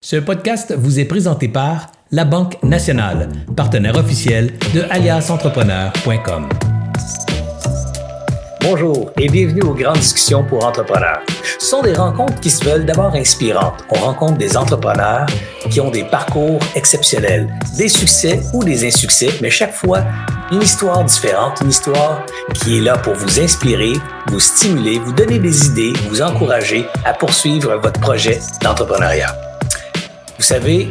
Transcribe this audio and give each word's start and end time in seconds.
Ce 0.00 0.14
podcast 0.14 0.72
vous 0.78 1.00
est 1.00 1.04
présenté 1.04 1.48
par 1.48 1.88
La 2.12 2.24
Banque 2.24 2.62
Nationale, 2.62 3.28
partenaire 3.56 3.96
officiel 3.96 4.56
de 4.72 4.82
aliasentrepreneur.com. 4.90 6.48
Bonjour 8.60 9.10
et 9.18 9.28
bienvenue 9.28 9.62
aux 9.62 9.74
grandes 9.74 9.98
discussions 9.98 10.44
pour 10.44 10.64
entrepreneurs. 10.64 11.22
Ce 11.58 11.66
sont 11.66 11.82
des 11.82 11.94
rencontres 11.94 12.38
qui 12.38 12.48
se 12.48 12.64
veulent 12.64 12.84
d'abord 12.86 13.12
inspirantes. 13.16 13.84
On 13.90 13.96
rencontre 13.96 14.38
des 14.38 14.56
entrepreneurs 14.56 15.26
qui 15.68 15.80
ont 15.80 15.90
des 15.90 16.04
parcours 16.04 16.60
exceptionnels, 16.76 17.52
des 17.76 17.88
succès 17.88 18.38
ou 18.54 18.62
des 18.62 18.86
insuccès, 18.86 19.30
mais 19.42 19.50
chaque 19.50 19.74
fois 19.74 20.04
une 20.52 20.62
histoire 20.62 21.02
différente, 21.02 21.58
une 21.60 21.70
histoire 21.70 22.24
qui 22.54 22.78
est 22.78 22.82
là 22.82 22.96
pour 22.98 23.14
vous 23.14 23.40
inspirer, 23.40 23.94
vous 24.28 24.38
stimuler, 24.38 25.00
vous 25.00 25.12
donner 25.12 25.40
des 25.40 25.66
idées, 25.66 25.92
vous 26.08 26.22
encourager 26.22 26.86
à 27.04 27.14
poursuivre 27.14 27.74
votre 27.78 27.98
projet 27.98 28.38
d'entrepreneuriat. 28.62 29.47
Vous 30.38 30.44
savez, 30.44 30.88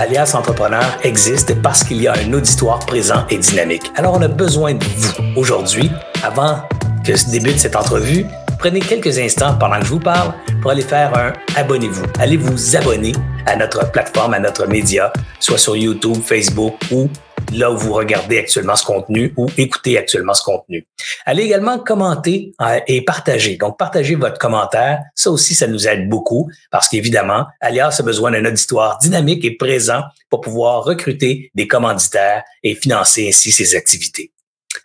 Alias 0.00 0.32
Entrepreneur 0.34 0.84
existe 1.04 1.62
parce 1.62 1.84
qu'il 1.84 2.02
y 2.02 2.08
a 2.08 2.14
un 2.14 2.32
auditoire 2.32 2.80
présent 2.80 3.24
et 3.30 3.38
dynamique. 3.38 3.92
Alors, 3.94 4.14
on 4.14 4.22
a 4.22 4.26
besoin 4.26 4.74
de 4.74 4.84
vous 4.84 5.40
aujourd'hui, 5.40 5.92
avant 6.24 6.58
que 7.04 7.14
se 7.14 7.30
débute 7.30 7.56
cette 7.56 7.76
entrevue. 7.76 8.26
Prenez 8.58 8.80
quelques 8.80 9.16
instants 9.16 9.56
pendant 9.60 9.78
que 9.78 9.84
je 9.84 9.90
vous 9.90 10.00
parle 10.00 10.34
pour 10.60 10.72
aller 10.72 10.82
faire 10.82 11.16
un 11.16 11.32
abonnez-vous. 11.54 12.04
Allez 12.18 12.36
vous 12.36 12.74
abonner 12.74 13.12
à 13.46 13.54
notre 13.54 13.92
plateforme, 13.92 14.34
à 14.34 14.40
notre 14.40 14.66
média, 14.66 15.12
soit 15.38 15.58
sur 15.58 15.76
YouTube, 15.76 16.16
Facebook 16.24 16.74
ou 16.90 17.08
là 17.52 17.70
où 17.70 17.76
vous 17.76 17.92
regardez 17.92 18.38
actuellement 18.38 18.76
ce 18.76 18.84
contenu 18.84 19.32
ou 19.36 19.46
écoutez 19.56 19.98
actuellement 19.98 20.34
ce 20.34 20.42
contenu. 20.42 20.86
Allez 21.24 21.44
également 21.44 21.78
commenter 21.78 22.52
euh, 22.60 22.80
et 22.86 23.04
partager. 23.04 23.56
Donc, 23.56 23.78
partagez 23.78 24.14
votre 24.14 24.38
commentaire. 24.38 25.00
Ça 25.14 25.30
aussi, 25.30 25.54
ça 25.54 25.66
nous 25.66 25.88
aide 25.88 26.08
beaucoup 26.08 26.50
parce 26.70 26.88
qu'évidemment, 26.88 27.46
Alias 27.60 27.96
a 27.98 28.02
besoin 28.02 28.30
d'un 28.30 28.44
auditoire 28.44 28.98
dynamique 28.98 29.44
et 29.44 29.56
présent 29.56 30.02
pour 30.30 30.40
pouvoir 30.40 30.84
recruter 30.84 31.50
des 31.54 31.66
commanditaires 31.66 32.42
et 32.62 32.74
financer 32.74 33.28
ainsi 33.28 33.50
ses 33.50 33.74
activités. 33.76 34.32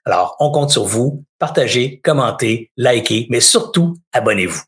Alors, 0.06 0.36
on 0.40 0.52
compte 0.52 0.72
sur 0.72 0.86
vous. 0.86 1.24
Partagez, 1.40 2.02
commentez, 2.04 2.72
likez, 2.78 3.28
mais 3.30 3.40
surtout, 3.40 3.96
abonnez-vous. 4.12 4.62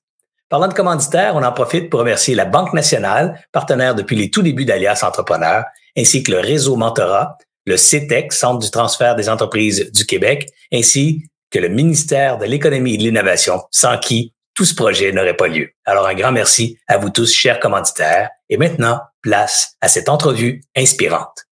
Parlant 0.49 0.67
de 0.67 0.73
commanditaires, 0.73 1.35
on 1.35 1.43
en 1.43 1.51
profite 1.51 1.89
pour 1.89 1.99
remercier 1.99 2.35
la 2.35 2.45
Banque 2.45 2.73
nationale, 2.73 3.41
partenaire 3.51 3.95
depuis 3.95 4.15
les 4.15 4.29
tout 4.29 4.43
débuts 4.43 4.65
d'Alias 4.65 5.01
Entrepreneur, 5.03 5.65
ainsi 5.97 6.21
que 6.21 6.31
le 6.31 6.39
réseau 6.39 6.75
Mentorat, 6.75 7.37
le 7.65 7.77
CETEC, 7.77 8.31
e 8.31 8.35
Centre 8.35 8.59
du 8.59 8.71
transfert 8.71 9.15
des 9.15 9.29
entreprises 9.29 9.91
du 9.91 10.05
Québec, 10.05 10.49
ainsi 10.73 11.23
que 11.51 11.59
le 11.59 11.69
ministère 11.69 12.37
de 12.37 12.45
l'économie 12.45 12.95
et 12.95 12.97
de 12.97 13.03
l'innovation, 13.03 13.61
sans 13.71 13.97
qui 13.97 14.33
tout 14.53 14.65
ce 14.65 14.73
projet 14.73 15.11
n'aurait 15.11 15.35
pas 15.35 15.47
lieu. 15.47 15.69
Alors 15.85 16.07
un 16.07 16.13
grand 16.13 16.31
merci 16.31 16.77
à 16.87 16.97
vous 16.97 17.09
tous, 17.09 17.33
chers 17.33 17.59
commanditaires. 17.59 18.29
Et 18.49 18.57
maintenant, 18.57 19.01
place 19.21 19.75
à 19.81 19.89
cette 19.89 20.09
entrevue 20.09 20.61
inspirante. 20.75 21.44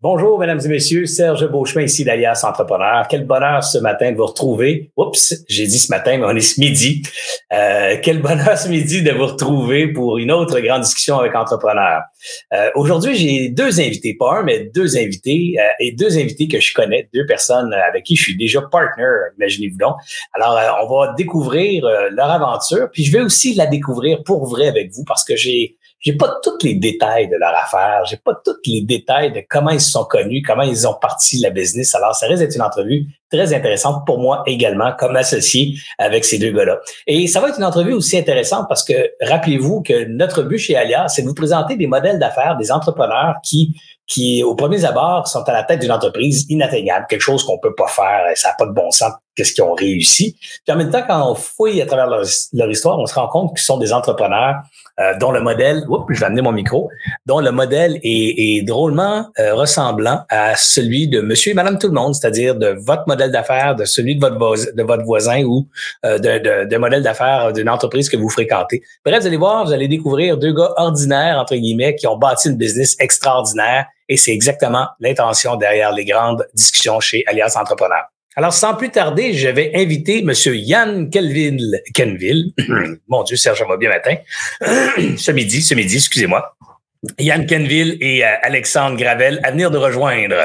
Bonjour, 0.00 0.38
mesdames 0.38 0.60
et 0.64 0.68
messieurs. 0.68 1.06
Serge 1.06 1.50
Beauchemin 1.50 1.84
ici 1.84 2.04
d'Alias 2.04 2.44
Entrepreneur. 2.44 3.08
Quel 3.10 3.26
bonheur 3.26 3.64
ce 3.64 3.78
matin 3.78 4.12
de 4.12 4.16
vous 4.16 4.26
retrouver. 4.26 4.92
Oups, 4.96 5.34
j'ai 5.48 5.66
dit 5.66 5.80
ce 5.80 5.90
matin, 5.90 6.18
mais 6.18 6.24
on 6.24 6.36
est 6.36 6.40
ce 6.40 6.60
midi. 6.60 7.02
Euh, 7.52 7.96
quel 8.00 8.22
bonheur 8.22 8.56
ce 8.56 8.68
midi 8.68 9.02
de 9.02 9.10
vous 9.10 9.26
retrouver 9.26 9.88
pour 9.88 10.18
une 10.18 10.30
autre 10.30 10.60
grande 10.60 10.82
discussion 10.82 11.18
avec 11.18 11.34
entrepreneurs. 11.34 12.02
Euh, 12.52 12.70
Aujourd'hui, 12.76 13.16
j'ai 13.16 13.48
deux 13.48 13.80
invités, 13.80 14.14
pas 14.16 14.38
un, 14.38 14.42
mais 14.44 14.70
deux 14.72 14.96
invités 14.96 15.56
euh, 15.58 15.64
et 15.80 15.90
deux 15.90 16.16
invités 16.16 16.46
que 16.46 16.60
je 16.60 16.72
connais, 16.74 17.08
deux 17.12 17.26
personnes 17.26 17.72
avec 17.72 18.04
qui 18.04 18.14
je 18.14 18.22
suis 18.22 18.36
déjà 18.36 18.62
partner, 18.62 19.04
imaginez-vous 19.36 19.78
donc. 19.78 19.96
Alors, 20.32 20.56
euh, 20.56 20.84
on 20.86 20.96
va 20.96 21.14
découvrir 21.14 21.84
euh, 21.84 22.08
leur 22.12 22.30
aventure, 22.30 22.88
puis 22.92 23.04
je 23.04 23.10
vais 23.10 23.20
aussi 23.20 23.52
la 23.54 23.66
découvrir 23.66 24.22
pour 24.22 24.46
vrai 24.46 24.68
avec 24.68 24.92
vous 24.92 25.02
parce 25.04 25.24
que 25.24 25.34
j'ai 25.34 25.77
j'ai 26.00 26.16
pas 26.16 26.38
tous 26.42 26.58
les 26.62 26.74
détails 26.74 27.28
de 27.28 27.36
leur 27.36 27.54
affaire, 27.54 28.04
j'ai 28.06 28.16
pas 28.16 28.32
tous 28.44 28.56
les 28.66 28.82
détails 28.82 29.32
de 29.32 29.42
comment 29.48 29.70
ils 29.70 29.80
se 29.80 29.90
sont 29.90 30.04
connus, 30.04 30.42
comment 30.46 30.62
ils 30.62 30.86
ont 30.86 30.94
parti 30.94 31.38
la 31.40 31.50
business. 31.50 31.94
Alors, 31.94 32.14
ça 32.14 32.26
risque 32.26 32.42
d'être 32.42 32.54
une 32.54 32.62
entrevue 32.62 33.06
très 33.30 33.52
intéressante 33.52 34.06
pour 34.06 34.18
moi 34.18 34.42
également 34.46 34.92
comme 34.98 35.16
associé 35.16 35.74
avec 35.98 36.24
ces 36.24 36.38
deux 36.38 36.52
gars-là. 36.52 36.78
Et 37.06 37.26
ça 37.26 37.40
va 37.40 37.48
être 37.48 37.58
une 37.58 37.64
entrevue 37.64 37.92
aussi 37.92 38.16
intéressante 38.16 38.66
parce 38.68 38.84
que 38.84 39.10
rappelez-vous 39.20 39.82
que 39.82 40.04
notre 40.04 40.42
but 40.42 40.58
chez 40.58 40.76
Alia, 40.76 41.08
c'est 41.08 41.22
de 41.22 41.26
vous 41.26 41.34
présenter 41.34 41.76
des 41.76 41.86
modèles 41.86 42.18
d'affaires, 42.18 42.56
des 42.56 42.70
entrepreneurs 42.70 43.36
qui 43.42 43.74
qui, 44.08 44.42
au 44.42 44.54
premier 44.54 44.84
abord, 44.86 45.28
sont 45.28 45.42
à 45.42 45.52
la 45.52 45.62
tête 45.62 45.80
d'une 45.80 45.92
entreprise 45.92 46.46
inatteignable, 46.48 47.06
quelque 47.08 47.20
chose 47.20 47.44
qu'on 47.44 47.58
peut 47.58 47.74
pas 47.74 47.86
faire, 47.88 48.24
ça 48.34 48.48
n'a 48.48 48.54
pas 48.54 48.64
de 48.64 48.72
bon 48.72 48.90
sens, 48.90 49.12
qu'est-ce 49.38 49.52
qu'ils 49.52 49.62
ont 49.62 49.74
réussi. 49.74 50.36
Puis 50.64 50.74
en 50.74 50.76
même 50.76 50.90
temps, 50.90 51.02
quand 51.06 51.30
on 51.30 51.34
fouille 51.36 51.80
à 51.80 51.86
travers 51.86 52.08
leur, 52.08 52.70
histoire, 52.70 52.98
on 52.98 53.06
se 53.06 53.14
rend 53.14 53.28
compte 53.28 53.56
qu'ils 53.56 53.64
sont 53.64 53.78
des 53.78 53.92
entrepreneurs 53.92 54.56
euh, 54.98 55.16
dont 55.20 55.30
le 55.30 55.40
modèle, 55.40 55.84
oups, 55.88 56.12
je 56.12 56.18
vais 56.18 56.26
amener 56.26 56.42
mon 56.42 56.50
micro, 56.50 56.90
dont 57.24 57.38
le 57.38 57.52
modèle 57.52 58.00
est, 58.02 58.66
drôlement 58.66 59.28
euh, 59.38 59.54
ressemblant 59.54 60.22
à 60.28 60.56
celui 60.56 61.06
de 61.06 61.20
monsieur 61.20 61.52
et 61.52 61.54
madame 61.54 61.78
tout 61.78 61.86
le 61.86 61.92
monde, 61.92 62.14
c'est-à-dire 62.14 62.56
de 62.56 62.74
votre 62.80 63.04
modèle 63.06 63.30
d'affaires, 63.30 63.76
de 63.76 63.84
celui 63.84 64.16
de 64.16 64.20
votre, 64.20 64.36
voisin, 64.36 64.70
de 64.74 64.82
votre 64.82 65.04
voisin 65.04 65.44
ou 65.44 65.68
euh, 66.04 66.18
de, 66.18 66.68
de 66.68 66.76
modèle 66.76 67.04
d'affaires 67.04 67.52
d'une 67.52 67.68
entreprise 67.68 68.08
que 68.08 68.16
vous 68.16 68.28
fréquentez. 68.28 68.82
Bref, 69.04 69.20
vous 69.20 69.26
allez 69.28 69.36
voir, 69.36 69.64
vous 69.64 69.72
allez 69.72 69.86
découvrir 69.86 70.36
deux 70.36 70.52
gars 70.52 70.72
ordinaires, 70.76 71.38
entre 71.38 71.54
guillemets, 71.54 71.94
qui 71.94 72.08
ont 72.08 72.18
bâti 72.18 72.48
une 72.48 72.56
business 72.56 72.96
extraordinaire 72.98 73.86
et 74.08 74.16
c'est 74.16 74.32
exactement 74.32 74.88
l'intention 75.00 75.56
derrière 75.56 75.92
les 75.92 76.04
grandes 76.04 76.46
discussions 76.54 76.98
chez 76.98 77.22
Alliance 77.26 77.56
Entrepreneur. 77.56 78.04
Alors, 78.38 78.52
sans 78.52 78.76
plus 78.76 78.90
tarder, 78.90 79.32
je 79.32 79.48
vais 79.48 79.72
inviter 79.74 80.20
M. 80.20 80.30
Yann 80.54 81.10
Kelville, 81.10 81.82
Kenville. 81.92 82.52
Mon 83.08 83.24
Dieu, 83.24 83.34
Serge, 83.34 83.64
va 83.68 83.76
bien 83.76 83.88
matin. 83.88 84.14
ce 85.16 85.32
midi, 85.32 85.60
ce 85.60 85.74
midi, 85.74 85.96
excusez-moi. 85.96 86.56
Yann 87.18 87.46
Kenville 87.46 87.98
et 88.00 88.24
euh, 88.24 88.28
Alexandre 88.42 88.96
Gravel 88.96 89.40
à 89.42 89.50
venir 89.50 89.72
de 89.72 89.78
rejoindre. 89.78 90.36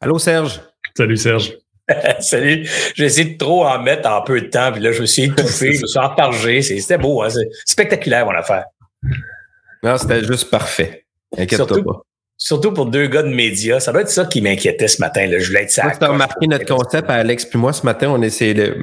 Allô, 0.00 0.20
Serge. 0.20 0.60
Salut, 0.96 1.16
Serge. 1.16 1.54
Salut. 2.20 2.64
J'ai 2.94 3.06
essayé 3.06 3.30
de 3.30 3.38
trop 3.38 3.66
en 3.66 3.82
mettre 3.82 4.08
en 4.08 4.22
peu 4.22 4.40
de 4.40 4.46
temps, 4.46 4.70
puis 4.70 4.80
là, 4.80 4.92
je 4.92 5.00
me 5.00 5.06
suis 5.06 5.24
étouffé, 5.24 5.72
je 5.72 5.82
me 5.82 5.86
suis 5.88 5.98
entargé. 5.98 6.62
C'était 6.62 6.96
beau, 6.96 7.22
hein? 7.24 7.28
c'est 7.28 7.48
spectaculaire, 7.64 8.24
mon 8.24 8.36
affaire. 8.36 8.66
Non, 9.82 9.98
c'était 9.98 10.22
juste 10.22 10.48
parfait. 10.48 11.06
Inquiète-toi 11.36 11.82
pas. 11.82 12.02
Surtout 12.36 12.72
pour 12.72 12.86
deux 12.86 13.06
gars 13.06 13.22
de 13.22 13.28
médias. 13.28 13.80
Ça 13.80 13.92
doit 13.92 14.02
être 14.02 14.10
ça 14.10 14.24
qui 14.24 14.40
m'inquiétait 14.40 14.88
ce 14.88 15.00
matin. 15.00 15.26
Là. 15.26 15.38
Je 15.38 15.46
voulais 15.46 15.62
être 15.62 15.70
ça. 15.70 15.90
Tu 15.96 16.04
as 16.04 16.08
remarqué 16.08 16.46
notre 16.46 16.66
concept 16.66 17.08
à 17.08 17.14
Alex 17.14 17.44
puis 17.44 17.58
moi 17.58 17.72
ce 17.72 17.84
matin, 17.84 18.10
on 18.10 18.22
essayait 18.22 18.54
de 18.54 18.76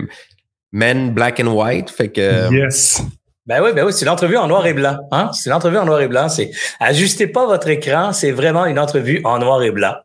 men 0.71 1.11
black 1.11 1.39
and 1.39 1.47
white. 1.47 1.89
Fait 1.89 2.09
que. 2.09 2.51
Yes. 2.53 3.01
Ben 3.47 3.61
oui, 3.61 3.71
ben 3.73 3.85
oui, 3.85 3.91
c'est 3.91 4.05
l'entrevue 4.05 4.37
en 4.37 4.47
noir 4.47 4.65
et 4.67 4.73
blanc. 4.73 4.97
Hein? 5.11 5.31
C'est 5.33 5.49
l'entrevue 5.49 5.77
en 5.77 5.85
noir 5.85 5.99
et 6.01 6.07
blanc. 6.07 6.29
C'est 6.29 6.51
ajustez 6.79 7.27
pas 7.27 7.47
votre 7.47 7.67
écran, 7.69 8.13
c'est 8.13 8.31
vraiment 8.31 8.65
une 8.65 8.77
entrevue 8.77 9.19
en 9.23 9.39
noir 9.39 9.63
et 9.63 9.71
blanc. 9.71 9.95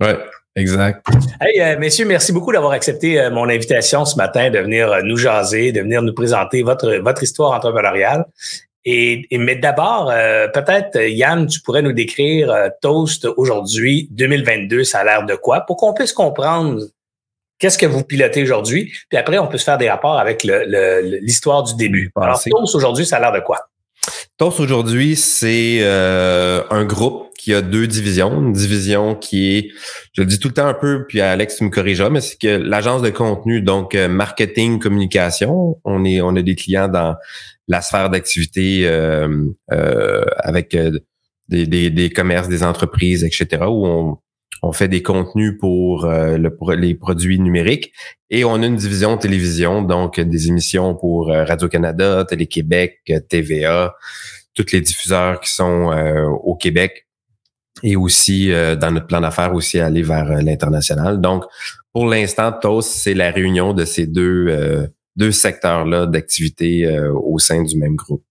Ouais, 0.00 0.18
exact. 0.56 1.06
Hey, 1.40 1.60
euh, 1.60 1.78
messieurs, 1.78 2.06
merci 2.06 2.32
beaucoup 2.32 2.50
d'avoir 2.50 2.72
accepté 2.72 3.20
euh, 3.20 3.30
mon 3.30 3.48
invitation 3.48 4.04
ce 4.04 4.16
matin 4.16 4.50
de 4.50 4.58
venir 4.58 4.90
euh, 4.90 5.02
nous 5.02 5.18
jaser, 5.18 5.70
de 5.70 5.80
venir 5.80 6.02
nous 6.02 6.14
présenter 6.14 6.62
votre, 6.62 6.94
votre 6.96 7.22
histoire 7.22 7.52
entrepreneuriale. 7.52 8.24
Et, 8.84 9.26
mais 9.32 9.56
d'abord, 9.56 10.10
euh, 10.10 10.48
peut-être, 10.48 10.96
Yann, 10.96 11.46
tu 11.46 11.60
pourrais 11.60 11.82
nous 11.82 11.92
décrire 11.92 12.50
euh, 12.50 12.68
Toast 12.80 13.26
aujourd'hui, 13.36 14.08
2022, 14.12 14.84
ça 14.84 15.00
a 15.00 15.04
l'air 15.04 15.26
de 15.26 15.34
quoi, 15.34 15.62
pour 15.62 15.76
qu'on 15.76 15.92
puisse 15.92 16.12
comprendre 16.12 16.80
qu'est-ce 17.58 17.76
que 17.76 17.86
vous 17.86 18.04
pilotez 18.04 18.42
aujourd'hui, 18.42 18.92
puis 19.08 19.18
après, 19.18 19.38
on 19.38 19.48
peut 19.48 19.58
se 19.58 19.64
faire 19.64 19.78
des 19.78 19.90
rapports 19.90 20.18
avec 20.18 20.44
l'histoire 20.44 21.64
du 21.64 21.74
début. 21.74 22.10
Alors, 22.16 22.40
Toast 22.42 22.74
aujourd'hui, 22.74 23.04
ça 23.04 23.16
a 23.16 23.20
l'air 23.20 23.32
de 23.32 23.40
quoi? 23.40 23.58
Toast 24.36 24.60
aujourd'hui, 24.60 25.16
c'est 25.16 25.78
euh, 25.80 26.62
un 26.70 26.84
groupe 26.84 27.27
qui 27.38 27.54
a 27.54 27.62
deux 27.62 27.86
divisions. 27.86 28.42
Une 28.42 28.52
division 28.52 29.14
qui 29.14 29.56
est, 29.56 29.70
je 30.12 30.20
le 30.20 30.26
dis 30.26 30.38
tout 30.38 30.48
le 30.48 30.54
temps 30.54 30.66
un 30.66 30.74
peu, 30.74 31.06
puis 31.08 31.22
Alex, 31.22 31.56
tu 31.56 31.64
me 31.64 31.70
corrigeras, 31.70 32.10
mais 32.10 32.20
c'est 32.20 32.36
que 32.38 32.48
l'agence 32.48 33.00
de 33.00 33.08
contenu, 33.10 33.62
donc 33.62 33.94
marketing, 33.94 34.78
communication, 34.78 35.78
on 35.84 36.04
est, 36.04 36.20
on 36.20 36.36
a 36.36 36.42
des 36.42 36.56
clients 36.56 36.88
dans 36.88 37.16
la 37.68 37.82
sphère 37.82 38.10
d'activité 38.10 38.88
euh, 38.88 39.44
euh, 39.70 40.24
avec 40.38 40.74
euh, 40.74 40.98
des, 41.48 41.66
des, 41.66 41.90
des, 41.90 42.10
commerces, 42.10 42.48
des 42.48 42.62
entreprises, 42.62 43.24
etc., 43.24 43.64
où 43.68 43.86
on, 43.86 44.18
on 44.62 44.72
fait 44.72 44.88
des 44.88 45.02
contenus 45.02 45.54
pour, 45.60 46.06
le, 46.06 46.48
pour 46.48 46.72
les 46.72 46.94
produits 46.94 47.38
numériques. 47.38 47.92
Et 48.30 48.44
on 48.44 48.54
a 48.62 48.66
une 48.66 48.76
division 48.76 49.16
télévision, 49.16 49.82
donc 49.82 50.18
des 50.18 50.48
émissions 50.48 50.94
pour 50.94 51.28
Radio-Canada, 51.28 52.26
Télé-Québec, 52.28 52.98
TVA, 53.30 53.94
tous 54.54 54.72
les 54.72 54.80
diffuseurs 54.80 55.40
qui 55.40 55.50
sont 55.50 55.92
au 56.42 56.56
Québec 56.56 57.07
et 57.82 57.96
aussi 57.96 58.50
dans 58.50 58.90
notre 58.90 59.06
plan 59.06 59.20
d'affaires 59.20 59.54
aussi 59.54 59.78
aller 59.78 60.02
vers 60.02 60.24
l'international. 60.42 61.20
Donc, 61.20 61.44
pour 61.92 62.06
l'instant, 62.06 62.52
TOS, 62.52 62.82
c'est 62.82 63.14
la 63.14 63.30
réunion 63.30 63.72
de 63.72 63.84
ces 63.84 64.06
deux 64.06 64.88
deux 65.18 65.32
secteurs-là 65.32 66.06
d'activité 66.06 66.86
euh, 66.86 67.12
au 67.12 67.38
sein 67.38 67.62
du 67.62 67.76
même 67.76 67.96
groupe. 67.96 68.22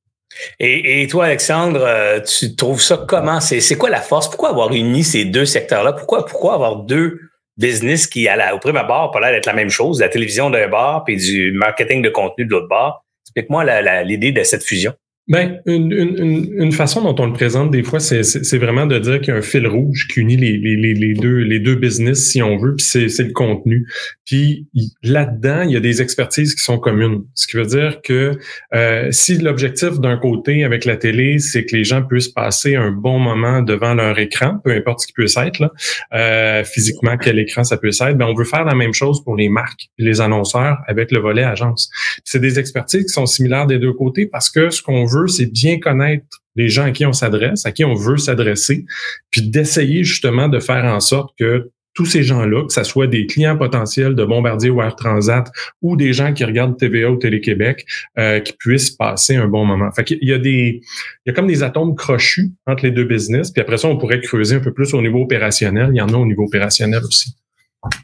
Et, 0.59 1.01
et 1.01 1.07
toi, 1.07 1.25
Alexandre, 1.25 1.81
euh, 1.83 2.19
tu 2.21 2.55
trouves 2.55 2.81
ça 2.81 3.03
comment? 3.07 3.41
C'est 3.41 3.77
quoi 3.77 3.89
la 3.89 4.01
force? 4.01 4.29
Pourquoi 4.29 4.49
avoir 4.49 4.71
uni 4.73 5.03
ces 5.03 5.25
deux 5.25 5.45
secteurs-là? 5.45 5.93
Pourquoi, 5.93 6.25
pourquoi 6.25 6.53
avoir 6.53 6.77
deux 6.83 7.19
business 7.57 8.07
qui, 8.07 8.27
à 8.27 8.35
la, 8.35 8.55
au 8.55 8.59
premier 8.59 8.79
abord, 8.79 9.17
l'air 9.19 9.31
d'être 9.31 9.47
la 9.47 9.53
même 9.53 9.69
chose, 9.69 9.99
la 9.99 10.09
télévision 10.09 10.49
d'un 10.49 10.69
bar 10.69 11.03
puis 11.03 11.17
du 11.17 11.51
marketing 11.53 12.01
de 12.01 12.09
contenu 12.09 12.45
de 12.45 12.51
l'autre 12.51 12.69
bord? 12.69 13.03
Explique-moi 13.25 14.03
l'idée 14.03 14.31
de 14.31 14.43
cette 14.43 14.63
fusion. 14.63 14.93
Ben, 15.29 15.59
une, 15.65 15.91
une, 15.91 16.53
une, 16.57 16.71
façon 16.71 17.01
dont 17.01 17.21
on 17.21 17.27
le 17.27 17.33
présente 17.33 17.69
des 17.69 17.83
fois, 17.83 17.99
c'est 17.99 18.57
vraiment 18.57 18.85
de 18.85 18.97
dire 18.97 19.19
qu'il 19.19 19.33
y 19.33 19.35
a 19.35 19.39
un 19.39 19.41
fil 19.41 19.67
rouge 19.67 20.07
qui 20.07 20.21
unit 20.21 20.37
les, 20.37 20.57
les, 20.57 20.93
les, 20.93 21.13
deux, 21.15 21.39
les 21.39 21.59
deux 21.59 21.75
business, 21.75 22.29
si 22.31 22.41
on 22.41 22.55
veut, 22.55 22.75
puis 22.77 22.85
c'est 23.09 23.23
le 23.23 23.33
contenu. 23.33 23.85
Puis 24.23 24.67
là-dedans, 25.03 25.63
il 25.63 25.71
y 25.71 25.75
a 25.75 25.81
des 25.81 26.01
expertises 26.01 26.55
qui 26.55 26.63
sont 26.63 26.79
communes. 26.79 27.23
Ce 27.35 27.45
qui 27.45 27.57
veut 27.57 27.65
dire 27.65 27.99
que 28.01 28.37
euh, 28.73 29.11
si 29.11 29.37
l'objectif 29.37 29.99
d'un 29.99 30.15
côté 30.17 30.63
avec 30.63 30.85
la 30.85 30.95
télé, 30.95 31.39
c'est 31.39 31.65
que 31.65 31.75
les 31.75 31.83
gens 31.83 32.03
puissent 32.03 32.29
passer 32.29 32.75
un 32.75 32.91
bon 32.91 33.19
moment 33.19 33.61
devant 33.61 33.95
leur 33.95 34.17
écran, 34.19 34.59
peu 34.63 34.71
importe 34.71 35.01
ce 35.01 35.07
qui 35.07 35.13
peut 35.13 35.25
être, 35.25 35.59
là, 35.59 35.71
euh, 36.13 36.63
physiquement, 36.63 37.17
quel 37.17 37.37
écran 37.37 37.65
ça 37.65 37.75
peut 37.75 37.89
être, 37.89 38.17
ben 38.17 38.27
on 38.27 38.33
veut 38.33 38.45
faire 38.45 38.63
la 38.63 38.75
même 38.75 38.93
chose 38.93 39.21
pour 39.25 39.35
les 39.35 39.49
marques, 39.49 39.89
les 39.97 40.21
annonceurs 40.21 40.77
avec 40.87 41.11
le 41.11 41.19
volet 41.19 41.43
agence. 41.43 41.89
C'est 42.23 42.39
des 42.39 42.59
expertises 42.59 43.03
qui 43.03 43.13
sont 43.13 43.25
similaires 43.25 43.67
des 43.67 43.79
deux 43.79 43.93
côtés 43.93 44.25
parce 44.25 44.49
que 44.49 44.69
ce 44.69 44.81
qu'on 44.81 45.03
veut 45.03 45.16
c'est 45.25 45.51
bien 45.51 45.79
connaître 45.79 46.43
les 46.55 46.69
gens 46.69 46.83
à 46.83 46.91
qui 46.91 47.05
on 47.05 47.13
s'adresse, 47.13 47.65
à 47.65 47.71
qui 47.71 47.83
on 47.83 47.95
veut 47.95 48.17
s'adresser, 48.17 48.85
puis 49.31 49.41
d'essayer 49.41 50.03
justement 50.03 50.49
de 50.49 50.59
faire 50.59 50.85
en 50.85 50.99
sorte 50.99 51.33
que 51.39 51.71
tous 51.97 52.05
ces 52.05 52.21
gens-là, 52.21 52.63
que 52.63 52.71
ce 52.71 52.83
soit 52.83 53.07
des 53.07 53.25
clients 53.25 53.57
potentiels 53.57 54.13
de 54.13 54.23
Bombardier 54.23 54.69
ou 54.69 54.83
Air 54.83 54.95
Transat 54.95 55.51
ou 55.81 55.97
des 55.97 56.13
gens 56.13 56.31
qui 56.31 56.45
regardent 56.45 56.77
TVA 56.77 57.09
ou 57.09 57.15
Télé-Québec, 57.15 57.87
euh, 58.19 58.39
qui 58.39 58.53
puissent 58.53 58.91
passer 58.91 59.35
un 59.35 59.47
bon 59.47 59.65
moment. 59.65 59.91
Fait 59.91 60.03
qu'il 60.03 60.19
y 60.21 60.31
a 60.31 60.37
des, 60.37 60.81
il 61.25 61.29
y 61.29 61.31
a 61.31 61.33
comme 61.33 61.47
des 61.47 61.63
atomes 61.63 61.95
crochus 61.95 62.51
entre 62.67 62.83
les 62.83 62.91
deux 62.91 63.05
business, 63.05 63.49
puis 63.49 63.61
après 63.61 63.79
ça, 63.79 63.87
on 63.87 63.97
pourrait 63.97 64.21
creuser 64.21 64.57
un 64.57 64.59
peu 64.59 64.71
plus 64.71 64.93
au 64.93 65.01
niveau 65.01 65.23
opérationnel. 65.23 65.89
Il 65.91 65.97
y 65.97 66.01
en 66.01 66.09
a 66.09 66.17
au 66.17 66.25
niveau 66.27 66.43
opérationnel 66.43 67.01
aussi. 67.03 67.31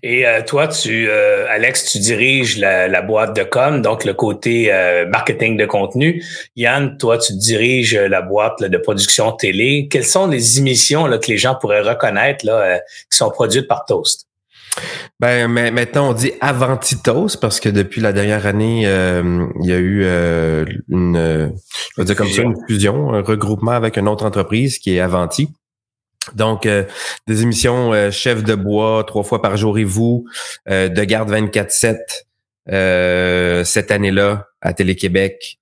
Et 0.02 0.26
euh, 0.28 0.42
toi, 0.46 0.68
tu, 0.68 1.08
euh, 1.10 1.46
Alex, 1.50 1.86
tu 1.86 2.00
diriges 2.00 2.58
la, 2.58 3.02
boîte 3.02 3.36
de 3.36 3.44
com, 3.44 3.82
donc 3.82 4.06
le 4.06 4.14
côté 4.14 4.72
euh, 4.72 5.08
marketing 5.08 5.58
de 5.58 5.66
contenu. 5.66 6.24
Yann, 6.56 6.98
toi, 6.98 7.18
tu 7.18 7.34
diriges 7.34 7.96
la 7.96 8.22
boîte 8.22 8.62
de 8.62 8.78
production 8.78 9.32
télé. 9.32 9.88
Quelles 9.90 10.06
sont 10.06 10.28
les 10.28 10.60
émissions 10.60 11.08
là, 11.08 11.18
que 11.18 11.28
les 11.28 11.38
gens 11.38 11.56
pourraient 11.56 11.82
reconnaître 11.82 12.46
là, 12.46 12.80
qui 13.12 13.18
sont 13.18 13.30
produites 13.30 13.68
par 13.68 13.86
Toast? 13.86 14.28
Ben, 15.20 15.48
mais 15.48 15.70
maintenant, 15.70 16.10
on 16.10 16.14
dit 16.14 16.32
Avanti 16.42 17.02
Toast 17.02 17.40
parce 17.40 17.60
que 17.60 17.70
depuis 17.70 18.02
la 18.02 18.12
dernière 18.12 18.46
année, 18.46 18.82
il 18.82 19.66
y 19.66 19.74
a 19.74 19.78
eu 19.78 20.04
une, 20.90 21.52
je 21.96 22.02
vais 22.02 22.06
dire 22.06 22.16
comme 22.16 22.30
ça, 22.30 22.42
une 22.42 22.56
fusion, 22.68 23.14
un 23.14 23.22
regroupement 23.22 23.72
avec 23.72 23.98
une 23.98 24.08
autre 24.08 24.26
entreprise 24.26 24.80
qui 24.80 24.96
est 24.96 25.00
Avanti. 25.00 25.50
Donc, 26.36 26.66
euh, 26.66 26.84
des 27.28 27.44
émissions 27.44 27.94
euh, 27.94 28.12
Chef 28.12 28.44
de 28.44 28.56
bois, 28.56 29.04
trois 29.06 29.24
fois 29.24 29.42
par 29.42 29.58
jour 29.58 29.78
et 29.78 29.84
vous, 29.84 30.26
euh, 30.70 30.90
de 30.90 31.04
garde 31.04 31.30
24-7 31.32 31.98
cette 33.66 33.92
année-là 33.92 34.48
à 34.62 34.74
Télé-Québec. 34.74 35.60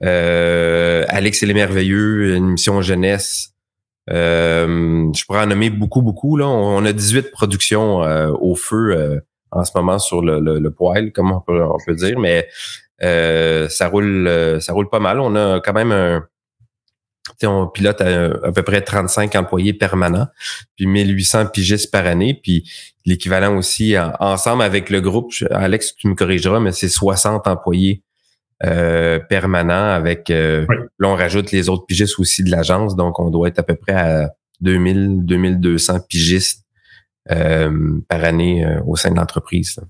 Alex 0.00 1.42
et 1.42 1.46
les 1.46 1.54
Merveilleux, 1.54 2.36
une 2.36 2.50
émission 2.50 2.80
jeunesse. 2.80 3.54
je 4.08 5.24
pourrais 5.26 5.42
en 5.42 5.46
nommer 5.46 5.70
beaucoup, 5.70 6.02
beaucoup. 6.02 6.36
Là. 6.36 6.46
On, 6.46 6.84
a 6.84 6.92
18 6.92 7.32
productions 7.32 7.98
au 8.40 8.54
feu 8.54 9.20
en 9.50 9.64
ce 9.64 9.72
moment 9.74 9.98
sur 9.98 10.22
le, 10.22 10.38
le, 10.38 10.70
poil, 10.70 11.10
comme 11.10 11.32
on 11.32 11.40
peut, 11.40 11.60
on 11.64 11.92
dire, 11.92 12.20
mais 12.20 12.46
ça 13.00 13.88
roule 13.88 14.58
ça 14.60 14.72
roule 14.72 14.88
pas 14.88 15.00
mal. 15.00 15.18
On 15.18 15.34
a 15.34 15.60
quand 15.60 15.72
même 15.72 15.90
un 15.90 16.24
on 17.44 17.66
pilote 17.66 18.00
à, 18.00 18.52
peu 18.52 18.62
près 18.62 18.80
35 18.80 19.34
employés 19.36 19.72
permanents, 19.72 20.26
puis 20.76 20.86
1800 20.86 21.46
pigistes 21.46 21.90
par 21.90 22.06
année, 22.06 22.38
puis 22.42 22.68
l'équivalent 23.04 23.56
aussi 23.56 23.96
ensemble 24.20 24.62
avec 24.62 24.90
le 24.90 25.00
groupe, 25.00 25.32
Alex, 25.50 25.94
tu 25.96 26.08
me 26.08 26.14
corrigeras, 26.14 26.60
mais 26.60 26.72
c'est 26.72 26.88
60 26.88 27.46
employés 27.46 28.02
euh, 28.64 29.18
permanents 29.18 29.90
avec, 29.90 30.30
euh, 30.30 30.64
là 30.98 31.08
on 31.08 31.16
rajoute 31.16 31.50
les 31.50 31.68
autres 31.68 31.86
pigistes 31.86 32.18
aussi 32.18 32.42
de 32.44 32.50
l'agence, 32.50 32.96
donc 32.96 33.18
on 33.18 33.28
doit 33.28 33.48
être 33.48 33.58
à 33.58 33.62
peu 33.62 33.74
près 33.74 33.94
à 33.94 34.30
2000, 34.60 35.24
2200 35.24 36.00
pigistes 36.08 36.64
euh, 37.30 37.98
par 38.08 38.22
année 38.22 38.64
au 38.86 38.96
sein 38.96 39.10
de 39.10 39.16
l'entreprise. 39.16 39.80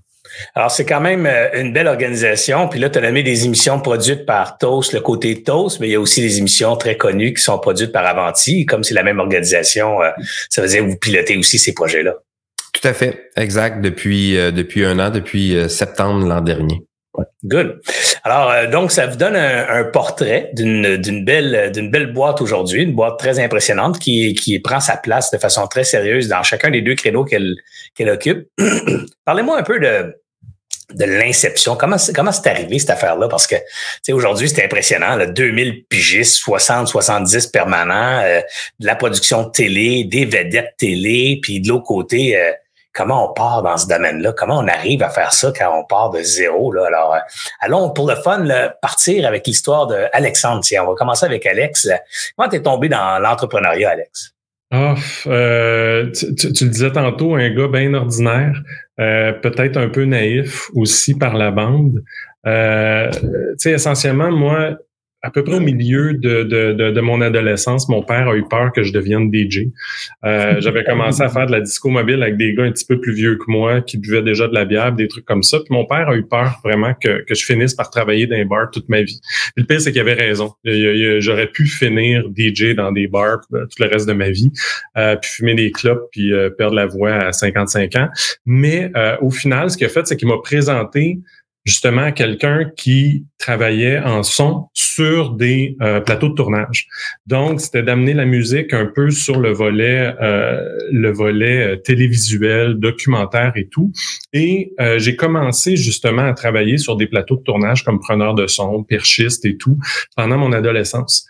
Alors, 0.55 0.71
c'est 0.71 0.85
quand 0.85 1.01
même 1.01 1.25
euh, 1.25 1.49
une 1.53 1.73
belle 1.73 1.87
organisation. 1.87 2.67
Puis 2.67 2.79
là, 2.79 2.89
tu 2.89 2.99
as 2.99 3.01
nommé 3.01 3.23
des 3.23 3.45
émissions 3.45 3.79
produites 3.79 4.25
par 4.25 4.57
Toast, 4.57 4.93
le 4.93 5.01
côté 5.01 5.43
Toast, 5.43 5.79
mais 5.79 5.87
il 5.87 5.91
y 5.91 5.95
a 5.95 5.99
aussi 5.99 6.21
des 6.21 6.37
émissions 6.37 6.75
très 6.75 6.97
connues 6.97 7.33
qui 7.33 7.43
sont 7.43 7.57
produites 7.59 7.91
par 7.91 8.05
Avanti. 8.05 8.65
Comme 8.65 8.83
c'est 8.83 8.93
la 8.93 9.03
même 9.03 9.19
organisation, 9.19 10.01
euh, 10.01 10.09
ça 10.49 10.61
veut 10.61 10.67
dire 10.67 10.83
que 10.83 10.89
vous 10.89 10.97
pilotez 10.97 11.37
aussi 11.37 11.57
ces 11.57 11.73
projets-là. 11.73 12.13
Tout 12.73 12.87
à 12.87 12.93
fait, 12.93 13.29
exact. 13.35 13.81
Depuis, 13.81 14.37
euh, 14.37 14.51
depuis 14.51 14.85
un 14.85 14.99
an, 14.99 15.09
depuis 15.09 15.57
septembre 15.69 16.25
l'an 16.25 16.41
dernier. 16.41 16.81
Good. 17.45 17.79
Alors, 18.25 18.69
donc, 18.69 18.91
ça 18.91 19.07
vous 19.07 19.15
donne 19.15 19.37
un, 19.37 19.85
portrait 19.85 20.49
d'une, 20.53 20.97
d'une 20.97 21.23
belle, 21.23 21.71
d'une 21.71 21.89
belle 21.89 22.11
boîte 22.11 22.41
aujourd'hui, 22.41 22.83
une 22.83 22.93
boîte 22.93 23.17
très 23.17 23.39
impressionnante 23.39 23.99
qui, 23.99 24.33
qui 24.33 24.59
prend 24.59 24.81
sa 24.81 24.97
place 24.97 25.31
de 25.31 25.37
façon 25.37 25.65
très 25.67 25.85
sérieuse 25.85 26.27
dans 26.27 26.43
chacun 26.43 26.71
des 26.71 26.81
deux 26.81 26.95
créneaux 26.95 27.23
qu'elle, 27.23 27.55
qu'elle 27.95 28.09
occupe. 28.09 28.49
Parlez-moi 29.25 29.57
un 29.57 29.63
peu 29.63 29.79
de, 29.79 30.13
de 30.93 31.05
l'inception. 31.05 31.75
Comment 31.75 31.97
comment 32.13 32.31
c'est 32.31 32.49
arrivé 32.49 32.79
cette 32.79 32.91
affaire-là? 32.91 33.27
Parce 33.27 33.47
que 33.47 33.55
aujourd'hui, 34.11 34.49
c'est 34.49 34.63
impressionnant. 34.63 35.15
Là, 35.15 35.25
2000 35.25 35.85
pigistes, 35.85 36.35
60, 36.37 36.87
70 36.87 37.47
permanents, 37.47 38.19
euh, 38.23 38.41
de 38.79 38.85
la 38.85 38.95
production 38.95 39.45
télé, 39.45 40.03
des 40.03 40.25
vedettes 40.25 40.75
télé, 40.77 41.39
puis 41.41 41.59
de 41.59 41.69
l'autre 41.69 41.85
côté, 41.85 42.37
euh, 42.37 42.51
comment 42.93 43.29
on 43.29 43.33
part 43.33 43.63
dans 43.63 43.77
ce 43.77 43.87
domaine-là? 43.87 44.33
Comment 44.33 44.59
on 44.59 44.67
arrive 44.67 45.01
à 45.03 45.09
faire 45.09 45.33
ça 45.33 45.51
quand 45.57 45.77
on 45.77 45.83
part 45.85 46.11
de 46.11 46.21
zéro? 46.21 46.71
Là? 46.71 46.85
Alors, 46.87 47.13
euh, 47.15 47.19
allons 47.61 47.89
pour 47.89 48.07
le 48.07 48.15
fun 48.15 48.45
partir 48.81 49.27
avec 49.27 49.47
l'histoire 49.47 49.87
de 49.87 50.05
Alexandre. 50.13 50.61
Tiens, 50.61 50.83
on 50.83 50.89
va 50.89 50.95
commencer 50.95 51.25
avec 51.25 51.45
Alex. 51.45 51.89
Comment 52.37 52.49
t'es 52.49 52.61
tombé 52.61 52.89
dans 52.89 53.19
l'entrepreneuriat, 53.19 53.89
Alex? 53.89 54.31
Ah, 54.71 54.95
tu, 55.23 56.35
tu, 56.35 56.65
le 56.65 56.69
disais 56.69 56.91
tantôt, 56.91 57.35
un 57.35 57.49
gars 57.49 57.67
bien 57.67 57.93
ordinaire, 57.93 58.53
euh, 58.99 59.33
peut-être 59.33 59.77
un 59.77 59.89
peu 59.89 60.05
naïf 60.05 60.69
aussi 60.73 61.15
par 61.15 61.35
la 61.35 61.51
bande. 61.51 62.03
Euh, 62.47 63.09
tu 63.11 63.29
sais, 63.57 63.71
essentiellement, 63.71 64.31
moi, 64.31 64.77
à 65.25 65.31
peu 65.31 65.43
près 65.43 65.55
au 65.55 65.59
milieu 65.59 66.13
de, 66.13 66.43
de, 66.43 66.91
de, 66.91 67.01
mon 67.01 67.19
adolescence, 67.19 67.89
mon 67.89 68.03
père 68.03 68.29
a 68.29 68.35
eu 68.35 68.43
peur 68.47 68.71
que 68.71 68.83
je 68.83 68.93
devienne 68.93 69.31
DJ. 69.33 69.69
Euh, 70.23 70.55
j'avais 70.59 70.83
commencé 70.83 71.23
à 71.23 71.29
faire 71.29 71.47
de 71.47 71.51
la 71.51 71.61
disco 71.61 71.89
mobile 71.89 72.21
avec 72.21 72.37
des 72.37 72.53
gars 72.53 72.63
un 72.63 72.71
petit 72.71 72.85
peu 72.85 72.99
plus 72.99 73.13
vieux 73.13 73.35
que 73.37 73.45
moi 73.47 73.81
qui 73.81 73.97
buvaient 73.97 74.21
déjà 74.21 74.47
de 74.47 74.53
la 74.53 74.65
bière, 74.65 74.93
des 74.93 75.07
trucs 75.07 75.25
comme 75.25 75.41
ça. 75.41 75.57
Puis 75.57 75.73
mon 75.73 75.85
père 75.85 76.09
a 76.09 76.15
eu 76.15 76.23
peur 76.23 76.59
vraiment 76.63 76.93
que, 76.93 77.25
que 77.25 77.33
je 77.33 77.43
finisse 77.43 77.73
par 77.73 77.89
travailler 77.89 78.27
dans 78.27 78.35
les 78.35 78.45
bars 78.45 78.69
toute 78.71 78.87
ma 78.87 79.01
vie. 79.01 79.19
Puis 79.55 79.63
le 79.63 79.65
pire, 79.65 79.81
c'est 79.81 79.91
qu'il 79.91 80.01
avait 80.01 80.13
raison. 80.13 80.53
J'aurais 80.63 81.47
pu 81.47 81.65
finir 81.65 82.23
DJ 82.35 82.75
dans 82.75 82.91
des 82.91 83.07
bars 83.07 83.41
euh, 83.53 83.65
tout 83.65 83.83
le 83.83 83.89
reste 83.89 84.07
de 84.07 84.13
ma 84.13 84.29
vie, 84.29 84.51
euh, 84.97 85.15
puis 85.15 85.31
fumer 85.31 85.55
des 85.55 85.71
clopes, 85.71 86.07
puis 86.11 86.33
euh, 86.33 86.49
perdre 86.49 86.75
la 86.75 86.85
voix 86.85 87.13
à 87.13 87.31
55 87.31 87.95
ans. 87.95 88.09
Mais 88.45 88.91
au 89.21 89.31
final, 89.31 89.71
ce 89.71 89.77
qu'il 89.77 89.87
a 89.87 89.89
fait, 89.89 90.05
c'est 90.05 90.17
qu'il 90.17 90.27
m'a 90.27 90.37
présenté 90.43 91.19
justement 91.65 92.11
quelqu'un 92.11 92.69
qui 92.77 93.25
travaillait 93.37 93.99
en 93.99 94.23
son 94.23 94.67
sur 94.73 95.31
des 95.31 95.75
euh, 95.81 95.99
plateaux 95.99 96.29
de 96.29 96.35
tournage. 96.35 96.87
Donc, 97.27 97.61
c'était 97.61 97.83
d'amener 97.83 98.13
la 98.13 98.25
musique 98.25 98.73
un 98.73 98.85
peu 98.85 99.11
sur 99.11 99.39
le 99.39 99.51
volet, 99.51 100.13
euh, 100.21 100.61
le 100.91 101.11
volet 101.11 101.67
euh, 101.67 101.75
télévisuel, 101.75 102.75
documentaire 102.75 103.53
et 103.55 103.67
tout. 103.67 103.91
Et 104.33 104.73
j'ai 104.97 105.15
commencé 105.15 105.75
justement 105.75 106.25
à 106.25 106.33
travailler 106.33 106.77
sur 106.77 106.95
des 106.95 107.07
plateaux 107.07 107.37
de 107.37 107.43
tournage 107.43 107.83
comme 107.83 107.99
preneur 107.99 108.33
de 108.33 108.47
son, 108.47 108.83
perchiste 108.83 109.45
et 109.45 109.57
tout 109.57 109.77
pendant 110.15 110.37
mon 110.37 110.51
adolescence. 110.51 111.25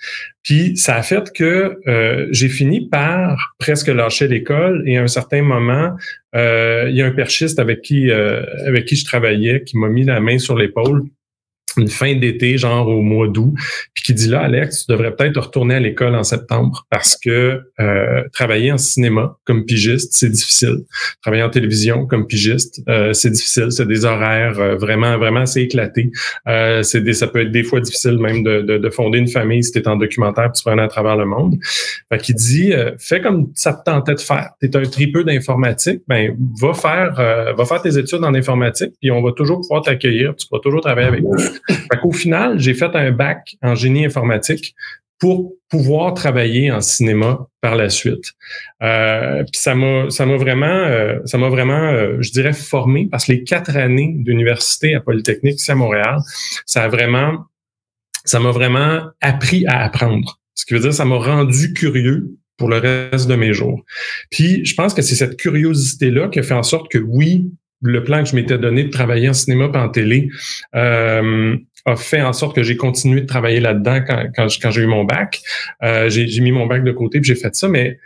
Puis 0.46 0.78
ça 0.78 0.96
a 0.96 1.02
fait 1.02 1.34
que 1.34 1.80
euh, 1.88 2.28
j'ai 2.30 2.50
fini 2.50 2.88
par 2.88 3.56
presque 3.58 3.88
lâcher 3.88 4.28
l'école 4.28 4.84
et 4.86 4.98
à 4.98 5.02
un 5.02 5.08
certain 5.08 5.42
moment, 5.42 5.96
euh, 6.36 6.86
il 6.88 6.96
y 6.96 7.02
a 7.02 7.08
un 7.08 7.12
perchiste 7.12 7.58
avec 7.58 7.82
qui 7.82 8.12
euh, 8.12 8.44
avec 8.68 8.86
qui 8.86 8.96
je 8.96 9.06
travaillais 9.06 9.64
qui 9.64 9.78
m'a 9.80 9.90
mis 9.90 10.04
la 10.04 10.20
main 10.20 10.38
sur 10.38 10.56
l'épaule 10.56 11.06
une 11.77 11.88
fin 11.88 12.15
d'été, 12.15 12.58
genre 12.58 12.88
au 12.88 13.01
mois 13.01 13.27
d'août, 13.27 13.53
puis 13.94 14.03
qui 14.03 14.13
dit 14.13 14.27
là, 14.27 14.41
Alex, 14.41 14.86
tu 14.86 14.91
devrais 14.91 15.15
peut-être 15.15 15.38
retourner 15.38 15.75
à 15.75 15.79
l'école 15.79 16.15
en 16.15 16.24
septembre 16.24 16.86
parce 16.89 17.17
que 17.17 17.62
euh, 17.79 18.24
travailler 18.34 18.72
en 18.72 18.77
cinéma 18.77 19.38
comme 19.46 19.65
pigiste, 19.65 20.13
c'est 20.13 20.29
difficile. 20.29 20.79
Travailler 21.22 21.44
en 21.44 21.50
télévision 21.50 22.05
comme 22.05 22.27
pigiste, 22.27 22.82
euh, 22.89 23.13
c'est 23.13 23.32
difficile. 23.32 23.72
C'est 23.72 23.88
des 23.88 24.05
horaires 24.05 24.60
euh, 24.60 24.75
vraiment, 24.75 25.17
vraiment 25.17 25.41
assez 25.41 25.62
éclatés. 25.62 26.12
c'est 26.84 27.01
des, 27.03 27.13
ça 27.13 27.27
peut 27.27 27.41
être 27.41 27.51
des 27.51 27.63
fois 27.63 27.79
difficile 27.79 28.17
même 28.17 28.44
de, 28.44 28.62
de, 28.62 28.77
de 28.77 28.89
fonder 28.89 29.20
une 29.20 29.27
famille 29.27 29.63
si 29.63 29.72
tu 29.72 29.79
es 29.79 29.88
en 29.88 29.96
documentaire 29.96 30.51
tu 30.51 30.63
prends 30.63 30.77
à 30.77 30.88
travers 30.88 31.15
le 31.15 31.25
monde. 31.25 31.58
Fait 32.10 32.17
qu'il 32.20 32.36
dit, 32.36 32.74
fais 33.00 33.22
comme 33.22 33.48
ça 33.55 33.74
te 33.74 33.84
tentait 33.84 34.15
de 34.15 34.20
faire. 34.20 34.51
Tu 34.62 34.67
es 34.67 34.77
un 34.77 34.84
tripeux 34.84 35.24
d'informatique, 35.24 36.01
ben 36.08 36.36
va 36.62 36.74
faire, 36.74 37.55
va 37.58 37.65
faire 37.65 37.82
tes 37.82 37.98
études 37.98 38.24
en 38.24 38.34
informatique, 38.34 38.94
puis 39.01 39.12
on 39.12 39.22
va 39.22 39.32
toujours 39.32 39.62
pouvoir 39.62 39.82
t'accueillir. 39.82 40.36
Tu 40.36 40.48
vas 40.51 40.60
toujours 40.60 40.82
travailler 40.82 41.08
avec 41.08 41.24
nous. 41.24 41.36
Au 42.03 42.12
final, 42.12 42.60
j'ai 42.60 42.74
fait 42.74 42.95
un 42.95 43.12
bac 43.12 43.55
en 43.62 43.75
génie 43.75 44.05
informatique 44.05 44.75
pour 45.19 45.53
pouvoir 45.69 46.13
travailler 46.13 46.72
en 46.72 46.81
cinéma 46.81 47.48
par 47.62 47.75
la 47.75 47.89
suite. 47.89 48.34
Euh, 48.84 49.43
puis 49.43 49.60
ça 49.60 49.74
m'a 49.74 50.10
ça 50.10 50.25
m'a 50.25 50.36
vraiment 50.36 50.65
euh, 50.65 51.19
ça 51.25 51.38
m'a 51.38 51.50
vraiment 51.50 51.74
euh, 51.74 52.17
je 52.19 52.31
dirais 52.31 52.53
formé 52.53 53.07
parce 53.10 53.25
que 53.25 53.31
les 53.31 53.43
quatre 53.43 53.77
années 53.77 54.13
d'université 54.17 54.93
à 54.93 55.00
Polytechnique 55.00 55.55
ici 55.55 55.72
à 55.72 55.75
Montréal, 55.75 56.19
ça 56.65 56.84
a 56.84 56.88
vraiment 56.89 57.45
ça 58.25 58.39
m'a 58.39 58.51
vraiment 58.51 59.03
appris 59.22 59.65
à 59.67 59.84
apprendre. 59.84 60.39
Ce 60.53 60.65
qui 60.65 60.74
veut 60.74 60.79
dire, 60.79 60.93
ça 60.93 61.05
m'a 61.05 61.17
rendu 61.17 61.74
curieux 61.74 62.38
pour 62.57 62.69
le 62.69 62.77
reste 62.77 63.27
de 63.27 63.36
mes 63.36 63.53
jours. 63.53 63.84
Puis, 64.31 64.65
je 64.65 64.74
pense 64.75 64.93
que 64.93 65.01
c'est 65.01 65.15
cette 65.15 65.38
curiosité-là 65.38 66.29
qui 66.29 66.39
a 66.39 66.43
fait 66.43 66.53
en 66.53 66.63
sorte 66.63 66.89
que 66.89 66.98
oui, 66.98 67.51
le 67.82 68.03
plan 68.03 68.24
que 68.24 68.29
je 68.29 68.36
m'étais 68.36 68.58
donné 68.58 68.84
de 68.84 68.89
travailler 68.89 69.29
en 69.29 69.34
cinéma 69.34 69.70
et 69.74 69.77
en 69.77 69.89
télé 69.89 70.29
euh, 70.75 71.55
a 71.86 71.96
fait 71.96 72.22
en 72.22 72.34
sorte 72.34 72.55
que 72.55 72.63
j'ai 72.63 72.77
continué 72.77 73.22
de 73.22 73.27
travailler 73.27 73.60
là-dedans 73.60 74.01
quand, 74.05 74.27
quand, 74.36 74.72
j'ai 74.72 74.82
eu 74.82 74.88
mon 74.88 75.03
bac. 75.03 75.41
Euh, 75.84 76.10
j'ai 76.10 76.41
mis 76.41 76.51
mon 76.51 76.65
bac 76.65 76.84
de 76.84 76.91
côté 76.91 77.20
puis 77.20 77.27
j'ai 77.27 77.39
fait 77.39 77.55
ça, 77.55 77.67
mais 77.67 78.00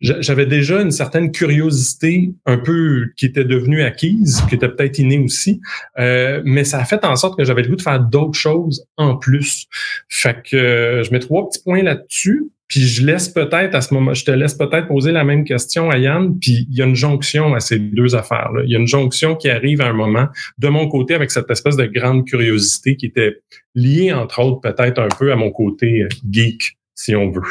j'avais 0.00 0.46
déjà 0.46 0.80
une 0.80 0.90
certaine 0.90 1.30
curiosité 1.30 2.32
un 2.46 2.56
peu 2.56 3.10
qui 3.16 3.26
était 3.26 3.44
devenue 3.44 3.82
acquise, 3.82 4.42
qui 4.48 4.54
était 4.54 4.68
peut-être 4.68 4.98
innée 4.98 5.18
aussi, 5.18 5.60
euh, 5.98 6.40
mais 6.44 6.64
ça 6.64 6.78
a 6.78 6.84
fait 6.84 7.04
en 7.04 7.16
sorte 7.16 7.36
que 7.36 7.44
j'avais 7.44 7.62
le 7.62 7.68
goût 7.68 7.76
de 7.76 7.82
faire 7.82 8.00
d'autres 8.00 8.38
choses 8.38 8.86
en 8.96 9.16
plus. 9.16 9.66
Fait 10.08 10.42
que 10.42 10.56
euh, 10.56 11.02
je 11.02 11.12
mets 11.12 11.18
trois 11.18 11.46
petits 11.48 11.62
points 11.62 11.82
là-dessus, 11.82 12.50
puis 12.70 12.80
je 12.80 13.04
laisse 13.04 13.28
peut-être 13.28 13.74
à 13.74 13.80
ce 13.80 13.92
moment, 13.92 14.14
je 14.14 14.24
te 14.24 14.30
laisse 14.30 14.54
peut-être 14.54 14.86
poser 14.86 15.10
la 15.12 15.24
même 15.24 15.44
question 15.44 15.90
à 15.90 15.98
Yann, 15.98 16.38
puis 16.38 16.66
il 16.70 16.78
y 16.78 16.82
a 16.82 16.86
une 16.86 16.94
jonction 16.94 17.52
à 17.52 17.60
ces 17.60 17.78
deux 17.78 18.14
affaires-là. 18.14 18.62
Il 18.64 18.70
y 18.70 18.76
a 18.76 18.78
une 18.78 18.86
jonction 18.86 19.34
qui 19.34 19.50
arrive 19.50 19.80
à 19.80 19.88
un 19.88 19.92
moment 19.92 20.28
de 20.56 20.68
mon 20.68 20.88
côté 20.88 21.14
avec 21.14 21.32
cette 21.32 21.50
espèce 21.50 21.76
de 21.76 21.86
grande 21.86 22.26
curiosité 22.26 22.96
qui 22.96 23.06
était 23.06 23.40
liée, 23.74 24.12
entre 24.12 24.38
autres, 24.38 24.60
peut-être 24.60 25.00
un 25.00 25.08
peu 25.08 25.32
à 25.32 25.36
mon 25.36 25.50
côté 25.50 26.02
euh, 26.02 26.08
geek, 26.30 26.78
si 26.94 27.16
on 27.16 27.30
veut. 27.30 27.42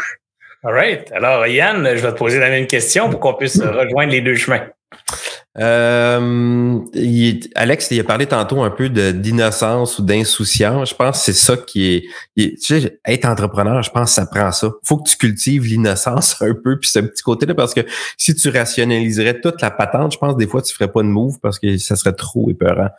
All 0.61 0.73
right. 0.73 1.09
Alors, 1.13 1.47
Yann, 1.47 1.87
je 1.95 2.01
vais 2.01 2.11
te 2.11 2.17
poser 2.17 2.39
la 2.39 2.49
même 2.49 2.67
question 2.67 3.09
pour 3.09 3.21
qu'on 3.21 3.33
puisse 3.33 3.61
rejoindre 3.61 4.11
les 4.11 4.19
deux 4.19 4.35
chemins. 4.35 4.67
Euh, 5.57 6.79
Alex, 7.55 7.91
il 7.91 7.99
a 7.99 8.03
parlé 8.03 8.25
tantôt 8.25 8.61
un 8.61 8.69
peu 8.69 8.89
d'innocence 8.89 9.99
ou 9.99 10.03
d'insouciance. 10.03 10.89
Je 10.89 10.95
pense 10.95 11.17
que 11.17 11.23
c'est 11.23 11.33
ça 11.33 11.57
qui 11.57 11.95
est, 11.95 12.03
Tu 12.35 12.57
sais, 12.59 12.99
être 13.05 13.25
entrepreneur, 13.25 13.81
je 13.81 13.89
pense 13.89 14.09
que 14.09 14.15
ça 14.15 14.25
prend 14.25 14.51
ça. 14.51 14.69
faut 14.83 14.97
que 14.97 15.09
tu 15.09 15.17
cultives 15.17 15.65
l'innocence 15.65 16.35
un 16.41 16.53
peu, 16.53 16.77
puis 16.77 16.89
ce 16.89 16.99
petit 16.99 17.23
côté-là, 17.23 17.55
parce 17.55 17.73
que 17.73 17.81
si 18.17 18.35
tu 18.35 18.49
rationaliserais 18.49 19.39
toute 19.41 19.61
la 19.61 19.71
patente, 19.71 20.13
je 20.13 20.17
pense 20.17 20.33
que 20.33 20.39
des 20.39 20.47
fois, 20.47 20.61
tu 20.61 20.73
ferais 20.73 20.91
pas 20.91 21.01
de 21.01 21.07
move 21.07 21.39
parce 21.41 21.59
que 21.59 21.77
ça 21.77 21.95
serait 21.95 22.13
trop 22.13 22.49
épeurant. 22.49 22.89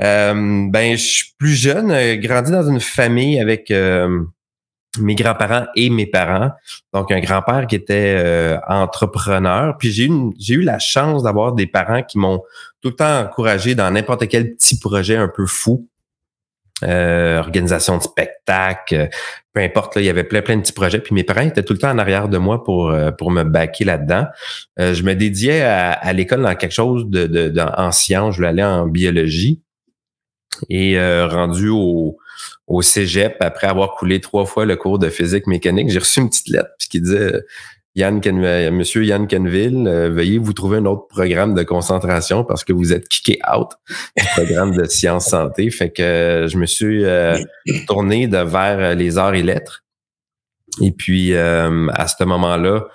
Euh, 0.00 0.66
ben, 0.70 0.96
je 0.96 1.04
suis 1.04 1.34
plus 1.38 1.54
jeune, 1.54 1.90
euh, 1.90 2.16
grandi 2.16 2.52
dans 2.52 2.68
une 2.68 2.80
famille 2.80 3.40
avec... 3.40 3.70
Euh, 3.70 4.24
mes 4.98 5.14
grands-parents 5.14 5.66
et 5.74 5.90
mes 5.90 6.06
parents. 6.06 6.50
Donc, 6.92 7.10
un 7.10 7.20
grand-père 7.20 7.66
qui 7.66 7.76
était 7.76 8.16
euh, 8.16 8.58
entrepreneur. 8.68 9.76
Puis 9.78 9.90
j'ai 9.90 10.06
eu, 10.06 10.12
j'ai 10.38 10.54
eu 10.54 10.62
la 10.62 10.78
chance 10.78 11.22
d'avoir 11.22 11.52
des 11.52 11.66
parents 11.66 12.02
qui 12.02 12.18
m'ont 12.18 12.42
tout 12.80 12.88
le 12.88 12.96
temps 12.96 13.20
encouragé 13.20 13.74
dans 13.74 13.90
n'importe 13.90 14.28
quel 14.28 14.54
petit 14.54 14.78
projet 14.78 15.16
un 15.16 15.28
peu 15.28 15.46
fou. 15.46 15.88
Euh, 16.82 17.38
organisation 17.38 17.96
de 17.96 18.02
spectacle, 18.02 19.08
peu 19.52 19.60
importe, 19.60 19.94
là, 19.94 20.02
il 20.02 20.04
y 20.04 20.10
avait 20.10 20.24
plein, 20.24 20.42
plein 20.42 20.56
de 20.56 20.62
petits 20.62 20.72
projets. 20.72 20.98
Puis 20.98 21.14
mes 21.14 21.24
parents 21.24 21.42
étaient 21.42 21.62
tout 21.62 21.72
le 21.72 21.78
temps 21.78 21.90
en 21.90 21.98
arrière 21.98 22.28
de 22.28 22.36
moi 22.36 22.62
pour, 22.64 22.90
euh, 22.90 23.10
pour 23.10 23.30
me 23.30 23.44
baquer 23.44 23.84
là-dedans. 23.84 24.26
je 24.76 25.02
me 25.02 25.14
dédiais 25.14 25.62
à, 25.62 26.12
l'école 26.12 26.42
dans 26.42 26.54
quelque 26.54 26.72
chose 26.72 27.06
de, 27.06 27.26
de, 27.26 27.60
en 27.60 27.92
sciences. 27.92 28.34
Je 28.34 28.38
voulais 28.38 28.48
aller 28.48 28.64
en 28.64 28.86
biologie. 28.86 29.62
Et 30.68 30.96
rendu 31.26 31.68
au, 31.68 32.16
au 32.66 32.82
cégep 32.82 33.36
après 33.40 33.66
avoir 33.66 33.94
coulé 33.96 34.20
trois 34.20 34.46
fois 34.46 34.64
le 34.64 34.76
cours 34.76 34.98
de 34.98 35.08
physique 35.08 35.46
mécanique. 35.46 35.90
J'ai 35.90 35.98
reçu 35.98 36.20
une 36.20 36.28
petite 36.28 36.48
lettre 36.48 36.70
qui 36.90 37.00
disait 37.00 37.42
Yann 37.96 38.20
euh, 38.26 38.70
Monsieur 38.72 39.04
Yann 39.04 39.26
Kenville, 39.28 39.86
euh, 39.86 40.10
veuillez 40.10 40.38
vous 40.38 40.52
trouver 40.52 40.78
un 40.78 40.86
autre 40.86 41.06
programme 41.08 41.54
de 41.54 41.62
concentration 41.62 42.44
parce 42.44 42.64
que 42.64 42.72
vous 42.72 42.92
êtes 42.92 43.08
kické 43.08 43.38
out 43.54 43.68
du 44.16 44.24
programme 44.34 44.74
de 44.74 44.84
sciences 44.84 45.26
santé. 45.26 45.70
Fait 45.70 45.90
que 45.90 46.02
euh, 46.02 46.48
je 46.48 46.58
me 46.58 46.66
suis 46.66 47.04
tourné 47.86 48.26
de 48.26 48.38
vers 48.38 48.94
les 48.96 49.16
arts 49.16 49.34
et 49.34 49.42
lettres. 49.42 49.84
Et 50.82 50.90
puis 50.90 51.36
à 51.36 52.08
ce 52.08 52.24
moment-là, 52.24 52.86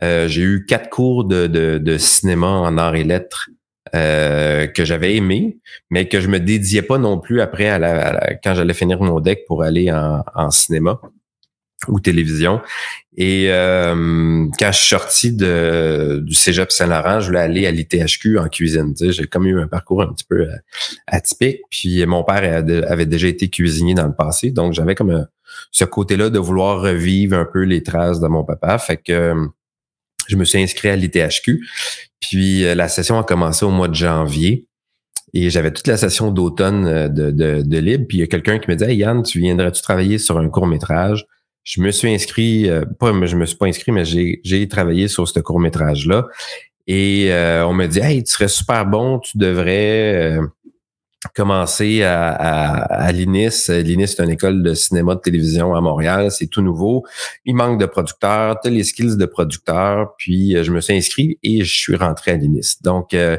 j'ai 0.00 0.42
eu 0.42 0.64
quatre 0.66 0.88
cours 0.88 1.24
de, 1.24 1.46
de, 1.46 1.76
de, 1.76 1.98
cinéma 1.98 2.46
en 2.46 2.78
arts 2.78 2.94
et 2.94 3.04
lettres 3.04 3.50
euh, 3.94 4.66
que 4.66 4.84
j'avais 4.84 5.16
aimé, 5.16 5.58
mais 5.90 6.08
que 6.08 6.20
je 6.20 6.28
me 6.28 6.40
dédiais 6.40 6.82
pas 6.82 6.98
non 6.98 7.18
plus 7.18 7.40
après 7.40 7.68
à 7.68 7.78
la, 7.78 8.34
quand 8.42 8.54
j'allais 8.54 8.74
finir 8.74 9.00
mon 9.00 9.20
deck 9.20 9.44
pour 9.46 9.62
aller 9.62 9.90
en, 9.90 10.24
en 10.34 10.50
cinéma 10.50 11.00
ou 11.86 12.00
télévision. 12.00 12.60
Et 13.16 13.46
euh, 13.48 14.46
quand 14.58 14.72
je 14.72 14.78
suis 14.78 14.88
sorti 14.88 15.32
de, 15.32 16.20
du 16.24 16.34
Cégep 16.34 16.70
Saint-Laurent, 16.72 17.20
je 17.20 17.26
voulais 17.26 17.40
aller 17.40 17.66
à 17.66 17.70
l'ITHQ 17.70 18.38
en 18.38 18.48
cuisine. 18.48 18.94
J'ai 18.98 19.26
comme 19.26 19.46
eu 19.46 19.60
un 19.60 19.68
parcours 19.68 20.02
un 20.02 20.12
petit 20.12 20.24
peu 20.24 20.40
euh, 20.40 20.56
atypique. 21.06 21.60
Puis 21.70 22.04
mon 22.06 22.24
père 22.24 22.64
avait 22.88 23.06
déjà 23.06 23.28
été 23.28 23.48
cuisinier 23.48 23.94
dans 23.94 24.06
le 24.06 24.14
passé, 24.14 24.50
donc 24.50 24.72
j'avais 24.72 24.94
comme 24.94 25.26
ce 25.70 25.84
côté-là 25.84 26.30
de 26.30 26.38
vouloir 26.38 26.80
revivre 26.80 27.36
un 27.36 27.44
peu 27.44 27.62
les 27.62 27.82
traces 27.82 28.20
de 28.20 28.28
mon 28.28 28.44
papa. 28.44 28.78
Fait 28.78 28.96
que 28.96 29.34
je 30.28 30.36
me 30.36 30.44
suis 30.44 30.62
inscrit 30.62 30.88
à 30.88 30.96
l'ITHQ. 30.96 31.60
Puis 32.20 32.64
euh, 32.64 32.74
la 32.74 32.88
session 32.88 33.18
a 33.18 33.24
commencé 33.24 33.64
au 33.64 33.70
mois 33.70 33.88
de 33.88 33.94
janvier. 33.94 34.66
Et 35.34 35.50
j'avais 35.50 35.72
toute 35.72 35.86
la 35.86 35.96
session 35.96 36.30
d'automne 36.30 36.86
euh, 36.86 37.08
de, 37.08 37.30
de, 37.30 37.62
de, 37.62 37.78
libre. 37.78 38.06
Puis 38.08 38.18
il 38.18 38.20
y 38.20 38.24
a 38.24 38.26
quelqu'un 38.26 38.58
qui 38.58 38.70
me 38.70 38.76
dit 38.76 38.84
hey 38.84 38.96
Yann, 38.96 39.22
tu 39.22 39.40
viendrais-tu 39.40 39.82
travailler 39.82 40.18
sur 40.18 40.38
un 40.38 40.48
court-métrage? 40.48 41.26
Je 41.64 41.82
me 41.82 41.90
suis 41.90 42.12
inscrit, 42.12 42.70
euh, 42.70 42.84
pas 42.98 43.12
je 43.26 43.36
me 43.36 43.44
suis 43.44 43.56
pas 43.56 43.66
inscrit, 43.66 43.92
mais 43.92 44.04
j'ai 44.04 44.68
travaillé 44.68 45.08
sur 45.08 45.28
ce 45.28 45.40
court-métrage-là. 45.40 46.26
Et 46.86 47.30
on 47.66 47.74
me 47.74 47.84
dit 47.84 47.98
Hey, 47.98 48.24
tu 48.24 48.32
serais 48.32 48.48
super 48.48 48.86
bon, 48.86 49.18
tu 49.18 49.36
devrais 49.36 50.38
commencer 51.38 52.02
à, 52.02 52.32
à, 52.32 53.12
l'INIS. 53.12 53.68
L'INIS, 53.68 54.08
c'est 54.08 54.24
une 54.24 54.30
école 54.30 54.60
de 54.64 54.74
cinéma 54.74 55.14
de 55.14 55.20
télévision 55.20 55.72
à 55.72 55.80
Montréal. 55.80 56.32
C'est 56.32 56.48
tout 56.48 56.62
nouveau. 56.62 57.04
Il 57.44 57.54
manque 57.54 57.78
de 57.78 57.86
producteurs. 57.86 58.58
Tu 58.58 58.70
les 58.70 58.82
skills 58.82 59.16
de 59.16 59.24
producteurs. 59.24 60.16
Puis, 60.18 60.56
euh, 60.56 60.64
je 60.64 60.72
me 60.72 60.80
suis 60.80 60.94
inscrit 60.94 61.38
et 61.44 61.62
je 61.62 61.72
suis 61.72 61.94
rentré 61.94 62.32
à 62.32 62.36
l'INIS. 62.36 62.78
Donc, 62.82 63.14
euh, 63.14 63.36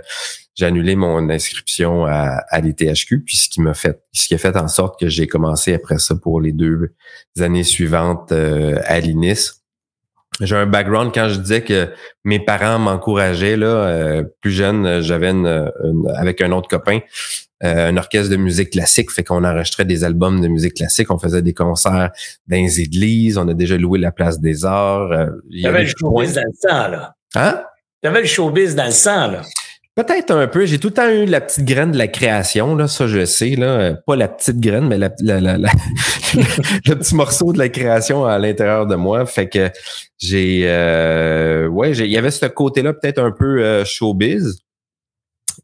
j'ai 0.56 0.66
annulé 0.66 0.96
mon 0.96 1.30
inscription 1.30 2.06
à, 2.06 2.42
à 2.50 2.62
l'ITHQ, 2.62 3.22
puis 3.26 3.36
ce 3.36 3.50
qui 3.50 3.60
m'a 3.60 3.74
fait, 3.74 4.02
ce 4.14 4.28
qui 4.30 4.36
a 4.36 4.38
fait 4.38 4.56
en 4.56 4.70
sorte 4.70 4.98
que 4.98 5.10
j'ai 5.10 5.28
commencé 5.28 5.74
après 5.74 6.00
ça 6.00 6.16
pour 6.16 6.40
les 6.40 6.54
deux 6.54 6.94
années 7.40 7.64
suivantes 7.66 8.32
euh, 8.32 8.80
à 8.86 9.02
l'INIS. 9.02 9.56
J'ai 10.40 10.56
un 10.56 10.66
background 10.66 11.12
quand 11.14 11.28
je 11.28 11.40
disais 11.40 11.64
que 11.64 11.90
mes 12.24 12.40
parents 12.40 12.80
m'encourageaient 12.80 13.58
là, 13.58 14.24
plus 14.40 14.52
jeune, 14.52 15.02
j'avais 15.02 15.32
une, 15.32 15.70
avec 16.16 16.40
un 16.40 16.54
autre 16.54 16.70
copain, 16.70 17.00
euh, 17.64 17.90
un 17.90 17.98
orchestre 17.98 18.32
de 18.32 18.38
musique 18.38 18.72
classique, 18.72 19.12
fait 19.12 19.24
qu'on 19.24 19.44
enregistrait 19.44 19.86
des 19.86 20.04
albums 20.04 20.42
de 20.42 20.48
musique 20.48 20.76
classique, 20.76 21.12
on 21.12 21.20
faisait 21.20 21.42
des 21.42 21.54
concerts 21.54 22.12
dans 22.48 22.58
les 22.58 22.82
églises, 22.82 23.38
on 23.38 23.48
a 23.48 23.54
déjà 23.54 23.78
loué 23.78 24.00
la 24.00 24.12
place 24.12 24.40
des 24.40 24.66
arts. 24.66 25.12
Euh, 25.12 25.28
il 25.50 25.62
y 25.62 25.68
avait 25.68 25.84
le 25.84 25.88
showbiz 25.88 26.34
dans 26.34 26.44
le 26.46 26.54
sang, 26.54 26.88
là. 26.88 27.16
Hein? 27.36 27.64
T'avais 28.02 28.22
le 28.22 28.28
showbiz 28.28 28.76
dans 28.76 28.86
le 28.86 28.92
sang, 28.92 29.32
là. 29.32 29.42
Peut-être 29.96 30.32
un 30.32 30.48
peu. 30.48 30.66
J'ai 30.66 30.80
tout 30.80 30.88
le 30.88 30.94
temps 30.94 31.10
eu 31.10 31.26
la 31.26 31.42
petite 31.42 31.66
graine 31.66 31.92
de 31.92 31.98
la 31.98 32.08
création, 32.08 32.74
là, 32.78 32.88
ça 32.88 33.08
je 33.08 33.26
sais, 33.26 33.58
là. 33.58 33.96
Pas 34.08 34.16
la 34.16 34.30
petite 34.30 34.62
graine, 34.62 34.88
mais 34.88 34.98
la, 34.98 35.12
la, 35.20 35.42
la, 35.42 35.58
le 36.36 36.94
petit 36.96 37.16
morceau 37.16 37.52
de 37.52 37.58
la 37.58 37.68
création 37.68 38.26
à 38.26 38.40
l'intérieur 38.40 38.88
de 38.88 38.96
moi. 38.96 39.26
Fait 39.26 39.50
que 39.50 39.70
j'ai 40.18 40.62
euh, 40.64 41.68
ouais, 41.68 41.92
il 41.92 42.06
y 42.06 42.18
avait 42.18 42.32
ce 42.32 42.46
côté-là 42.46 42.94
peut-être 42.94 43.20
un 43.20 43.32
peu 43.32 43.62
euh, 43.62 43.84
showbiz. 43.84 44.62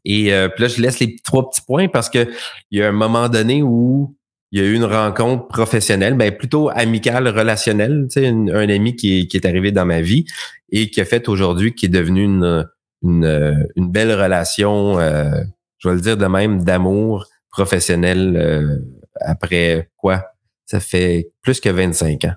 Et 0.08 0.32
euh, 0.32 0.48
puis 0.48 0.62
là, 0.62 0.68
je 0.68 0.80
laisse 0.80 1.00
les 1.00 1.16
trois 1.16 1.50
petits 1.50 1.62
points 1.66 1.88
parce 1.88 2.08
que 2.08 2.30
il 2.70 2.78
y 2.78 2.82
a 2.82 2.88
un 2.88 2.92
moment 2.92 3.28
donné 3.28 3.62
où 3.62 4.16
il 4.52 4.60
y 4.60 4.64
a 4.64 4.68
eu 4.68 4.74
une 4.74 4.84
rencontre 4.84 5.48
professionnelle, 5.48 6.14
ben 6.14 6.30
plutôt 6.30 6.70
amicale, 6.72 7.26
relationnelle, 7.26 8.06
tu 8.10 8.24
un 8.24 8.68
ami 8.68 8.94
qui 8.94 9.28
est, 9.30 9.44
arrivé 9.44 9.72
dans 9.72 9.84
ma 9.84 10.00
vie 10.00 10.24
et 10.70 10.88
qui 10.90 11.00
a 11.00 11.04
fait 11.04 11.28
aujourd'hui, 11.28 11.74
qui 11.74 11.86
est 11.86 11.90
devenu 11.90 12.22
une, 12.22 12.64
une 13.02 13.66
belle 13.90 14.12
relation, 14.12 15.00
euh, 15.00 15.42
je 15.78 15.88
vais 15.88 15.96
le 15.96 16.00
dire 16.00 16.16
de 16.16 16.26
même, 16.26 16.62
d'amour 16.62 17.26
professionnel 17.50 18.36
euh, 18.36 18.78
après 19.20 19.90
quoi? 19.96 20.24
Ça 20.66 20.78
fait 20.78 21.30
plus 21.42 21.60
que 21.60 21.68
25 21.68 22.26
ans. 22.26 22.34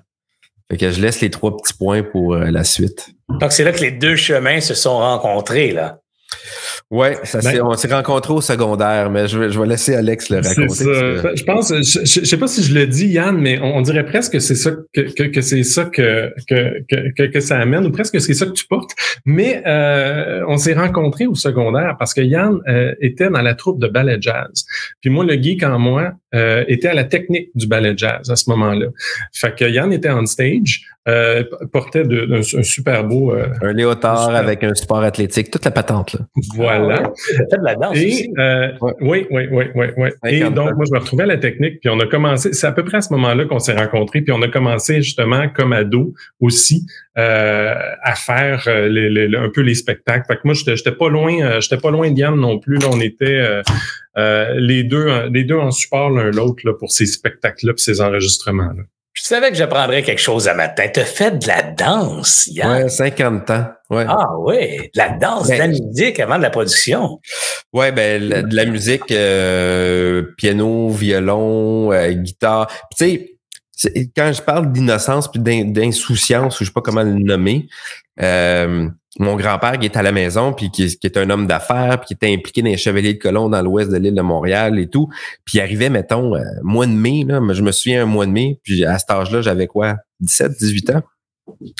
Fait 0.68 0.76
que 0.76 0.90
je 0.90 1.00
laisse 1.00 1.20
les 1.20 1.30
trois 1.30 1.56
petits 1.56 1.74
points 1.74 2.02
pour 2.02 2.34
la 2.34 2.64
suite. 2.64 3.10
Donc, 3.28 3.52
c'est 3.52 3.64
là 3.64 3.72
que 3.72 3.80
les 3.80 3.90
deux 3.92 4.16
chemins 4.16 4.60
se 4.60 4.74
sont 4.74 4.98
rencontrés, 4.98 5.72
là. 5.72 6.00
Ouais, 6.90 7.18
ça 7.22 7.38
ben 7.40 7.62
on 7.62 7.74
s'est 7.74 7.92
rencontrés 7.92 8.32
au 8.32 8.40
secondaire, 8.40 9.10
mais 9.10 9.28
je 9.28 9.38
vais, 9.38 9.50
je 9.50 9.60
vais 9.60 9.66
laisser 9.66 9.94
Alex 9.94 10.28
le 10.28 10.38
raconter. 10.38 10.84
Ben, 11.22 11.36
je 11.36 11.44
pense, 11.44 11.72
je, 11.72 12.00
je, 12.04 12.24
sais 12.24 12.36
pas 12.36 12.48
si 12.48 12.64
je 12.64 12.74
le 12.74 12.86
dis, 12.88 13.06
Yann, 13.06 13.38
mais 13.38 13.60
on, 13.62 13.80
dirait 13.80 14.04
presque 14.04 14.32
que 14.32 14.38
c'est 14.40 14.56
ça 14.56 14.72
que, 14.92 15.02
que, 15.02 15.22
que 15.22 15.40
c'est 15.40 15.62
ça 15.62 15.84
que, 15.84 16.32
que, 16.48 17.26
que, 17.26 17.40
ça 17.40 17.58
amène, 17.58 17.86
ou 17.86 17.92
presque 17.92 18.14
que 18.14 18.18
c'est 18.18 18.34
ça 18.34 18.44
que 18.44 18.52
tu 18.52 18.66
portes. 18.66 18.90
Mais 19.24 19.62
euh, 19.66 20.42
on 20.48 20.56
s'est 20.56 20.74
rencontrés 20.74 21.26
au 21.26 21.36
secondaire 21.36 21.94
parce 21.96 22.12
que 22.12 22.22
Yann 22.22 22.58
euh, 22.66 22.92
était 23.00 23.30
dans 23.30 23.42
la 23.42 23.54
troupe 23.54 23.80
de 23.80 23.86
ballet 23.86 24.16
jazz. 24.20 24.66
Puis 25.00 25.10
moi, 25.10 25.24
le 25.24 25.34
geek 25.34 25.62
en 25.62 25.78
moi 25.78 26.14
euh, 26.34 26.64
était 26.66 26.88
à 26.88 26.94
la 26.94 27.04
technique 27.04 27.50
du 27.54 27.68
ballet 27.68 27.94
jazz 27.96 28.30
à 28.30 28.34
ce 28.34 28.50
moment-là. 28.50 28.86
Fait 29.32 29.54
que 29.54 29.64
Yann 29.64 29.92
était 29.92 30.10
on 30.10 30.26
stage, 30.26 30.86
portait 31.72 32.04
de, 32.04 32.40
un, 32.58 32.62
super 32.64 33.04
beau. 33.04 33.32
un 33.32 33.72
léotard 33.72 34.34
avec 34.34 34.64
un 34.64 34.74
sport 34.74 35.04
athlétique, 35.04 35.52
toute 35.52 35.64
la 35.64 35.70
patente 35.70 36.14
là. 36.14 36.19
Voilà. 36.54 37.12
fait 37.26 37.58
de 37.58 37.64
la 37.64 37.74
danse 37.74 37.96
aussi. 37.96 38.32
Euh, 38.38 38.68
oui, 39.00 39.26
oui, 39.30 39.48
oui, 39.50 39.64
oui, 39.74 39.86
oui. 39.96 40.08
Et 40.26 40.40
donc, 40.40 40.74
moi, 40.76 40.84
je 40.86 40.92
me 40.92 40.98
retrouvais 40.98 41.24
à 41.24 41.26
la 41.26 41.36
technique, 41.36 41.80
puis 41.80 41.90
on 41.90 41.98
a 42.00 42.06
commencé, 42.06 42.52
c'est 42.52 42.66
à 42.66 42.72
peu 42.72 42.84
près 42.84 42.98
à 42.98 43.00
ce 43.00 43.12
moment-là 43.14 43.44
qu'on 43.44 43.58
s'est 43.58 43.76
rencontrés, 43.76 44.20
puis 44.22 44.32
on 44.32 44.42
a 44.42 44.48
commencé 44.48 45.02
justement 45.02 45.48
comme 45.48 45.72
ado 45.72 46.14
aussi 46.40 46.86
euh, 47.18 47.74
à 48.02 48.14
faire 48.14 48.64
les, 48.66 49.36
un 49.36 49.48
peu 49.48 49.60
les 49.60 49.74
spectacles. 49.74 50.24
Fait 50.26 50.36
que 50.36 50.42
moi, 50.44 50.54
j'étais 50.54 50.92
pas 50.92 51.08
loin, 51.08 51.60
j'étais 51.60 51.78
pas 51.78 51.90
loin 51.90 52.10
d'Yann 52.10 52.36
non 52.36 52.58
plus. 52.58 52.78
Là, 52.78 52.88
on 52.92 53.00
était 53.00 53.62
les 54.56 54.84
deux, 54.84 55.28
les 55.32 55.44
deux 55.44 55.58
en 55.58 55.70
support 55.70 56.10
l'un 56.10 56.30
l'autre 56.30 56.72
pour 56.72 56.90
ces 56.90 57.06
spectacles-là, 57.06 57.74
puis 57.74 57.82
ces 57.82 58.00
enregistrements-là. 58.00 58.82
Je 59.12 59.22
savais 59.24 59.50
que 59.50 59.56
j'apprendrais 59.56 60.02
quelque 60.02 60.20
chose 60.20 60.48
à 60.48 60.54
matin. 60.54 60.84
Tu 60.92 61.00
as 61.00 61.04
fait 61.04 61.38
de 61.38 61.46
la 61.46 61.62
danse, 61.62 62.46
Yann. 62.46 62.84
Ouais, 62.84 62.88
50 62.88 63.50
ans. 63.50 63.66
Ouais. 63.90 64.04
Ah 64.08 64.28
oui, 64.38 64.78
de 64.78 64.90
la 64.96 65.10
danse, 65.10 65.48
de 65.48 65.54
la 65.54 65.66
ben, 65.66 65.70
musique 65.70 66.20
avant 66.20 66.38
de 66.38 66.42
la 66.42 66.50
production. 66.50 67.20
Ouais, 67.72 67.90
ben 67.90 68.48
de 68.48 68.54
la 68.54 68.64
musique, 68.64 69.10
euh, 69.10 70.22
piano, 70.36 70.90
violon, 70.90 71.92
euh, 71.92 72.12
guitare. 72.12 72.68
Tu 72.96 73.34
sais, 73.82 74.06
quand 74.16 74.32
je 74.32 74.42
parle 74.42 74.72
d'innocence 74.72 75.30
puis 75.30 75.40
d'insouciance, 75.40 76.60
ou 76.60 76.64
je 76.64 76.68
sais 76.68 76.72
pas 76.72 76.82
comment 76.82 77.02
le 77.02 77.14
nommer, 77.14 77.68
euh, 78.22 78.88
mon 79.18 79.36
grand-père 79.36 79.78
qui 79.78 79.86
est 79.86 79.96
à 79.96 80.02
la 80.02 80.12
maison, 80.12 80.52
puis 80.52 80.70
qui, 80.70 80.84
est 80.84 81.16
un 81.16 81.28
homme 81.30 81.46
d'affaires, 81.46 82.00
puis 82.00 82.08
qui 82.08 82.14
était 82.14 82.32
impliqué 82.32 82.62
dans 82.62 82.68
les 82.68 82.76
Chevaliers 82.76 83.14
de 83.14 83.18
Colomb 83.18 83.48
dans 83.48 83.62
l'ouest 83.62 83.90
de 83.90 83.96
l'île 83.96 84.14
de 84.14 84.22
Montréal 84.22 84.78
et 84.78 84.88
tout. 84.88 85.08
Puis 85.44 85.58
il 85.58 85.60
arrivait, 85.60 85.90
mettons, 85.90 86.36
euh, 86.36 86.42
mois 86.62 86.86
de 86.86 86.92
mai, 86.92 87.24
là, 87.26 87.40
je 87.52 87.62
me 87.62 87.72
souviens 87.72 88.02
un 88.02 88.06
mois 88.06 88.26
de 88.26 88.30
mai, 88.30 88.60
puis 88.62 88.84
à 88.84 88.98
cet 88.98 89.10
âge-là, 89.10 89.42
j'avais 89.42 89.66
quoi, 89.66 89.96
17, 90.20 90.52
18 90.58 90.90
ans? 90.90 91.02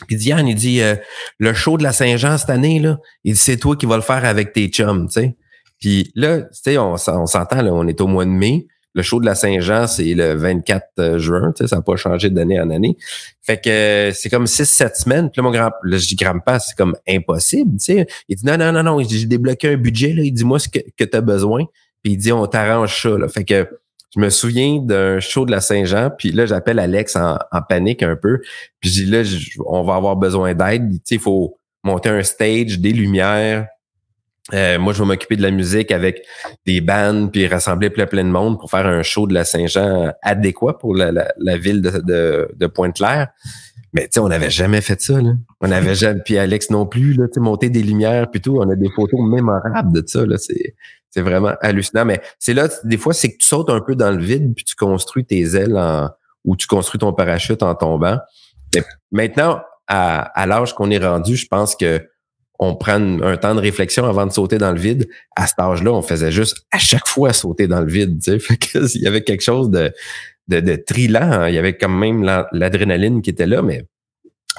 Puis 0.07 0.17
Diane, 0.17 0.49
il 0.49 0.55
dit, 0.55 0.81
euh, 0.81 0.97
le 1.39 1.55
show 1.55 1.79
de 1.79 1.83
la 1.83 1.93
Saint-Jean 1.93 2.39
cette 2.39 2.51
année, 2.51 2.81
là, 2.81 2.99
il 3.25 3.35
dit, 3.35 3.39
c'est 3.39 3.57
toi 3.57 3.77
qui 3.77 3.87
vas 3.87 3.97
le 3.97 4.03
faire 4.03 4.25
avec 4.25 4.53
tes 4.53 4.69
chums, 4.69 5.07
tu 5.07 5.21
sais. 5.21 5.37
Puis 5.81 6.13
là, 6.15 6.43
tu 6.43 6.49
sais, 6.53 6.79
on, 6.79 6.97
s'entend, 6.97 7.63
là, 7.63 7.73
on 7.73 7.87
est 7.87 8.01
au 8.01 8.07
mois 8.07 8.25
de 8.25 8.31
mai. 8.31 8.67
Le 8.93 9.03
show 9.03 9.21
de 9.21 9.25
la 9.25 9.35
Saint-Jean, 9.35 9.87
c'est 9.87 10.15
le 10.15 10.35
24 10.35 10.85
euh, 10.99 11.19
juin. 11.19 11.53
Ça 11.65 11.77
n'a 11.77 11.83
pas 11.83 11.97
changé 11.97 12.29
d'année 12.29 12.61
en 12.61 12.71
année. 12.71 12.97
Fait 13.41 13.59
que 13.59 13.71
euh, 13.71 14.13
c'est 14.13 14.29
comme 14.29 14.45
6-7 14.45 15.03
semaines. 15.03 15.31
Puis 15.31 15.41
là, 15.41 15.43
mon 15.45 15.53
grand, 15.53 15.71
là, 15.85 15.97
je 15.97 16.09
dis 16.09 16.17
grand 16.17 16.39
pas, 16.41 16.59
c'est 16.59 16.77
comme 16.77 16.97
impossible. 17.09 17.79
sais. 17.79 18.07
Il 18.29 18.37
dit 18.37 18.45
non, 18.45 18.59
non, 18.59 18.73
non, 18.73 18.83
non. 18.83 19.01
J'ai 19.01 19.27
débloqué 19.27 19.69
un 19.69 19.77
budget. 19.77 20.13
Là. 20.13 20.23
Il 20.25 20.33
dit 20.33 20.45
moi 20.45 20.59
ce 20.59 20.69
que, 20.69 20.81
que 20.97 21.05
tu 21.05 21.17
as 21.17 21.21
besoin. 21.21 21.65
Puis 22.03 22.15
il 22.15 22.17
dit 22.17 22.33
on 22.33 22.45
t'arrange 22.47 23.01
ça. 23.01 23.11
Là. 23.11 23.29
Fait 23.29 23.45
que 23.45 23.69
je 24.15 24.21
me 24.21 24.29
souviens 24.29 24.79
d'un 24.81 25.21
show 25.21 25.47
de 25.47 25.51
la 25.51 25.61
Saint-Jean, 25.61 26.11
puis 26.17 26.33
là, 26.33 26.47
j'appelle 26.47 26.79
Alex 26.79 27.17
en, 27.17 27.39
panique 27.69 28.03
un 28.03 28.17
peu. 28.17 28.41
Puis 28.81 28.91
je 28.91 29.05
dis 29.05 29.11
là, 29.11 29.23
on 29.67 29.83
va 29.85 29.95
avoir 29.95 30.17
besoin 30.17 30.55
d'aide. 30.55 30.91
Il 31.11 31.19
faut 31.19 31.59
monter 31.85 32.09
un 32.09 32.23
stage, 32.23 32.81
des 32.81 32.93
lumières, 32.93 33.67
euh, 34.53 34.79
moi, 34.79 34.93
je 34.93 35.03
vais 35.03 35.07
m'occuper 35.07 35.37
de 35.37 35.43
la 35.43 35.51
musique 35.51 35.93
avec 35.93 36.25
des 36.67 36.81
bands, 36.81 37.29
puis 37.29 37.47
rassembler 37.47 37.91
plein 37.91 38.07
plein 38.07 38.25
de 38.25 38.31
monde 38.31 38.59
pour 38.59 38.71
faire 38.71 38.87
un 38.87 39.03
show 39.03 39.27
de 39.27 39.35
la 39.35 39.45
Saint-Jean 39.45 40.13
adéquat 40.23 40.79
pour 40.79 40.95
la, 40.95 41.57
ville 41.57 41.83
de, 41.83 41.91
de, 41.99 42.49
de 42.55 42.67
Pointe-Claire. 42.67 43.29
Mais 43.93 44.03
tu 44.03 44.09
sais, 44.13 44.21
on 44.21 44.29
n'avait 44.29 44.51
jamais 44.51 44.81
fait 44.81 45.01
ça. 45.01 45.21
Là. 45.21 45.33
On 45.61 45.69
n'avait 45.69 45.95
jamais, 45.97 46.21
puis 46.25 46.39
Alex 46.39 46.71
non 46.71 46.87
plus, 46.87 47.15
là, 47.15 47.27
monter 47.37 47.71
des 47.71 47.83
lumières, 47.83 48.31
puis 48.31 48.41
tout. 48.41 48.59
On 48.59 48.69
a 48.71 48.77
des 48.77 48.91
photos 48.95 49.21
mémorables 49.21 49.93
de 49.93 50.07
ça. 50.07 50.25
Là. 50.25 50.37
C'est, 50.39 50.75
c'est 51.11 51.23
vraiment 51.23 51.53
hallucinant. 51.61 52.05
Mais 52.05 52.21
c'est 52.39 52.55
là, 52.55 52.69
des 52.85 52.97
fois, 52.97 53.13
c'est 53.13 53.33
que 53.33 53.39
tu 53.39 53.47
sautes 53.47 53.71
un 53.71 53.81
peu 53.81 53.97
dans 53.97 54.11
le 54.11 54.23
vide, 54.23 54.55
puis 54.55 54.65
tu 54.65 54.77
construis 54.77 55.25
tes 55.25 55.41
ailes 55.57 55.77
en, 55.77 56.11
ou 56.45 56.57
tu 56.57 56.67
construis 56.67 56.99
ton 56.99 57.13
parachute 57.13 57.63
en 57.63 57.75
tombant. 57.75 58.19
Mais 58.75 58.83
maintenant, 59.11 59.61
à, 59.89 60.21
à 60.41 60.47
l'âge 60.47 60.75
qu'on 60.75 60.91
est 60.91 61.05
rendu, 61.05 61.37
je 61.37 61.47
pense 61.47 61.75
que 61.75 62.01
on 62.63 62.77
prend 62.77 63.01
un 63.23 63.37
temps 63.39 63.55
de 63.55 63.61
réflexion 63.61 64.05
avant 64.05 64.27
de 64.27 64.33
sauter 64.33 64.59
dans 64.59 64.71
le 64.71 64.79
vide. 64.79 65.09
À 65.35 65.47
cet 65.47 65.59
âge-là, 65.59 65.93
on 65.93 66.03
faisait 66.03 66.31
juste 66.31 66.59
à 66.71 66.79
chaque 66.79 67.09
fois 67.09 67.33
sauter 67.33 67.67
dans 67.67 67.81
le 67.81 67.91
vide. 67.91 68.23
Tu 68.23 68.33
sais. 68.33 68.39
Fait 68.39 68.59
que, 68.59 68.79
il 68.95 69.01
y 69.01 69.07
avait 69.07 69.23
quelque 69.25 69.43
chose 69.43 69.71
de, 69.71 69.91
de, 70.51 70.61
de 70.61 70.77
trilant. 70.77 71.21
Hein. 71.23 71.49
Il 71.49 71.55
y 71.55 71.59
avait 71.59 71.77
quand 71.77 71.89
même 71.89 72.23
l'adrénaline 72.53 73.23
qui 73.23 73.31
était 73.31 73.47
là, 73.47 73.63
mais 73.63 73.85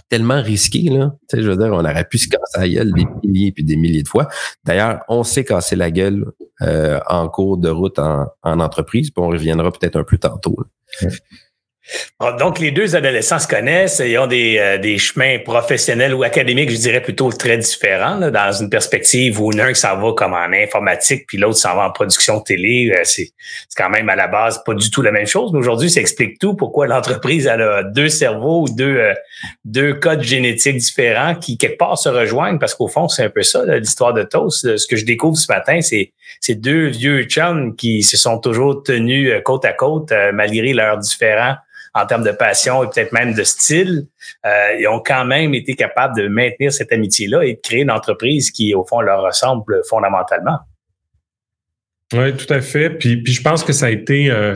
tellement 0.09 0.41
risqué. 0.41 0.83
Là. 0.89 1.13
Tu 1.29 1.37
sais, 1.37 1.43
je 1.43 1.49
veux 1.49 1.57
dire, 1.57 1.67
on 1.67 1.79
aurait 1.79 2.05
pu 2.05 2.17
se 2.17 2.27
casser 2.27 2.59
la 2.59 2.69
gueule 2.69 2.93
des 2.93 3.05
milliers 3.23 3.51
puis 3.51 3.63
des 3.63 3.75
milliers 3.75 4.03
de 4.03 4.07
fois. 4.07 4.27
D'ailleurs, 4.63 5.03
on 5.07 5.23
s'est 5.23 5.43
cassé 5.43 5.75
la 5.75 5.91
gueule 5.91 6.25
euh, 6.61 6.99
en 7.07 7.27
cours 7.27 7.57
de 7.57 7.69
route 7.69 7.99
en, 7.99 8.27
en 8.43 8.59
entreprise, 8.59 9.11
puis 9.11 9.23
on 9.23 9.27
reviendra 9.27 9.71
peut-être 9.71 9.97
un 9.97 10.03
peu 10.03 10.17
tantôt. 10.17 10.57
Ah, 11.01 11.07
donc, 12.37 12.59
les 12.59 12.71
deux 12.71 12.95
adolescents 12.95 13.39
se 13.39 13.47
connaissent 13.47 13.99
et 13.99 14.17
ont 14.17 14.27
des, 14.27 14.57
euh, 14.59 14.77
des 14.77 14.99
chemins 14.99 15.39
professionnels 15.39 16.13
ou 16.13 16.23
académiques, 16.23 16.69
je 16.69 16.77
dirais 16.77 17.01
plutôt 17.01 17.31
très 17.31 17.57
différents, 17.57 18.15
là, 18.15 18.29
dans 18.29 18.51
une 18.51 18.69
perspective 18.69 19.41
où 19.41 19.49
l'un 19.49 19.73
s'en 19.73 19.97
va 19.99 20.13
comme 20.13 20.33
en 20.33 20.51
informatique, 20.53 21.25
puis 21.27 21.37
l'autre 21.37 21.57
s'en 21.57 21.75
va 21.75 21.87
en 21.87 21.91
production 21.91 22.39
télé. 22.39 22.91
Euh, 22.95 23.01
c'est 23.03 23.29
quand 23.75 23.89
même 23.89 24.07
à 24.09 24.15
la 24.15 24.27
base 24.27 24.63
pas 24.63 24.75
du 24.75 24.91
tout 24.91 25.01
la 25.01 25.11
même 25.11 25.25
chose. 25.25 25.51
Mais 25.51 25.59
aujourd'hui, 25.59 25.89
ça 25.89 25.99
explique 25.99 26.37
tout 26.37 26.55
pourquoi 26.55 26.85
l'entreprise 26.85 27.47
a 27.47 27.83
deux 27.83 28.09
cerveaux 28.09 28.63
ou 28.63 28.69
deux, 28.69 28.97
euh, 28.97 29.13
deux 29.65 29.95
codes 29.95 30.21
génétiques 30.21 30.77
différents 30.77 31.33
qui, 31.33 31.57
quelque 31.57 31.77
part, 31.77 31.97
se 31.97 32.09
rejoignent 32.09 32.59
parce 32.59 32.75
qu'au 32.75 32.87
fond, 32.87 33.07
c'est 33.07 33.23
un 33.23 33.29
peu 33.29 33.41
ça, 33.41 33.65
l'histoire 33.65 34.13
de 34.13 34.23
Toast. 34.23 34.77
Ce 34.77 34.87
que 34.87 34.95
je 34.95 35.05
découvre 35.05 35.37
ce 35.37 35.51
matin, 35.51 35.81
c'est 35.81 36.13
ces 36.39 36.55
deux 36.55 36.87
vieux 36.87 37.23
chums 37.23 37.75
qui 37.75 38.03
se 38.03 38.15
sont 38.15 38.37
toujours 38.37 38.83
tenus 38.83 39.33
côte 39.43 39.65
à 39.65 39.73
côte 39.73 40.13
malgré 40.33 40.73
leurs 40.73 40.97
différents 40.97 41.55
en 41.93 42.05
termes 42.05 42.23
de 42.23 42.31
passion 42.31 42.83
et 42.83 42.87
peut-être 42.87 43.11
même 43.11 43.33
de 43.33 43.43
style, 43.43 44.07
euh, 44.45 44.77
ils 44.79 44.87
ont 44.87 45.01
quand 45.05 45.25
même 45.25 45.53
été 45.53 45.73
capables 45.75 46.15
de 46.15 46.27
maintenir 46.27 46.71
cette 46.71 46.91
amitié-là 46.91 47.43
et 47.43 47.55
de 47.55 47.59
créer 47.61 47.81
une 47.81 47.91
entreprise 47.91 48.51
qui, 48.51 48.73
au 48.73 48.85
fond, 48.85 49.01
leur 49.01 49.23
ressemble 49.23 49.81
fondamentalement. 49.89 50.59
Oui, 52.13 52.35
tout 52.35 52.51
à 52.53 52.61
fait. 52.61 52.89
Puis, 52.89 53.21
puis 53.21 53.33
je 53.33 53.41
pense 53.41 53.63
que 53.63 53.73
ça 53.73 53.87
a 53.87 53.89
été, 53.89 54.29
euh, 54.29 54.55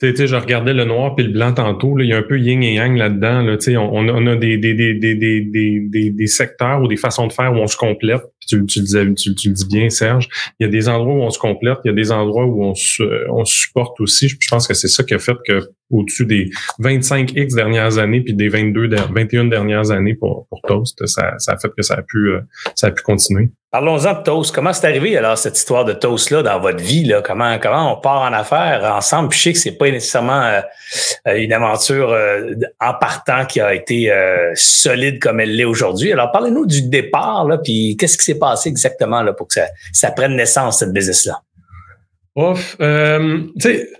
tu 0.00 0.16
sais, 0.16 0.26
je 0.26 0.36
regardais 0.36 0.72
le 0.72 0.84
noir 0.84 1.14
puis 1.14 1.26
le 1.26 1.32
blanc 1.32 1.52
tantôt. 1.52 1.94
Là, 1.94 2.04
il 2.04 2.10
y 2.10 2.12
a 2.12 2.16
un 2.16 2.22
peu 2.22 2.38
yin 2.38 2.62
et 2.62 2.74
yang 2.74 2.96
là-dedans. 2.96 3.42
Là, 3.42 3.56
on, 3.78 4.08
on 4.08 4.26
a 4.26 4.36
des, 4.36 4.56
des, 4.56 4.74
des, 4.74 4.94
des, 4.94 5.14
des, 5.14 6.10
des, 6.10 6.26
secteurs 6.26 6.80
ou 6.80 6.88
des 6.88 6.96
façons 6.96 7.26
de 7.26 7.32
faire 7.32 7.52
où 7.52 7.56
on 7.56 7.66
se 7.66 7.76
complète. 7.76 8.22
Tu, 8.48 8.64
tu, 8.64 8.80
disais, 8.80 9.04
tu, 9.14 9.30
le 9.30 9.54
dis 9.54 9.66
bien, 9.66 9.90
Serge. 9.90 10.28
Il 10.58 10.64
y 10.64 10.66
a 10.66 10.70
des 10.70 10.88
endroits 10.88 11.14
où 11.14 11.22
on 11.22 11.30
se 11.30 11.38
complète. 11.38 11.78
Il 11.84 11.88
y 11.88 11.90
a 11.90 11.94
des 11.94 12.12
endroits 12.12 12.46
où 12.46 12.64
on 12.64 12.74
se, 12.74 13.02
on 13.30 13.44
supporte 13.44 14.00
aussi. 14.00 14.28
Je 14.28 14.48
pense 14.48 14.66
que 14.66 14.74
c'est 14.74 14.88
ça 14.88 15.04
qui 15.04 15.14
a 15.14 15.18
fait 15.18 15.36
que 15.46 15.60
au-dessus 15.90 16.24
des 16.24 16.50
25 16.78 17.32
X 17.34 17.54
dernières 17.54 17.98
années 17.98 18.20
puis 18.20 18.34
des 18.34 18.48
22 18.48 18.88
21 19.12 19.46
dernières 19.46 19.90
années 19.90 20.14
pour, 20.14 20.46
pour 20.48 20.62
Toast, 20.62 21.04
ça, 21.06 21.34
ça 21.38 21.52
a 21.52 21.58
fait 21.58 21.70
que 21.76 21.82
ça 21.82 21.94
a 21.94 22.02
pu 22.02 22.28
euh, 22.28 22.40
ça 22.74 22.88
a 22.88 22.90
pu 22.90 23.02
continuer. 23.02 23.50
Parlons-en 23.72 24.14
de 24.14 24.22
Toast. 24.24 24.52
Comment 24.54 24.72
c'est 24.72 24.86
arrivé 24.86 25.16
alors 25.16 25.38
cette 25.38 25.56
histoire 25.56 25.84
de 25.84 25.92
Toast 25.92 26.30
là 26.30 26.42
dans 26.42 26.58
votre 26.58 26.82
vie 26.82 27.04
là? 27.04 27.22
Comment 27.22 27.58
comment 27.58 27.96
on 27.96 28.00
part 28.00 28.22
en 28.22 28.32
affaires 28.32 28.82
ensemble? 28.94 29.28
Puis 29.28 29.38
je 29.38 29.42
sais 29.44 29.52
que 29.52 29.58
c'est 29.58 29.78
pas 29.78 29.88
nécessairement 29.92 30.42
euh, 30.42 31.36
une 31.36 31.52
aventure 31.52 32.10
euh, 32.10 32.54
en 32.80 32.94
partant 32.94 33.46
qui 33.46 33.60
a 33.60 33.74
été 33.74 34.12
solide 34.54 35.18
comme 35.20 35.40
elle 35.40 35.54
l'est 35.54 35.64
aujourd'hui. 35.64 36.12
Alors 36.12 36.32
parlez-nous 36.32 36.66
du 36.66 36.82
départ 36.82 37.46
là 37.46 37.58
puis 37.58 37.96
qu'est-ce 37.98 38.18
qui 38.18 38.24
s'est 38.24 38.38
passé 38.38 38.68
exactement 38.68 39.22
là 39.22 39.32
pour 39.32 39.48
que 39.48 39.54
ça, 39.92 40.10
prenne 40.10 40.36
naissance 40.36 40.80
cette 40.80 40.92
business 40.92 41.26
là 41.26 41.40
Ouf. 42.36 42.76
Euh, 42.80 43.40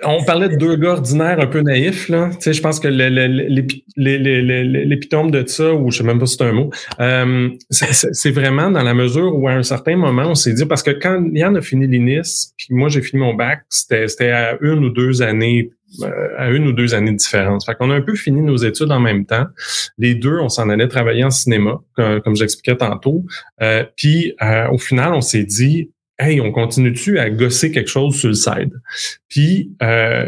on 0.04 0.24
parlait 0.24 0.48
de 0.48 0.54
deux 0.54 0.76
gars 0.76 0.92
ordinaires 0.92 1.40
un 1.40 1.48
peu 1.48 1.62
naïfs. 1.62 2.08
Là. 2.08 2.30
Je 2.40 2.60
pense 2.60 2.78
que 2.78 2.86
l'épitome 3.96 5.32
de 5.32 5.44
ça, 5.46 5.74
ou 5.74 5.90
je 5.90 5.98
sais 5.98 6.04
même 6.04 6.20
pas 6.20 6.26
si 6.26 6.36
c'est 6.36 6.44
un 6.44 6.52
mot, 6.52 6.70
euh, 7.00 7.48
c'est 7.70 8.30
vraiment 8.30 8.70
dans 8.70 8.84
la 8.84 8.94
mesure 8.94 9.34
où 9.34 9.48
à 9.48 9.52
un 9.52 9.64
certain 9.64 9.96
moment, 9.96 10.26
on 10.26 10.36
s'est 10.36 10.52
dit, 10.52 10.64
parce 10.64 10.84
que 10.84 10.92
quand 10.92 11.24
Yann 11.32 11.56
a 11.56 11.60
fini 11.60 11.88
l'INIS, 11.88 12.54
puis 12.56 12.68
moi 12.70 12.88
j'ai 12.88 13.02
fini 13.02 13.20
mon 13.20 13.34
bac, 13.34 13.62
c'était 13.68 14.30
à 14.30 14.56
une 14.60 14.84
ou 14.84 14.90
deux 14.90 15.22
années 15.22 15.68
euh, 15.68 15.74
à 16.38 16.50
une 16.50 16.66
ou 16.66 16.72
deux 16.72 16.94
années 16.94 17.12
de 17.12 17.16
différence. 17.16 17.66
Fait 17.66 17.74
qu'on 17.74 17.90
a 17.90 17.94
un 17.94 18.02
peu 18.02 18.14
fini 18.14 18.40
nos 18.40 18.56
études 18.56 18.90
en 18.92 19.00
même 19.00 19.26
temps. 19.26 19.46
Les 19.98 20.14
deux, 20.14 20.38
on 20.38 20.48
s'en 20.48 20.68
allait 20.68 20.88
travailler 20.88 21.24
en 21.24 21.30
cinéma, 21.30 21.80
comme, 21.94 22.36
j'expliquais 22.36 22.76
tantôt. 22.76 23.24
Euh, 23.62 23.84
puis 23.96 24.34
au 24.70 24.78
final, 24.78 25.12
on 25.14 25.20
s'est 25.20 25.44
dit, 25.44 25.90
hey, 26.20 26.40
on 26.40 26.52
continue-tu 26.52 27.18
à 27.18 27.30
gosser 27.30 27.72
quelque 27.72 27.88
chose 27.88 28.14
sur 28.14 28.28
le 28.28 28.34
side? 28.34 28.72
Puis, 29.28 29.72
euh, 29.82 30.26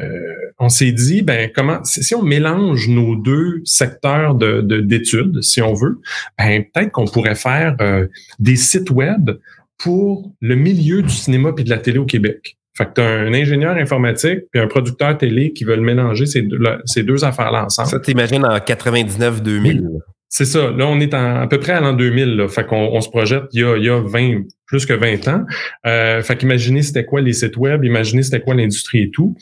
on 0.58 0.68
s'est 0.68 0.92
dit, 0.92 1.22
ben 1.22 1.50
comment, 1.54 1.82
si 1.84 2.14
on 2.14 2.22
mélange 2.22 2.88
nos 2.88 3.14
deux 3.16 3.60
secteurs 3.64 4.34
de, 4.34 4.60
d'études, 4.80 5.42
si 5.42 5.60
on 5.60 5.74
veut, 5.74 6.00
ben 6.38 6.64
peut-être 6.64 6.92
qu'on 6.92 7.06
pourrait 7.06 7.34
faire 7.34 7.76
euh, 7.80 8.06
des 8.38 8.56
sites 8.56 8.90
web 8.90 9.30
pour 9.78 10.32
le 10.40 10.54
milieu 10.54 11.02
du 11.02 11.10
cinéma 11.10 11.52
puis 11.52 11.64
de 11.64 11.70
la 11.70 11.78
télé 11.78 11.98
au 11.98 12.06
Québec. 12.06 12.56
Fait 12.76 12.86
que 12.86 12.92
tu 12.94 13.00
as 13.00 13.06
un 13.06 13.34
ingénieur 13.34 13.76
informatique 13.76 14.40
puis 14.50 14.60
un 14.60 14.66
producteur 14.66 15.16
télé 15.18 15.52
qui 15.52 15.64
veulent 15.64 15.80
mélanger 15.82 16.26
ces 16.26 16.42
deux, 16.42 16.58
ces 16.86 17.02
deux 17.02 17.24
affaires-là 17.24 17.66
ensemble. 17.66 17.88
Ça, 17.88 18.00
t'imagines 18.00 18.44
en 18.44 18.56
99-2000. 18.56 19.82
C'est 20.28 20.46
ça. 20.46 20.70
Là, 20.70 20.86
on 20.86 20.98
est 21.00 21.12
à 21.12 21.46
peu 21.50 21.60
près 21.60 21.72
à 21.72 21.80
l'an 21.80 21.92
2000. 21.92 22.36
Là. 22.36 22.48
Fait 22.48 22.64
qu'on 22.66 22.88
on 22.94 23.00
se 23.02 23.10
projette 23.10 23.44
il 23.52 23.60
y 23.60 23.64
a, 23.64 23.76
il 23.76 23.84
y 23.84 23.90
a 23.90 24.00
20, 24.00 24.44
plus 24.66 24.86
que 24.86 24.94
20 24.94 25.28
ans. 25.28 25.44
Euh, 25.86 26.22
fait 26.22 26.36
qu'imaginez 26.36 26.82
c'était 26.82 27.04
quoi 27.04 27.20
les 27.20 27.34
sites 27.34 27.58
web, 27.58 27.84
imaginez 27.84 28.22
c'était 28.22 28.40
quoi 28.40 28.54
l'industrie 28.54 29.02
et 29.02 29.10
tout. 29.10 29.36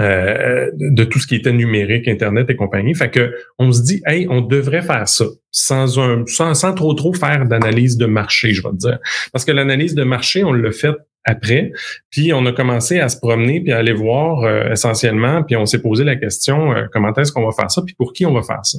euh, 0.00 0.70
de 0.78 1.04
tout 1.04 1.18
ce 1.18 1.26
qui 1.26 1.34
était 1.34 1.52
numérique, 1.52 2.06
Internet 2.08 2.48
et 2.50 2.56
compagnie. 2.56 2.94
Fait 2.94 3.10
que 3.10 3.34
on 3.58 3.72
se 3.72 3.82
dit, 3.82 4.00
hey, 4.06 4.26
on 4.30 4.40
devrait 4.40 4.82
faire 4.82 5.08
ça 5.08 5.24
sans 5.50 5.98
un, 5.98 6.24
sans, 6.26 6.54
sans 6.54 6.72
trop 6.72 6.94
trop 6.94 7.12
faire 7.12 7.46
d'analyse 7.46 7.96
de 7.96 8.06
marché, 8.06 8.52
je 8.54 8.62
vais 8.62 8.70
te 8.70 8.76
dire. 8.76 8.98
Parce 9.32 9.44
que 9.44 9.52
l'analyse 9.52 9.94
de 9.94 10.04
marché, 10.04 10.44
on 10.44 10.52
l'a 10.52 10.70
fait 10.72 10.94
après, 11.28 11.72
puis 12.10 12.32
on 12.32 12.44
a 12.46 12.52
commencé 12.52 13.00
à 13.00 13.08
se 13.08 13.18
promener 13.18 13.60
puis 13.60 13.72
à 13.72 13.78
aller 13.78 13.92
voir 13.92 14.42
euh, 14.42 14.70
essentiellement, 14.70 15.42
puis 15.42 15.56
on 15.56 15.66
s'est 15.66 15.82
posé 15.82 16.04
la 16.04 16.16
question 16.16 16.72
euh, 16.72 16.86
comment 16.92 17.12
est-ce 17.14 17.32
qu'on 17.32 17.44
va 17.44 17.52
faire 17.52 17.70
ça, 17.70 17.82
puis 17.82 17.94
pour 17.94 18.12
qui 18.12 18.24
on 18.26 18.32
va 18.32 18.42
faire 18.42 18.64
ça. 18.64 18.78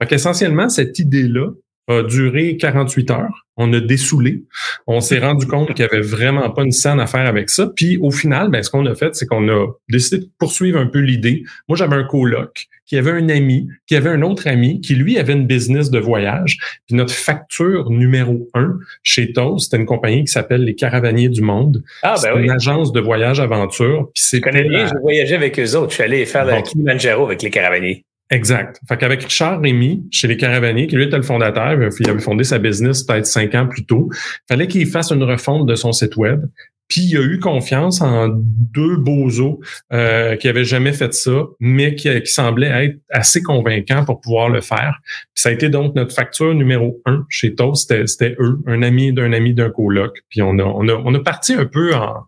Fait 0.00 0.08
qu'essentiellement 0.08 0.68
cette 0.68 0.98
idée 0.98 1.28
là 1.28 1.50
a 1.88 2.02
duré 2.02 2.56
48 2.56 3.10
heures. 3.10 3.46
On 3.56 3.72
a 3.72 3.80
dessoulé. 3.80 4.44
On 4.86 5.00
s'est 5.00 5.18
rendu 5.18 5.46
compte 5.46 5.74
qu'il 5.74 5.84
n'y 5.84 5.90
avait 5.90 6.00
vraiment 6.00 6.48
pas 6.50 6.62
une 6.62 6.72
scène 6.72 7.00
à 7.00 7.06
faire 7.06 7.26
avec 7.26 7.50
ça. 7.50 7.70
Puis 7.74 7.98
au 7.98 8.10
final, 8.10 8.48
ben, 8.48 8.62
ce 8.62 8.70
qu'on 8.70 8.86
a 8.86 8.94
fait, 8.94 9.14
c'est 9.14 9.26
qu'on 9.26 9.48
a 9.48 9.66
décidé 9.88 10.24
de 10.24 10.30
poursuivre 10.38 10.78
un 10.78 10.86
peu 10.86 11.00
l'idée. 11.00 11.42
Moi, 11.68 11.76
j'avais 11.76 11.96
un 11.96 12.04
coloc 12.04 12.66
qui 12.86 12.96
avait 12.96 13.10
un 13.10 13.28
ami, 13.28 13.68
qui 13.86 13.96
avait 13.96 14.10
un 14.10 14.22
autre 14.22 14.48
ami, 14.48 14.80
qui 14.80 14.94
lui 14.94 15.18
avait 15.18 15.34
une 15.34 15.46
business 15.46 15.90
de 15.90 15.98
voyage. 15.98 16.58
Puis 16.86 16.96
notre 16.96 17.12
facture 17.12 17.90
numéro 17.90 18.48
un 18.54 18.78
chez 19.02 19.32
Toast, 19.32 19.64
c'était 19.64 19.78
une 19.78 19.86
compagnie 19.86 20.24
qui 20.24 20.32
s'appelle 20.32 20.64
Les 20.64 20.74
Caravaniers 20.74 21.28
du 21.28 21.42
Monde. 21.42 21.82
Ah, 22.02 22.16
ben 22.22 22.32
oui. 22.36 22.44
une 22.44 22.50
agence 22.50 22.92
de 22.92 23.00
voyage 23.00 23.40
aventure. 23.40 24.10
Puis 24.14 24.24
je 24.32 24.40
connais 24.40 24.64
bien, 24.64 24.86
je 24.86 24.98
voyageais 25.00 25.36
avec 25.36 25.58
eux 25.58 25.74
autres. 25.76 25.90
Je 25.90 25.94
suis 25.94 26.04
allé 26.04 26.26
faire 26.26 26.44
le 26.44 26.62
Kilimanjaro 26.62 27.26
avec 27.26 27.42
les 27.42 27.50
Caravaniers. 27.50 28.04
Exact. 28.32 28.80
Fait 28.88 28.96
qu'avec 28.96 29.24
Richard 29.24 29.60
Rémy, 29.60 30.06
chez 30.10 30.26
les 30.26 30.38
Caravaniers, 30.38 30.86
qui 30.86 30.96
lui 30.96 31.04
était 31.04 31.18
le 31.18 31.22
fondateur, 31.22 31.74
il 32.00 32.08
avait 32.08 32.18
fondé 32.18 32.44
sa 32.44 32.58
business 32.58 33.02
peut-être 33.02 33.26
cinq 33.26 33.54
ans 33.54 33.66
plus 33.66 33.84
tôt, 33.84 34.08
fallait 34.48 34.66
qu'il 34.66 34.86
fasse 34.86 35.10
une 35.10 35.22
refonte 35.22 35.66
de 35.66 35.74
son 35.74 35.92
site 35.92 36.16
web. 36.16 36.42
Puis 36.88 37.02
il 37.02 37.16
a 37.18 37.22
eu 37.22 37.38
confiance 37.40 38.00
en 38.00 38.28
deux 38.30 38.96
bozos 38.96 39.60
euh, 39.92 40.36
qui 40.36 40.48
avaient 40.48 40.64
jamais 40.64 40.94
fait 40.94 41.12
ça, 41.12 41.44
mais 41.60 41.94
qui, 41.94 42.08
qui 42.22 42.32
semblaient 42.32 42.86
être 42.86 42.98
assez 43.10 43.42
convaincants 43.42 44.06
pour 44.06 44.20
pouvoir 44.22 44.48
le 44.48 44.62
faire. 44.62 44.98
Puis 45.34 45.42
ça 45.42 45.50
a 45.50 45.52
été 45.52 45.68
donc 45.68 45.94
notre 45.94 46.14
facture 46.14 46.54
numéro 46.54 47.02
un 47.04 47.26
chez 47.28 47.54
Toast, 47.54 47.94
c'était 48.06 48.34
eux, 48.38 48.60
un 48.66 48.82
ami 48.82 49.12
d'un 49.12 49.34
ami 49.34 49.52
d'un 49.52 49.68
coloc. 49.68 50.18
Puis 50.30 50.40
on 50.40 50.58
a, 50.58 50.64
on 50.64 50.88
a, 50.88 50.94
on 51.04 51.14
a 51.14 51.20
parti 51.20 51.52
un 51.52 51.66
peu 51.66 51.94
en, 51.94 52.24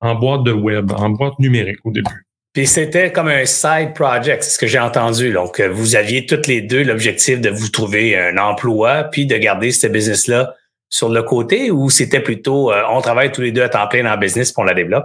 en 0.00 0.14
boîte 0.14 0.44
de 0.44 0.52
web, 0.52 0.92
en 0.92 1.10
boîte 1.10 1.38
numérique 1.40 1.78
au 1.82 1.90
début. 1.90 2.27
Puis 2.58 2.66
c'était 2.66 3.12
comme 3.12 3.28
un 3.28 3.44
side 3.44 3.94
project, 3.94 4.42
c'est 4.42 4.50
ce 4.50 4.58
que 4.58 4.66
j'ai 4.66 4.80
entendu. 4.80 5.32
Donc, 5.32 5.60
euh, 5.60 5.68
vous 5.68 5.94
aviez 5.94 6.26
toutes 6.26 6.48
les 6.48 6.60
deux 6.60 6.82
l'objectif 6.82 7.40
de 7.40 7.50
vous 7.50 7.68
trouver 7.68 8.18
un 8.18 8.36
emploi, 8.36 9.04
puis 9.04 9.26
de 9.26 9.36
garder 9.36 9.70
ce 9.70 9.86
business-là 9.86 10.56
sur 10.88 11.08
le 11.08 11.22
côté, 11.22 11.70
ou 11.70 11.88
c'était 11.88 12.18
plutôt 12.18 12.72
euh, 12.72 12.82
on 12.90 13.00
travaille 13.00 13.30
tous 13.30 13.42
les 13.42 13.52
deux 13.52 13.62
à 13.62 13.68
temps 13.68 13.86
plein 13.86 14.02
dans 14.02 14.10
le 14.10 14.18
business 14.18 14.50
pour 14.50 14.64
on 14.64 14.66
la 14.66 14.74
développe? 14.74 15.04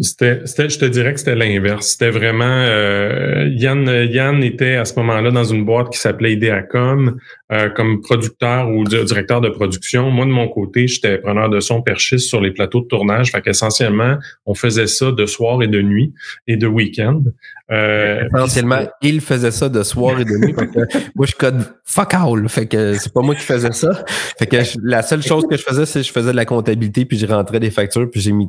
C'était, 0.00 0.42
je 0.46 0.78
te 0.78 0.84
dirais 0.84 1.12
que 1.12 1.18
c'était 1.18 1.34
l'inverse. 1.34 1.88
C'était 1.88 2.10
vraiment 2.10 2.44
euh, 2.44 3.48
Yann. 3.56 3.84
Yann 4.08 4.44
était 4.44 4.76
à 4.76 4.84
ce 4.84 4.94
moment-là 5.00 5.32
dans 5.32 5.42
une 5.42 5.64
boîte 5.64 5.90
qui 5.90 5.98
s'appelait 5.98 6.34
Ideacom 6.34 7.18
euh, 7.52 7.68
comme 7.68 8.00
producteur 8.00 8.70
ou 8.70 8.84
directeur 8.84 9.42
de 9.42 9.50
production. 9.50 10.10
Moi 10.10 10.24
de 10.24 10.30
mon 10.30 10.48
côté, 10.48 10.88
j'étais 10.88 11.18
preneur 11.18 11.50
de 11.50 11.60
son 11.60 11.82
perchiste 11.82 12.28
sur 12.28 12.40
les 12.40 12.50
plateaux 12.50 12.80
de 12.80 12.86
tournage. 12.86 13.30
Fait 13.30 13.42
qu'essentiellement, 13.42 14.16
on 14.46 14.54
faisait 14.54 14.86
ça 14.86 15.12
de 15.12 15.26
soir 15.26 15.62
et 15.62 15.66
de 15.66 15.82
nuit 15.82 16.14
et 16.46 16.56
de 16.56 16.66
week-end. 16.66 17.20
Euh, 17.70 18.24
essentiellement, 18.34 18.80
il 19.02 19.20
faisait 19.20 19.50
ça 19.50 19.68
de 19.68 19.82
soir 19.82 20.18
et 20.18 20.24
de 20.24 20.30
nuit. 20.30 20.54
que 20.54 20.98
moi, 21.14 21.26
je 21.26 21.34
code 21.34 21.62
fuck 21.84 22.14
all. 22.14 22.48
Fait 22.48 22.66
que 22.66 22.94
c'est 22.94 23.12
pas 23.12 23.20
moi 23.20 23.34
qui 23.34 23.42
faisais 23.42 23.72
ça. 23.72 24.02
Fait 24.38 24.46
que 24.46 24.56
la 24.82 25.02
seule 25.02 25.22
chose 25.22 25.44
que 25.46 25.58
je 25.58 25.62
faisais, 25.62 25.84
c'est 25.84 26.00
que 26.00 26.06
je 26.06 26.12
faisais 26.12 26.32
de 26.32 26.36
la 26.36 26.46
comptabilité 26.46 27.04
puis 27.04 27.18
je 27.18 27.26
rentrais 27.26 27.60
des 27.60 27.70
factures 27.70 28.08
puis 28.10 28.22
j'ai 28.22 28.32
mis 28.32 28.48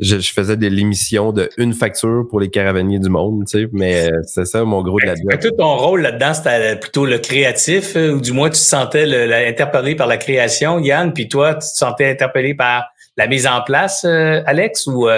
je, 0.00 0.32
faisais 0.32 0.56
de 0.56 0.66
l'émission 0.66 1.32
de 1.32 1.50
une 1.58 1.74
facture 1.74 2.26
pour 2.28 2.40
les 2.40 2.48
caravaniers 2.48 2.98
du 2.98 3.10
monde, 3.10 3.44
tu 3.46 3.60
sais, 3.60 3.68
mais 3.72 4.10
euh, 4.10 4.20
c'est 4.24 4.46
ça 4.46 4.64
mon 4.64 4.82
gros 4.82 4.98
de 4.98 5.06
la 5.06 5.36
Tout 5.36 5.50
ton 5.50 5.76
rôle 5.76 6.00
là-dedans, 6.00 6.32
c'était 6.32 6.76
plutôt 6.76 7.04
le 7.04 7.18
créatif, 7.18 7.96
euh, 7.96 8.12
ou 8.12 8.20
du 8.20 8.29
moins 8.32 8.48
tu 8.48 8.58
te 8.58 8.64
sentais 8.64 9.48
interpellé 9.48 9.94
par 9.94 10.06
la 10.06 10.16
création, 10.16 10.78
Yann, 10.78 11.12
puis 11.12 11.28
toi, 11.28 11.54
tu 11.54 11.60
te 11.60 11.76
sentais 11.76 12.10
interpellé 12.10 12.54
par 12.54 12.84
la 13.16 13.26
mise 13.26 13.46
en 13.46 13.62
place, 13.62 14.04
euh, 14.04 14.42
Alex, 14.46 14.86
ou 14.86 15.08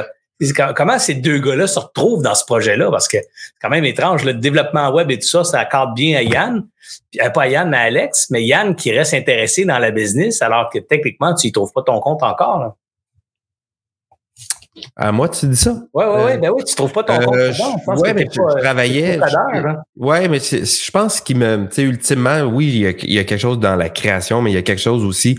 comment 0.75 0.99
ces 0.99 1.15
deux 1.15 1.39
gars-là 1.39 1.67
se 1.67 1.79
retrouvent 1.79 2.23
dans 2.23 2.35
ce 2.35 2.45
projet-là? 2.45 2.91
Parce 2.91 3.09
que 3.09 3.19
c'est 3.19 3.53
quand 3.61 3.71
même 3.71 3.85
étrange, 3.85 4.25
le 4.25 4.35
développement 4.35 4.91
web 4.91 5.11
et 5.11 5.19
tout 5.19 5.29
ça, 5.29 5.45
ça 5.45 5.61
accorde 5.61 5.95
bien 5.95 6.19
à 6.19 6.23
Yann, 6.23 6.67
puis, 7.11 7.21
pas 7.33 7.43
à 7.43 7.49
Yann, 7.49 7.69
mais 7.71 7.77
à 7.77 7.83
Alex, 7.83 8.29
mais 8.31 8.45
Yann 8.45 8.75
qui 8.75 8.93
reste 8.93 9.15
intéressé 9.15 9.65
dans 9.65 9.79
la 9.79 9.91
business, 9.91 10.43
alors 10.43 10.71
que 10.73 10.79
techniquement, 10.79 11.35
tu 11.35 11.49
y 11.49 11.53
trouves 11.53 11.73
pas 11.73 11.83
ton 11.83 12.01
compte 12.01 12.23
encore. 12.23 12.59
Là. 12.61 12.75
À 14.97 15.13
moi, 15.13 15.29
tu 15.29 15.47
dis 15.47 15.57
ça? 15.57 15.83
Oui, 15.93 16.05
oui, 16.09 16.21
oui. 16.27 16.39
Ben 16.39 16.51
oui, 16.55 16.65
tu 16.65 16.75
trouves 16.75 16.93
pas 16.93 17.03
ton 17.03 17.19
compte 17.19 17.35
euh, 17.37 17.53
Oui, 17.89 18.11
mais 18.15 18.27
je 18.31 18.61
travaillais. 18.61 19.21
Oui, 19.97 20.29
mais 20.29 20.39
je 20.39 20.91
pense 20.91 21.21
qu'il 21.21 21.37
me. 21.37 21.67
Tu 21.69 21.75
sais, 21.75 21.83
ultimement, 21.83 22.43
oui, 22.43 22.69
il 22.69 22.79
y, 22.79 22.87
a, 22.87 22.91
il 22.91 23.13
y, 23.13 23.19
a, 23.19 23.25
quelque 23.25 23.41
chose 23.41 23.59
dans 23.59 23.77
la 23.77 23.91
création, 23.91 24.41
mais 24.41 24.51
il 24.51 24.55
y 24.55 24.59
a 24.59 24.63
quelque 24.63 24.81
chose 24.81 25.05
aussi 25.05 25.39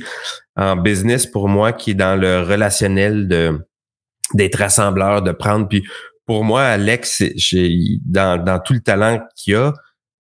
en 0.56 0.76
business 0.76 1.26
pour 1.26 1.50
moi 1.50 1.74
qui 1.74 1.92
est 1.92 1.96
dans 1.96 2.20
le 2.20 2.42
relationnel 2.42 3.28
de 3.28 3.60
d'être 4.36 4.60
rassembleur, 4.60 5.22
de 5.24 5.32
prendre. 5.32 5.68
Puis 5.68 5.84
pour 6.26 6.44
moi, 6.44 6.64
Alex, 6.64 7.24
dans, 8.06 8.44
dans 8.44 8.60
tout 8.60 8.74
le 8.74 8.82
talent 8.82 9.20
qu'il 9.36 9.56
a, 9.56 9.74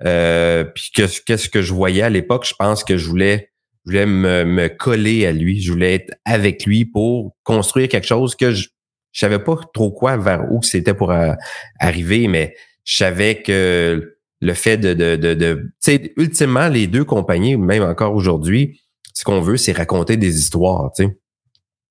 euh, 0.05 0.63
puis 0.63 0.91
qu'est-ce 0.93 1.49
que 1.49 1.61
je 1.61 1.73
voyais 1.73 2.01
à 2.01 2.09
l'époque, 2.09 2.45
je 2.47 2.53
pense 2.57 2.83
que 2.83 2.97
je 2.97 3.07
voulais 3.07 3.49
je 3.85 3.91
voulais 3.91 4.05
me, 4.05 4.45
me, 4.45 4.69
coller 4.69 5.25
à 5.25 5.33
lui, 5.33 5.61
je 5.61 5.71
voulais 5.71 5.95
être 5.95 6.13
avec 6.23 6.65
lui 6.65 6.85
pour 6.85 7.35
construire 7.43 7.89
quelque 7.89 8.07
chose 8.07 8.33
que 8.33 8.51
je 8.51 8.69
je 9.13 9.19
savais 9.19 9.39
pas 9.39 9.55
trop 9.73 9.91
quoi 9.91 10.17
vers 10.17 10.51
où 10.51 10.61
c'était 10.61 10.93
pour 10.93 11.11
euh, 11.11 11.33
arriver, 11.79 12.27
mais 12.27 12.55
je 12.83 12.97
savais 12.97 13.41
que 13.41 14.17
le 14.41 14.53
fait 14.53 14.77
de, 14.77 14.93
de, 14.93 15.15
de, 15.15 15.33
de 15.33 15.53
tu 15.81 15.91
sais, 15.91 16.13
ultimement, 16.17 16.67
les 16.67 16.87
deux 16.87 17.05
compagnies, 17.05 17.55
même 17.55 17.83
encore 17.83 18.13
aujourd'hui, 18.13 18.81
ce 19.13 19.23
qu'on 19.23 19.39
veut, 19.39 19.55
c'est 19.55 19.71
raconter 19.71 20.17
des 20.17 20.37
histoires, 20.37 20.91
tu 20.95 21.05
sais. 21.05 21.17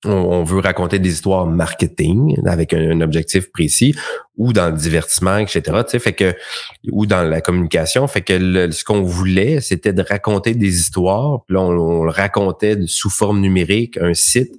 On, 0.05 0.43
veut 0.43 0.59
raconter 0.59 0.99
des 0.99 1.13
histoires 1.13 1.45
marketing 1.45 2.35
avec 2.45 2.73
un, 2.73 2.99
objectif 2.99 3.49
précis 3.53 3.95
ou 4.35 4.51
dans 4.51 4.65
le 4.69 4.75
divertissement, 4.75 5.37
etc. 5.37 5.61
Tu 5.63 5.91
sais, 5.91 5.99
fait 5.99 6.11
que 6.11 6.35
ou 6.91 7.05
dans 7.05 7.23
la 7.23 7.39
communication, 7.39 8.05
fait 8.07 8.21
que 8.21 8.69
ce 8.69 8.83
qu'on 8.83 9.01
voulait, 9.03 9.61
c'était 9.61 9.93
de 9.93 10.03
raconter 10.03 10.55
des 10.55 10.77
histoires. 10.77 11.45
Puis 11.45 11.55
là, 11.55 11.61
on, 11.61 11.69
on 11.69 12.03
le 12.03 12.11
racontait 12.11 12.79
sous 12.85 13.09
forme 13.09 13.39
numérique, 13.39 13.97
un 13.97 14.13
site 14.13 14.51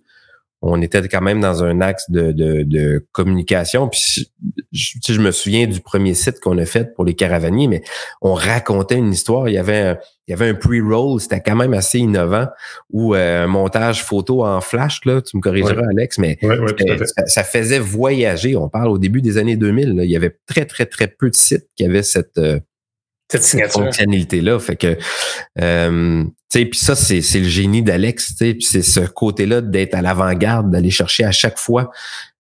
on 0.67 0.81
était 0.81 1.07
quand 1.09 1.21
même 1.21 1.41
dans 1.41 1.63
un 1.63 1.83
axe 1.83 2.11
de, 2.11 2.33
de, 2.33 3.07
communication. 3.13 3.89
Puis 3.89 4.27
je, 4.73 4.99
je, 5.07 5.21
me 5.21 5.31
souviens 5.31 5.67
du 5.67 5.81
premier 5.81 6.15
site 6.15 6.41
qu'on 6.41 6.57
a 6.57 6.65
fait 6.65 6.95
pour 6.95 7.05
les 7.05 7.15
caravaniers, 7.15 7.69
mais 7.69 7.83
on 8.23 8.33
racontait 8.33 8.97
une 8.97 9.13
histoire. 9.13 9.49
Il 9.49 9.55
y 9.55 9.59
avait 9.59 9.79
un, 9.79 9.99
il 10.27 10.31
y 10.31 10.35
avait 10.35 10.49
un 10.49 10.55
pre-roll, 10.55 11.21
c'était 11.21 11.43
quand 11.43 11.55
même 11.55 11.75
assez 11.75 11.99
innovant, 11.99 12.47
ou 12.91 13.15
euh, 13.15 13.45
un 13.45 13.47
montage 13.47 14.03
photo 14.03 14.43
en 14.43 14.63
flash, 14.63 15.05
là, 15.05 15.21
tu 15.21 15.37
me 15.37 15.43
corrigeras, 15.43 15.87
Alex, 15.91 16.17
mais 16.17 16.39
ça, 17.27 17.45
faisait 17.45 17.79
voyager. 17.79 18.57
On 18.57 18.71
parle 18.71 18.89
au 18.89 18.99
début 18.99 19.21
des 19.21 19.37
années 19.37 19.57
2000. 19.57 20.01
il 20.03 20.11
y 20.11 20.17
avait 20.17 20.35
très, 20.47 20.65
très, 20.65 20.87
très 20.87 21.09
peu 21.09 21.29
de 21.29 21.35
sites 21.35 21.69
qui 21.77 21.85
avaient 21.85 22.03
cette, 22.03 22.39
euh, 22.39 22.59
cette, 23.29 23.71
fonctionnalité-là. 23.71 24.59
Fait 24.61 24.77
que, 24.77 24.97
euh, 25.61 26.25
puis 26.63 26.79
ça, 26.79 26.95
c'est, 26.95 27.21
le 27.35 27.49
génie 27.49 27.83
d'Alex, 27.83 28.35
c'est 28.39 28.83
ce 28.83 29.01
côté-là 29.01 29.61
d'être 29.61 29.95
à 29.95 30.03
l'avant-garde, 30.03 30.71
d'aller 30.71 30.91
chercher 30.91 31.25
à 31.25 31.33
chaque 31.33 31.59
fois 31.59 31.91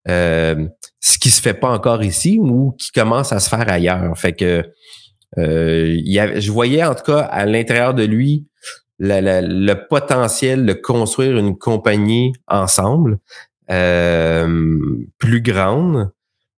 euh, 0.08 0.68
ce 1.00 1.18
qui 1.18 1.30
se 1.30 1.42
fait 1.42 1.54
pas 1.54 1.70
encore 1.70 2.04
ici 2.04 2.40
ou 2.42 2.76
qui 2.78 2.92
commence 2.92 3.32
à 3.32 3.40
se 3.40 3.50
faire 3.50 3.70
ailleurs. 3.70 4.18
Fait 4.18 4.34
que, 4.34 4.64
euh, 5.38 5.98
je 6.06 6.52
voyais 6.52 6.84
en 6.84 6.94
tout 6.94 7.04
cas 7.04 7.22
à 7.22 7.46
l'intérieur 7.46 7.94
de 7.94 8.04
lui 8.04 8.46
le 9.00 9.74
potentiel 9.88 10.66
de 10.66 10.74
construire 10.74 11.38
une 11.38 11.58
compagnie 11.58 12.34
ensemble 12.48 13.18
euh, 13.72 14.98
plus 15.18 15.42
grande 15.42 16.12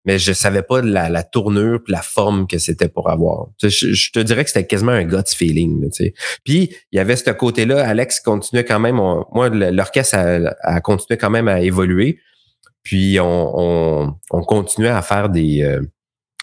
mais 0.06 0.20
je 0.20 0.34
savais 0.34 0.62
pas 0.62 0.82
la, 0.82 1.10
la 1.10 1.24
tournure 1.24 1.80
la 1.88 2.02
forme 2.02 2.48
que 2.48 2.58
c'était 2.58 2.88
pour 2.88 3.10
avoir. 3.10 3.48
Je, 3.62 4.12
te 4.12 4.20
dirais 4.20 4.44
que 4.44 4.50
c'était 4.50 4.68
quasiment 4.68 4.92
un 4.92 5.04
gut 5.04 5.28
feeling. 5.28 5.90
Tu 5.92 6.06
sais. 6.06 6.14
Puis 6.44 6.76
il 6.92 6.98
y 6.98 7.00
avait 7.00 7.16
ce 7.16 7.30
côté-là, 7.32 7.88
Alex 7.88 8.20
continuait 8.20 8.66
quand 8.66 8.80
même, 8.80 8.96
moi 8.96 9.50
l'orchestre 9.50 10.18
a, 10.62 10.82
continué 10.82 11.18
quand 11.18 11.30
même 11.30 11.48
à 11.48 11.62
évoluer. 11.62 12.20
Puis 12.84 13.20
on, 13.20 14.16
on, 14.30 14.42
continuait 14.44 14.90
à 14.90 15.02
faire 15.02 15.30
des, 15.30 15.64
euh, 15.64 15.82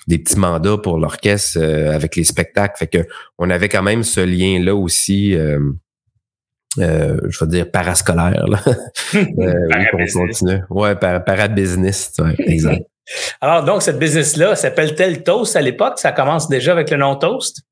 des 0.09 0.18
petits 0.18 0.38
mandats 0.38 0.77
pour 0.77 0.98
l'orchestre 0.98 1.59
euh, 1.61 1.94
avec 1.94 2.16
les 2.16 2.25
spectacles. 2.25 2.77
Fait 2.77 2.88
que 2.88 3.07
on 3.38 3.48
avait 3.48 3.68
quand 3.68 3.83
même 3.83 4.03
ce 4.03 4.20
lien-là 4.20 4.75
aussi. 4.75 5.37
Euh, 5.37 5.61
euh, 6.79 7.18
je 7.29 7.44
vais 7.44 7.51
dire 7.51 7.70
parascolaire 7.70 8.46
là. 8.46 8.59
euh, 9.14 9.68
Ouais, 10.70 10.96
par, 10.96 11.22
para-business, 11.22 12.14
ouais, 12.18 12.35
exact. 12.38 12.83
Alors, 13.41 13.65
donc, 13.65 13.83
cette 13.83 13.99
business-là 13.99 14.57
s'appelle-t-elle 14.57 15.23
Toast 15.23 15.57
à 15.57 15.61
l'époque? 15.61 15.99
Ça 15.99 16.12
commence 16.12 16.49
déjà 16.49 16.73
avec 16.73 16.91
le 16.91 16.97
nom 16.97 17.17
Toast? 17.17 17.62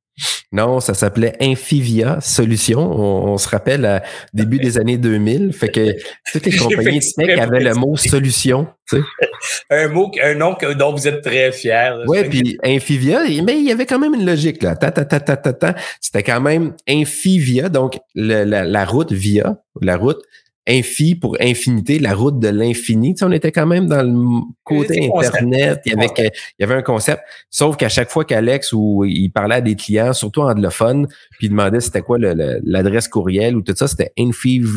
Non, 0.53 0.81
ça 0.81 0.95
s'appelait 0.95 1.35
Infivia 1.41 2.21
Solutions. 2.21 2.81
On, 2.81 3.39
se 3.39 3.49
rappelle 3.49 3.87
à 3.87 4.03
début 4.35 4.59
des 4.59 4.79
années 4.79 4.99
2000. 4.99 5.53
Fait 5.53 5.69
que 5.69 5.95
toutes 6.33 6.45
les 6.45 6.57
compagnies 6.57 7.01
tech 7.17 7.39
avaient 7.39 7.61
le 7.61 7.75
mot 7.75 7.97
solution. 7.97 8.67
un 9.71 9.89
mot, 9.89 10.11
un 10.23 10.35
nom 10.35 10.57
dont 10.77 10.93
vous 10.93 11.07
êtes 11.07 11.23
très 11.23 11.53
fier. 11.53 12.03
Oui, 12.07 12.29
puis 12.29 12.59
Infivia, 12.65 13.21
mais 13.45 13.59
il 13.59 13.65
y 13.65 13.73
avait 13.73 13.87
quand 13.87 13.99
même 13.99 14.15
une 14.15 14.27
logique 14.27 14.63
là. 14.63 14.75
Ta, 14.75 14.91
ta, 14.91 15.05
ta, 15.05 15.21
ta, 15.21 15.37
ta, 15.37 15.75
C'était 16.01 16.25
quand 16.25 16.41
même 16.41 16.75
Infivia, 16.89 17.69
donc 17.69 17.99
la, 18.15 18.45
la 18.45 18.85
route 18.85 19.13
via, 19.13 19.57
la 19.81 19.97
route 19.97 20.21
infi 20.69 21.15
pour 21.15 21.37
infinité, 21.41 21.99
la 21.99 22.15
route 22.15 22.39
de 22.39 22.49
l'infini. 22.49 23.15
Tu 23.15 23.21
sais, 23.21 23.25
on 23.25 23.33
était 23.33 23.53
quand 23.53 23.67
même 23.67 23.87
dans 23.87 24.03
le 24.03 24.43
côté 24.65 25.11
Internet. 25.13 25.81
Il 25.85 25.93
y, 25.93 25.95
avait, 25.95 26.09
il 26.17 26.31
y 26.61 26.65
avait 26.65 26.75
un 26.75 26.83
concept. 26.83 27.23
Sauf 27.51 27.77
qu'à 27.77 27.89
chaque 27.89 28.11
fois 28.11 28.25
qu'Alex 28.25 28.73
ou 28.73 29.05
il 29.05 29.31
parlait 29.31 29.57
à 29.57 29.61
des 29.61 29.75
clients, 29.75 30.13
surtout 30.13 30.43
anglophones, 30.43 31.07
puis 31.39 31.47
il 31.47 31.51
demandait 31.51 31.81
c'était 31.81 32.03
quoi 32.03 32.19
l'adresse 32.19 33.09
courriel 33.09 33.57
ou 33.57 33.63
tout 33.63 33.75
ça, 33.77 33.89
c'était 33.89 34.13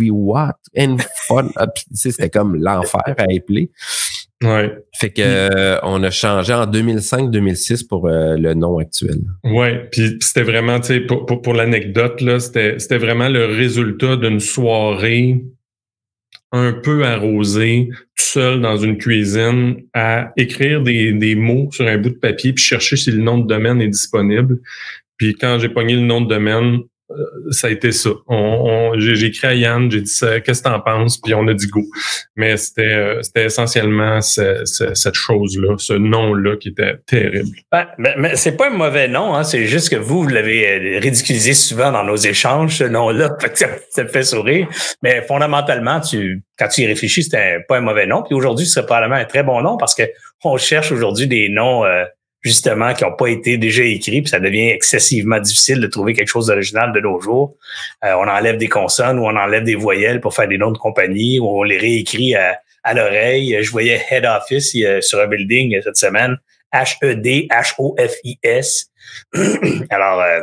what? 0.09 0.57
Ah, 1.55 1.67
c'était 1.93 2.29
comme 2.29 2.55
l'enfer 2.55 3.01
à 3.05 3.23
appeler. 3.23 3.71
Ouais. 4.43 4.75
Fait 4.93 5.09
que 5.09 5.21
euh, 5.21 5.79
on 5.83 6.03
a 6.03 6.11
changé 6.11 6.53
en 6.53 6.65
2005-2006 6.65 7.87
pour 7.87 8.07
euh, 8.07 8.35
le 8.35 8.53
nom 8.53 8.77
actuel. 8.77 9.19
Ouais, 9.43 9.87
puis 9.91 10.17
c'était 10.19 10.43
vraiment, 10.43 10.79
tu 10.81 10.87
sais, 10.87 10.99
pour, 10.99 11.25
pour, 11.25 11.41
pour 11.41 11.53
l'anecdote 11.53 12.19
là, 12.19 12.39
c'était 12.39 12.97
vraiment 12.97 13.29
le 13.29 13.45
résultat 13.45 14.17
d'une 14.17 14.41
soirée 14.41 15.43
un 16.53 16.71
peu 16.71 17.03
arrosé, 17.03 17.89
tout 17.91 18.23
seul 18.23 18.61
dans 18.61 18.77
une 18.77 18.97
cuisine, 18.97 19.83
à 19.93 20.31
écrire 20.37 20.83
des, 20.83 21.11
des 21.11 21.35
mots 21.35 21.69
sur 21.71 21.87
un 21.87 21.97
bout 21.97 22.11
de 22.11 22.15
papier, 22.15 22.53
puis 22.53 22.63
chercher 22.63 22.95
si 22.95 23.11
le 23.11 23.21
nom 23.21 23.39
de 23.39 23.47
domaine 23.47 23.81
est 23.81 23.89
disponible. 23.89 24.59
Puis 25.17 25.35
quand 25.35 25.57
j'ai 25.59 25.69
pogné 25.69 25.95
le 25.95 26.01
nom 26.01 26.21
de 26.21 26.27
domaine, 26.27 26.81
ça 27.51 27.67
a 27.67 27.69
été 27.69 27.91
ça. 27.91 28.09
On, 28.27 28.93
j'ai 28.97 29.27
écrit 29.27 29.47
à 29.47 29.53
Yann, 29.53 29.89
j'ai 29.91 30.01
dit 30.01 30.09
ça, 30.09 30.39
qu'est-ce 30.39 30.61
que 30.63 30.69
t'en 30.69 30.79
penses, 30.79 31.19
puis 31.19 31.33
on 31.33 31.47
a 31.47 31.53
dit 31.53 31.67
go. 31.67 31.81
Mais 32.35 32.57
c'était 32.57 32.93
euh, 32.93 33.21
c'était 33.21 33.45
essentiellement 33.45 34.21
cette 34.21 35.13
chose-là, 35.13 35.75
ce 35.77 35.93
nom-là 35.93 36.57
qui 36.57 36.69
était 36.69 36.97
terrible. 37.05 37.49
Ben, 37.71 37.87
mais, 37.97 38.35
c'est 38.35 38.57
pas 38.57 38.67
un 38.67 38.75
mauvais 38.75 39.07
nom, 39.07 39.35
hein, 39.35 39.43
c'est 39.43 39.65
juste 39.65 39.89
que 39.89 39.95
vous, 39.95 40.23
vous 40.23 40.29
l'avez 40.29 40.67
euh, 40.67 40.99
ridiculisé 40.99 41.53
souvent 41.53 41.91
dans 41.91 42.03
nos 42.03 42.15
échanges, 42.15 42.77
ce 42.77 42.83
nom-là. 42.83 43.35
Ça, 43.53 43.67
ça, 43.89 44.03
me 44.03 44.07
fait 44.07 44.23
sourire. 44.23 44.67
Mais 45.03 45.21
fondamentalement, 45.21 45.99
tu 45.99 46.43
quand 46.57 46.67
tu 46.67 46.81
y 46.81 46.87
réfléchis, 46.87 47.23
c'était 47.23 47.59
pas 47.67 47.77
un 47.77 47.81
mauvais 47.81 48.07
nom. 48.07 48.23
Puis 48.23 48.33
aujourd'hui, 48.33 48.65
ce 48.65 48.73
serait 48.73 48.85
probablement 48.85 49.15
un 49.15 49.25
très 49.25 49.43
bon 49.43 49.61
nom 49.61 49.77
parce 49.77 49.93
que 49.93 50.03
on 50.43 50.57
cherche 50.57 50.91
aujourd'hui 50.91 51.27
des 51.27 51.49
noms 51.49 51.83
justement, 52.43 52.93
qui 52.93 53.03
n'ont 53.03 53.15
pas 53.15 53.27
été 53.27 53.57
déjà 53.57 53.83
écrits, 53.83 54.21
puis 54.21 54.29
ça 54.29 54.39
devient 54.39 54.69
excessivement 54.69 55.39
difficile 55.39 55.79
de 55.79 55.87
trouver 55.87 56.13
quelque 56.13 56.27
chose 56.27 56.47
d'original 56.47 56.91
de 56.91 56.99
nos 56.99 57.19
jours. 57.19 57.55
Euh, 58.03 58.13
on 58.15 58.27
enlève 58.27 58.57
des 58.57 58.67
consonnes 58.69 59.17
ou 59.17 59.23
on 59.23 59.35
enlève 59.35 59.63
des 59.63 59.75
voyelles 59.75 60.19
pour 60.19 60.35
faire 60.35 60.47
des 60.47 60.57
noms 60.57 60.71
de 60.71 60.77
compagnie 60.77 61.39
ou 61.39 61.47
on 61.47 61.63
les 61.63 61.77
réécrit 61.77 62.35
à, 62.35 62.59
l'oreille. 62.93 63.57
Je 63.61 63.71
voyais 63.71 64.01
Head 64.11 64.25
Office 64.25 64.75
sur 64.99 65.21
un 65.21 65.27
building 65.27 65.79
cette 65.81 65.95
semaine, 65.95 66.37
H-E-D-H-O-F-I-S. 66.73 67.69
Alors, 69.89 70.21
euh, 70.21 70.41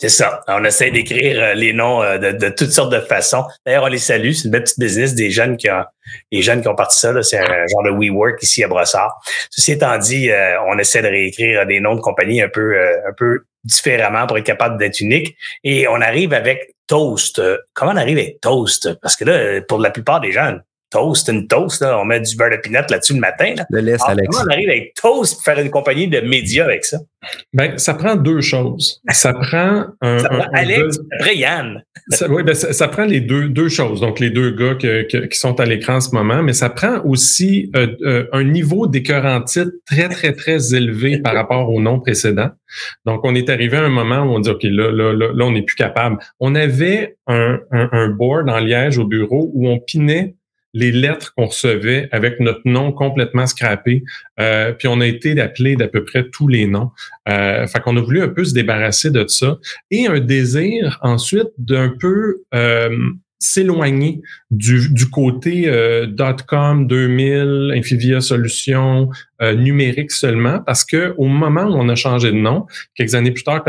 c'est 0.00 0.08
ça. 0.08 0.42
On 0.46 0.64
essaie 0.64 0.90
d'écrire 0.90 1.42
euh, 1.42 1.54
les 1.54 1.72
noms 1.72 2.02
euh, 2.02 2.18
de, 2.18 2.48
toutes 2.50 2.70
sortes 2.70 2.92
de 2.92 3.00
façons. 3.00 3.44
D'ailleurs, 3.66 3.84
on 3.84 3.88
les 3.88 3.98
salue. 3.98 4.30
C'est 4.30 4.44
une 4.44 4.52
belle 4.52 4.62
petite 4.62 4.78
business 4.78 5.14
des 5.14 5.30
jeunes 5.30 5.56
qui 5.56 5.68
ont, 5.70 5.84
les 6.30 6.42
jeunes 6.42 6.62
qui 6.62 6.68
ont 6.68 6.76
parti 6.76 6.98
ça. 6.98 7.20
C'est 7.22 7.38
un 7.38 7.66
genre 7.66 7.82
de 7.84 7.90
WeWork 7.90 8.40
ici 8.42 8.62
à 8.62 8.68
Brossard. 8.68 9.20
Ceci 9.50 9.72
étant 9.72 9.98
dit, 9.98 10.30
euh, 10.30 10.60
on 10.68 10.78
essaie 10.78 11.02
de 11.02 11.08
réécrire 11.08 11.66
des 11.66 11.80
noms 11.80 11.96
de 11.96 12.00
compagnie 12.00 12.40
un 12.40 12.48
peu, 12.48 12.78
un 12.78 13.12
peu 13.16 13.40
différemment 13.64 14.26
pour 14.26 14.38
être 14.38 14.46
capable 14.46 14.78
d'être 14.78 15.00
unique. 15.00 15.36
Et 15.64 15.88
on 15.88 16.00
arrive 16.00 16.32
avec 16.32 16.74
Toast. 16.86 17.42
Comment 17.74 17.92
on 17.92 17.96
arrive 17.96 18.18
avec 18.18 18.40
Toast? 18.40 18.94
Parce 19.00 19.16
que 19.16 19.24
là, 19.24 19.60
pour 19.62 19.80
la 19.80 19.90
plupart 19.90 20.20
des 20.20 20.30
jeunes, 20.30 20.62
toast, 20.90 21.28
une 21.28 21.46
toast, 21.46 21.82
là. 21.82 21.98
on 21.98 22.04
met 22.04 22.20
du 22.20 22.36
beurre 22.36 22.50
de 22.50 22.56
pinot 22.56 22.80
là-dessus 22.88 23.14
le 23.14 23.20
matin. 23.20 23.54
Là. 23.56 23.66
Le 23.70 23.80
laisse, 23.80 24.02
Alex. 24.06 24.28
Comment 24.30 24.44
on 24.48 24.52
arrive 24.52 24.68
avec 24.68 24.94
toast 24.94 25.34
pour 25.34 25.44
faire 25.44 25.58
une 25.58 25.70
compagnie 25.70 26.08
de 26.08 26.20
médias 26.20 26.64
avec 26.64 26.84
ça? 26.84 26.98
Ben, 27.52 27.76
ça 27.78 27.94
prend 27.94 28.16
deux 28.16 28.40
choses. 28.40 29.00
Ça 29.10 29.32
prend 29.32 29.86
un. 30.00 30.18
Ça 30.18 30.28
prend 30.28 30.46
Alex, 30.54 30.98
après 31.18 31.36
Yann. 31.36 31.82
Ça, 32.10 32.28
oui, 32.30 32.42
ben, 32.42 32.54
ça, 32.54 32.88
prend 32.88 33.04
les 33.04 33.20
deux, 33.20 33.48
deux 33.48 33.68
choses. 33.68 34.00
Donc, 34.00 34.18
les 34.18 34.30
deux 34.30 34.50
gars 34.52 34.76
qui 34.76 35.38
sont 35.38 35.60
à 35.60 35.66
l'écran 35.66 35.96
en 35.96 36.00
ce 36.00 36.14
moment, 36.14 36.42
mais 36.42 36.54
ça 36.54 36.70
prend 36.70 37.02
aussi 37.04 37.70
euh, 37.76 37.88
euh, 38.02 38.26
un 38.32 38.44
niveau 38.44 38.86
d'écœur 38.86 39.26
en 39.26 39.42
titre 39.42 39.72
très, 39.84 40.08
très, 40.08 40.32
très 40.32 40.74
élevé 40.74 41.18
par 41.18 41.34
rapport 41.34 41.70
au 41.70 41.80
nom 41.80 42.00
précédent. 42.00 42.48
Donc, 43.04 43.20
on 43.24 43.34
est 43.34 43.50
arrivé 43.50 43.76
à 43.76 43.84
un 43.84 43.90
moment 43.90 44.22
où 44.22 44.36
on 44.36 44.40
dit, 44.40 44.50
OK, 44.50 44.62
là, 44.62 44.90
là, 44.90 45.12
là, 45.12 45.32
là 45.34 45.44
on 45.44 45.52
n'est 45.52 45.62
plus 45.62 45.76
capable. 45.76 46.18
On 46.40 46.54
avait 46.54 47.16
un, 47.26 47.58
un, 47.72 47.88
un 47.92 48.08
board 48.08 48.48
en 48.48 48.58
Liège 48.58 48.96
au 48.96 49.04
bureau 49.04 49.50
où 49.52 49.68
on 49.68 49.78
pinait 49.78 50.34
les 50.74 50.92
lettres 50.92 51.34
qu'on 51.34 51.46
recevait 51.46 52.08
avec 52.12 52.40
notre 52.40 52.60
nom 52.64 52.92
complètement 52.92 53.46
scrappé. 53.46 54.04
Euh, 54.38 54.72
puis 54.72 54.88
on 54.88 55.00
a 55.00 55.06
été 55.06 55.38
appelé 55.40 55.76
d'à 55.76 55.88
peu 55.88 56.04
près 56.04 56.28
tous 56.30 56.48
les 56.48 56.66
noms. 56.66 56.90
Euh, 57.28 57.66
fait 57.66 57.80
qu'on 57.80 57.96
a 57.96 58.00
voulu 58.00 58.22
un 58.22 58.28
peu 58.28 58.44
se 58.44 58.54
débarrasser 58.54 59.10
de 59.10 59.26
ça. 59.26 59.58
Et 59.90 60.06
un 60.06 60.20
désir 60.20 60.98
ensuite 61.02 61.48
d'un 61.58 61.88
peu 61.88 62.42
euh, 62.54 62.96
s'éloigner 63.38 64.20
du, 64.50 64.88
du 64.92 65.08
côté 65.10 65.68
euh, 65.68 66.06
.com 66.46 66.86
2000, 66.86 67.72
Infivia 67.74 68.20
Solutions, 68.20 69.10
euh, 69.40 69.54
numérique 69.54 70.10
seulement, 70.10 70.58
parce 70.58 70.84
que 70.84 71.14
au 71.16 71.26
moment 71.26 71.62
où 71.62 71.74
on 71.74 71.88
a 71.88 71.94
changé 71.94 72.32
de 72.32 72.36
nom, 72.36 72.66
quelques 72.96 73.14
années 73.14 73.30
plus 73.30 73.44
tard, 73.44 73.62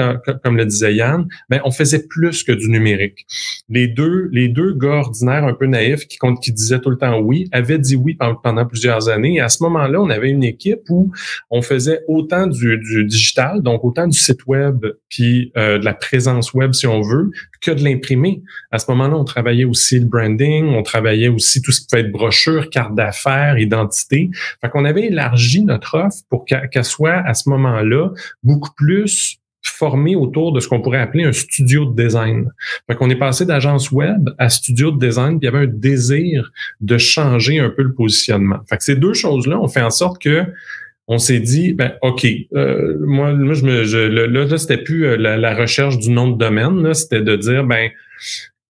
comme, 0.43 0.57
le 0.57 0.65
disait 0.65 0.95
Yann, 0.95 1.27
ben 1.47 1.61
on 1.63 1.69
faisait 1.69 2.07
plus 2.07 2.43
que 2.43 2.51
du 2.51 2.69
numérique. 2.69 3.27
Les 3.69 3.87
deux, 3.87 4.29
les 4.31 4.47
deux 4.47 4.73
gars 4.73 5.01
ordinaires 5.01 5.43
un 5.43 5.53
peu 5.53 5.67
naïfs 5.67 6.07
qui, 6.07 6.17
disaient 6.51 6.79
tout 6.79 6.89
le 6.89 6.97
temps 6.97 7.19
oui, 7.19 7.47
avaient 7.51 7.77
dit 7.77 7.95
oui 7.95 8.17
pendant, 8.41 8.65
plusieurs 8.65 9.09
années. 9.09 9.35
Et 9.35 9.41
à 9.41 9.49
ce 9.49 9.61
moment-là, 9.61 10.01
on 10.01 10.09
avait 10.09 10.31
une 10.31 10.43
équipe 10.43 10.81
où 10.89 11.11
on 11.51 11.61
faisait 11.61 12.01
autant 12.07 12.47
du, 12.47 12.79
du 12.79 13.05
digital, 13.05 13.61
donc 13.61 13.85
autant 13.85 14.07
du 14.07 14.17
site 14.17 14.47
web, 14.47 14.85
puis 15.07 15.51
euh, 15.55 15.77
de 15.77 15.85
la 15.85 15.93
présence 15.93 16.53
web 16.55 16.73
si 16.73 16.87
on 16.87 17.01
veut, 17.01 17.29
que 17.61 17.71
de 17.71 17.83
l'imprimer. 17.83 18.41
À 18.71 18.79
ce 18.79 18.89
moment-là, 18.91 19.15
on 19.15 19.23
travaillait 19.23 19.58
aussi 19.65 19.99
le 19.99 20.05
branding, 20.05 20.67
on 20.67 20.83
travaillait 20.83 21.27
aussi 21.27 21.61
tout 21.61 21.71
ce 21.71 21.81
qui 21.81 21.87
peut 21.91 21.99
être 21.99 22.11
brochure, 22.11 22.69
carte 22.69 22.95
d'affaires, 22.95 23.57
identité. 23.57 24.29
Fait 24.61 24.69
qu'on 24.69 24.85
avait 24.85 25.07
élargi 25.07 25.63
notre 25.63 25.97
offre 25.97 26.17
pour 26.29 26.45
qu'elle 26.45 26.83
soit 26.83 27.21
à 27.25 27.33
ce 27.33 27.49
moment-là 27.49 28.11
beaucoup 28.43 28.73
plus 28.75 29.39
formée 29.61 30.15
autour 30.15 30.53
de 30.53 30.59
ce 30.59 30.67
qu'on 30.67 30.81
pourrait 30.81 30.99
appeler 30.99 31.25
un 31.25 31.33
studio 31.33 31.85
de 31.85 32.01
design. 32.01 32.49
Fait 32.87 32.95
qu'on 32.95 33.09
est 33.09 33.15
passé 33.15 33.45
d'agence 33.45 33.91
web 33.91 34.29
à 34.37 34.49
studio 34.49 34.91
de 34.91 35.05
design, 35.05 35.39
puis 35.39 35.47
il 35.47 35.53
y 35.53 35.55
avait 35.55 35.65
un 35.65 35.71
désir 35.71 36.51
de 36.81 36.97
changer 36.97 37.59
un 37.59 37.69
peu 37.69 37.83
le 37.83 37.93
positionnement. 37.93 38.59
Fait 38.69 38.77
que 38.77 38.83
ces 38.83 38.95
deux 38.95 39.13
choses-là 39.13 39.59
ont 39.59 39.67
fait 39.67 39.81
en 39.81 39.89
sorte 39.89 40.21
que 40.21 40.45
on 41.11 41.17
s'est 41.17 41.39
dit, 41.39 41.73
ben 41.73 41.93
ok, 42.03 42.27
euh, 42.53 42.95
moi, 42.99 43.31
je 43.31 43.65
me, 43.65 43.83
je, 43.83 43.97
là, 43.97 44.27
là 44.27 44.57
c'était 44.57 44.77
plus 44.77 45.07
euh, 45.07 45.17
la, 45.17 45.55
recherche 45.55 45.97
du 45.97 46.11
nom 46.11 46.29
de 46.29 46.37
domaine, 46.37 46.93
c'était 46.93 47.21
de 47.21 47.35
dire, 47.35 47.63
ben 47.63 47.89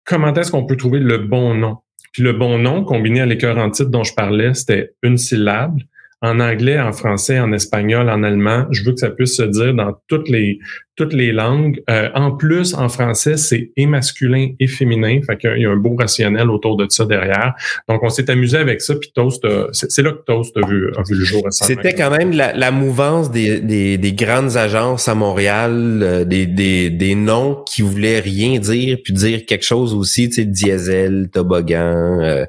comment 0.10 0.34
est-ce 0.34 0.52
qu'on 0.52 0.66
peut 0.66 0.76
trouver 0.76 1.00
le 1.00 1.20
bon 1.20 1.54
nom? 1.54 1.78
Puis 2.12 2.24
le 2.24 2.34
bon 2.34 2.58
nom, 2.58 2.84
combiné 2.84 3.22
à 3.22 3.28
l'écœur 3.28 3.58
en 3.60 3.70
titre 3.70 3.92
dont 3.92 4.04
je 4.04 4.16
parlais, 4.16 4.54
c'était 4.56 4.92
une 5.04 5.18
syllabe 5.18 5.78
en 6.22 6.40
anglais, 6.40 6.80
en 6.80 6.92
français, 6.92 7.40
en 7.40 7.54
espagnol, 7.54 8.10
en 8.10 8.24
allemand. 8.24 8.66
Je 8.72 8.84
veux 8.84 8.92
que 8.92 9.00
ça 9.00 9.10
puisse 9.10 9.38
se 9.38 9.44
dire 9.44 9.74
dans 9.74 9.98
toutes 10.08 10.30
les 10.30 10.60
toutes 11.00 11.14
les 11.14 11.32
langues. 11.32 11.82
Euh, 11.90 12.10
en 12.14 12.32
plus, 12.32 12.74
en 12.74 12.90
français, 12.90 13.38
c'est 13.38 13.72
et 13.78 13.86
masculin 13.86 14.50
et 14.60 14.68
féminin. 14.68 15.22
Fait 15.26 15.38
qu'il 15.38 15.62
y 15.62 15.66
a 15.66 15.70
un 15.70 15.78
beau 15.78 15.96
rationnel 15.96 16.50
autour 16.50 16.76
de 16.76 16.86
ça 16.90 17.06
derrière. 17.06 17.54
Donc, 17.88 18.04
on 18.04 18.10
s'est 18.10 18.30
amusé 18.30 18.58
avec 18.58 18.82
ça. 18.82 18.96
Puis 18.96 19.10
Toast, 19.16 19.48
c'est 19.72 20.02
là 20.02 20.12
que 20.12 20.24
Toast 20.26 20.58
a 20.58 20.68
vu, 20.68 20.92
a 20.98 21.02
vu 21.04 21.16
le 21.16 21.24
jour. 21.24 21.42
C'était 21.52 21.94
quand 21.94 22.12
même 22.12 22.34
la, 22.34 22.52
la 22.52 22.72
mouvance 22.72 23.32
des, 23.32 23.62
des, 23.62 23.98
des, 23.98 24.12
grandes 24.12 24.58
agences 24.58 25.08
à 25.08 25.16
Montréal, 25.16 26.02
euh, 26.04 26.26
des, 26.26 26.46
des, 26.46 26.90
des 26.90 27.16
noms 27.16 27.64
qui 27.66 27.82
voulaient 27.82 28.20
rien 28.20 28.60
dire, 28.60 28.98
puis 29.02 29.14
dire 29.14 29.46
quelque 29.46 29.64
chose 29.64 29.94
aussi, 29.94 30.28
tu 30.28 30.36
sais, 30.36 30.46
diesel, 30.46 31.30
toboggan. 31.32 32.20
Euh, 32.20 32.46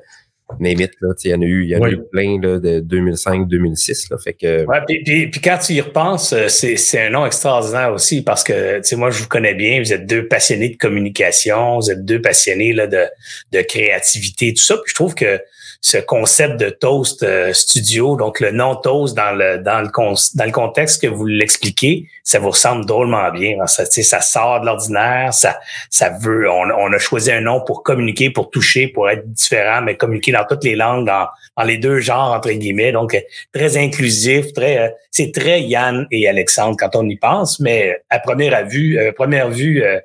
name 0.58 0.80
it, 0.80 0.92
là, 1.00 1.14
il 1.24 1.30
y 1.30 1.34
en 1.34 1.40
a 1.40 1.44
eu, 1.44 1.64
il 1.64 1.70
y 1.70 1.76
en 1.76 1.82
a 1.82 1.90
eu 1.90 2.00
plein 2.10 2.40
là, 2.40 2.58
de 2.58 2.80
2005-2006. 2.80 4.10
Là, 4.10 4.18
fait 4.18 4.32
que... 4.32 4.64
Ouais, 4.66 4.78
puis, 4.86 5.02
puis, 5.04 5.26
puis, 5.28 5.40
quand 5.40 5.58
tu 5.58 5.74
y 5.74 5.80
repenses, 5.80 6.32
euh, 6.32 6.48
c'est, 6.48 6.76
c'est 6.76 7.00
un 7.00 7.10
nom 7.10 7.26
extraordinaire 7.26 7.92
aussi 7.92 8.22
parce 8.22 8.42
que 8.42 8.80
moi, 8.96 9.10
je 9.10 9.22
vous 9.22 9.28
connais 9.28 9.54
bien, 9.54 9.80
vous 9.80 9.92
êtes 9.92 10.06
deux 10.06 10.26
passionnés 10.26 10.70
de 10.70 10.76
communication, 10.76 11.76
vous 11.78 11.90
êtes 11.90 12.04
deux 12.04 12.20
passionnés 12.20 12.72
là, 12.72 12.86
de, 12.86 13.04
de 13.52 13.60
créativité, 13.60 14.52
tout 14.54 14.62
ça. 14.62 14.76
Puis 14.76 14.90
je 14.90 14.94
trouve 14.94 15.14
que 15.14 15.40
ce 15.82 15.96
concept 15.96 16.60
de 16.60 16.68
Toast 16.68 17.22
euh, 17.22 17.54
Studio, 17.54 18.14
donc 18.16 18.40
le 18.40 18.50
nom 18.50 18.76
Toast 18.76 19.16
dans 19.16 19.32
le 19.32 19.58
dans 19.58 19.80
le 19.80 19.88
dans 19.88 20.44
le 20.44 20.52
contexte 20.52 21.00
que 21.00 21.06
vous 21.06 21.24
l'expliquez, 21.24 22.06
ça 22.22 22.38
vous 22.38 22.50
ressemble 22.50 22.84
drôlement 22.84 23.30
bien. 23.30 23.56
Hein. 23.60 23.66
Ça, 23.66 23.86
ça 23.86 24.20
sort 24.20 24.60
de 24.60 24.66
l'ordinaire, 24.66 25.32
ça 25.32 25.58
ça 25.88 26.10
veut. 26.10 26.50
On, 26.50 26.68
on, 26.70 26.92
a 26.92 26.98
choisi 26.98 27.32
un 27.32 27.40
nom 27.40 27.62
pour 27.64 27.82
communiquer, 27.82 28.28
pour 28.28 28.50
toucher, 28.50 28.88
pour 28.88 29.08
être 29.08 29.26
différent, 29.32 29.80
mais 29.80 29.96
communiquer 29.96 30.32
dans 30.32 30.44
toutes 30.44 30.64
les 30.64 30.76
langues, 30.76 31.06
dans, 31.06 31.28
dans 31.56 31.64
les 31.64 31.78
deux 31.78 32.00
genres 32.00 32.32
entre 32.32 32.50
guillemets. 32.50 32.92
Donc 32.92 33.16
très 33.54 33.78
inclusif, 33.78 34.52
très 34.52 34.78
euh, 34.78 34.88
c'est 35.10 35.32
très 35.32 35.62
Yann 35.62 36.06
et 36.10 36.28
Alexandre 36.28 36.76
quand 36.78 36.94
on 36.94 37.08
y 37.08 37.16
pense, 37.16 37.58
mais 37.58 38.02
à 38.10 38.18
première 38.18 38.66
vue, 38.66 38.98
première 39.16 39.48
vue 39.48 39.82
euh, 39.82 39.98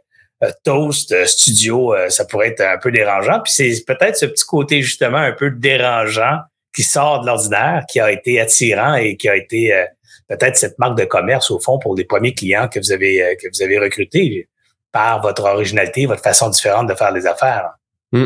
Toast 0.64 1.12
euh, 1.12 1.26
Studio, 1.26 1.94
euh, 1.94 2.10
ça 2.10 2.26
pourrait 2.26 2.50
être 2.50 2.62
un 2.62 2.78
peu 2.78 2.92
dérangeant. 2.92 3.42
Puis 3.42 3.54
c'est 3.54 3.86
peut-être 3.86 4.18
ce 4.18 4.26
petit 4.26 4.46
côté 4.46 4.82
justement 4.82 5.18
un 5.18 5.32
peu 5.32 5.50
dérangeant 5.52 6.40
qui 6.74 6.84
sort 6.84 7.22
de 7.22 7.28
l'ordinaire, 7.28 7.86
qui 7.90 8.00
a 8.00 8.12
été 8.12 8.40
attirant 8.40 8.96
et 8.96 9.16
qui 9.16 9.30
a 9.30 9.36
été 9.38 9.86
peut-être 10.28 10.58
cette 10.58 10.78
marque 10.78 10.98
de 10.98 11.06
commerce 11.06 11.50
au 11.50 11.58
fond 11.58 11.80
pour 11.80 11.96
les 11.96 12.04
premiers 12.04 12.34
clients 12.34 12.68
que 12.68 12.80
vous 12.80 12.92
avez 12.92 13.38
que 13.42 13.48
vous 13.48 13.62
avez 13.62 13.80
recrutés 13.80 14.50
par 14.92 15.22
votre 15.22 15.44
originalité, 15.44 16.06
votre 16.06 16.22
façon 16.22 16.50
différente 16.50 16.88
de 16.88 16.94
faire 16.94 17.14
les 17.14 17.26
affaires. 17.28 17.70
Mmh. 18.12 18.26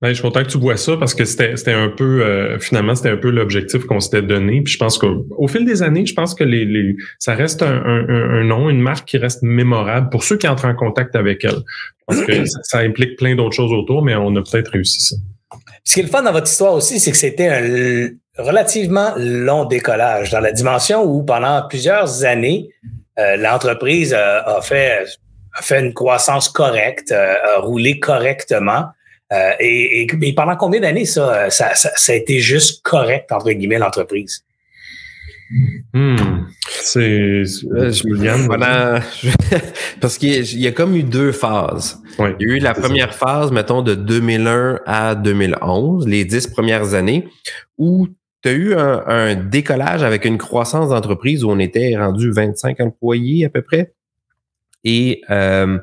Ben, 0.00 0.10
je 0.10 0.14
suis 0.14 0.22
content 0.22 0.44
que 0.44 0.48
tu 0.48 0.58
vois 0.58 0.76
ça 0.76 0.96
parce 0.96 1.12
que 1.12 1.24
c'était 1.24 1.72
un 1.72 1.88
peu 1.88 2.22
euh, 2.24 2.60
finalement 2.60 2.94
c'était 2.94 3.08
un 3.08 3.16
peu 3.16 3.30
l'objectif 3.30 3.84
qu'on 3.84 3.98
s'était 3.98 4.22
donné. 4.22 4.60
Puis 4.62 4.74
je 4.74 4.78
pense 4.78 4.96
qu'au 4.96 5.48
fil 5.48 5.64
des 5.64 5.82
années, 5.82 6.06
je 6.06 6.14
pense 6.14 6.36
que 6.36 6.44
les, 6.44 6.64
les 6.64 6.94
ça 7.18 7.34
reste 7.34 7.62
un, 7.62 7.82
un, 7.84 8.08
un, 8.08 8.44
nom, 8.44 8.70
une 8.70 8.80
marque 8.80 9.08
qui 9.08 9.18
reste 9.18 9.42
mémorable 9.42 10.08
pour 10.10 10.22
ceux 10.22 10.36
qui 10.36 10.46
entrent 10.46 10.66
en 10.66 10.76
contact 10.76 11.16
avec 11.16 11.44
elle. 11.44 11.62
Parce 12.06 12.22
que 12.22 12.44
ça, 12.62 12.78
implique 12.78 13.16
plein 13.16 13.34
d'autres 13.34 13.56
choses 13.56 13.72
autour, 13.72 14.02
mais 14.02 14.14
on 14.14 14.34
a 14.36 14.42
peut-être 14.42 14.70
réussi 14.70 15.00
ça. 15.00 15.16
Ce 15.84 15.94
qui 15.94 16.00
est 16.00 16.04
le 16.04 16.08
fun 16.08 16.22
dans 16.22 16.32
votre 16.32 16.48
histoire 16.48 16.74
aussi, 16.74 17.00
c'est 17.00 17.10
que 17.10 17.16
c'était 17.16 17.48
un 17.48 18.42
relativement 18.42 19.12
long 19.16 19.64
décollage 19.64 20.30
dans 20.30 20.40
la 20.40 20.52
dimension 20.52 21.02
où 21.02 21.24
pendant 21.24 21.66
plusieurs 21.68 22.24
années, 22.24 22.68
euh, 23.18 23.36
l'entreprise 23.36 24.14
a, 24.14 24.60
fait 24.62 25.04
a 25.58 25.62
fait 25.62 25.80
une 25.80 25.92
croissance 25.92 26.48
correcte, 26.48 27.10
euh, 27.10 27.34
a 27.56 27.60
roulé 27.60 27.98
correctement. 27.98 28.84
Euh, 29.32 29.50
et, 29.60 30.06
et, 30.22 30.32
pendant 30.34 30.56
combien 30.56 30.80
d'années 30.80 31.04
ça 31.04 31.50
ça, 31.50 31.74
ça, 31.74 32.12
a 32.12 32.14
été 32.14 32.38
juste 32.38 32.82
correct, 32.82 33.30
entre 33.30 33.50
guillemets, 33.52 33.78
l'entreprise? 33.78 34.42
Hmm. 35.94 36.16
C'est. 36.68 37.42
Voilà. 38.46 39.00
Parce 40.00 40.18
qu'il 40.18 40.60
y, 40.60 40.66
a 40.66 40.72
comme 40.72 40.94
eu 40.94 41.02
deux 41.02 41.32
phases. 41.32 42.00
il 42.18 42.48
y 42.48 42.52
a 42.52 42.56
eu 42.56 42.58
la 42.58 42.74
première 42.74 43.14
phase, 43.14 43.50
mettons, 43.50 43.82
de 43.82 43.94
2001 43.94 44.80
à 44.86 45.14
2011, 45.14 46.06
les 46.06 46.24
dix 46.24 46.46
premières 46.46 46.94
années, 46.94 47.28
où 47.78 48.08
tu 48.42 48.48
as 48.48 48.52
eu 48.52 48.74
un, 48.74 49.02
un, 49.06 49.34
décollage 49.34 50.02
avec 50.02 50.26
une 50.26 50.38
croissance 50.38 50.90
d'entreprise 50.90 51.44
où 51.44 51.50
on 51.50 51.58
était 51.58 51.96
rendu 51.96 52.30
25 52.30 52.80
employés 52.80 53.46
à 53.46 53.48
peu 53.48 53.62
près. 53.62 53.92
Et 54.84 55.22
euh, 55.30 55.78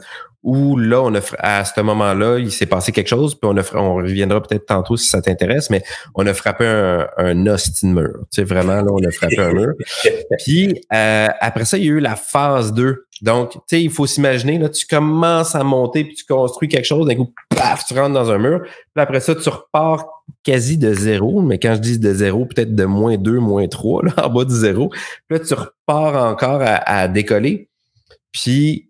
où 0.46 0.78
là, 0.78 1.02
on 1.02 1.14
a, 1.16 1.22
à 1.40 1.66
ce 1.66 1.82
moment-là, 1.82 2.38
il 2.38 2.52
s'est 2.52 2.68
passé 2.68 2.92
quelque 2.92 3.08
chose, 3.08 3.34
puis 3.34 3.50
on, 3.52 3.58
a, 3.58 3.64
on 3.76 3.96
reviendra 3.96 4.42
peut-être 4.44 4.68
tantôt 4.68 4.96
si 4.96 5.10
ça 5.10 5.20
t'intéresse, 5.20 5.72
mais 5.72 5.82
on 6.14 6.26
a 6.28 6.36
frappé 6.36 6.68
un, 6.68 7.08
un 7.18 7.48
hostie 7.48 7.88
mur. 7.88 8.14
Tu 8.32 8.42
sais, 8.42 8.44
vraiment, 8.44 8.76
là, 8.76 8.86
on 8.92 9.04
a 9.04 9.10
frappé 9.10 9.40
un 9.40 9.54
mur. 9.54 9.74
Puis 10.46 10.82
euh, 10.94 11.28
après 11.40 11.66
ça, 11.66 11.80
il 11.80 11.86
y 11.86 11.88
a 11.88 11.94
eu 11.94 12.00
la 12.00 12.16
phase 12.16 12.74
2. 12.74 13.08
Donc, 13.24 13.54
tu 13.54 13.60
sais, 13.68 13.82
il 13.82 13.90
faut 13.90 14.06
s'imaginer, 14.06 14.60
là, 14.60 14.70
tu 14.70 14.86
commences 14.86 15.56
à 15.56 15.64
monter, 15.64 16.04
puis 16.04 16.14
tu 16.14 16.26
construis 16.26 16.68
quelque 16.68 16.86
chose, 16.86 17.08
d'un 17.08 17.16
coup, 17.16 17.34
paf, 17.50 17.84
tu 17.88 17.96
rentres 17.96 18.14
dans 18.14 18.30
un 18.30 18.38
mur. 18.38 18.62
Puis 18.62 19.02
après 19.02 19.22
ça, 19.22 19.34
tu 19.34 19.50
repars 19.50 20.06
quasi 20.44 20.78
de 20.78 20.94
zéro, 20.94 21.42
mais 21.42 21.58
quand 21.58 21.74
je 21.74 21.80
dis 21.80 21.98
de 21.98 22.14
zéro, 22.14 22.46
peut-être 22.46 22.76
de 22.76 22.86
moins 22.86 23.18
2, 23.18 23.40
moins 23.40 23.68
3, 23.68 24.06
là, 24.06 24.14
en 24.26 24.30
bas 24.30 24.46
du 24.46 24.54
zéro. 24.54 24.90
Puis 24.90 25.40
là, 25.40 25.40
tu 25.40 25.56
repars 25.56 26.24
encore 26.24 26.62
à, 26.62 26.76
à 26.88 27.08
décoller. 27.08 27.70
Puis 28.32 28.85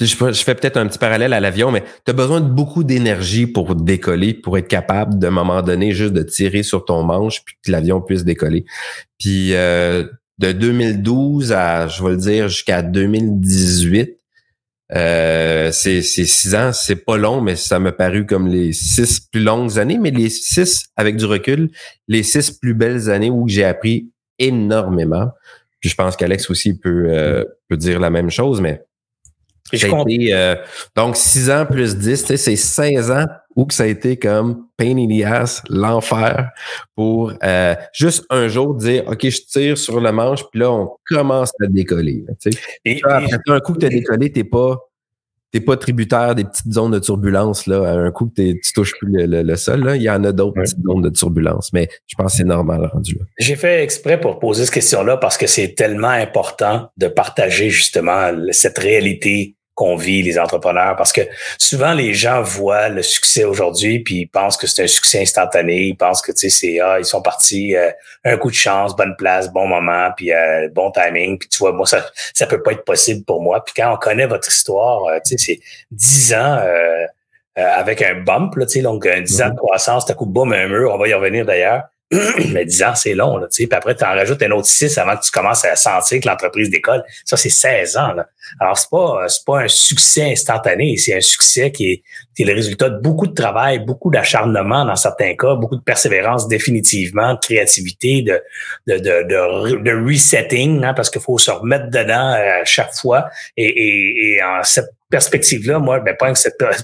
je, 0.00 0.14
fais 0.16 0.54
peut-être 0.54 0.76
un 0.76 0.86
petit 0.86 0.98
parallèle 0.98 1.32
à 1.32 1.40
l'avion, 1.40 1.70
mais 1.70 1.82
tu 2.04 2.10
as 2.10 2.14
besoin 2.14 2.40
de 2.40 2.48
beaucoup 2.48 2.84
d'énergie 2.84 3.46
pour 3.46 3.74
décoller, 3.74 4.34
pour 4.34 4.58
être 4.58 4.68
capable 4.68 5.18
d'un 5.18 5.30
moment 5.30 5.62
donné 5.62 5.92
juste 5.92 6.12
de 6.12 6.22
tirer 6.22 6.62
sur 6.62 6.84
ton 6.84 7.02
manche 7.02 7.44
puis 7.44 7.56
que 7.64 7.70
l'avion 7.70 8.00
puisse 8.00 8.24
décoller. 8.24 8.64
Puis 9.18 9.54
euh, 9.54 10.04
de 10.38 10.52
2012 10.52 11.52
à, 11.52 11.88
je 11.88 12.02
vais 12.02 12.10
le 12.10 12.16
dire, 12.16 12.48
jusqu'à 12.48 12.82
2018, 12.82 14.18
euh, 14.92 15.70
c'est 15.72 16.02
six 16.02 16.54
ans, 16.54 16.72
c'est 16.72 17.04
pas 17.04 17.16
long, 17.16 17.40
mais 17.40 17.56
ça 17.56 17.78
m'a 17.78 17.92
paru 17.92 18.26
comme 18.26 18.48
les 18.48 18.72
six 18.72 19.20
plus 19.20 19.42
longues 19.42 19.78
années, 19.78 19.98
mais 19.98 20.10
les 20.10 20.28
six, 20.28 20.86
avec 20.96 21.16
du 21.16 21.24
recul, 21.24 21.70
les 22.06 22.22
six 22.22 22.50
plus 22.50 22.74
belles 22.74 23.10
années 23.10 23.30
où 23.30 23.48
j'ai 23.48 23.64
appris 23.64 24.10
énormément. 24.38 25.30
Puis 25.80 25.90
je 25.90 25.94
pense 25.94 26.16
qu'Alex 26.16 26.50
aussi 26.50 26.78
peut, 26.78 27.06
euh, 27.08 27.44
peut 27.68 27.76
dire 27.76 27.98
la 27.98 28.10
même 28.10 28.30
chose, 28.30 28.60
mais 28.60 28.82
euh, 30.32 30.56
donc, 30.96 31.16
6 31.16 31.50
ans 31.50 31.66
plus 31.66 31.96
10, 31.96 32.36
c'est 32.36 32.56
16 32.56 33.10
ans 33.10 33.26
où 33.56 33.66
que 33.66 33.74
ça 33.74 33.84
a 33.84 33.86
été 33.86 34.16
comme 34.16 34.66
pain 34.76 34.96
in 34.96 35.06
the 35.06 35.24
ass, 35.24 35.62
l'enfer, 35.68 36.50
pour 36.96 37.32
euh, 37.42 37.74
juste 37.92 38.24
un 38.30 38.48
jour 38.48 38.74
dire, 38.74 39.04
OK, 39.06 39.28
je 39.28 39.40
tire 39.48 39.78
sur 39.78 40.00
le 40.00 40.10
manche, 40.12 40.42
puis 40.50 40.60
là, 40.60 40.72
on 40.72 40.90
commence 41.08 41.52
à 41.62 41.66
décoller. 41.68 42.24
et, 42.84 43.00
après 43.04 43.40
un 43.48 43.60
coup 43.60 43.74
que 43.74 43.80
tu 43.80 43.86
as 43.86 43.90
décollé, 43.90 44.32
tu 44.32 44.44
pas 44.44 44.78
t'es 45.54 45.60
pas 45.60 45.76
tributaire 45.76 46.34
des 46.34 46.42
petites 46.42 46.72
zones 46.72 46.90
de 46.90 46.98
turbulence. 46.98 47.68
Là. 47.68 47.88
un 47.88 48.10
coup 48.10 48.26
que 48.26 48.42
tu 48.42 48.72
touches 48.74 48.90
plus 48.98 49.08
le, 49.08 49.54
sol, 49.54 49.84
là, 49.84 49.94
il 49.94 50.02
y 50.02 50.10
en 50.10 50.24
a 50.24 50.32
d'autres 50.32 50.60
petites 50.60 50.82
zones 50.82 51.02
de 51.02 51.10
turbulence. 51.10 51.72
Mais 51.72 51.88
je 52.08 52.16
pense 52.16 52.32
que 52.32 52.38
c'est 52.38 52.44
normal 52.44 52.90
rendu 52.92 53.14
là. 53.14 53.24
J'ai 53.38 53.54
fait 53.54 53.84
exprès 53.84 54.18
pour 54.18 54.40
poser 54.40 54.64
cette 54.64 54.74
question-là 54.74 55.16
parce 55.16 55.38
que 55.38 55.46
c'est 55.46 55.76
tellement 55.76 56.08
important 56.08 56.90
de 56.96 57.06
partager 57.06 57.70
justement 57.70 58.32
cette 58.50 58.78
réalité 58.78 59.53
qu'on 59.74 59.96
vit 59.96 60.22
les 60.22 60.38
entrepreneurs 60.38 60.94
parce 60.96 61.12
que 61.12 61.22
souvent 61.58 61.94
les 61.94 62.14
gens 62.14 62.42
voient 62.42 62.88
le 62.88 63.02
succès 63.02 63.44
aujourd'hui 63.44 63.98
puis 64.00 64.20
ils 64.20 64.26
pensent 64.26 64.56
que 64.56 64.66
c'est 64.66 64.84
un 64.84 64.86
succès 64.86 65.22
instantané. 65.22 65.82
Ils 65.82 65.96
pensent 65.96 66.22
que 66.22 66.32
tu 66.32 66.48
sais 66.48 66.50
c'est 66.50 66.80
ah 66.80 66.98
ils 66.98 67.04
sont 67.04 67.22
partis 67.22 67.74
euh, 67.76 67.90
un 68.24 68.36
coup 68.36 68.50
de 68.50 68.56
chance 68.56 68.94
bonne 68.94 69.16
place 69.16 69.52
bon 69.52 69.66
moment 69.66 70.10
puis 70.16 70.32
euh, 70.32 70.68
bon 70.72 70.90
timing. 70.92 71.38
Puis 71.38 71.48
tu 71.48 71.58
vois 71.58 71.72
moi 71.72 71.86
ça 71.86 72.06
ça 72.32 72.46
peut 72.46 72.62
pas 72.62 72.72
être 72.72 72.84
possible 72.84 73.24
pour 73.24 73.42
moi. 73.42 73.64
Puis 73.64 73.74
quand 73.76 73.92
on 73.92 73.96
connaît 73.96 74.26
votre 74.26 74.48
histoire 74.48 75.04
euh, 75.06 75.18
tu 75.24 75.36
sais 75.36 75.44
c'est 75.44 75.60
dix 75.90 76.34
ans 76.34 76.60
avec 77.56 78.02
un 78.02 78.14
bump 78.14 78.56
là 78.56 78.66
tu 78.66 78.74
sais 78.74 78.82
donc 78.82 79.06
un 79.06 79.20
dix 79.20 79.40
ans 79.42 79.46
de 79.48 79.52
mm-hmm. 79.52 79.56
croissance 79.56 80.06
t'as 80.06 80.14
coup 80.14 80.26
boum 80.26 80.52
un 80.52 80.66
mur 80.68 80.92
on 80.92 80.98
va 80.98 81.08
y 81.08 81.14
revenir 81.14 81.44
d'ailleurs 81.44 81.84
mais 82.52 82.64
10 82.64 82.82
ans, 82.82 82.94
c'est 82.94 83.14
long, 83.14 83.38
là, 83.38 83.46
tu 83.46 83.62
sais. 83.62 83.66
Puis 83.66 83.76
après, 83.76 83.94
tu 83.94 84.04
en 84.04 84.08
rajoutes 84.08 84.42
un 84.42 84.50
autre 84.50 84.66
6 84.66 84.98
avant 84.98 85.16
que 85.16 85.24
tu 85.24 85.30
commences 85.30 85.64
à 85.64 85.74
sentir 85.74 86.20
que 86.20 86.28
l'entreprise 86.28 86.70
décolle. 86.70 87.02
Ça, 87.24 87.36
c'est 87.36 87.50
16 87.50 87.96
ans, 87.96 88.12
là. 88.12 88.26
Alors, 88.60 88.76
c'est 88.76 88.90
pas, 88.90 89.24
c'est 89.28 89.44
pas 89.44 89.60
un 89.62 89.68
succès 89.68 90.32
instantané. 90.32 90.96
C'est 90.98 91.16
un 91.16 91.20
succès 91.20 91.72
qui 91.72 91.92
est, 91.92 92.02
qui 92.36 92.42
est 92.42 92.46
le 92.46 92.52
résultat 92.52 92.90
de 92.90 92.98
beaucoup 92.98 93.26
de 93.26 93.32
travail, 93.32 93.78
beaucoup 93.78 94.10
d'acharnement 94.10 94.84
dans 94.84 94.96
certains 94.96 95.34
cas, 95.34 95.54
beaucoup 95.54 95.76
de 95.76 95.82
persévérance 95.82 96.46
définitivement, 96.46 97.34
de 97.34 97.38
créativité, 97.38 98.22
de, 98.22 98.40
de, 98.86 98.98
de, 98.98 99.82
de, 99.82 100.06
resetting, 100.06 100.84
hein, 100.84 100.92
parce 100.94 101.08
qu'il 101.08 101.22
faut 101.22 101.38
se 101.38 101.50
remettre 101.50 101.88
dedans 101.88 102.32
à 102.32 102.64
chaque 102.64 102.94
fois. 102.94 103.28
Et, 103.56 103.64
et, 103.64 104.34
et 104.36 104.42
en 104.42 104.62
cette 104.62 104.90
perspective-là, 105.10 105.78
moi, 105.78 106.00
ben, 106.00 106.16
pas, 106.16 106.32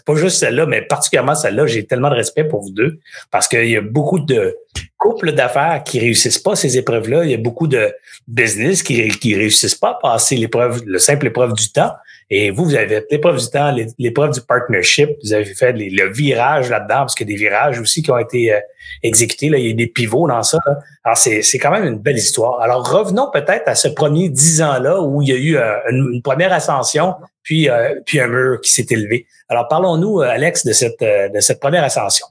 pas 0.06 0.14
juste 0.14 0.38
celle-là, 0.38 0.64
mais 0.64 0.82
particulièrement 0.82 1.34
celle-là, 1.34 1.66
j'ai 1.66 1.84
tellement 1.84 2.10
de 2.10 2.14
respect 2.14 2.44
pour 2.44 2.62
vous 2.62 2.70
deux 2.70 3.00
parce 3.30 3.48
qu'il 3.48 3.68
y 3.68 3.76
a 3.76 3.80
beaucoup 3.80 4.20
de 4.20 4.56
couples 5.00 5.32
d'affaires 5.32 5.82
qui 5.82 5.98
réussissent 5.98 6.38
pas 6.38 6.54
ces 6.54 6.76
épreuves-là. 6.76 7.24
Il 7.24 7.30
y 7.30 7.34
a 7.34 7.38
beaucoup 7.38 7.66
de 7.66 7.92
business 8.28 8.82
qui, 8.82 9.08
qui 9.08 9.34
réussissent 9.34 9.74
pas 9.74 9.92
à 9.92 9.98
passer 10.00 10.36
l'épreuve, 10.36 10.82
le 10.84 10.98
simple 10.98 11.26
épreuve 11.26 11.54
du 11.54 11.72
temps. 11.72 11.92
Et 12.28 12.50
vous, 12.50 12.64
vous 12.64 12.74
avez 12.76 13.04
l'épreuve 13.10 13.38
du 13.38 13.48
temps, 13.48 13.74
l'épreuve 13.98 14.30
du 14.32 14.40
partnership, 14.42 15.10
vous 15.24 15.32
avez 15.32 15.46
fait 15.46 15.72
le 15.72 16.12
virage 16.12 16.68
là-dedans, 16.68 17.00
parce 17.00 17.14
qu'il 17.16 17.28
y 17.28 17.32
a 17.32 17.36
des 17.36 17.42
virages 17.42 17.80
aussi 17.80 18.02
qui 18.02 18.10
ont 18.12 18.18
été 18.18 18.52
euh, 18.52 18.60
exécutés. 19.02 19.48
Là, 19.48 19.58
il 19.58 19.66
y 19.66 19.70
a 19.70 19.74
des 19.74 19.88
pivots 19.88 20.28
dans 20.28 20.42
ça. 20.42 20.58
Alors, 21.02 21.16
c'est, 21.16 21.42
quand 21.58 21.72
même 21.72 21.84
une 21.84 21.98
belle 21.98 22.18
histoire. 22.18 22.60
Alors, 22.60 22.88
revenons 22.88 23.30
peut-être 23.32 23.66
à 23.66 23.74
ce 23.74 23.88
premier 23.88 24.28
dix 24.28 24.62
ans-là 24.62 25.00
où 25.00 25.22
il 25.22 25.28
y 25.28 25.32
a 25.32 25.36
eu 25.36 25.56
euh, 25.56 25.76
une, 25.90 26.22
première 26.22 26.52
ascension, 26.52 27.14
puis, 27.42 27.68
euh, 27.68 27.94
puis 28.04 28.20
un 28.20 28.28
mur 28.28 28.60
qui 28.60 28.70
s'est 28.70 28.86
élevé. 28.90 29.26
Alors, 29.48 29.66
parlons-nous, 29.66 30.20
Alex, 30.20 30.66
de 30.66 30.72
cette 30.72 31.58
première 31.58 31.82
ascension. 31.82 32.26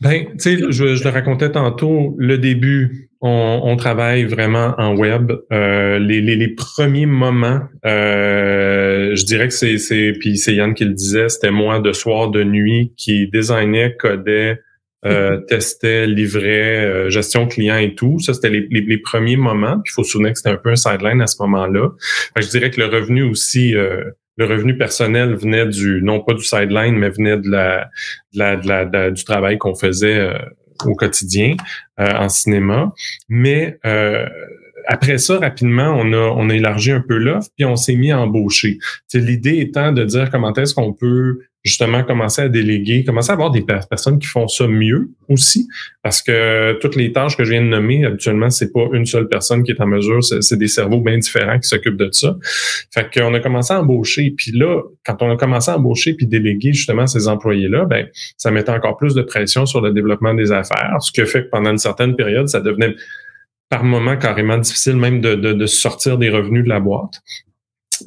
Ben, 0.00 0.26
tu 0.32 0.38
sais, 0.38 0.58
je, 0.58 0.94
je, 0.94 1.04
le 1.04 1.10
racontais 1.10 1.50
tantôt, 1.50 2.14
le 2.18 2.36
début, 2.38 3.08
on, 3.20 3.60
on 3.64 3.76
travaille 3.76 4.24
vraiment 4.24 4.74
en 4.78 4.96
web. 4.96 5.32
Euh, 5.52 5.98
les, 5.98 6.20
les, 6.20 6.36
les, 6.36 6.48
premiers 6.48 7.06
moments, 7.06 7.60
euh, 7.86 9.14
je 9.14 9.24
dirais 9.24 9.48
que 9.48 9.54
c'est, 9.54 9.78
c'est 9.78 10.12
puis 10.18 10.36
c'est 10.36 10.54
Yann 10.54 10.74
qui 10.74 10.84
le 10.84 10.92
disait, 10.92 11.28
c'était 11.28 11.50
moi 11.50 11.80
de 11.80 11.92
soir, 11.92 12.30
de 12.30 12.44
nuit, 12.44 12.92
qui 12.96 13.28
designait, 13.28 13.96
codait, 13.98 14.58
euh, 15.06 15.38
testait, 15.48 16.06
livrait, 16.06 16.86
euh, 16.86 17.10
gestion 17.10 17.46
client 17.46 17.76
et 17.76 17.94
tout. 17.94 18.18
Ça, 18.20 18.32
c'était 18.32 18.48
les, 18.48 18.66
les, 18.70 18.98
premiers 18.98 19.36
moments. 19.36 19.78
Puis 19.84 19.92
il 19.92 19.94
faut 19.96 20.02
se 20.02 20.12
souvenir 20.12 20.32
que 20.32 20.38
c'était 20.38 20.50
un 20.50 20.56
peu 20.56 20.70
un 20.70 20.76
sideline 20.76 21.20
à 21.20 21.26
ce 21.26 21.36
moment-là. 21.42 21.90
je 22.40 22.48
dirais 22.48 22.70
que 22.70 22.80
le 22.80 22.86
revenu 22.86 23.22
aussi 23.22 23.74
euh, 23.74 24.02
le 24.36 24.46
revenu 24.46 24.76
personnel 24.76 25.34
venait 25.34 25.66
du 25.66 26.00
non 26.02 26.20
pas 26.20 26.34
du 26.34 26.42
sideline 26.42 26.96
mais 26.96 27.10
venait 27.10 27.38
de 27.38 27.50
la, 27.50 27.90
de 28.32 28.38
la, 28.38 28.84
de 28.84 28.92
la, 28.92 29.10
du 29.10 29.24
travail 29.24 29.58
qu'on 29.58 29.74
faisait 29.74 30.18
euh, 30.18 30.38
au 30.84 30.94
quotidien 30.94 31.56
en 31.98 32.28
cinéma. 32.28 32.92
Mais 33.28 33.78
après 34.86 35.18
ça, 35.18 35.38
rapidement, 35.38 35.96
on 35.96 36.12
a, 36.12 36.32
on 36.36 36.50
a 36.50 36.54
élargi 36.54 36.92
un 36.92 37.00
peu 37.00 37.16
l'offre, 37.16 37.48
puis 37.56 37.64
on 37.64 37.76
s'est 37.76 37.96
mis 37.96 38.10
à 38.10 38.20
embaucher. 38.20 38.78
L'idée 39.12 39.60
étant 39.60 39.92
de 39.92 40.04
dire 40.04 40.30
comment 40.30 40.52
est-ce 40.54 40.74
qu'on 40.74 40.92
peut 40.92 41.40
justement 41.64 42.04
commencer 42.04 42.42
à 42.42 42.48
déléguer, 42.48 43.04
commencer 43.04 43.30
à 43.30 43.34
avoir 43.34 43.50
des 43.50 43.62
personnes 43.62 44.18
qui 44.18 44.26
font 44.26 44.46
ça 44.48 44.68
mieux 44.68 45.10
aussi, 45.28 45.66
parce 46.02 46.22
que 46.22 46.78
toutes 46.80 46.94
les 46.94 47.12
tâches 47.12 47.36
que 47.36 47.44
je 47.44 47.52
viens 47.52 47.62
de 47.62 47.68
nommer, 47.68 48.04
habituellement, 48.04 48.50
c'est 48.50 48.70
pas 48.70 48.86
une 48.92 49.06
seule 49.06 49.28
personne 49.28 49.62
qui 49.62 49.72
est 49.72 49.80
en 49.80 49.86
mesure, 49.86 50.22
c'est 50.22 50.58
des 50.58 50.68
cerveaux 50.68 51.00
bien 51.00 51.16
différents 51.16 51.58
qui 51.58 51.66
s'occupent 51.66 51.96
de 51.96 52.10
ça. 52.12 52.36
Fait 52.92 53.08
qu'on 53.12 53.32
a 53.32 53.40
commencé 53.40 53.72
à 53.72 53.80
embaucher, 53.80 54.34
puis 54.36 54.52
là, 54.52 54.82
quand 55.04 55.22
on 55.22 55.30
a 55.30 55.36
commencé 55.36 55.70
à 55.70 55.78
embaucher 55.78 56.14
puis 56.14 56.26
déléguer 56.26 56.74
justement 56.74 57.06
ces 57.06 57.28
employés-là, 57.28 57.86
ben 57.86 58.06
ça 58.36 58.50
mettait 58.50 58.72
encore 58.72 58.96
plus 58.98 59.14
de 59.14 59.22
pression 59.22 59.64
sur 59.64 59.80
le 59.80 59.92
développement 59.92 60.34
des 60.34 60.52
affaires, 60.52 60.96
ce 61.00 61.12
qui 61.12 61.24
fait 61.26 61.44
que 61.44 61.48
pendant 61.48 61.70
une 61.70 61.78
certaine 61.78 62.14
période, 62.14 62.48
ça 62.48 62.60
devenait 62.60 62.94
par 63.70 63.84
moment 63.84 64.16
carrément 64.16 64.58
difficile 64.58 64.96
même 64.96 65.20
de, 65.20 65.34
de, 65.34 65.66
sortir 65.66 66.18
des 66.18 66.30
revenus 66.30 66.64
de 66.64 66.68
la 66.68 66.80
boîte. 66.80 67.22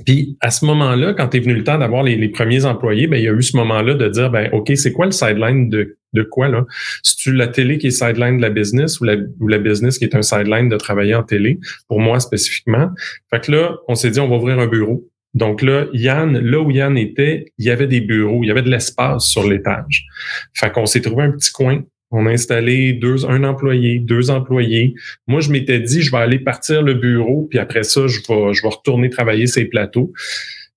Puis 0.05 0.37
à 0.41 0.51
ce 0.51 0.65
moment-là, 0.65 1.13
quand 1.13 1.33
est 1.35 1.39
venu 1.39 1.55
le 1.55 1.63
temps 1.63 1.77
d'avoir 1.77 2.03
les, 2.03 2.29
premiers 2.29 2.65
employés, 2.65 3.07
ben 3.07 3.17
il 3.17 3.23
y 3.23 3.27
a 3.27 3.33
eu 3.33 3.41
ce 3.41 3.55
moment-là 3.57 3.93
de 3.93 4.07
dire 4.09 4.29
ben 4.29 4.49
OK, 4.53 4.71
c'est 4.75 4.91
quoi 4.91 5.05
le 5.05 5.11
sideline 5.11 5.69
de, 5.69 5.97
de 6.13 6.23
quoi 6.23 6.47
là? 6.47 6.65
Si 7.03 7.15
tu 7.15 7.33
la 7.33 7.47
télé 7.47 7.77
qui 7.77 7.87
est 7.87 7.91
sideline 7.91 8.37
de 8.37 8.41
la 8.41 8.49
business 8.49 8.99
ou 8.99 9.05
la, 9.05 9.15
ou 9.39 9.47
la 9.47 9.57
business 9.57 9.97
qui 9.97 10.05
est 10.05 10.15
un 10.15 10.21
sideline 10.21 10.69
de 10.69 10.77
travailler 10.77 11.15
en 11.15 11.23
télé, 11.23 11.59
pour 11.87 11.99
moi 11.99 12.19
spécifiquement? 12.19 12.89
Fait 13.29 13.41
que 13.43 13.51
là, 13.51 13.77
on 13.87 13.95
s'est 13.95 14.11
dit 14.11 14.19
on 14.19 14.27
va 14.27 14.35
ouvrir 14.35 14.59
un 14.59 14.67
bureau. 14.67 15.07
Donc 15.33 15.61
là, 15.61 15.85
Yann, 15.93 16.39
là 16.39 16.59
où 16.59 16.71
Yann 16.71 16.97
était, 16.97 17.53
il 17.57 17.65
y 17.65 17.69
avait 17.69 17.87
des 17.87 18.01
bureaux, 18.01 18.43
il 18.43 18.47
y 18.47 18.51
avait 18.51 18.63
de 18.63 18.69
l'espace 18.69 19.25
sur 19.25 19.47
l'étage. 19.47 20.05
Fait 20.53 20.71
qu'on 20.71 20.85
s'est 20.85 21.01
trouvé 21.01 21.23
un 21.23 21.31
petit 21.31 21.51
coin 21.51 21.83
on 22.11 22.25
a 22.25 22.31
installé 22.31 22.93
deux, 22.93 23.25
un 23.25 23.43
employé, 23.43 23.99
deux 23.99 24.29
employés. 24.29 24.93
Moi, 25.27 25.41
je 25.41 25.51
m'étais 25.51 25.79
dit, 25.79 26.01
je 26.01 26.11
vais 26.11 26.17
aller 26.17 26.39
partir 26.39 26.81
le 26.81 26.93
bureau, 26.93 27.47
puis 27.49 27.59
après 27.59 27.83
ça, 27.83 28.07
je 28.07 28.19
vais, 28.19 28.53
je 28.53 28.61
vais 28.61 28.69
retourner 28.69 29.09
travailler 29.09 29.47
ces 29.47 29.65
plateaux. 29.65 30.13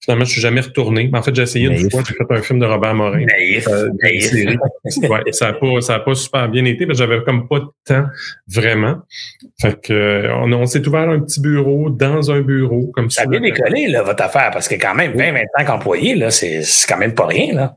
Finalement, 0.02 0.24
je 0.24 0.32
suis 0.32 0.40
jamais 0.40 0.62
retourné. 0.62 1.10
En 1.12 1.22
fait, 1.22 1.34
j'ai 1.34 1.42
essayé 1.42 1.66
une 1.66 1.90
fois, 1.90 2.02
j'ai 2.08 2.14
fait 2.14 2.24
un 2.34 2.40
film 2.40 2.58
de 2.58 2.64
Robert 2.64 2.94
Morin. 2.94 3.22
Naïf, 3.26 3.68
euh, 3.68 3.90
naïf. 4.02 4.32
Ouais, 4.32 5.20
ça 5.30 5.48
a 5.48 5.52
pas, 5.52 5.80
ça 5.82 5.96
a 5.96 6.00
pas 6.00 6.14
super 6.14 6.48
bien 6.48 6.64
été, 6.64 6.86
mais 6.86 6.94
j'avais 6.94 7.22
comme 7.22 7.46
pas 7.46 7.60
de 7.60 7.66
temps 7.84 8.06
vraiment. 8.48 8.96
Fait 9.60 9.78
que 9.78 10.26
on, 10.32 10.50
on 10.54 10.64
s'est 10.64 10.88
ouvert 10.88 11.10
un 11.10 11.20
petit 11.20 11.42
bureau 11.42 11.90
dans 11.90 12.30
un 12.30 12.40
bureau 12.40 12.90
comme 12.94 13.10
ça. 13.10 13.22
Ça 13.22 13.28
a 13.28 13.30
bien 13.30 13.42
décollé 13.42 13.88
là 13.88 14.02
votre 14.02 14.22
affaire 14.22 14.50
parce 14.52 14.68
que 14.68 14.76
quand 14.76 14.94
même 14.94 15.12
20 15.12 15.32
25 15.32 15.68
employés 15.68 16.14
là, 16.14 16.30
c'est 16.30 16.62
quand 16.88 16.98
même 16.98 17.14
pas 17.14 17.26
rien 17.26 17.52
là. 17.54 17.76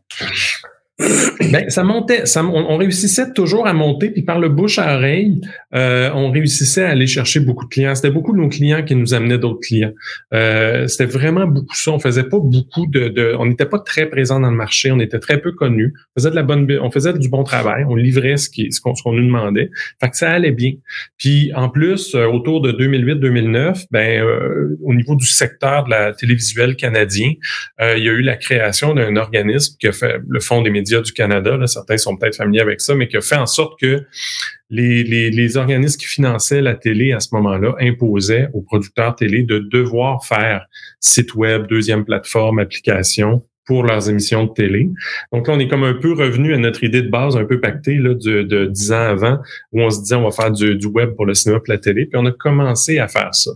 Ben, 1.00 1.70
ça 1.70 1.84
montait, 1.84 2.24
on, 2.38 2.78
réussissait 2.78 3.34
toujours 3.34 3.66
à 3.66 3.74
monter, 3.74 4.12
puis 4.12 4.22
par 4.22 4.40
le 4.40 4.50
bouche 4.50 4.78
à 4.78 4.96
oreille, 4.96 5.42
euh, 5.74 6.12
on 6.14 6.30
réussissait 6.30 6.84
à 6.84 6.90
aller 6.90 7.08
chercher 7.08 7.40
beaucoup 7.40 7.66
de 7.66 7.70
clients. 7.70 7.96
C'était 7.96 8.12
beaucoup 8.12 8.32
de 8.32 8.38
nos 8.38 8.50
clients 8.50 8.84
qui 8.84 8.96
nous 8.96 9.16
amenaient 9.16 9.40
d'autres 9.40 9.60
clients. 9.60 9.92
Euh, 10.34 10.88
c'était 10.88 11.06
vraiment 11.06 11.48
beaucoup 11.48 11.76
ça. 11.76 11.92
On 11.92 12.00
faisait 12.00 12.24
pas 12.24 12.38
beaucoup 12.40 12.86
de, 12.88 13.36
on 13.40 13.48
n'était 13.48 13.66
pas 13.66 13.80
très 13.80 14.06
présent 14.08 14.40
dans 14.40 14.52
le 14.52 14.56
marché, 14.56 14.92
on 14.92 15.00
était 15.00 15.20
très 15.20 15.42
peu 15.42 15.52
connus. 15.52 15.94
On 16.16 16.22
faisait 16.22 16.30
de 16.30 16.36
la 16.36 16.44
bonne, 16.44 16.72
on 16.82 16.92
faisait 16.92 17.14
du 17.14 17.30
bon 17.30 17.44
travail, 17.44 17.86
on 17.90 17.96
livrait 17.96 18.38
ce 18.38 18.50
qui, 18.50 18.72
ce 18.72 18.80
qu'on, 18.80 18.94
nous 19.14 19.26
demandait. 19.26 19.72
Fait 20.00 20.10
que 20.10 20.18
ça 20.18 20.30
allait 20.30 20.52
bien. 20.52 20.74
Puis 21.18 21.52
en 21.56 21.70
plus, 21.70 22.14
euh, 22.14 22.26
autour 22.28 22.62
de 22.62 22.72
2008-2009, 22.72 23.86
ben 23.90 24.24
au 24.84 24.94
niveau 24.94 25.16
du 25.16 25.26
secteur 25.26 25.86
de 25.86 25.90
la 25.90 26.14
télévisuelle 26.14 26.76
canadien, 26.76 27.32
il 27.80 28.04
y 28.04 28.10
a 28.10 28.12
eu 28.12 28.22
la 28.22 28.36
création 28.36 28.94
d'un 28.94 29.16
organisme 29.16 29.76
qui 29.80 29.88
a 29.88 29.92
fait 29.92 30.20
le 30.28 30.40
Fonds 30.40 30.62
des 30.62 30.70
médias 30.70 30.83
du 30.84 31.14
Canada, 31.14 31.58
là, 31.58 31.68
certains 31.68 31.98
sont 31.98 32.16
peut-être 32.16 32.36
familiers 32.36 32.62
avec 32.62 32.82
ça, 32.82 32.96
mais 32.96 33.08
qui 33.08 33.18
a 33.18 33.22
fait 33.22 33.36
en 33.36 33.46
sorte 33.46 33.80
que 33.80 34.04
les, 34.70 35.04
les, 35.04 35.30
les 35.30 35.58
organismes 35.58 36.00
qui 36.00 36.08
finançaient 36.08 36.62
la 36.62 36.76
télé 36.76 37.12
à 37.12 37.20
ce 37.20 37.30
moment-là 37.34 37.76
imposaient 37.80 38.50
aux 38.54 38.62
producteurs 38.62 39.16
télé 39.16 39.44
de 39.44 39.60
devoir 39.60 40.26
faire 40.26 40.66
site 41.00 41.36
web, 41.36 41.68
deuxième 41.68 42.06
plateforme, 42.06 42.60
application 42.60 43.44
pour 43.66 43.84
leurs 43.84 44.10
émissions 44.10 44.46
de 44.46 44.52
télé. 44.52 44.90
Donc 45.32 45.48
là, 45.48 45.54
on 45.54 45.60
est 45.60 45.68
comme 45.68 45.84
un 45.84 45.94
peu 45.94 46.14
revenu 46.14 46.54
à 46.54 46.58
notre 46.58 46.84
idée 46.84 47.02
de 47.02 47.10
base, 47.10 47.38
un 47.38 47.46
peu 47.46 47.60
pactée 47.60 47.96
là, 47.96 48.14
de, 48.14 48.44
de 48.44 48.66
10 48.66 48.92
ans 48.92 48.96
avant, 48.96 49.40
où 49.72 49.82
on 49.82 49.90
se 49.90 50.02
disait 50.02 50.16
on 50.16 50.24
va 50.24 50.32
faire 50.32 50.52
du, 50.52 50.76
du 50.76 50.88
web 50.88 51.16
pour 51.16 51.26
le 51.26 51.34
cinéma 51.34 51.60
pour 51.60 51.72
la 51.72 51.78
télé, 51.78 52.06
puis 52.06 52.20
on 52.20 52.26
a 52.26 52.32
commencé 52.32 53.00
à 53.00 53.08
faire 53.08 53.34
ça. 53.34 53.52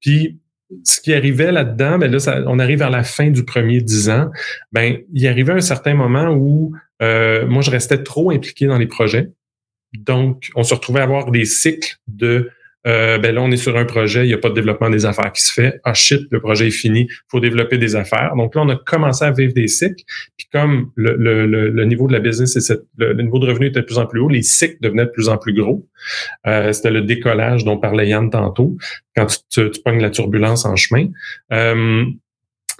Puis 0.00 0.38
ce 0.84 1.00
qui 1.00 1.14
arrivait 1.14 1.52
là-dedans, 1.52 1.98
ben 1.98 2.10
là, 2.10 2.44
on 2.46 2.58
arrive 2.58 2.80
vers 2.80 2.90
la 2.90 3.04
fin 3.04 3.30
du 3.30 3.44
premier 3.44 3.80
dix 3.80 4.10
ans. 4.10 4.30
Ben, 4.72 4.98
il 5.12 5.26
arrivait 5.28 5.52
un 5.52 5.60
certain 5.60 5.94
moment 5.94 6.30
où 6.30 6.74
euh, 7.02 7.46
moi, 7.46 7.62
je 7.62 7.70
restais 7.70 8.02
trop 8.02 8.30
impliqué 8.30 8.66
dans 8.66 8.78
les 8.78 8.86
projets. 8.86 9.30
Donc, 9.92 10.50
on 10.54 10.62
se 10.62 10.74
retrouvait 10.74 11.00
à 11.00 11.04
avoir 11.04 11.30
des 11.30 11.44
cycles 11.44 11.96
de 12.08 12.50
euh, 12.86 13.18
ben 13.18 13.34
là, 13.34 13.42
on 13.42 13.50
est 13.50 13.56
sur 13.56 13.76
un 13.76 13.84
projet, 13.84 14.24
il 14.24 14.28
n'y 14.28 14.34
a 14.34 14.38
pas 14.38 14.50
de 14.50 14.54
développement 14.54 14.90
des 14.90 15.06
affaires 15.06 15.32
qui 15.32 15.42
se 15.42 15.52
fait. 15.52 15.80
Ah 15.84 15.94
shit, 15.94 16.20
le 16.30 16.40
projet 16.40 16.68
est 16.68 16.70
fini, 16.70 17.06
il 17.08 17.28
faut 17.28 17.40
développer 17.40 17.78
des 17.78 17.96
affaires. 17.96 18.34
Donc 18.36 18.54
là, 18.54 18.62
on 18.62 18.68
a 18.68 18.76
commencé 18.76 19.24
à 19.24 19.30
vivre 19.30 19.52
des 19.52 19.68
cycles. 19.68 20.04
Puis 20.36 20.46
comme 20.52 20.90
le, 20.94 21.16
le, 21.16 21.46
le, 21.46 21.84
niveau 21.84 22.06
de 22.06 22.12
la 22.12 22.20
business 22.20 22.56
et 22.56 22.74
le, 22.98 23.14
niveau 23.22 23.38
de 23.38 23.46
revenu 23.46 23.66
était 23.66 23.80
de 23.80 23.84
plus 23.84 23.98
en 23.98 24.06
plus 24.06 24.20
haut, 24.20 24.28
les 24.28 24.42
cycles 24.42 24.76
devenaient 24.80 25.06
de 25.06 25.10
plus 25.10 25.28
en 25.28 25.36
plus 25.36 25.52
gros. 25.52 25.86
Euh, 26.46 26.72
C'était 26.72 26.90
le 26.90 27.02
décollage 27.02 27.64
dont 27.64 27.78
parlait 27.78 28.08
Yann 28.08 28.30
tantôt, 28.30 28.76
quand 29.16 29.26
tu, 29.26 29.38
tu, 29.50 29.70
tu 29.70 29.80
pognes 29.82 30.00
la 30.00 30.10
turbulence 30.10 30.64
en 30.64 30.76
chemin. 30.76 31.06
Euh, 31.52 32.04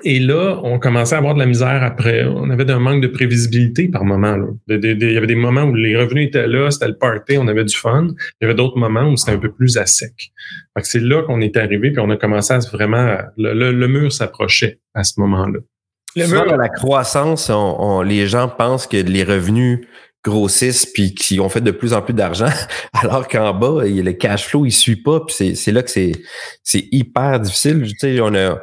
et 0.05 0.19
là, 0.19 0.61
on 0.63 0.79
commençait 0.79 1.15
à 1.15 1.19
avoir 1.19 1.35
de 1.35 1.39
la 1.39 1.47
misère 1.47 1.83
après. 1.83 2.25
On 2.25 2.51
avait 2.51 2.71
un 2.71 2.79
manque 2.79 3.01
de 3.01 3.07
prévisibilité 3.09 3.89
par 3.89 4.05
moment. 4.05 4.37
il 4.69 5.13
y 5.13 5.17
avait 5.17 5.27
des 5.27 5.35
moments 5.35 5.63
où 5.63 5.75
les 5.75 5.97
revenus 5.97 6.29
étaient 6.29 6.47
là, 6.47 6.71
c'était 6.71 6.89
le 6.89 6.99
party, 6.99 7.39
on 7.39 7.49
avait 7.49 7.65
du 7.65 7.75
fun. 7.75 8.09
Il 8.09 8.37
y 8.43 8.45
avait 8.45 8.55
d'autres 8.55 8.77
moments 8.77 9.09
où 9.09 9.17
c'était 9.17 9.33
un 9.33 9.39
peu 9.39 9.51
plus 9.51 9.79
à 9.79 9.87
sec. 9.87 10.33
C'est 10.83 11.01
là 11.01 11.23
qu'on 11.23 11.41
est 11.41 11.57
arrivé, 11.57 11.91
puis 11.93 12.01
on 12.01 12.11
a 12.11 12.17
commencé 12.17 12.53
à 12.53 12.59
vraiment... 12.59 13.17
Le, 13.39 13.87
mur 13.87 14.13
s'approchait 14.13 14.81
à 14.95 15.03
ce 15.03 15.19
moment-là. 15.21 15.61
Le 16.15 16.27
mur 16.27 16.45
de 16.45 16.57
la 16.57 16.69
croissance, 16.69 17.51
on, 17.51 18.03
les 18.03 18.27
gens 18.27 18.49
pensent 18.49 18.87
que 18.87 18.99
les 18.99 19.25
revenus 19.25 19.87
grossissent 20.23 20.87
puis 20.87 21.15
qui 21.15 21.41
ont 21.41 21.49
fait 21.49 21.61
de 21.61 21.71
plus 21.71 21.95
en 21.95 22.03
plus 22.03 22.13
d'argent, 22.13 22.51
alors 22.93 23.29
qu'en 23.29 23.55
bas, 23.55 23.85
le 23.85 24.13
cash 24.13 24.47
flow, 24.47 24.67
il 24.67 24.73
suit 24.73 24.97
pas. 24.97 25.21
Puis 25.21 25.57
c'est 25.57 25.73
là 25.73 25.83
que 25.83 25.91
c'est 25.91 26.13
hyper 26.93 27.41
difficile. 27.41 27.83
Tu 27.87 27.95
sais, 27.99 28.21
on 28.21 28.35
a 28.35 28.61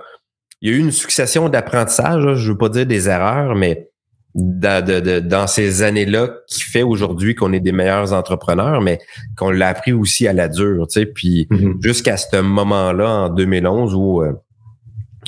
il 0.63 0.71
y 0.71 0.73
a 0.73 0.77
eu 0.77 0.79
une 0.79 0.91
succession 0.91 1.49
d'apprentissages, 1.49 2.35
je 2.35 2.51
veux 2.51 2.57
pas 2.57 2.69
dire 2.69 2.85
des 2.85 3.09
erreurs, 3.09 3.53
mais 3.53 3.89
dans 4.33 5.45
ces 5.45 5.83
années-là 5.83 6.29
qui 6.47 6.61
fait 6.63 6.83
aujourd'hui 6.83 7.35
qu'on 7.35 7.51
est 7.51 7.59
des 7.59 7.73
meilleurs 7.73 8.13
entrepreneurs, 8.13 8.79
mais 8.79 8.99
qu'on 9.37 9.51
l'a 9.51 9.67
appris 9.67 9.91
aussi 9.91 10.25
à 10.25 10.31
la 10.31 10.47
dure, 10.47 10.87
tu 10.87 11.01
sais. 11.01 11.05
Puis 11.05 11.47
mm-hmm. 11.51 11.83
jusqu'à 11.83 12.15
ce 12.15 12.37
moment-là, 12.37 13.09
en 13.09 13.29
2011, 13.29 13.93
où 13.93 14.23
euh, 14.23 14.31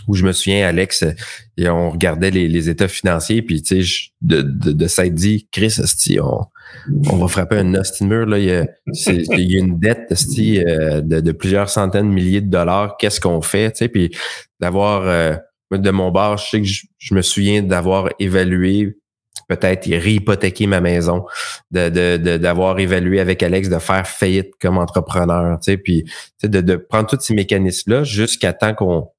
où 0.08 0.16
je 0.16 0.26
me 0.26 0.32
souviens, 0.32 0.68
Alex, 0.68 1.04
et 1.58 1.70
on 1.70 1.90
regardait 1.90 2.32
les, 2.32 2.70
états 2.70 2.88
financiers, 2.88 3.42
puis 3.42 3.62
tu 3.62 3.84
sais, 3.84 4.12
de, 4.22 4.42
de, 4.42 4.72
de 4.72 4.88
s'être 4.88 5.14
dit, 5.14 5.48
Chris, 5.52 5.78
on, 6.22 6.42
on 7.12 7.18
va 7.18 7.28
frapper 7.28 7.58
un 7.58 7.74
hostie 7.74 8.06
mur. 8.06 8.26
Là. 8.26 8.40
Il, 8.40 8.46
y 8.46 8.52
a, 8.52 8.68
il 8.88 9.52
y 9.52 9.58
a 9.58 9.60
une 9.60 9.80
dette 9.80 10.12
euh, 10.12 11.02
de, 11.02 11.20
de, 11.20 11.32
plusieurs 11.32 11.70
centaines 11.70 12.10
de 12.10 12.14
milliers 12.14 12.42
de 12.42 12.50
dollars. 12.50 12.98
Qu'est-ce 12.98 13.20
qu'on 13.20 13.42
fait? 13.42 13.72
Tu 13.72 13.78
sais, 13.78 13.88
puis 13.88 14.16
d'avoir 14.60 15.04
euh, 15.08 15.36
de 15.72 15.92
mon 15.92 16.12
bar, 16.12 16.38
je 16.38 16.50
sais 16.50 16.62
que 16.62 16.68
je, 16.68 17.14
me 17.14 17.22
souviens 17.22 17.62
d'avoir 17.62 18.10
évalué 18.20 18.98
peut-être 19.48 19.88
réhypothéquer 19.88 20.66
ma 20.66 20.82
maison, 20.82 21.26
de, 21.70 22.18
d'avoir 22.38 22.80
évalué 22.80 23.20
avec 23.20 23.44
Alex 23.44 23.70
de 23.70 23.78
faire 23.78 24.08
faillite 24.08 24.54
comme 24.60 24.78
entrepreneur, 24.80 25.60
tu 25.60 25.72
sais, 25.72 25.78
puis 25.78 26.04
de, 26.42 26.62
de 26.62 26.76
prendre 26.78 27.08
tous 27.08 27.20
ces 27.20 27.36
mécanismes-là 27.36 28.04
jusqu'à 28.04 28.54
temps 28.54 28.74
qu'on 28.74 29.10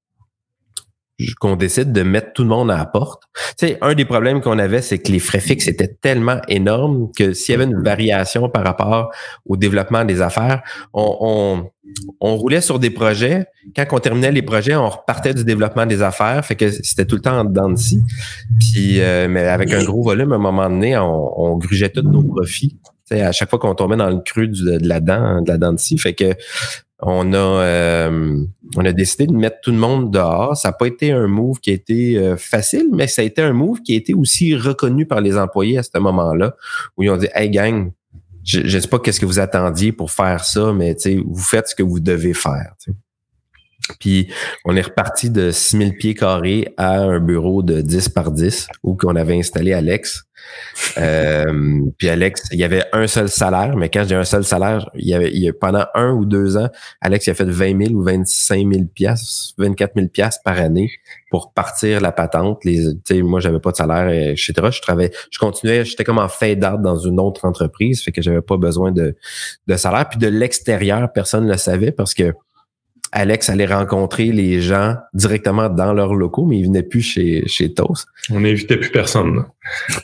qu'on 1.41 1.57
décide 1.57 1.93
de 1.93 2.03
mettre 2.03 2.33
tout 2.35 2.43
le 2.43 2.49
monde 2.49 2.71
à 2.71 2.77
la 2.77 2.87
porte. 2.87 3.23
Tu 3.59 3.69
sais, 3.69 3.79
un 3.81 3.95
des 3.95 4.05
problèmes 4.05 4.41
qu'on 4.41 4.59
avait, 4.59 4.83
c'est 4.83 4.99
que 4.99 5.11
les 5.11 5.19
frais 5.19 5.41
fixes 5.41 5.67
étaient 5.67 5.97
tellement 6.01 6.41
énormes 6.49 7.11
que 7.17 7.33
s'il 7.33 7.53
y 7.53 7.55
avait 7.55 7.65
une 7.65 7.83
variation 7.83 8.49
par 8.49 8.65
rapport 8.65 9.11
au 9.47 9.57
développement 9.57 10.05
des 10.05 10.21
affaires, 10.21 10.63
on, 10.93 11.69
on, 12.21 12.37
roulait 12.37 12.61
sur 12.61 12.79
des 12.79 12.91
projets. 12.91 13.47
Quand 13.75 13.87
on 13.93 13.99
terminait 13.99 14.33
les 14.33 14.43
projets, 14.43 14.77
on 14.77 14.89
repartait 14.89 15.33
du 15.33 15.45
développement 15.45 15.87
des 15.87 16.03
affaires. 16.03 16.45
Fait 16.45 16.57
que 16.57 16.71
c'était 16.71 17.07
tout 17.07 17.17
le 17.17 17.23
temps 17.23 17.39
en 17.39 17.45
dedans 17.45 17.71
de 17.71 17.79
Puis, 18.59 19.01
euh, 19.01 19.27
mais 19.29 19.47
avec 19.49 19.73
un 19.73 19.85
gros 19.85 20.03
volume, 20.03 20.33
à 20.33 20.37
un 20.37 20.39
moment 20.39 20.69
donné, 20.69 20.99
on, 20.99 21.41
on 21.41 21.57
grugeait 21.57 21.89
tous 21.89 22.03
nos 22.03 22.23
profits. 22.23 22.77
sais, 23.07 23.23
à 23.23 23.33
chaque 23.33 23.49
fois 23.49 23.59
qu'on 23.59 23.75
tombait 23.75 23.97
dans 23.97 24.11
le 24.11 24.21
creux 24.21 24.49
de 24.49 24.87
la 24.87 25.01
dent, 25.01 25.41
de 25.41 25.49
la 25.49 25.57
dent 25.57 25.73
de 25.73 25.79
scie. 25.79 25.97
Fait 25.97 26.15
que 26.15 26.35
on 27.01 27.33
a, 27.35 27.37
euh, 27.37 28.45
on 28.77 28.85
a 28.85 28.93
décidé 28.93 29.27
de 29.27 29.33
mettre 29.33 29.61
tout 29.63 29.71
le 29.71 29.77
monde 29.77 30.11
dehors. 30.11 30.57
Ça 30.57 30.69
n'a 30.69 30.73
pas 30.73 30.87
été 30.87 31.13
un 31.13 31.27
move 31.27 31.61
qui 31.61 31.71
a 31.71 31.75
été 31.75 32.17
euh, 32.17 32.37
facile, 32.37 32.89
mais 32.93 33.07
ça 33.07 33.23
a 33.23 33.25
été 33.25 33.43
un 33.43 33.53
move 33.53 33.83
qui 33.83 33.93
a 33.93 33.97
été 33.97 34.15
aussi 34.15 34.57
reconnu 34.57 35.07
par 35.07 35.21
les 35.21 35.37
employés 35.37 35.79
à 35.79 35.83
ce 35.83 35.99
moment-là, 35.99 36.57
où 36.97 37.03
ils 37.03 37.11
ont 37.11 37.17
dit 37.17 37.29
Hey 37.35 37.51
gang, 37.51 37.93
je 38.45 38.61
ne 38.61 38.81
sais 38.81 38.89
pas 38.89 38.99
qu'est-ce 38.99 39.21
que 39.21 39.27
vous 39.27 39.41
attendiez 39.41 39.93
pour 39.93 40.11
faire 40.11 40.45
ça, 40.45 40.73
mais 40.73 40.97
vous 41.25 41.43
faites 41.43 41.69
ce 41.69 41.75
que 41.75 41.83
vous 41.83 42.01
devez 42.01 42.33
faire. 42.33 42.75
Puis 44.01 44.29
on 44.65 44.77
est 44.77 44.83
reparti 44.83 45.31
de 45.31 45.51
6000 45.51 45.97
pieds 45.97 46.15
carrés 46.15 46.73
à 46.77 46.99
un 46.99 47.21
bureau 47.21 47.63
de 47.63 47.81
10 47.81 48.09
par 48.11 48.33
10 48.33 48.69
où 48.83 48.97
qu'on 48.97 49.17
avait 49.17 49.39
installé 49.39 49.73
Alex. 49.73 50.25
Euh, 50.99 51.81
puis 51.99 52.09
Alex, 52.09 52.43
il 52.53 52.59
y 52.59 52.65
avait 52.65 52.85
un 52.93 53.07
seul 53.07 53.29
salaire, 53.29 53.77
mais 53.77 53.89
quand 53.89 54.05
j'ai 54.07 54.15
un 54.15 54.25
seul 54.25 54.45
salaire, 54.45 54.91
il 54.95 55.09
y 55.09 55.15
avait, 55.15 55.31
il 55.31 55.43
y 55.43 55.49
a, 55.49 55.53
pendant 55.53 55.87
un 55.95 56.13
ou 56.13 56.25
deux 56.25 56.57
ans, 56.57 56.69
Alex 57.01 57.27
il 57.27 57.31
a 57.31 57.35
fait 57.35 57.49
20 57.49 57.87
000 57.87 57.95
ou 57.95 58.03
25 58.03 58.73
000 58.73 58.85
piastres, 58.95 59.55
24 59.59 59.93
000 59.97 60.09
piastres 60.09 60.43
par 60.45 60.59
année 60.59 60.91
pour 61.31 61.53
partir 61.53 62.01
la 62.01 62.13
patente. 62.13 62.65
Les, 62.65 62.95
moi, 63.23 63.41
j'avais 63.41 63.61
pas 63.61 63.73
de 63.73 63.77
salaire, 63.77 64.09
etc. 64.09 64.53
Je 64.71 64.81
travaillais, 64.81 65.13
je 65.31 65.39
continuais, 65.39 65.85
j'étais 65.85 66.05
comme 66.05 66.19
en 66.19 66.29
fade 66.29 66.65
out 66.65 66.83
dans 66.83 66.97
une 66.97 67.21
autre 67.21 67.45
entreprise, 67.45 68.03
fait 68.03 68.13
que 68.13 68.23
j'avais 68.23 68.43
pas 68.43 68.57
besoin 68.57 68.93
de, 68.93 69.17
de 69.67 69.77
salaire. 69.77 70.09
Puis 70.09 70.19
de 70.19 70.29
l'extérieur, 70.29 71.13
personne 71.13 71.47
ne 71.47 71.53
le 71.53 71.59
savait 71.59 71.93
parce 71.93 72.15
que 72.15 72.33
Alex 73.13 73.49
allait 73.49 73.67
rencontrer 73.67 74.27
les 74.33 74.61
gens 74.61 74.97
directement 75.15 75.69
dans 75.69 75.93
leurs 75.93 76.15
locaux, 76.15 76.45
mais 76.45 76.59
il 76.59 76.67
venait 76.67 76.83
plus 76.83 77.03
chez, 77.03 77.47
chez 77.47 77.73
Toast. 77.73 78.07
On 78.31 78.41
n'invitait 78.41 78.77
plus 78.77 78.91
personne. 78.91 79.45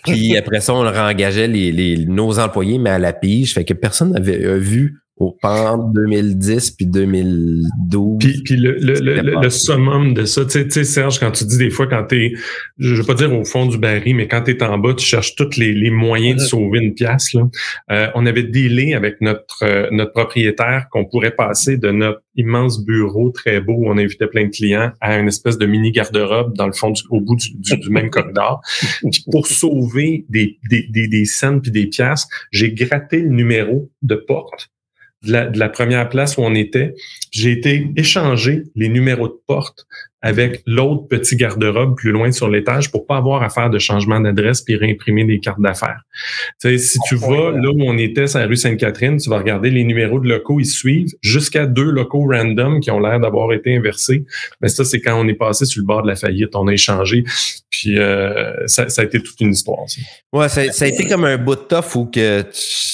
Puis 0.05 0.36
après 0.36 0.61
ça, 0.61 0.74
on 0.74 0.80
réengageait 0.80 1.48
les, 1.48 1.72
les, 1.72 2.07
nos 2.07 2.38
employés, 2.38 2.78
mais 2.78 2.90
à 2.90 2.98
la 2.98 3.12
pige. 3.12 3.55
Fait 3.55 3.64
que 3.64 3.74
personne 3.74 4.12
n'avait 4.12 4.59
vu 4.59 5.01
au 5.18 5.36
pendant 5.40 5.90
2010 5.90 6.72
puis 6.72 6.86
2012. 6.86 8.18
Puis, 8.18 8.42
puis 8.42 8.56
le, 8.56 8.72
le, 8.78 8.94
le, 8.94 9.40
le, 9.40 9.50
summum 9.50 10.14
de 10.14 10.24
ça, 10.24 10.44
tu 10.44 10.70
sais, 10.70 10.84
Serge, 10.84 11.20
quand 11.20 11.30
tu 11.30 11.44
dis 11.44 11.58
des 11.58 11.70
fois, 11.70 11.86
quand 11.86 12.04
tu 12.04 12.24
es, 12.24 12.32
je 12.78 12.94
veux 12.94 13.04
pas 13.04 13.14
dire 13.14 13.32
au 13.32 13.44
fond 13.44 13.66
du 13.66 13.78
baril, 13.78 14.16
mais 14.16 14.26
quand 14.26 14.42
tu 14.42 14.52
es 14.52 14.62
en 14.62 14.78
bas, 14.78 14.94
tu 14.94 15.04
cherches 15.04 15.34
tous 15.36 15.56
les, 15.56 15.72
les 15.72 15.90
moyens 15.90 16.42
de 16.42 16.46
sauver 16.46 16.80
une 16.80 16.94
pièce. 16.94 17.34
Là. 17.34 17.48
Euh, 17.90 18.08
on 18.14 18.24
avait 18.26 18.42
dealé 18.42 18.94
avec 18.94 19.20
notre, 19.20 19.62
euh, 19.62 19.88
notre 19.90 20.12
propriétaire 20.12 20.86
qu'on 20.90 21.04
pourrait 21.04 21.34
passer 21.34 21.76
de 21.76 21.90
notre 21.90 22.22
immense 22.36 22.82
bureau 22.82 23.30
très 23.30 23.60
beau 23.60 23.74
où 23.74 23.88
on 23.88 23.98
invitait 23.98 24.26
plein 24.26 24.46
de 24.46 24.50
clients 24.50 24.92
à 25.00 25.18
une 25.18 25.28
espèce 25.28 25.58
de 25.58 25.66
mini 25.66 25.92
garde-robe 25.92 26.56
dans 26.56 26.66
le 26.66 26.72
fond, 26.72 26.90
du, 26.90 27.02
au 27.10 27.20
bout 27.20 27.36
du, 27.36 27.76
du, 27.76 27.90
même 27.90 28.08
corridor. 28.08 28.62
Puis 29.10 29.24
pour 29.30 29.46
sauver 29.46 30.24
des, 30.30 30.58
des, 30.70 30.86
des, 30.88 31.08
des 31.08 31.24
scènes 31.26 31.60
puis 31.60 31.70
des 31.70 31.86
pièces, 31.86 32.26
j'ai 32.50 32.72
gratté 32.72 33.20
le 33.20 33.28
numéro 33.28 33.90
de 34.02 34.14
porte 34.14 34.71
de 35.22 35.58
la, 35.58 35.68
première 35.68 36.08
place 36.08 36.36
où 36.36 36.42
on 36.42 36.54
était, 36.54 36.94
j'ai 37.30 37.52
été 37.52 37.90
échanger 37.96 38.64
les 38.74 38.88
numéros 38.88 39.28
de 39.28 39.38
porte 39.46 39.86
avec 40.22 40.62
l'autre 40.66 41.08
petit 41.08 41.34
garde-robe 41.34 41.96
plus 41.96 42.12
loin 42.12 42.30
sur 42.30 42.48
l'étage 42.48 42.92
pour 42.92 43.06
pas 43.06 43.16
avoir 43.16 43.42
à 43.42 43.50
faire 43.50 43.70
de 43.70 43.78
changement 43.78 44.20
d'adresse 44.20 44.62
puis 44.62 44.76
réimprimer 44.76 45.24
des 45.24 45.40
cartes 45.40 45.60
d'affaires. 45.60 46.00
Tu 46.60 46.68
sais, 46.70 46.78
si 46.78 46.98
tu 47.08 47.16
vas 47.16 47.50
là 47.50 47.70
où 47.70 47.82
on 47.82 47.98
était, 47.98 48.28
sur 48.28 48.38
la 48.38 48.46
rue 48.46 48.56
Sainte-Catherine, 48.56 49.16
tu 49.16 49.28
vas 49.28 49.38
regarder 49.38 49.70
les 49.70 49.82
numéros 49.82 50.20
de 50.20 50.28
locaux, 50.28 50.60
ils 50.60 50.66
suivent 50.66 51.12
jusqu'à 51.22 51.66
deux 51.66 51.90
locaux 51.90 52.24
random 52.30 52.80
qui 52.80 52.90
ont 52.92 53.00
l'air 53.00 53.18
d'avoir 53.18 53.52
été 53.52 53.76
inversés. 53.76 54.24
Mais 54.60 54.68
ça, 54.68 54.84
c'est 54.84 55.00
quand 55.00 55.20
on 55.20 55.26
est 55.26 55.34
passé 55.34 55.64
sur 55.64 55.80
le 55.80 55.86
bord 55.86 56.02
de 56.02 56.08
la 56.08 56.16
faillite, 56.16 56.54
on 56.54 56.68
a 56.68 56.72
échangé. 56.72 57.24
Puis 57.70 57.98
euh, 57.98 58.52
ça, 58.66 58.88
ça, 58.90 59.02
a 59.02 59.04
été 59.06 59.20
toute 59.20 59.40
une 59.40 59.52
histoire. 59.52 59.88
Ça. 59.88 60.00
Ouais, 60.32 60.48
ça, 60.48 60.70
ça, 60.70 60.84
a 60.84 60.88
été 60.88 61.06
comme 61.06 61.24
un 61.24 61.38
bout 61.38 61.56
de 61.56 61.60
tough 61.62 61.96
où 61.96 62.04
que 62.04 62.44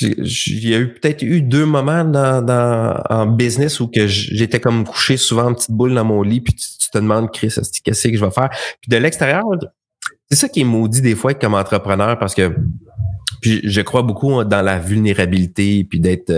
il 0.01 0.69
y 0.69 0.75
a 0.75 0.79
eu 0.79 0.95
peut-être 0.95 1.23
eu 1.23 1.43
deux 1.43 1.67
moments 1.67 2.05
dans, 2.05 2.41
dans 2.41 3.03
en 3.11 3.27
business 3.27 3.81
où 3.81 3.89
que 3.89 4.07
j'étais 4.07 4.61
comme 4.61 4.85
couché 4.85 5.17
souvent 5.17 5.47
en 5.47 5.55
petite 5.55 5.73
boule 5.73 5.95
dans 5.95 6.05
mon 6.05 6.23
lit 6.23 6.41
puis 6.41 6.55
tu, 6.55 6.65
tu 6.79 6.91
te 6.91 6.99
demandes 6.99 7.18
Chris, 7.27 7.55
qu'est-ce 7.85 8.09
que 8.09 8.17
je 8.17 8.25
vais 8.25 8.31
faire? 8.31 8.51
Puis 8.81 8.89
de 8.89 8.97
l'extérieur, 8.97 9.45
c'est 10.31 10.37
ça 10.37 10.49
qui 10.49 10.61
est 10.61 10.65
maudit 10.65 11.01
des 11.01 11.15
fois 11.15 11.35
comme 11.35 11.55
entrepreneur 11.55 12.19
parce 12.19 12.35
que 12.35 12.55
puis 13.41 13.61
je 13.63 13.81
crois 13.81 14.03
beaucoup 14.03 14.43
dans 14.45 14.63
la 14.63 14.79
vulnérabilité 14.79 15.87
puis 15.89 16.01
d'être 16.01 16.31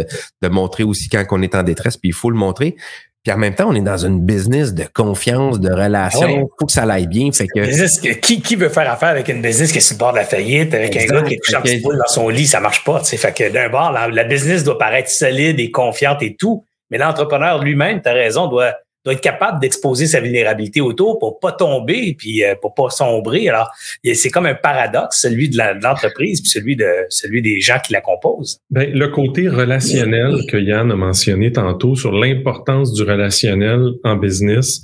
de 0.43 0.49
montrer 0.49 0.85
aussi 0.85 1.09
quand 1.09 1.25
on 1.31 1.43
est 1.43 1.55
en 1.55 1.63
détresse 1.63 1.97
puis 1.97 2.11
il 2.11 2.15
faut 2.15 2.31
le 2.31 2.37
montrer. 2.37 2.77
Puis 3.23 3.35
en 3.35 3.37
même 3.37 3.55
temps, 3.55 3.69
on 3.69 3.75
est 3.75 3.83
dans 3.83 3.99
une 3.99 4.25
business 4.25 4.73
de 4.73 4.85
confiance, 4.95 5.61
de 5.61 5.71
relation. 5.71 6.27
Il 6.27 6.47
faut 6.59 6.65
que 6.65 6.73
ça 6.73 6.85
aille 6.85 7.07
bien. 7.07 7.31
Fait 7.33 7.47
que... 7.47 8.15
qui, 8.15 8.41
qui 8.41 8.57
veut 8.57 8.71
faire 8.71 8.91
affaire 8.91 9.11
avec 9.11 9.29
une 9.29 9.43
business 9.43 9.73
qui 9.73 9.79
est 9.79 9.83
sur 9.83 9.97
le 9.97 9.99
bord 9.99 10.13
de 10.13 10.17
la 10.17 10.25
faillite, 10.25 10.73
avec 10.73 10.97
un 10.97 11.05
gars 11.05 11.23
qui 11.23 11.35
est 11.35 11.37
couché 11.37 11.57
en 11.57 11.83
boule 11.83 11.99
dans 11.99 12.07
son 12.07 12.31
lit, 12.31 12.47
ça 12.47 12.61
marche 12.61 12.83
pas. 12.83 13.05
Fait 13.05 13.35
que 13.35 13.53
d'un 13.53 13.69
bord, 13.69 13.93
la, 13.93 14.09
la, 14.09 14.25
business 14.25 14.65
doit 14.65 14.79
paraître 14.79 15.11
solide 15.11 15.61
et 15.61 15.71
confiante 15.71 16.23
et 16.23 16.35
tout. 16.35 16.65
Mais 16.91 16.97
l'entrepreneur 16.97 17.63
lui-même, 17.63 18.01
tu 18.01 18.09
as 18.09 18.15
raison, 18.15 18.47
doit 18.47 18.73
doit 19.05 19.15
être 19.15 19.21
capable 19.21 19.61
d'exposer 19.61 20.07
sa 20.07 20.21
vulnérabilité 20.21 20.81
autour 20.81 21.19
pour 21.19 21.41
pas 21.41 21.53
tomber 21.53 22.15
puis 22.19 22.45
euh, 22.45 22.55
pour 22.61 22.75
pas 22.75 22.91
sombrer. 22.91 23.49
Alors, 23.49 23.71
c'est 24.15 24.31
comme 24.31 24.47
un 24.47 24.55
paradoxe, 24.55 25.21
celui 25.21 25.49
de 25.49 25.57
l'entreprise 25.83 26.41
puis 26.41 26.51
celui 26.51 26.77
de 26.77 26.89
celui 27.09 27.43
des 27.43 27.61
gens 27.61 27.79
qui 27.85 27.93
la 27.93 28.01
composent. 28.01 28.61
Ben, 28.71 28.91
le 28.93 29.09
côté 29.09 29.49
relationnel 29.49 30.41
que 30.49 30.57
Yann 30.57 30.91
a 30.91 30.97
mentionné 30.97 31.53
tantôt 31.53 31.95
sur 31.97 32.13
l'importance 32.13 32.93
du 32.93 33.03
relationnel 33.03 33.93
en 34.05 34.17
business, 34.17 34.83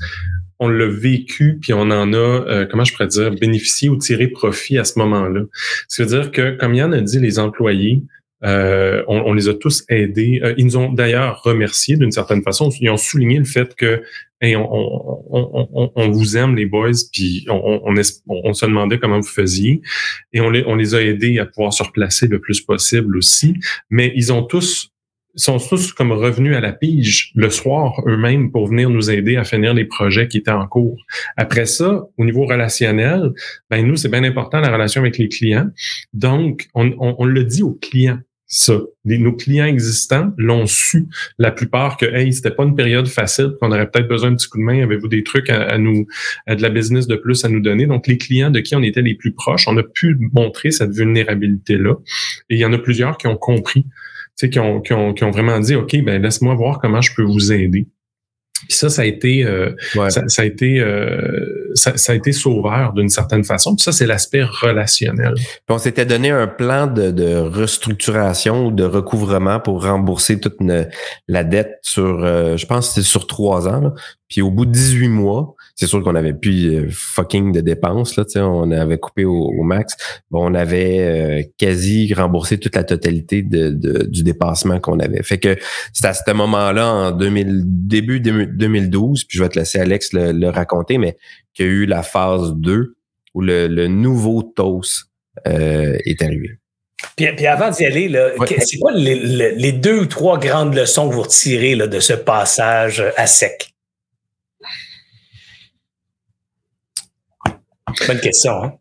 on 0.59 0.69
l'a 0.69 0.87
vécu, 0.87 1.59
puis 1.61 1.73
on 1.75 1.83
en 1.83 2.12
a, 2.12 2.17
euh, 2.17 2.67
comment 2.71 2.85
je 2.85 2.93
pourrais 2.93 3.09
dire, 3.09 3.31
bénéficié 3.33 3.89
ou 3.89 3.97
tiré 3.97 4.29
profit 4.29 4.79
à 4.79 4.85
ce 4.85 4.99
moment-là. 4.99 5.43
C'est-à-dire 5.89 6.33
que, 6.33 6.57
comme 6.57 6.75
Yann 6.75 6.95
a 6.95 7.01
dit, 7.01 7.19
les 7.19 7.39
employés, 7.39 8.03
euh, 8.45 9.03
on, 9.09 9.32
les 9.32 9.49
a 9.49 9.55
tous 9.55 9.84
aidés. 9.89 10.41
Euh, 10.43 10.55
ils 10.57 10.66
nous 10.66 10.76
ont 10.76 10.93
d'ailleurs 10.93 11.43
remerciés 11.43 11.97
d'une 11.97 12.12
certaine 12.12 12.43
façon. 12.43 12.70
Ils 12.80 12.91
ont 12.91 12.97
souligné 12.97 13.39
le 13.39 13.45
fait 13.45 13.74
que 13.74 14.03
on, 14.43 16.11
vous 16.11 16.37
aime 16.37 16.55
les 16.55 16.66
boys, 16.66 16.91
puis 17.11 17.47
on, 17.49 17.95
se 18.53 18.66
demandait 18.66 18.99
comment 18.99 19.18
vous 19.18 19.26
faisiez, 19.26 19.80
et 20.34 20.43
on 20.43 20.51
les, 20.51 20.62
on 20.66 20.74
les 20.74 20.95
a 20.95 21.03
aidés 21.03 21.39
à 21.39 21.47
pouvoir 21.47 21.72
se 21.72 21.82
replacer 21.82 22.26
le 22.28 22.39
plus 22.39 22.61
possible 22.61 23.16
aussi. 23.16 23.55
Mais 23.89 24.12
ils 24.14 24.32
ont 24.32 24.43
tous 24.43 24.93
sont 25.37 25.59
tous 25.59 25.93
comme 25.93 26.12
revenus 26.12 26.57
à 26.57 26.61
la 26.61 26.72
pige 26.72 27.32
le 27.34 27.51
soir 27.51 28.03
eux-mêmes 28.07 28.51
pour 28.51 28.66
venir 28.66 28.91
nous 28.91 29.11
aider 29.11 29.37
à 29.37 29.45
finir 29.45 29.74
les 29.74 29.84
projets 29.84 30.28
qui 30.28 30.39
étaient 30.39 30.51
en 30.51 30.66
cours. 30.66 30.97
Après 31.37 31.66
ça, 31.66 32.05
au 32.16 32.24
niveau 32.24 32.47
relationnel, 32.47 33.32
ben 33.70 33.87
nous, 33.87 33.97
c'est 33.97 34.09
bien 34.09 34.24
important 34.24 34.61
la 34.61 34.72
relation 34.72 35.03
avec 35.03 35.18
les 35.18 35.28
clients. 35.28 35.68
Donc, 36.14 36.68
on, 36.74 36.95
on, 36.99 37.24
le 37.24 37.45
dit 37.45 37.62
aux 37.62 37.74
clients 37.74 38.18
ça. 38.49 38.78
nos 39.05 39.32
clients 39.32 39.66
existants 39.66 40.32
l'ont 40.37 40.66
su, 40.66 41.07
la 41.39 41.51
plupart, 41.51 41.97
que 41.97 42.07
hey, 42.07 42.32
c'était 42.32 42.53
pas 42.53 42.62
une 42.62 42.76
période 42.76 43.09
facile, 43.09 43.55
qu'on 43.61 43.72
aurait 43.72 43.91
peut-être 43.91 44.09
besoin 44.09 44.30
d'un 44.30 44.37
petit 44.37 44.49
coup 44.49 44.59
de 44.59 44.62
main, 44.62 44.82
avez-vous 44.82 45.09
des 45.09 45.24
trucs 45.24 45.51
à, 45.51 45.76
nous, 45.78 46.07
à 46.47 46.55
de 46.55 46.62
la 46.62 46.70
business 46.70 47.07
de 47.07 47.16
plus 47.16 47.45
à 47.45 47.49
nous 47.49 47.61
donner? 47.61 47.87
Donc, 47.87 48.07
les 48.07 48.18
clients 48.18 48.51
de 48.51 48.61
qui 48.61 48.76
on 48.76 48.82
était 48.82 49.03
les 49.03 49.14
plus 49.14 49.32
proches, 49.32 49.66
on 49.66 49.76
a 49.76 49.82
pu 49.82 50.16
montrer 50.32 50.70
cette 50.70 50.93
vulnérabilité-là. 50.93 51.95
Et 52.49 52.55
il 52.55 52.59
y 52.59 52.64
en 52.64 52.72
a 52.72 52.78
plusieurs 52.78 53.18
qui 53.18 53.26
ont 53.26 53.37
compris, 53.37 53.87
sais, 54.37 54.51
qui 54.51 54.59
ont, 54.59 54.80
qui 54.80 54.93
ont, 54.93 55.14
qui 55.14 55.24
ont 55.24 55.30
vraiment 55.30 55.59
dit, 55.61 55.74
OK, 55.74 55.97
ben 56.03 56.20
laisse-moi 56.20 56.55
voir 56.55 56.78
comment 56.80 57.01
je 57.01 57.14
peux 57.14 57.22
vous 57.22 57.53
aider. 57.53 57.87
Puis 58.68 58.76
ça, 58.76 58.89
ça 58.89 59.03
a 59.03 59.05
été, 59.05 59.45
euh, 59.45 59.74
ça, 60.09 60.26
ça, 60.28 60.43
a 60.43 60.45
été, 60.45 60.80
euh, 60.80 61.70
ça, 61.74 61.97
ça, 61.97 62.12
a 62.12 62.14
été 62.14 62.32
sauveur 62.32 62.95
d'une 62.95 63.11
certaine 63.11 63.45
façon. 63.45 63.76
Puis 63.76 63.82
ça, 63.82 63.93
c'est 63.93 64.07
l'aspect 64.07 64.43
relationnel. 64.43 65.34
Puis 65.34 65.61
on 65.68 65.78
s'était 65.78 66.07
donné 66.07 66.30
un 66.30 66.47
plan 66.47 66.87
de, 66.87 67.11
de, 67.11 67.37
restructuration 67.37 68.66
ou 68.66 68.70
de 68.70 68.84
recouvrement 68.84 69.61
pour 69.61 69.84
rembourser 69.84 70.41
toute 70.41 70.57
la 71.28 71.45
dette 71.45 71.78
sur, 71.82 72.24
euh, 72.24 72.57
je 72.57 72.66
pense, 72.66 72.89
que 72.89 72.95
c'est 72.95 73.07
sur 73.07 73.26
trois 73.26 73.68
ans. 73.68 73.80
Là. 73.80 73.93
Puis 74.28 74.43
au 74.43 74.51
bout 74.51 74.64
de 74.64 74.72
18 74.72 75.09
mois, 75.09 75.55
c'est 75.77 75.87
sûr 75.87 76.03
qu'on 76.03 76.14
avait 76.14 76.33
plus 76.33 76.74
euh, 76.74 76.89
fucking 76.91 77.53
de 77.53 77.61
dépenses 77.61 78.16
là, 78.16 78.24
on 78.37 78.70
avait 78.70 78.99
coupé 78.99 79.24
au, 79.27 79.62
max. 79.62 79.95
Bon, 80.31 80.51
on 80.51 80.55
avait 80.55 81.01
euh, 81.01 81.43
quasi 81.59 82.12
remboursé 82.14 82.59
toute 82.59 82.74
la 82.74 82.85
totalité 82.85 83.43
de, 83.43 83.70
du 84.07 84.22
dépassement 84.22 84.81
qu'on 84.81 84.99
avait. 84.99 85.22
Fait 85.22 85.39
que 85.39 85.57
c'est 85.93 86.07
à 86.07 86.14
ce 86.14 86.33
moment-là, 86.33 86.91
en 86.91 87.11
2000, 87.12 87.62
début 87.66 88.20
2012, 88.20 89.24
puis 89.24 89.37
je 89.37 89.43
vais 89.43 89.51
te 89.51 89.59
laisser 89.59 89.79
Alex 89.79 90.12
le, 90.12 90.49
raconter, 90.49 90.97
mais 90.97 91.16
qu'il 91.53 91.66
y 91.66 91.68
a 91.68 91.72
eu 91.72 91.87
la 91.87 92.03
phase 92.03 92.55
2 92.55 92.97
où 93.35 93.43
le, 93.43 93.87
nouveau 93.89 94.43
TOS 94.43 95.11
euh, 95.47 95.99
est 96.07 96.22
arrivé. 96.22 96.59
Puis, 97.16 97.27
puis, 97.37 97.47
avant 97.47 97.70
d'y 97.70 97.85
aller, 97.85 98.11
c'est 98.64 98.79
quoi 98.79 98.93
les, 98.93 99.14
les, 99.55 99.72
deux 99.72 100.01
ou 100.01 100.07
trois 100.07 100.39
grandes 100.39 100.74
leçons 100.74 101.11
que 101.11 101.14
vous 101.14 101.22
retirez 101.22 101.74
là, 101.74 101.87
de 101.87 102.01
ce 102.01 102.14
passage 102.14 103.05
à 103.16 103.27
sec? 103.27 103.76
Bonne 108.07 108.20
question. 108.20 108.64
Hein? 108.64 108.72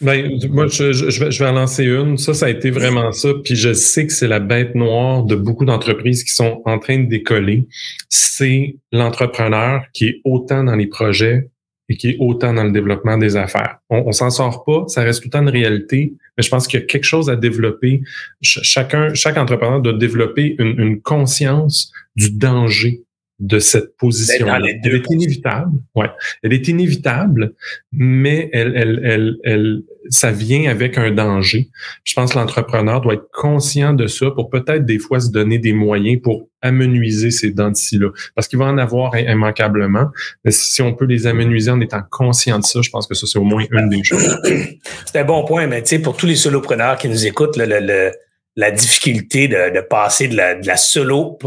Ben, 0.00 0.38
moi, 0.50 0.66
je, 0.66 0.92
je, 0.92 1.24
vais, 1.24 1.30
je 1.30 1.38
vais 1.38 1.48
en 1.48 1.52
lancer 1.52 1.84
une. 1.84 2.18
Ça, 2.18 2.34
ça 2.34 2.46
a 2.46 2.50
été 2.50 2.70
vraiment 2.70 3.12
ça. 3.12 3.28
Puis 3.44 3.54
je 3.54 3.72
sais 3.72 4.06
que 4.06 4.12
c'est 4.12 4.26
la 4.26 4.40
bête 4.40 4.74
noire 4.74 5.22
de 5.22 5.36
beaucoup 5.36 5.64
d'entreprises 5.64 6.24
qui 6.24 6.34
sont 6.34 6.62
en 6.64 6.78
train 6.78 6.98
de 6.98 7.08
décoller. 7.08 7.66
C'est 8.08 8.76
l'entrepreneur 8.90 9.84
qui 9.92 10.06
est 10.06 10.20
autant 10.24 10.64
dans 10.64 10.74
les 10.74 10.88
projets 10.88 11.48
et 11.88 11.96
qui 11.96 12.10
est 12.10 12.16
autant 12.18 12.52
dans 12.54 12.64
le 12.64 12.72
développement 12.72 13.18
des 13.18 13.36
affaires. 13.36 13.78
On, 13.88 14.04
on 14.06 14.12
s'en 14.12 14.30
sort 14.30 14.64
pas, 14.64 14.84
ça 14.88 15.02
reste 15.02 15.22
tout 15.22 15.28
le 15.28 15.32
temps 15.32 15.42
une 15.42 15.50
réalité, 15.50 16.14
mais 16.36 16.42
je 16.42 16.48
pense 16.48 16.66
qu'il 16.66 16.80
y 16.80 16.82
a 16.82 16.86
quelque 16.86 17.04
chose 17.04 17.30
à 17.30 17.36
développer. 17.36 18.00
chacun, 18.40 19.12
chaque 19.14 19.36
entrepreneur 19.36 19.80
doit 19.80 19.92
développer 19.92 20.56
une, 20.58 20.80
une 20.80 21.00
conscience 21.02 21.92
du 22.16 22.30
danger 22.30 23.03
de 23.40 23.58
cette 23.58 23.96
position. 23.96 24.46
Elle 24.54 24.66
est 24.66 25.10
inévitable. 25.10 25.72
Ouais. 25.94 26.10
Elle 26.42 26.52
est 26.52 26.68
inévitable, 26.68 27.54
mais 27.92 28.48
elle, 28.52 28.72
elle, 28.76 29.00
elle, 29.04 29.36
elle, 29.42 29.82
ça 30.08 30.30
vient 30.30 30.70
avec 30.70 30.98
un 30.98 31.10
danger. 31.10 31.68
Je 32.04 32.14
pense 32.14 32.32
que 32.32 32.38
l'entrepreneur 32.38 33.00
doit 33.00 33.14
être 33.14 33.28
conscient 33.32 33.92
de 33.92 34.06
ça 34.06 34.30
pour 34.30 34.50
peut-être 34.50 34.84
des 34.84 34.98
fois 34.98 35.18
se 35.18 35.30
donner 35.30 35.58
des 35.58 35.72
moyens 35.72 36.20
pour 36.22 36.48
amenuiser 36.62 37.30
ces 37.30 37.50
dents 37.50 37.72
là 37.92 38.08
Parce 38.34 38.48
qu'il 38.48 38.58
va 38.58 38.66
en 38.66 38.78
avoir 38.78 39.16
immanquablement. 39.18 40.06
Mais 40.44 40.50
si 40.50 40.80
on 40.80 40.94
peut 40.94 41.04
les 41.04 41.26
amenuiser 41.26 41.70
en 41.70 41.80
étant 41.80 42.02
conscient 42.10 42.58
de 42.58 42.64
ça, 42.64 42.80
je 42.82 42.90
pense 42.90 43.06
que 43.06 43.14
ça, 43.14 43.26
c'est 43.26 43.38
au 43.38 43.44
moins 43.44 43.64
une 43.70 43.88
des 43.88 44.02
choses. 44.02 44.40
C'est 45.06 45.20
un 45.20 45.24
bon 45.24 45.44
point, 45.44 45.66
mais 45.66 45.82
tu 45.82 45.90
sais, 45.90 45.98
pour 46.00 46.16
tous 46.16 46.26
les 46.26 46.36
solopreneurs 46.36 46.96
qui 46.96 47.08
nous 47.08 47.26
écoutent, 47.26 47.56
le, 47.56 48.10
la 48.56 48.70
difficulté 48.70 49.48
de, 49.48 49.80
passer 49.80 50.28
de 50.28 50.36
la, 50.36 50.54
de 50.54 50.66
la 50.66 50.76
solo 50.76 51.38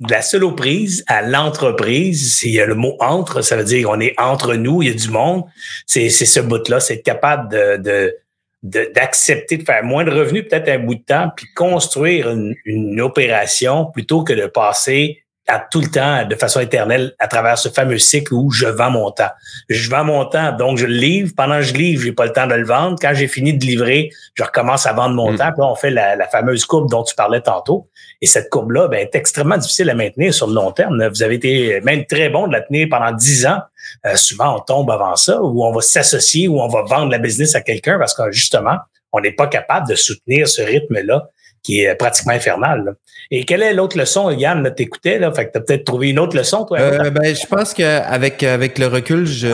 de 0.00 0.10
la 0.10 0.22
soloprise 0.22 1.04
à 1.06 1.22
l'entreprise, 1.22 2.42
il 2.42 2.52
y 2.52 2.60
a 2.60 2.66
le 2.66 2.74
mot 2.74 2.96
entre, 3.00 3.42
ça 3.42 3.56
veut 3.56 3.64
dire 3.64 3.88
on 3.90 4.00
est 4.00 4.18
entre 4.18 4.54
nous, 4.54 4.82
il 4.82 4.88
y 4.88 4.90
a 4.90 4.94
du 4.94 5.08
monde. 5.08 5.44
C'est 5.86 6.08
ce 6.10 6.40
bout-là, 6.40 6.80
c'est 6.80 6.94
être 6.94 7.04
capable 7.04 7.48
de, 7.48 8.16
d'accepter 8.62 9.56
de, 9.56 9.64
faire 9.64 9.84
moins 9.84 10.04
de 10.04 10.10
revenus, 10.10 10.46
peut-être 10.48 10.68
un 10.68 10.78
bout 10.78 10.96
de 10.96 11.02
temps, 11.02 11.30
puis 11.36 11.46
construire 11.54 12.34
une 12.64 13.00
opération 13.00 13.86
plutôt 13.86 14.24
que 14.24 14.32
de 14.32 14.46
passer 14.46 15.23
à 15.46 15.58
tout 15.58 15.80
le 15.80 15.88
temps, 15.88 16.24
de 16.24 16.34
façon 16.34 16.60
éternelle, 16.60 17.14
à 17.18 17.28
travers 17.28 17.58
ce 17.58 17.68
fameux 17.68 17.98
cycle 17.98 18.32
où 18.32 18.50
je 18.50 18.66
vends 18.66 18.90
mon 18.90 19.10
temps. 19.10 19.30
Je 19.68 19.90
vends 19.90 20.04
mon 20.04 20.24
temps, 20.24 20.52
donc 20.52 20.78
je 20.78 20.86
le 20.86 20.94
livre. 20.94 21.32
Pendant 21.36 21.56
que 21.56 21.62
je 21.62 21.74
livre, 21.74 22.02
j'ai 22.02 22.12
pas 22.12 22.24
le 22.24 22.32
temps 22.32 22.46
de 22.46 22.54
le 22.54 22.64
vendre. 22.64 22.96
Quand 23.00 23.12
j'ai 23.14 23.28
fini 23.28 23.52
de 23.52 23.64
livrer, 23.64 24.10
je 24.34 24.42
recommence 24.42 24.86
à 24.86 24.94
vendre 24.94 25.14
mon 25.14 25.32
mm. 25.32 25.36
temps. 25.36 25.52
Puis 25.52 25.60
là, 25.60 25.70
on 25.70 25.74
fait 25.74 25.90
la, 25.90 26.26
fameuse 26.28 26.64
courbe 26.64 26.90
dont 26.90 27.02
tu 27.02 27.14
parlais 27.14 27.42
tantôt. 27.42 27.88
Et 28.22 28.26
cette 28.26 28.48
courbe-là 28.48 28.88
ben, 28.88 29.00
est 29.00 29.14
extrêmement 29.14 29.58
difficile 29.58 29.90
à 29.90 29.94
maintenir 29.94 30.32
sur 30.32 30.46
le 30.46 30.54
long 30.54 30.72
terme. 30.72 31.06
Vous 31.08 31.22
avez 31.22 31.34
été 31.34 31.80
même 31.82 32.06
très 32.06 32.30
bon 32.30 32.46
de 32.46 32.52
la 32.52 32.62
tenir 32.62 32.88
pendant 32.90 33.12
dix 33.12 33.46
ans. 33.46 33.58
Euh, 34.06 34.16
souvent, 34.16 34.56
on 34.56 34.60
tombe 34.60 34.90
avant 34.90 35.16
ça, 35.16 35.42
ou 35.42 35.64
on 35.64 35.72
va 35.72 35.82
s'associer, 35.82 36.48
ou 36.48 36.60
on 36.60 36.68
va 36.68 36.82
vendre 36.82 37.10
la 37.10 37.18
business 37.18 37.54
à 37.54 37.60
quelqu'un 37.60 37.98
parce 37.98 38.14
que 38.14 38.30
justement, 38.32 38.78
on 39.12 39.20
n'est 39.20 39.32
pas 39.32 39.46
capable 39.46 39.88
de 39.88 39.94
soutenir 39.94 40.48
ce 40.48 40.62
rythme-là 40.62 41.28
qui 41.64 41.80
est 41.80 41.96
pratiquement 41.96 42.34
infernal. 42.34 42.94
Et 43.30 43.44
quelle 43.44 43.62
est 43.62 43.74
l'autre 43.74 43.98
leçon, 43.98 44.30
Yann, 44.30 44.72
t'écoutais, 44.76 45.18
là? 45.18 45.32
Fait 45.32 45.46
que 45.46 45.52
t'as 45.52 45.60
peut-être 45.60 45.84
trouvé 45.84 46.10
une 46.10 46.18
autre 46.18 46.36
leçon, 46.36 46.64
toi? 46.64 46.78
Euh, 46.78 47.10
ben, 47.10 47.34
je 47.34 47.46
pense 47.46 47.74
qu'avec 47.74 48.42
avec 48.42 48.78
le 48.78 48.86
recul, 48.86 49.26
je, 49.26 49.48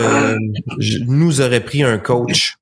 je, 0.77 0.99
nous 1.07 1.41
aurais 1.41 1.61
pris 1.61 1.81
un 1.81 1.97
coach 1.97 2.57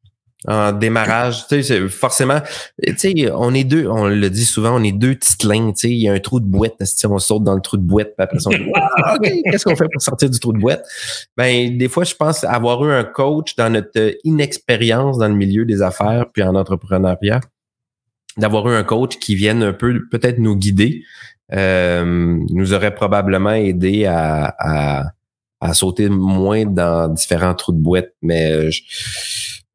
en 0.48 0.72
démarrage. 0.72 1.48
Tu 1.48 1.64
sais, 1.64 1.88
forcément, 1.90 2.40
tu 2.86 2.96
sais, 2.98 3.32
on 3.34 3.54
est 3.54 3.64
deux, 3.64 3.88
on 3.88 4.08
le 4.08 4.30
dit 4.30 4.46
souvent, 4.46 4.80
on 4.80 4.84
est 4.84 4.92
deux 4.92 5.16
titlins, 5.16 5.72
tu 5.72 5.80
sais, 5.80 5.90
il 5.90 6.00
y 6.00 6.08
a 6.08 6.14
un 6.14 6.20
trou 6.20 6.40
de 6.40 6.46
boîte, 6.46 6.76
on 7.06 7.18
saute 7.18 7.44
dans 7.44 7.56
le 7.56 7.62
trou 7.62 7.78
de 7.78 7.82
boîte, 7.82 8.14
puis 8.16 8.24
après 8.24 8.38
on 8.46 8.50
dit, 8.52 8.72
OK, 9.16 9.32
qu'est-ce 9.52 9.66
qu'on 9.66 9.76
fait 9.76 9.90
pour 9.92 10.02
sortir 10.02 10.30
du 10.30 10.40
trou 10.40 10.54
de 10.54 10.60
boîte? 10.60 10.86
Ben, 11.36 11.78
des 11.78 11.90
fois, 11.90 12.04
je 12.04 12.16
pense 12.16 12.44
avoir 12.44 12.86
eu 12.86 12.94
un 12.94 13.04
coach 13.04 13.56
dans 13.56 13.70
notre 13.70 14.16
inexpérience 14.24 15.18
dans 15.18 15.28
le 15.28 15.36
milieu 15.36 15.66
des 15.66 15.82
affaires 15.82 16.28
puis 16.32 16.44
en 16.44 16.56
entrepreneuriat, 16.56 17.42
d'avoir 18.40 18.68
eu 18.70 18.76
un 18.76 18.84
coach 18.84 19.18
qui 19.20 19.36
vienne 19.36 19.64
un 19.64 19.74
peu 19.74 20.00
peut-être 20.12 20.40
nous 20.40 20.56
guider, 20.56 21.04
euh, 21.54 22.38
nous 22.50 22.74
aurait 22.74 22.94
probablement 22.94 23.54
aidé 23.54 24.06
à, 24.06 24.56
à, 24.60 25.12
à, 25.62 25.74
sauter 25.74 26.10
moins 26.10 26.66
dans 26.66 27.08
différents 27.08 27.56
trous 27.56 27.72
de 27.72 27.82
boîte. 27.82 28.10
Mais 28.22 28.52
euh, 28.52 28.70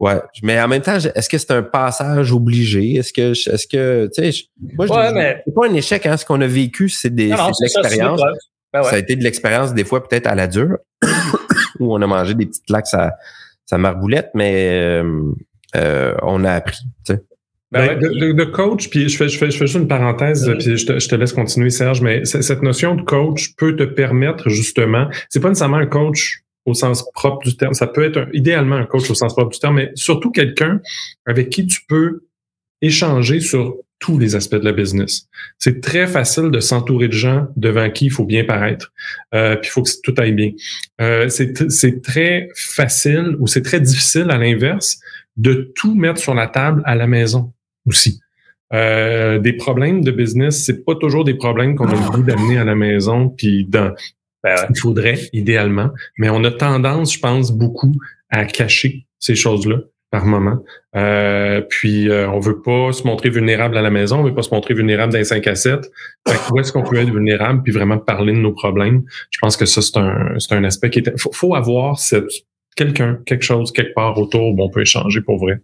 ouais, 0.01 0.21
mais 0.43 0.61
en 0.61 0.69
même 0.69 0.83
temps, 0.83 0.97
est-ce 0.97 1.29
que 1.29 1.39
c'est 1.39 1.51
un 1.51 1.63
passage 1.63 2.33
obligé? 2.33 2.95
Est-ce 2.95 3.13
que 3.13 3.33
est-ce 3.33 3.67
que 3.67 4.09
tu 4.15 4.33
sais, 4.33 4.45
moi 4.77 4.87
je 4.87 4.93
c'est 5.45 5.55
pas 5.55 5.67
un 5.67 5.75
échec. 5.75 6.07
Hein, 6.07 6.17
ce 6.17 6.25
qu'on 6.25 6.41
a 6.41 6.47
vécu, 6.47 6.89
c'est 6.89 7.15
des 7.15 7.31
de 7.31 7.63
l'expérience. 7.63 8.21
Ben 8.73 8.83
ça, 8.83 8.97
a 8.97 8.99
été 8.99 9.15
de 9.15 9.23
l'expérience 9.23 9.73
des 9.73 9.85
fois 9.85 10.07
peut-être 10.07 10.27
à 10.27 10.35
la 10.35 10.49
dure, 10.49 10.79
où 11.79 11.95
on 11.95 12.03
a 12.03 12.07
mangé 12.09 12.35
des 12.35 12.47
petites 12.47 12.67
claques 12.67 12.93
à 12.93 13.13
sa 13.67 13.79
marboulette, 13.79 14.31
mais 14.35 14.71
euh, 14.73 15.33
euh, 15.77 16.15
on 16.23 16.45
a 16.45 16.53
appris. 16.53 16.79
Tu 17.07 17.15
sais. 17.15 17.23
Ben, 17.75 17.99
ben 17.99 18.37
de, 18.37 18.45
coach, 18.45 18.89
puis 18.89 19.09
je 19.09 19.17
fais, 19.17 19.29
je 19.29 19.37
fais, 19.37 19.51
je 19.51 19.57
fais 19.57 19.67
juste 19.67 19.79
une 19.79 19.89
parenthèse, 19.89 20.49
puis 20.61 20.77
je 20.77 20.87
te, 20.87 20.99
je 21.01 21.09
te, 21.09 21.15
laisse 21.17 21.33
continuer, 21.33 21.71
Serge, 21.71 22.01
mais 22.01 22.25
cette 22.25 22.63
notion 22.63 22.95
de 22.95 23.03
coach 23.03 23.57
peut 23.57 23.75
te 23.75 23.83
permettre 23.83 24.49
justement, 24.49 25.09
c'est 25.29 25.41
pas 25.41 25.49
nécessairement 25.49 25.79
un 25.79 25.87
coach 25.87 26.45
au 26.67 26.75
sens 26.75 27.05
propre 27.13 27.45
du 27.45 27.57
terme, 27.57 27.75
ça 27.75 27.89
peut 27.89 28.05
être 28.05 28.29
idéalement 28.33 28.77
un 28.77 28.87
coach 28.87 29.11
au 29.11 29.15
sens 29.15 29.35
propre 29.35 29.51
du 29.51 29.59
terme, 29.59 29.75
mais 29.75 29.91
surtout 29.97 30.31
quelqu'un 30.31 30.81
avec 31.27 31.51
qui 31.51 31.67
tu 31.67 31.81
peux 31.89 32.23
échanger 32.81 33.41
sur 33.41 33.75
tous 33.99 34.19
les 34.19 34.37
aspects 34.37 34.57
de 34.57 34.65
la 34.65 34.73
business. 34.73 35.29
C'est 35.59 35.81
très 35.81 36.07
facile 36.07 36.51
de 36.51 36.61
s'entourer 36.61 37.09
de 37.09 37.13
gens 37.13 37.49
devant 37.57 37.91
qui 37.91 38.07
il 38.07 38.11
faut 38.11 38.25
bien 38.25 38.45
paraître, 38.45 38.93
euh, 39.35 39.57
puis 39.57 39.69
il 39.69 39.73
faut 39.73 39.83
que 39.83 39.91
tout 40.03 40.15
aille 40.19 40.33
bien. 40.33 40.53
Euh, 41.01 41.29
c'est 41.29 42.03
très 42.03 42.49
facile 42.55 43.37
ou 43.41 43.47
c'est 43.47 43.63
très 43.63 43.81
difficile 43.81 44.31
à 44.31 44.39
l'inverse 44.39 45.01
de 45.37 45.73
tout 45.75 45.95
mettre 45.95 46.21
sur 46.21 46.35
la 46.35 46.47
table 46.47 46.83
à 46.85 46.95
la 46.95 47.07
maison 47.07 47.53
aussi. 47.87 48.21
Euh, 48.73 49.39
des 49.39 49.53
problèmes 49.53 50.03
de 50.03 50.11
business, 50.11 50.65
c'est 50.65 50.85
pas 50.85 50.95
toujours 50.95 51.25
des 51.25 51.35
problèmes 51.35 51.77
qu'on 51.77 51.87
a 51.87 51.95
le 51.95 52.11
goût 52.11 52.23
d'amener 52.23 52.59
à 52.59 52.65
la 52.65 52.75
maison, 52.75 53.29
puis 53.29 53.65
ben, 53.65 53.95
il 54.45 54.79
faudrait 54.79 55.19
idéalement, 55.33 55.91
mais 56.19 56.29
on 56.29 56.43
a 56.45 56.51
tendance, 56.51 57.15
je 57.15 57.21
pense, 57.21 57.53
beaucoup 57.53 57.93
à 58.31 58.45
cacher 58.45 59.07
ces 59.19 59.35
choses-là 59.35 59.79
par 60.11 60.27
moment. 60.27 60.59
Euh, 60.97 61.61
puis 61.69 62.09
euh, 62.09 62.29
on 62.31 62.39
veut 62.39 62.61
pas 62.61 62.93
se 62.93 63.05
montrer 63.05 63.31
vulnérable 63.31 63.77
à 63.77 63.83
la 63.83 63.91
maison, 63.91 64.21
on 64.21 64.23
veut 64.23 64.35
pas 64.35 64.43
se 64.43 64.55
montrer 64.55 64.75
vulnérable 64.75 65.13
dans 65.13 65.19
les 65.19 65.25
5 65.25 65.47
à 65.47 65.55
7. 65.55 65.91
où 66.51 66.61
est-ce 66.61 66.73
qu'on 66.73 66.83
peut 66.83 66.97
être 66.97 67.11
vulnérable 67.11 67.63
puis 67.63 67.73
vraiment 67.73 67.99
parler 67.99 68.33
de 68.33 68.39
nos 68.39 68.53
problèmes? 68.53 69.03
Je 69.31 69.39
pense 69.41 69.57
que 69.57 69.67
ça, 69.67 69.83
c'est 69.83 69.97
un, 69.97 70.35
c'est 70.39 70.55
un 70.55 70.65
aspect 70.65 70.91
qui 70.91 71.01
est. 71.01 71.19
Faut, 71.19 71.33
faut 71.33 71.55
avoir 71.55 71.99
cette 71.99 72.31
quelqu'un, 72.77 73.19
quelque 73.27 73.45
chose, 73.45 73.73
quelque 73.73 73.95
part 73.95 74.19
autour 74.19 74.55
où 74.55 74.63
on 74.63 74.69
peut 74.69 74.83
échanger 74.83 75.21
pour 75.21 75.39
vrai. 75.39 75.61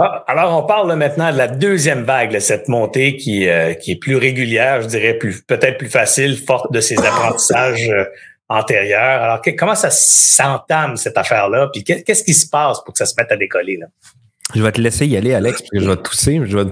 Ah, 0.00 0.24
alors, 0.26 0.58
on 0.58 0.66
parle 0.66 0.92
maintenant 0.94 1.32
de 1.32 1.38
la 1.38 1.46
deuxième 1.46 2.02
vague, 2.02 2.38
cette 2.40 2.68
montée 2.68 3.16
qui, 3.16 3.48
euh, 3.48 3.74
qui 3.74 3.92
est 3.92 3.96
plus 3.96 4.16
régulière, 4.16 4.82
je 4.82 4.88
dirais, 4.88 5.14
plus 5.14 5.42
peut-être 5.42 5.78
plus 5.78 5.88
facile, 5.88 6.36
forte 6.36 6.72
de 6.72 6.80
ses 6.80 6.98
apprentissages 6.98 7.88
euh, 7.88 8.04
antérieurs. 8.48 9.22
Alors, 9.22 9.40
comment 9.56 9.76
ça 9.76 9.90
s'entame, 9.90 10.96
cette 10.96 11.16
affaire-là? 11.16 11.70
Puis 11.72 11.84
qu'est-ce 11.84 12.24
qui 12.24 12.34
se 12.34 12.48
passe 12.48 12.82
pour 12.84 12.92
que 12.92 12.98
ça 12.98 13.06
se 13.06 13.14
mette 13.16 13.30
à 13.30 13.36
décoller? 13.36 13.76
Là? 13.76 13.86
Je 14.54 14.62
vais 14.62 14.72
te 14.72 14.80
laisser 14.80 15.06
y 15.06 15.16
aller, 15.16 15.32
Alex, 15.32 15.62
parce 15.62 15.70
que 15.70 15.80
je 15.80 15.88
vais 15.88 15.96
tousser. 15.96 16.40
Je 16.44 16.58
vais, 16.58 16.70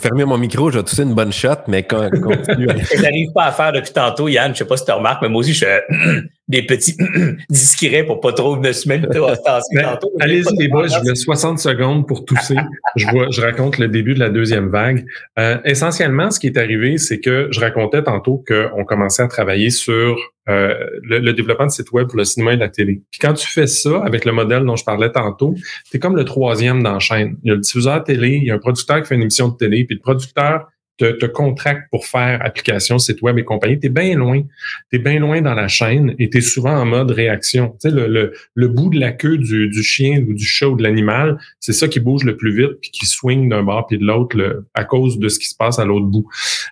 fermer 0.00 0.24
mon 0.24 0.38
micro, 0.38 0.70
je 0.70 0.78
vais 0.78 0.84
tousser 0.84 1.02
une 1.02 1.14
bonne 1.14 1.32
shot, 1.32 1.56
mais 1.68 1.82
quand, 1.82 2.08
continue. 2.20 2.68
je 2.94 3.02
n'arrive 3.02 3.32
pas 3.34 3.44
à 3.44 3.52
faire 3.52 3.72
depuis 3.72 3.92
tantôt, 3.92 4.28
Yann? 4.28 4.54
Je 4.54 4.58
sais 4.58 4.64
pas 4.64 4.76
si 4.76 4.84
tu 4.84 4.92
remarques, 4.92 5.20
mais 5.22 5.28
moi 5.28 5.40
aussi, 5.40 5.52
je 5.52 5.66
des 6.50 6.66
petits 6.66 6.96
discrets 7.48 8.04
pour 8.04 8.20
pas 8.20 8.32
trop 8.32 8.56
me 8.56 8.88
mettre 8.88 9.08
tantôt. 9.44 10.12
Allez-y, 10.18 10.56
les 10.58 10.68
boys, 10.68 10.88
je 10.88 11.08
mets 11.08 11.14
60 11.14 11.60
secondes 11.60 12.06
pour 12.08 12.24
tousser. 12.24 12.56
je, 12.96 13.06
vois, 13.06 13.28
je 13.30 13.40
raconte 13.40 13.78
le 13.78 13.86
début 13.86 14.14
de 14.14 14.18
la 14.18 14.30
deuxième 14.30 14.68
vague. 14.68 15.06
Euh, 15.38 15.58
essentiellement, 15.64 16.30
ce 16.30 16.40
qui 16.40 16.48
est 16.48 16.58
arrivé, 16.58 16.98
c'est 16.98 17.20
que 17.20 17.48
je 17.52 17.60
racontais 17.60 18.02
tantôt 18.02 18.44
qu'on 18.46 18.84
commençait 18.84 19.22
à 19.22 19.28
travailler 19.28 19.70
sur 19.70 20.18
euh, 20.48 20.74
le, 21.04 21.32
développement 21.32 21.66
de 21.66 21.70
sites 21.70 21.92
web 21.92 22.08
pour 22.08 22.16
le 22.16 22.24
cinéma 22.24 22.54
et 22.54 22.56
la 22.56 22.68
télé. 22.68 23.02
Puis 23.12 23.20
quand 23.20 23.34
tu 23.34 23.46
fais 23.46 23.68
ça 23.68 24.02
avec 24.04 24.24
le 24.24 24.32
modèle 24.32 24.64
dont 24.64 24.74
je 24.74 24.84
parlais 24.84 25.12
tantôt, 25.12 25.54
tu 25.88 25.96
es 25.96 26.00
comme 26.00 26.16
le 26.16 26.24
troisième 26.24 26.82
dans 26.82 26.94
la 26.94 26.98
chaîne. 26.98 27.36
Il 27.44 27.48
y 27.48 27.50
a 27.52 27.54
le 27.54 27.60
diffuseur 27.60 28.02
télé, 28.02 28.40
il 28.42 28.44
y 28.44 28.50
a 28.50 28.54
un 28.54 28.58
producteur 28.58 29.00
qui 29.02 29.08
fait 29.08 29.14
une 29.14 29.22
émission 29.22 29.48
de 29.48 29.56
télé, 29.56 29.84
puis 29.84 29.94
le 29.94 30.02
producteur 30.02 30.66
te, 31.00 31.12
te 31.12 31.24
contracte 31.24 31.88
pour 31.90 32.04
faire 32.04 32.44
application, 32.44 32.98
site 32.98 33.22
web 33.22 33.38
et 33.38 33.44
compagnie, 33.44 33.80
tu 33.80 33.86
es 33.86 33.90
bien 33.90 34.14
loin. 34.14 34.42
Tu 34.90 34.96
es 34.96 34.98
bien 34.98 35.18
loin 35.18 35.40
dans 35.40 35.54
la 35.54 35.66
chaîne 35.66 36.14
et 36.18 36.28
tu 36.28 36.38
es 36.38 36.40
souvent 36.42 36.76
en 36.76 36.84
mode 36.84 37.10
réaction. 37.10 37.74
Tu 37.80 37.88
sais, 37.88 37.94
le, 37.94 38.06
le, 38.06 38.34
le 38.54 38.68
bout 38.68 38.90
de 38.90 39.00
la 39.00 39.12
queue 39.12 39.38
du, 39.38 39.68
du, 39.68 39.82
chien 39.82 40.22
ou 40.28 40.34
du 40.34 40.44
chat 40.44 40.68
ou 40.68 40.76
de 40.76 40.82
l'animal, 40.82 41.38
c'est 41.58 41.72
ça 41.72 41.88
qui 41.88 42.00
bouge 42.00 42.24
le 42.24 42.36
plus 42.36 42.54
vite 42.54 42.80
puis 42.82 42.90
qui 42.90 43.06
swing 43.06 43.48
d'un 43.48 43.62
bord 43.62 43.86
puis 43.86 43.96
de 43.96 44.04
l'autre 44.04 44.36
à 44.74 44.84
cause 44.84 45.18
de 45.18 45.28
ce 45.28 45.38
qui 45.38 45.46
se 45.46 45.56
passe 45.56 45.78
à 45.78 45.86
l'autre 45.86 46.06
bout. 46.06 46.28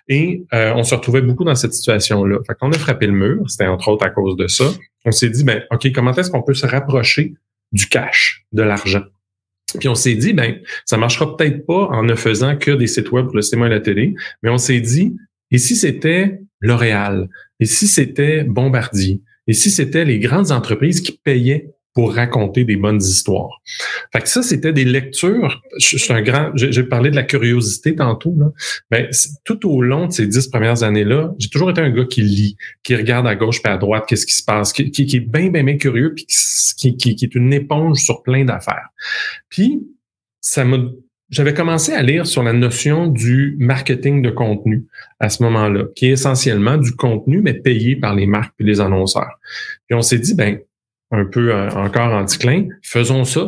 Et 0.07 0.43
euh, 0.53 0.73
on 0.75 0.83
se 0.83 0.93
retrouvait 0.93 1.21
beaucoup 1.21 1.43
dans 1.43 1.55
cette 1.55 1.73
situation-là. 1.73 2.37
Fait 2.45 2.53
qu'on 2.53 2.71
a 2.71 2.77
frappé 2.77 3.07
le 3.07 3.13
mur, 3.13 3.49
c'était 3.49 3.65
entre 3.65 3.87
autres 3.87 4.05
à 4.05 4.11
cause 4.11 4.37
de 4.37 4.47
ça. 4.47 4.65
On 5.05 5.11
s'est 5.11 5.29
dit, 5.29 5.43
ben, 5.43 5.63
OK, 5.71 5.91
comment 5.91 6.13
est-ce 6.13 6.29
qu'on 6.29 6.43
peut 6.43 6.53
se 6.53 6.67
rapprocher 6.67 7.33
du 7.71 7.87
cash, 7.87 8.45
de 8.51 8.61
l'argent? 8.61 9.03
Puis 9.77 9.87
on 9.87 9.95
s'est 9.95 10.15
dit, 10.15 10.33
ben, 10.33 10.55
ça 10.85 10.97
marchera 10.97 11.35
peut-être 11.35 11.65
pas 11.65 11.87
en 11.91 12.03
ne 12.03 12.15
faisant 12.15 12.55
que 12.57 12.71
des 12.71 12.87
sites 12.87 13.11
web 13.11 13.25
pour 13.25 13.35
le 13.35 13.41
cinéma 13.41 13.67
et 13.67 13.69
la 13.69 13.79
télé, 13.79 14.15
mais 14.43 14.49
on 14.49 14.57
s'est 14.57 14.81
dit, 14.81 15.15
et 15.51 15.57
si 15.57 15.75
c'était 15.75 16.41
L'Oréal, 16.61 17.29
et 17.59 17.65
si 17.65 17.87
c'était 17.87 18.43
Bombardier, 18.43 19.21
et 19.47 19.53
si 19.53 19.71
c'était 19.71 20.05
les 20.05 20.19
grandes 20.19 20.51
entreprises 20.51 21.01
qui 21.01 21.13
payaient 21.23 21.69
pour 21.99 22.15
raconter 22.15 22.63
des 22.63 22.77
bonnes 22.77 23.01
histoires. 23.01 23.61
Fait 24.13 24.21
que 24.21 24.29
ça, 24.29 24.41
c'était 24.41 24.71
des 24.71 24.85
lectures. 24.85 25.61
Je, 25.77 25.97
suis 25.97 26.13
un 26.13 26.21
grand. 26.21 26.51
J'ai 26.55 26.83
parlé 26.83 27.11
de 27.11 27.17
la 27.17 27.23
curiosité 27.23 27.93
tantôt. 27.93 28.33
Là. 28.39 28.45
Ben, 28.89 29.09
tout 29.43 29.69
au 29.69 29.81
long 29.81 30.07
de 30.07 30.13
ces 30.13 30.25
dix 30.25 30.47
premières 30.47 30.81
années-là, 30.83 31.33
j'ai 31.39 31.49
toujours 31.49 31.71
été 31.71 31.81
un 31.81 31.89
gars 31.89 32.05
qui 32.05 32.21
lit, 32.21 32.55
qui 32.83 32.95
regarde 32.95 33.27
à 33.27 33.35
gauche 33.35 33.59
et 33.65 33.67
à 33.67 33.77
droite 33.77 34.05
qu'est-ce 34.07 34.25
qui 34.25 34.33
se 34.33 34.45
passe, 34.45 34.71
qui, 34.71 34.91
qui, 34.91 35.13
est 35.13 35.19
bien, 35.19 35.49
bien, 35.49 35.65
bien 35.65 35.75
curieux, 35.75 36.13
puis 36.13 36.25
qui, 36.77 36.95
qui, 36.95 37.17
qui 37.17 37.25
est 37.25 37.35
une 37.35 37.51
éponge 37.51 37.97
sur 37.97 38.23
plein 38.23 38.45
d'affaires. 38.45 38.87
Puis, 39.49 39.85
ça 40.39 40.63
m'a 40.63 40.77
j'avais 41.29 41.53
commencé 41.53 41.93
à 41.93 42.01
lire 42.01 42.25
sur 42.25 42.41
la 42.41 42.53
notion 42.53 43.05
du 43.05 43.55
marketing 43.59 44.23
de 44.23 44.31
contenu 44.31 44.87
à 45.19 45.29
ce 45.29 45.43
moment-là, 45.43 45.83
qui 45.95 46.07
est 46.07 46.13
essentiellement 46.13 46.77
du 46.77 46.95
contenu, 46.95 47.41
mais 47.41 47.53
payé 47.53 47.95
par 47.95 48.15
les 48.15 48.25
marques 48.25 48.55
et 48.59 48.63
les 48.63 48.81
annonceurs. 48.81 49.39
Puis 49.87 49.95
on 49.95 50.01
s'est 50.01 50.17
dit, 50.17 50.33
ben, 50.33 50.57
un 51.11 51.25
peu 51.25 51.53
euh, 51.53 51.69
encore 51.71 52.13
en 52.13 52.23
déclin, 52.23 52.67
faisons 52.81 53.23
ça. 53.23 53.47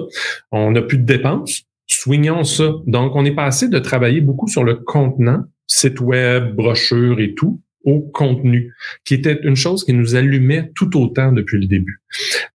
On 0.51 0.72
n'a 0.72 0.82
plus 0.82 0.97
de 0.97 1.05
dépenses. 1.05 1.64
swingons 1.88 2.43
ça. 2.43 2.74
Donc, 2.88 3.16
on 3.16 3.26
est 3.26 3.36
passé 3.36 3.68
de 3.68 3.80
travailler 3.80 4.22
beaucoup 4.22 4.47
sur 4.47 4.64
le 4.64 4.76
contenant, 4.76 5.43
site 5.68 5.99
web, 5.99 6.55
brochure 6.55 7.20
et 7.20 7.34
tout, 7.34 7.62
au 7.84 7.99
contenu, 7.99 8.74
qui 9.05 9.16
était 9.16 9.39
une 9.43 9.55
chose 9.55 9.84
qui 9.84 9.93
nous 9.93 10.16
allumait 10.16 10.72
tout 10.76 10.95
autant 10.97 11.32
depuis 11.32 11.59
le 11.59 11.66
début. 11.66 11.99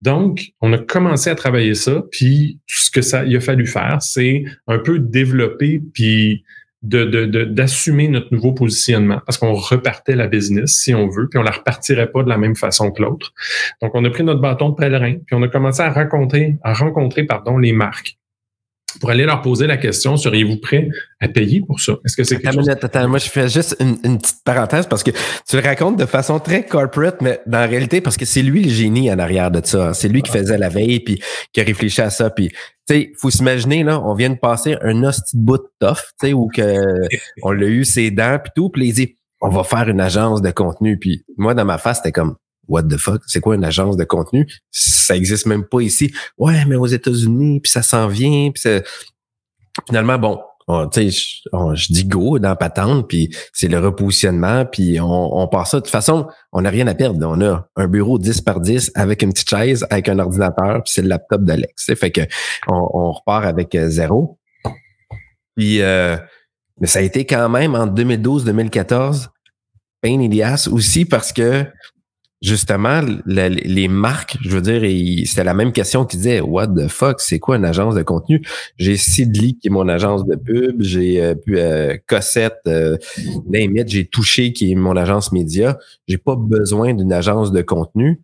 Donc, 0.03 0.53
on 0.61 0.73
a 0.73 0.79
commencé 0.79 1.31
à 1.31 1.35
travailler 1.35 1.75
ça, 1.75 2.05
puis 2.11 2.61
ce 2.67 2.91
que 2.91 3.03
ça 3.03 3.25
il 3.25 3.37
a 3.37 3.41
fallu 3.41 3.67
faire, 3.67 3.99
c'est 4.01 4.45
un 4.67 4.79
peu 4.79 4.99
développer 4.99 5.83
puis 5.93 6.45
d'assumer 6.87 8.09
de, 8.09 8.13
notre 8.13 8.33
nouveau 8.33 8.53
positionnement 8.53 9.21
parce 9.25 9.39
qu'on 9.39 9.55
repartait 9.55 10.17
la 10.17 10.27
business 10.27 10.73
si 10.73 10.95
on 10.95 11.09
veut, 11.09 11.29
puis 11.29 11.39
on 11.39 11.43
la 11.43 11.51
repartirait 11.51 12.11
pas 12.11 12.23
de 12.23 12.29
la 12.29 12.39
même 12.39 12.57
façon 12.57 12.91
que 12.91 13.03
l'autre. 13.03 13.33
Donc, 13.83 13.93
on 13.95 14.05
a 14.05 14.11
pris 14.11 14.25
notre 14.25 14.41
bâton 14.41 14.71
de 14.71 14.75
pèlerin, 14.75 15.15
puis 15.27 15.35
on 15.35 15.43
a 15.43 15.49
commencé 15.49 15.83
à 15.83 15.91
rencontrer, 15.91 16.57
à 16.63 16.73
rencontrer 16.73 17.25
pardon, 17.25 17.59
les 17.59 17.73
marques 17.73 18.19
pour 19.01 19.11
aller 19.11 19.25
leur 19.25 19.43
poser 19.43 19.67
la 19.67 19.77
question, 19.77 20.17
seriez-vous 20.17 20.57
prêt 20.57 20.89
à 21.21 21.29
payer 21.29 21.61
pour 21.61 21.81
ça? 21.81 21.95
Est-ce 22.05 22.17
que 22.17 22.25
c'est 22.25 22.39
quelque 22.39 22.55
chose... 22.55 22.69
Attends, 22.69 23.09
moi, 23.09 23.19
je 23.19 23.29
fais 23.29 23.49
juste 23.49 23.77
une, 23.81 24.19
petite 24.19 24.43
parenthèse 24.45 24.87
parce 24.87 25.03
que 25.03 25.11
tu 25.11 25.57
le 25.57 25.63
racontes 25.63 25.99
de 25.99 26.07
façon 26.07 26.39
très 26.39 26.65
corporate, 26.65 27.21
mais 27.21 27.41
dans 27.47 27.59
la 27.59 27.67
réalité, 27.67 28.01
parce 28.01 28.17
que 28.17 28.25
c'est 28.25 28.43
lui 28.43 28.63
le 28.63 28.71
génie 28.71 29.11
en 29.11 29.19
arrière 29.19 29.51
de 29.51 29.61
ça. 29.65 29.89
Hein. 29.89 29.93
C'est 29.93 30.09
lui 30.09 30.23
qui 30.23 30.31
faisait 30.31 30.59
la 30.59 30.69
veille 30.69 31.01
puis 31.01 31.21
qui 31.53 31.61
a 31.61 31.65
réfléchi 31.65 32.01
à 32.01 32.11
ça. 32.11 32.31
Puis, 32.31 32.49
tu 32.49 32.57
sais, 32.89 33.13
faut 33.19 33.31
s'imaginer, 33.31 33.83
là, 33.83 34.01
on 34.01 34.15
vient 34.15 34.31
de 34.31 34.39
passer 34.39 34.77
un 34.83 35.03
hostie 35.03 35.37
de 35.37 35.43
bout 35.43 35.59
de 35.59 35.69
tough, 35.81 35.97
tu 36.21 36.29
sais, 36.29 36.33
où 36.33 36.49
que 36.49 36.63
on 37.43 37.53
l'a 37.53 37.67
eu 37.67 37.85
ses 37.85 38.11
dents 38.11 38.39
puis 38.43 38.53
tout, 38.55 38.71
puis 38.71 38.89
il 38.89 38.93
dit, 38.93 39.17
on 39.41 39.49
va 39.49 39.65
faire 39.65 39.89
une 39.89 40.01
agence 40.01 40.41
de 40.43 40.51
contenu. 40.51 40.99
Puis 40.99 41.25
moi, 41.37 41.55
dans 41.55 41.65
ma 41.65 41.79
face, 41.79 41.99
c'était 41.99 42.13
comme, 42.13 42.37
what 42.69 42.85
the 42.85 42.97
fuck, 42.97 43.23
c'est 43.27 43.41
quoi 43.41 43.55
une 43.55 43.65
agence 43.65 43.97
de 43.97 44.05
contenu? 44.05 44.47
Ça 44.71 45.17
existe 45.17 45.47
même 45.47 45.65
pas 45.65 45.81
ici. 45.81 46.13
Ouais, 46.39 46.65
mais 46.67 46.77
aux 46.77 46.87
États-Unis, 46.87 47.61
puis 47.61 47.71
ça 47.71 47.83
s'en 47.83 48.09
vient, 48.09 48.51
puis 48.51 48.83
finalement, 49.87 50.19
bon, 50.19 50.41
tu 50.93 51.11
sais, 51.11 51.11
je, 51.75 51.93
dis 51.93 52.05
go 52.05 52.39
dans 52.39 52.57
patente, 52.57 53.09
puis 53.09 53.31
c'est 53.53 53.69
le 53.69 53.79
repositionnement, 53.79 54.65
puis 54.65 55.01
on, 55.01 55.37
on 55.39 55.47
part 55.47 55.67
ça. 55.67 55.79
De 55.79 55.83
toute 55.83 55.93
façon, 55.93 56.27
on 56.53 56.63
n'a 56.63 56.71
rien 56.71 56.87
à 56.89 56.95
perdre. 56.95 57.25
On 57.25 57.41
a 57.41 57.69
un 57.77 57.87
bureau 57.87 58.19
10 58.19 58.41
par 58.41 58.61
10 58.61 58.91
avec 58.95 59.23
une 59.23 59.33
petite 59.33 59.49
chaise, 59.49 59.87
avec 59.91 60.09
un 60.09 60.19
ordinateur, 60.19 60.83
puis 60.83 60.93
c'est 60.93 61.03
le 61.03 61.09
laptop 61.09 61.45
d'Alex. 61.45 61.95
Fait 61.95 62.11
que 62.11 62.23
on, 62.67 63.13
repart 63.13 63.45
avec 63.45 63.75
euh, 63.77 63.89
zéro. 63.89 64.39
Puis, 65.57 65.83
euh, 65.83 66.17
mais 66.81 66.89
ça 66.89 66.99
a 66.99 67.03
été 67.03 67.25
quand 67.25 67.49
même 67.49 67.75
en 67.75 67.87
2012-2014 67.87 69.29
pain 70.03 70.21
in 70.21 70.57
aussi 70.73 71.05
parce 71.05 71.33
que 71.33 71.65
justement, 72.43 73.01
les 73.27 73.89
marques, 73.89 74.37
je 74.43 74.51
veux 74.51 74.61
dire, 74.61 75.27
c'était 75.27 75.45
la 75.45 75.55
même 75.55 75.73
question 75.73 76.05
qui 76.05 76.17
disait 76.17 76.41
What 76.41 76.69
the 76.69 76.89
fuck, 76.89 77.21
c'est 77.21 77.39
quoi 77.39 77.57
une 77.57 77.65
agence 77.65 77.95
de 77.95 78.03
contenu? 78.03 78.43
J'ai 78.79 78.97
Sidley 78.97 79.55
qui 79.55 79.69
est 79.69 79.71
mon 79.71 79.89
agence 79.89 80.27
de 80.27 80.37
pub, 80.37 80.83
j'ai 80.83 81.23
euh, 81.23 81.35
euh, 81.49 81.97
Cossette, 82.07 82.61
euh, 82.67 82.97
j'ai 83.87 84.07
Touché 84.07 84.53
qui 84.53 84.73
est 84.73 84.75
mon 84.75 84.97
agence 84.97 85.33
média. 85.33 85.79
J'ai 86.07 86.19
pas 86.19 86.37
besoin 86.37 86.95
d'une 86.95 87.13
agence 87.13 87.53
de 87.53 87.63
contenu. 87.63 88.21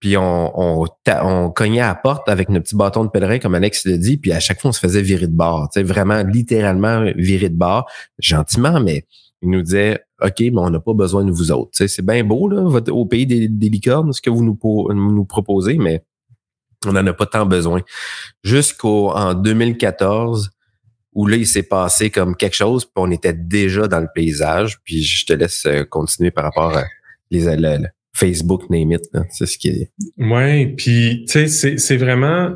Puis 0.00 0.16
on, 0.16 0.52
on, 0.82 0.86
on, 1.22 1.50
cognait 1.50 1.80
à 1.80 1.88
la 1.88 1.94
porte 1.94 2.28
avec 2.28 2.50
nos 2.50 2.60
petits 2.60 2.76
bâtons 2.76 3.04
de 3.04 3.08
pèlerin, 3.08 3.38
comme 3.38 3.54
Alex 3.54 3.86
le 3.86 3.96
dit, 3.96 4.18
puis 4.18 4.30
à 4.30 4.40
chaque 4.40 4.60
fois, 4.60 4.68
on 4.68 4.72
se 4.72 4.78
faisait 4.78 5.00
virer 5.00 5.26
de 5.26 5.32
bord. 5.34 5.70
Vraiment, 5.74 6.22
littéralement 6.22 7.06
virer 7.16 7.48
de 7.48 7.56
bord, 7.56 7.90
gentiment, 8.18 8.78
mais 8.78 9.06
il 9.46 9.50
nous 9.50 9.62
disait 9.62 10.00
OK, 10.22 10.40
mais 10.40 10.52
on 10.56 10.70
n'a 10.70 10.80
pas 10.80 10.94
besoin 10.94 11.24
de 11.24 11.30
vous 11.30 11.52
autres. 11.52 11.70
c'est 11.72 12.04
bien 12.04 12.24
beau, 12.24 12.48
là, 12.48 12.62
au 12.90 13.06
pays 13.06 13.26
des, 13.26 13.68
licornes, 13.68 14.12
ce 14.12 14.20
que 14.20 14.30
vous 14.30 14.42
nous, 14.44 15.24
proposez, 15.24 15.76
mais 15.78 16.02
on 16.86 16.92
n'en 16.92 17.06
a 17.06 17.12
pas 17.12 17.26
tant 17.26 17.46
besoin. 17.46 17.82
Jusqu'au 18.42 19.10
en 19.10 19.34
2014, 19.34 20.50
où 21.12 21.26
là, 21.26 21.36
il 21.36 21.46
s'est 21.46 21.62
passé 21.62 22.10
comme 22.10 22.36
quelque 22.36 22.56
chose, 22.56 22.84
puis 22.84 22.92
on 22.96 23.10
était 23.10 23.32
déjà 23.32 23.88
dans 23.88 24.00
le 24.00 24.08
paysage. 24.14 24.78
Puis 24.84 25.02
je 25.02 25.24
te 25.24 25.32
laisse 25.32 25.64
euh, 25.66 25.84
continuer 25.84 26.30
par 26.30 26.44
rapport 26.44 26.76
à 26.76 26.84
les, 27.30 27.48
Facebook, 28.14 28.70
name 28.70 28.92
it. 28.92 29.02
C'est 29.30 29.46
ce 29.46 29.58
qui 29.58 29.68
est. 29.68 29.92
Ouais, 30.16 30.74
puis 30.76 31.26
tu 31.28 31.48
sais, 31.48 31.76
c'est 31.78 31.96
vraiment 31.96 32.54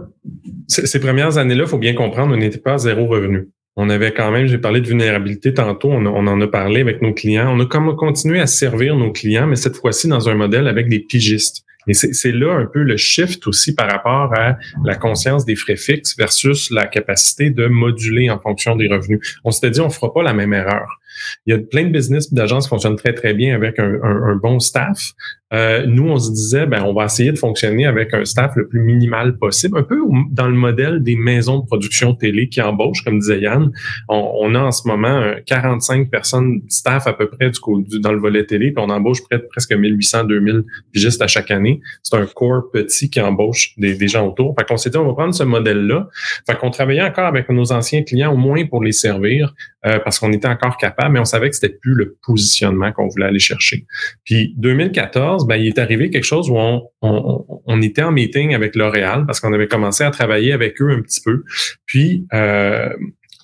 ces 0.68 1.00
premières 1.00 1.36
années-là, 1.36 1.64
il 1.64 1.68
faut 1.68 1.78
bien 1.78 1.94
comprendre, 1.94 2.34
on 2.34 2.38
n'était 2.38 2.58
pas 2.58 2.74
à 2.74 2.78
zéro 2.78 3.06
revenu. 3.06 3.50
On 3.76 3.88
avait 3.88 4.12
quand 4.12 4.30
même, 4.30 4.46
j'ai 4.46 4.58
parlé 4.58 4.80
de 4.80 4.86
vulnérabilité 4.86 5.54
tantôt, 5.54 5.90
on, 5.90 6.04
en 6.04 6.40
a 6.40 6.46
parlé 6.48 6.80
avec 6.80 7.02
nos 7.02 7.14
clients. 7.14 7.54
On 7.56 7.60
a 7.60 7.66
comme 7.66 7.94
continué 7.96 8.40
à 8.40 8.46
servir 8.46 8.96
nos 8.96 9.12
clients, 9.12 9.46
mais 9.46 9.56
cette 9.56 9.76
fois-ci 9.76 10.08
dans 10.08 10.28
un 10.28 10.34
modèle 10.34 10.66
avec 10.68 10.88
des 10.88 11.00
pigistes. 11.00 11.64
Et 11.86 11.94
c'est 11.94 12.32
là 12.32 12.52
un 12.52 12.66
peu 12.66 12.82
le 12.82 12.96
shift 12.98 13.46
aussi 13.46 13.74
par 13.74 13.90
rapport 13.90 14.34
à 14.38 14.58
la 14.84 14.96
conscience 14.96 15.46
des 15.46 15.56
frais 15.56 15.76
fixes 15.76 16.14
versus 16.16 16.70
la 16.70 16.86
capacité 16.86 17.50
de 17.50 17.68
moduler 17.68 18.28
en 18.28 18.38
fonction 18.38 18.76
des 18.76 18.86
revenus. 18.86 19.38
On 19.44 19.50
s'était 19.50 19.70
dit, 19.70 19.80
on 19.80 19.88
fera 19.88 20.12
pas 20.12 20.22
la 20.22 20.34
même 20.34 20.52
erreur. 20.52 21.00
Il 21.46 21.54
y 21.54 21.56
a 21.56 21.58
plein 21.58 21.84
de 21.84 21.90
business 21.90 22.32
d'agences 22.34 22.64
qui 22.64 22.70
fonctionnent 22.70 22.96
très, 22.96 23.14
très 23.14 23.32
bien 23.32 23.54
avec 23.54 23.78
un, 23.78 23.98
un 24.02 24.36
bon 24.36 24.60
staff, 24.60 25.12
euh, 25.52 25.84
nous, 25.86 26.08
on 26.08 26.18
se 26.18 26.30
disait, 26.30 26.66
ben, 26.66 26.84
on 26.84 26.92
va 26.92 27.06
essayer 27.06 27.32
de 27.32 27.38
fonctionner 27.38 27.86
avec 27.86 28.14
un 28.14 28.24
staff 28.24 28.52
le 28.54 28.68
plus 28.68 28.80
minimal 28.80 29.36
possible, 29.36 29.78
un 29.78 29.82
peu 29.82 29.98
dans 30.30 30.46
le 30.46 30.54
modèle 30.54 31.02
des 31.02 31.16
maisons 31.16 31.58
de 31.58 31.66
production 31.66 32.14
télé 32.14 32.48
qui 32.48 32.60
embauchent, 32.60 33.02
comme 33.02 33.18
disait 33.18 33.40
Yann. 33.40 33.70
On, 34.08 34.54
a 34.54 34.60
en 34.60 34.70
ce 34.70 34.86
moment 34.86 35.32
45 35.46 36.10
personnes 36.10 36.62
staff 36.68 37.06
à 37.06 37.12
peu 37.12 37.28
près 37.28 37.50
du, 37.50 38.00
dans 38.00 38.12
le 38.12 38.20
volet 38.20 38.44
télé, 38.44 38.70
puis 38.70 38.84
on 38.84 38.90
embauche 38.90 39.22
près 39.24 39.38
de 39.38 39.46
presque 39.50 39.72
1800, 39.72 40.24
2000 40.24 40.62
juste 40.92 41.20
à 41.22 41.26
chaque 41.26 41.50
année. 41.50 41.80
C'est 42.02 42.16
un 42.16 42.26
corps 42.26 42.70
petit 42.72 43.10
qui 43.10 43.20
embauche 43.20 43.74
des, 43.76 43.94
des 43.94 44.08
gens 44.08 44.28
autour. 44.28 44.54
Fait 44.58 44.66
qu'on 44.66 44.76
s'est 44.76 44.90
dit, 44.90 44.96
on 44.96 45.06
va 45.06 45.14
prendre 45.14 45.34
ce 45.34 45.44
modèle-là. 45.44 46.08
Fait 46.46 46.56
qu'on 46.56 46.70
travaillait 46.70 47.02
encore 47.02 47.26
avec 47.26 47.48
nos 47.48 47.72
anciens 47.72 48.02
clients, 48.02 48.32
au 48.32 48.36
moins 48.36 48.66
pour 48.66 48.84
les 48.84 48.92
servir, 48.92 49.54
euh, 49.86 49.98
parce 49.98 50.18
qu'on 50.18 50.32
était 50.32 50.48
encore 50.48 50.76
capable, 50.76 51.14
mais 51.14 51.20
on 51.20 51.24
savait 51.24 51.48
que 51.48 51.54
c'était 51.54 51.74
plus 51.74 51.94
le 51.94 52.16
positionnement 52.24 52.92
qu'on 52.92 53.08
voulait 53.08 53.26
aller 53.26 53.38
chercher. 53.38 53.86
Puis 54.24 54.54
2014, 54.58 55.39
ben, 55.46 55.56
il 55.56 55.68
est 55.68 55.78
arrivé 55.78 56.10
quelque 56.10 56.24
chose 56.24 56.50
où 56.50 56.56
on, 56.56 57.82
était 57.82 58.02
en 58.02 58.12
meeting 58.12 58.54
avec 58.54 58.76
L'Oréal 58.76 59.24
parce 59.26 59.40
qu'on 59.40 59.52
avait 59.52 59.68
commencé 59.68 60.04
à 60.04 60.10
travailler 60.10 60.52
avec 60.52 60.80
eux 60.82 60.90
un 60.90 61.00
petit 61.00 61.20
peu. 61.20 61.44
Puis, 61.86 62.26
euh, 62.34 62.90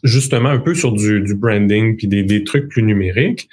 justement 0.02 0.50
un 0.50 0.58
peu 0.58 0.74
sur 0.74 0.92
du, 0.92 1.34
branding 1.34 1.96
puis 1.96 2.06
des, 2.06 2.44
trucs 2.44 2.68
plus 2.68 2.82
numériques, 2.82 3.48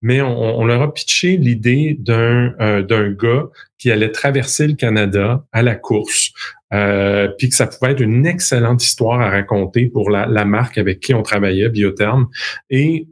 mais 0.00 0.22
on, 0.22 0.64
leur 0.64 0.80
a 0.80 0.94
pitché 0.94 1.36
l'idée 1.36 1.96
d'un 1.98 2.54
euh, 2.60 2.82
d'un 2.82 3.10
gars 3.10 3.46
qui 3.78 3.90
allait 3.90 4.10
traverser 4.10 4.68
le 4.68 4.74
Canada 4.74 5.44
à 5.52 5.62
la 5.62 5.74
course, 5.74 6.30
euh, 6.72 7.28
puis 7.36 7.48
que 7.48 7.54
ça 7.54 7.66
pouvait 7.66 7.92
être 7.92 8.00
une 8.00 8.26
excellente 8.26 8.82
histoire 8.82 9.20
à 9.20 9.28
raconter 9.28 9.86
pour 9.86 10.08
la, 10.08 10.44
marque 10.44 10.78
avec 10.78 11.00
qui 11.00 11.14
on 11.14 11.22
travaillait, 11.22 11.68
Biotherm. 11.68 12.28
Et 12.70 13.06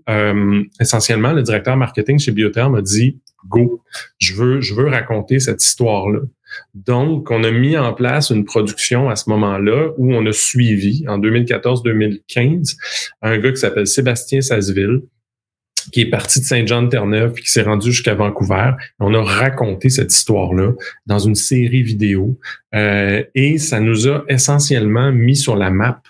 essentiellement, 0.80 1.32
le 1.32 1.43
directeur 1.43 1.76
marketing 1.76 2.18
chez 2.18 2.32
Biotherm 2.32 2.74
a 2.76 2.82
dit 2.82 3.18
go, 3.49 3.83
je 4.19 4.35
veux, 4.35 4.61
je 4.61 4.75
veux 4.75 4.89
raconter 4.89 5.39
cette 5.41 5.63
histoire-là. 5.63 6.21
Donc, 6.75 7.31
on 7.31 7.43
a 7.45 7.51
mis 7.51 7.77
en 7.77 7.93
place 7.93 8.31
une 8.31 8.45
production 8.45 9.09
à 9.09 9.17
ce 9.17 9.29
moment-là 9.31 9.91
où 9.99 10.15
on 10.15 10.25
a 10.27 10.33
suivi, 10.33 11.05
en 11.09 11.19
2014-2015, 11.19 12.77
un 13.23 13.39
gars 13.39 13.51
qui 13.51 13.57
s'appelle 13.57 13.87
Sébastien 13.87 14.41
Sasseville, 14.41 15.03
qui 15.93 16.01
est 16.01 16.11
parti 16.11 16.41
de 16.41 16.45
Saint-Jean-de-Terre-Neuve 16.45 17.35
qui 17.35 17.51
s'est 17.51 17.63
rendu 17.63 17.93
jusqu'à 17.93 18.15
Vancouver. 18.15 18.73
On 18.99 19.15
a 19.15 19.23
raconté 19.23 19.89
cette 19.89 20.13
histoire-là 20.13 20.73
dans 21.07 21.19
une 21.19 21.35
série 21.35 21.83
vidéo 21.83 22.39
euh, 22.75 23.23
et 23.35 23.59
ça 23.59 23.81
nous 23.81 24.09
a 24.09 24.25
essentiellement 24.29 25.13
mis 25.13 25.37
sur 25.37 25.57
la 25.57 25.71
map 25.71 26.03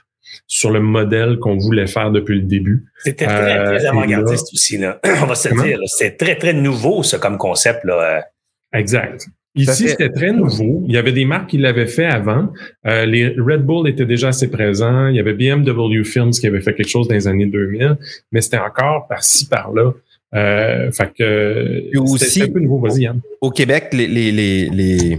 sur 0.47 0.71
le 0.71 0.81
modèle 0.81 1.39
qu'on 1.39 1.57
voulait 1.57 1.87
faire 1.87 2.11
depuis 2.11 2.37
le 2.37 2.47
début. 2.47 2.87
C'était 3.03 3.27
très, 3.27 3.65
très 3.65 3.87
euh, 3.87 3.91
avant-gardiste 3.91 4.53
aussi. 4.53 4.79
Là. 4.79 5.01
On 5.23 5.27
va 5.27 5.35
se 5.35 5.49
dire, 5.49 5.79
c'est 5.87 6.17
très, 6.17 6.37
très 6.37 6.53
nouveau, 6.53 7.03
ça, 7.03 7.19
comme 7.19 7.39
concept. 7.39 7.85
Là. 7.85 8.27
Exact. 8.73 9.27
Ici, 9.57 9.89
c'était 9.89 10.11
très 10.11 10.33
nouveau. 10.33 10.85
Il 10.87 10.95
y 10.95 10.99
avait 10.99 11.13
des 11.13 11.25
marques 11.25 11.49
qui 11.51 11.59
l'avaient 11.59 11.87
fait 11.87 12.05
avant. 12.05 12.53
Euh, 12.87 13.07
les 13.07 13.29
Red 13.29 13.63
Bull 13.63 13.89
étaient 13.89 14.05
déjà 14.05 14.29
assez 14.29 14.51
présents. 14.51 15.09
Il 15.09 15.17
y 15.17 15.21
avait 15.21 15.33
BMW 15.33 16.05
Films 16.05 16.33
qui 16.33 16.47
avait 16.47 16.61
fait 16.61 16.75
quelque 16.75 16.91
chose 16.91 17.09
dans 17.09 17.15
les 17.15 17.27
années 17.27 17.47
2000, 17.47 17.97
mais 18.33 18.43
c'était 18.43 18.59
encore 18.59 19.07
par-ci, 19.09 19.49
par-là. 19.49 19.93
Euh, 20.35 20.91
fait 20.93 21.11
que 21.17 21.99
aussi, 21.99 22.43
un 22.43 22.49
peu 22.49 22.61
nouveau. 22.61 22.81
Vas-y, 22.81 23.03
Yann. 23.03 23.21
Au 23.41 23.51
Québec, 23.51 23.89
les, 23.93 24.07
les, 24.07 24.31
les, 24.31 24.69
les, 24.69 25.19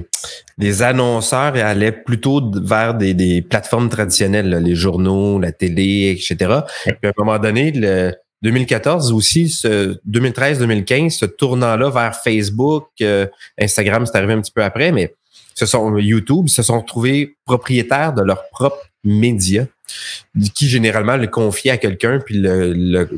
annonceurs 0.82 1.56
allaient 1.56 1.92
plutôt 1.92 2.42
vers 2.62 2.94
des, 2.94 3.14
des 3.14 3.42
plateformes 3.42 3.90
traditionnelles, 3.90 4.50
les 4.64 4.76
journaux, 4.76 5.40
la 5.40 5.52
télé, 5.52 6.12
etc. 6.12 6.62
Puis 6.84 6.96
à 7.04 7.10
un 7.10 7.14
moment 7.18 7.40
donné, 7.40 7.72
le 7.72 8.14
2014 8.44 9.12
aussi, 9.12 9.50
ce 9.50 9.98
2013-2015, 10.08 11.10
ce 11.10 11.26
tournant-là 11.26 11.90
vers 11.90 12.16
Facebook, 12.16 12.88
euh, 13.02 13.26
Instagram, 13.60 14.06
c'est 14.06 14.18
arrivé 14.18 14.34
un 14.34 14.42
petit 14.42 14.52
peu 14.52 14.64
après, 14.64 14.92
mais 14.92 15.14
ce 15.56 15.66
sont 15.66 15.98
YouTube, 15.98 16.48
se 16.48 16.62
sont 16.62 16.80
retrouvés 16.80 17.36
propriétaires 17.46 18.14
de 18.14 18.22
leur 18.22 18.48
propre 18.50 18.78
média, 19.04 19.66
qui 20.54 20.68
généralement 20.68 21.18
le 21.18 21.28
confiait 21.28 21.72
à 21.72 21.78
quelqu'un, 21.78 22.20
puis 22.20 22.38
le, 22.38 22.74
le, 22.74 23.10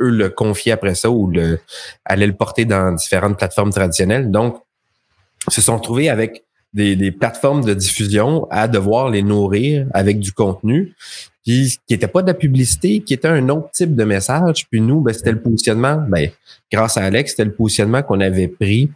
eux 0.00 0.10
le 0.10 0.28
confiaient 0.28 0.72
après 0.72 0.94
ça 0.94 1.10
ou 1.10 1.28
le, 1.28 1.58
allaient 2.04 2.26
le 2.26 2.36
porter 2.36 2.64
dans 2.64 2.92
différentes 2.92 3.38
plateformes 3.38 3.72
traditionnelles. 3.72 4.30
Donc, 4.30 4.62
se 5.48 5.60
sont 5.60 5.76
retrouvés 5.76 6.08
avec 6.08 6.44
des, 6.72 6.96
des 6.96 7.10
plateformes 7.10 7.64
de 7.64 7.74
diffusion 7.74 8.46
à 8.50 8.68
devoir 8.68 9.10
les 9.10 9.22
nourrir 9.22 9.86
avec 9.92 10.18
du 10.18 10.32
contenu 10.32 10.94
puis 11.44 11.78
qui 11.86 11.94
n'était 11.94 12.08
pas 12.08 12.22
de 12.22 12.28
la 12.28 12.34
publicité, 12.34 13.00
qui 13.00 13.14
était 13.14 13.28
un 13.28 13.48
autre 13.48 13.70
type 13.72 13.94
de 13.96 14.04
message. 14.04 14.66
Puis 14.70 14.80
nous, 14.80 15.00
ben, 15.00 15.12
c'était 15.12 15.32
le 15.32 15.40
positionnement, 15.40 16.02
ben, 16.08 16.30
grâce 16.72 16.96
à 16.96 17.04
Alex, 17.04 17.32
c'était 17.32 17.44
le 17.44 17.52
positionnement 17.52 18.02
qu'on 18.02 18.20
avait 18.20 18.48
pris 18.48 18.90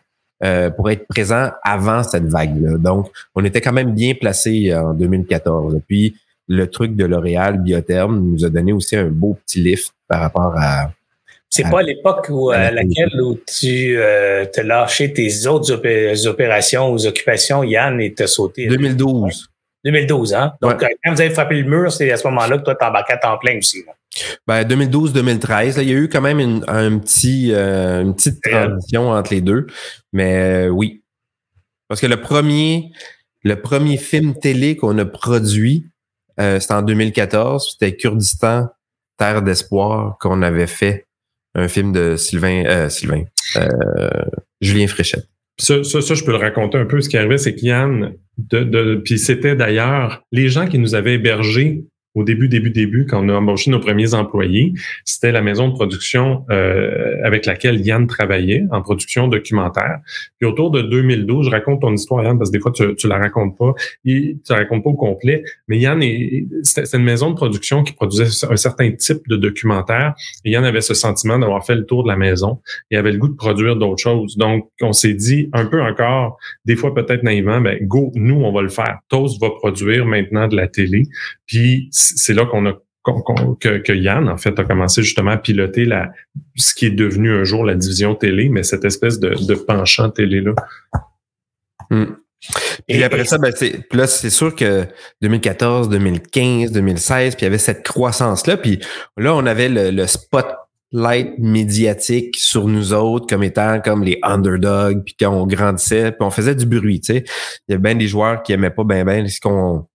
euh, 0.44 0.70
pour 0.70 0.90
être 0.90 1.06
présent 1.08 1.50
avant 1.62 2.02
cette 2.02 2.26
vague-là. 2.26 2.78
Donc, 2.78 3.10
on 3.34 3.44
était 3.44 3.60
quand 3.60 3.72
même 3.72 3.94
bien 3.94 4.14
placé 4.14 4.74
en 4.74 4.94
2014. 4.94 5.80
Puis 5.88 6.14
le 6.48 6.68
truc 6.68 6.94
de 6.94 7.04
L'Oréal 7.04 7.60
Biotherme 7.60 8.20
nous 8.20 8.44
a 8.44 8.50
donné 8.50 8.72
aussi 8.72 8.96
un 8.96 9.08
beau 9.08 9.36
petit 9.44 9.60
lift 9.60 9.92
par 10.08 10.20
rapport 10.20 10.54
à. 10.56 10.92
C'est 11.56 11.70
pas 11.70 11.82
l'époque 11.82 12.26
où, 12.28 12.50
à 12.50 12.70
laquelle 12.70 13.20
où 13.20 13.38
tu 13.46 13.96
euh, 13.98 14.44
te 14.44 14.60
lâché 14.60 15.12
tes 15.12 15.46
autres 15.46 15.72
opérations 16.26 16.90
ou 16.90 17.06
occupations, 17.06 17.62
Yann, 17.62 18.00
et 18.00 18.14
t'as 18.14 18.26
sauté. 18.26 18.66
2012. 18.66 19.50
2012, 19.86 20.34
hein? 20.34 20.52
Donc, 20.60 20.82
euh, 20.82 20.88
quand 21.04 21.12
vous 21.12 21.20
avez 21.20 21.30
frappé 21.30 21.60
le 21.60 21.68
mur, 21.68 21.92
c'est 21.92 22.10
à 22.10 22.16
ce 22.16 22.26
moment-là 22.26 22.58
que 22.58 22.64
toi, 22.64 22.74
t'embarquais 22.74 23.12
à 23.12 23.18
temps 23.18 23.38
plein 23.38 23.58
aussi. 23.58 23.84
Ben, 24.46 24.64
2012-2013, 24.64 25.80
il 25.80 25.88
y 25.88 25.92
a 25.92 25.96
eu 25.96 26.08
quand 26.08 26.20
même 26.20 26.40
une, 26.40 26.64
un 26.66 26.98
petit, 26.98 27.52
euh, 27.52 28.02
une 28.02 28.14
petite 28.14 28.42
transition 28.42 29.10
entre 29.10 29.32
les 29.32 29.40
deux. 29.40 29.66
Mais 30.12 30.66
euh, 30.66 30.68
oui. 30.68 31.02
Parce 31.88 32.00
que 32.00 32.08
le 32.08 32.20
premier, 32.20 32.90
le 33.44 33.60
premier 33.60 33.96
film 33.96 34.34
télé 34.34 34.76
qu'on 34.76 34.98
a 34.98 35.04
produit, 35.04 35.86
c'était 36.36 36.74
en 36.74 36.82
2014. 36.82 37.70
C'était 37.72 37.96
Kurdistan, 37.96 38.66
Terre 39.16 39.42
d'espoir, 39.42 40.18
qu'on 40.20 40.42
avait 40.42 40.66
fait. 40.66 41.06
Un 41.56 41.68
film 41.68 41.90
de 41.90 42.16
Sylvain, 42.16 42.88
Sylvain, 42.90 43.24
Julien 44.60 44.86
Fréchette. 44.86 45.26
Ça, 45.58 45.82
ça, 45.84 46.02
ça, 46.02 46.14
je 46.14 46.22
peux 46.22 46.32
le 46.32 46.36
raconter 46.36 46.76
un 46.76 46.84
peu. 46.84 47.00
Ce 47.00 47.08
qui 47.08 47.16
arrivait, 47.16 47.38
c'est 47.38 47.54
qu'Yann, 47.54 48.12
de, 48.36 48.62
de, 48.62 48.96
puis 49.02 49.18
c'était 49.18 49.56
d'ailleurs 49.56 50.22
les 50.30 50.48
gens 50.50 50.66
qui 50.66 50.78
nous 50.78 50.94
avaient 50.94 51.14
hébergés 51.14 51.84
au 52.16 52.24
début, 52.24 52.48
début, 52.48 52.70
début, 52.70 53.06
quand 53.06 53.24
on 53.24 53.28
a 53.28 53.34
embauché 53.34 53.70
nos 53.70 53.78
premiers 53.78 54.14
employés, 54.14 54.72
c'était 55.04 55.32
la 55.32 55.42
maison 55.42 55.68
de 55.68 55.74
production 55.74 56.44
euh, 56.50 57.14
avec 57.22 57.44
laquelle 57.44 57.80
Yann 57.86 58.06
travaillait 58.06 58.64
en 58.72 58.80
production 58.80 59.28
documentaire. 59.28 60.00
Puis 60.38 60.48
autour 60.48 60.70
de 60.70 60.80
2012, 60.80 61.46
je 61.46 61.50
raconte 61.50 61.82
ton 61.82 61.92
histoire, 61.92 62.24
Yann, 62.24 62.38
parce 62.38 62.50
que 62.50 62.56
des 62.56 62.60
fois, 62.60 62.72
tu, 62.72 62.96
tu 62.96 63.06
la 63.06 63.18
racontes 63.18 63.56
pas, 63.58 63.74
tu 64.02 64.38
la 64.48 64.56
racontes 64.56 64.82
pas 64.82 64.90
au 64.90 64.94
complet, 64.94 65.44
mais 65.68 65.78
Yann, 65.78 66.02
c'était 66.62 66.96
une 66.96 67.04
maison 67.04 67.30
de 67.30 67.34
production 67.34 67.84
qui 67.84 67.92
produisait 67.92 68.46
un 68.50 68.56
certain 68.56 68.90
type 68.92 69.20
de 69.28 69.36
documentaire, 69.36 70.14
et 70.46 70.52
Yann 70.52 70.64
avait 70.64 70.80
ce 70.80 70.94
sentiment 70.94 71.38
d'avoir 71.38 71.66
fait 71.66 71.74
le 71.74 71.84
tour 71.84 72.02
de 72.02 72.08
la 72.08 72.16
maison, 72.16 72.60
et 72.90 72.96
avait 72.96 73.12
le 73.12 73.18
goût 73.18 73.28
de 73.28 73.36
produire 73.36 73.76
d'autres 73.76 74.02
choses. 74.02 74.38
Donc, 74.38 74.70
on 74.80 74.94
s'est 74.94 75.14
dit, 75.14 75.50
un 75.52 75.66
peu 75.66 75.82
encore, 75.82 76.38
des 76.64 76.76
fois 76.76 76.94
peut-être 76.94 77.22
naïvement, 77.22 77.60
ben 77.60 77.76
go, 77.82 78.10
nous, 78.14 78.36
on 78.36 78.52
va 78.52 78.62
le 78.62 78.70
faire. 78.70 79.00
Toast 79.10 79.38
va 79.38 79.50
produire 79.50 80.06
maintenant 80.06 80.48
de 80.48 80.56
la 80.56 80.66
télé, 80.66 81.02
puis 81.46 81.90
c'est 82.14 82.34
là 82.34 82.46
qu'on 82.46 82.66
a 82.66 82.74
que, 83.60 83.92
Yann, 83.92 84.28
en 84.28 84.36
fait, 84.36 84.58
a 84.58 84.64
commencé 84.64 85.02
justement 85.02 85.32
à 85.32 85.36
piloter 85.36 85.84
la, 85.84 86.12
ce 86.56 86.74
qui 86.74 86.86
est 86.86 86.90
devenu 86.90 87.34
un 87.34 87.44
jour 87.44 87.64
la 87.64 87.74
division 87.74 88.14
télé, 88.14 88.48
mais 88.48 88.62
cette 88.62 88.84
espèce 88.84 89.20
de, 89.20 89.54
penchant 89.54 90.10
télé-là. 90.10 90.54
Hmm. 91.90 92.04
Et 92.88 93.02
après 93.02 93.24
ça, 93.24 93.38
ben, 93.38 93.52
c'est, 93.54 93.86
là, 93.92 94.06
c'est 94.06 94.30
sûr 94.30 94.54
que 94.54 94.86
2014, 95.22 95.88
2015, 95.88 96.72
2016, 96.72 97.34
puis 97.34 97.42
il 97.42 97.44
y 97.44 97.48
avait 97.48 97.58
cette 97.58 97.82
croissance-là. 97.82 98.56
Puis 98.56 98.80
là, 99.16 99.34
on 99.34 99.46
avait 99.46 99.68
le, 99.68 99.90
le 99.90 100.06
spotlight 100.06 101.38
médiatique 101.38 102.36
sur 102.36 102.68
nous 102.68 102.92
autres 102.92 103.26
comme 103.26 103.42
étant 103.42 103.80
comme 103.80 104.04
les 104.04 104.18
underdogs, 104.22 105.02
puis 105.04 105.16
quand 105.18 105.30
on 105.30 105.46
grandissait, 105.46 106.12
puis 106.12 106.20
on 106.20 106.30
faisait 106.30 106.54
du 106.54 106.66
bruit, 106.66 107.00
tu 107.00 107.14
sais. 107.14 107.24
Il 107.68 107.72
y 107.72 107.74
a 107.74 107.78
bien 107.78 107.94
des 107.94 108.06
joueurs 108.06 108.42
qui 108.42 108.52
aimaient 108.52 108.70
pas 108.70 108.84
bien 108.84 109.04
ben 109.04 109.26
ce 109.26 109.40
qu'on 109.40 109.86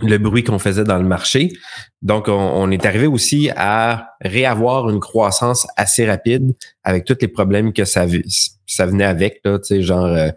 le 0.00 0.16
bruit 0.18 0.42
qu'on 0.42 0.58
faisait 0.58 0.84
dans 0.84 0.98
le 0.98 1.04
marché. 1.04 1.52
Donc, 2.00 2.26
on, 2.28 2.70
est 2.70 2.86
arrivé 2.86 3.06
aussi 3.06 3.50
à 3.56 4.08
réavoir 4.20 4.88
une 4.88 5.00
croissance 5.00 5.66
assez 5.76 6.06
rapide 6.06 6.54
avec 6.82 7.04
tous 7.04 7.18
les 7.20 7.28
problèmes 7.28 7.72
que 7.72 7.84
ça, 7.84 8.06
ça 8.66 8.86
venait 8.86 9.04
avec, 9.04 9.40
là, 9.44 9.58
genre 9.80 10.06
euh, 10.06 10.30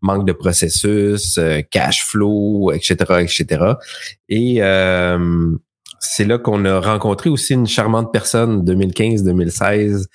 manque 0.00 0.26
de 0.26 0.32
processus, 0.32 1.36
euh, 1.38 1.60
cash 1.70 2.04
flow, 2.04 2.72
etc., 2.72 2.94
etc. 3.20 3.64
Et 4.28 4.62
euh, 4.62 5.50
c'est 6.00 6.24
là 6.24 6.38
qu'on 6.38 6.64
a 6.64 6.80
rencontré 6.80 7.30
aussi 7.30 7.52
une 7.54 7.66
charmante 7.66 8.12
personne 8.12 8.64
2015-2016 8.64 10.06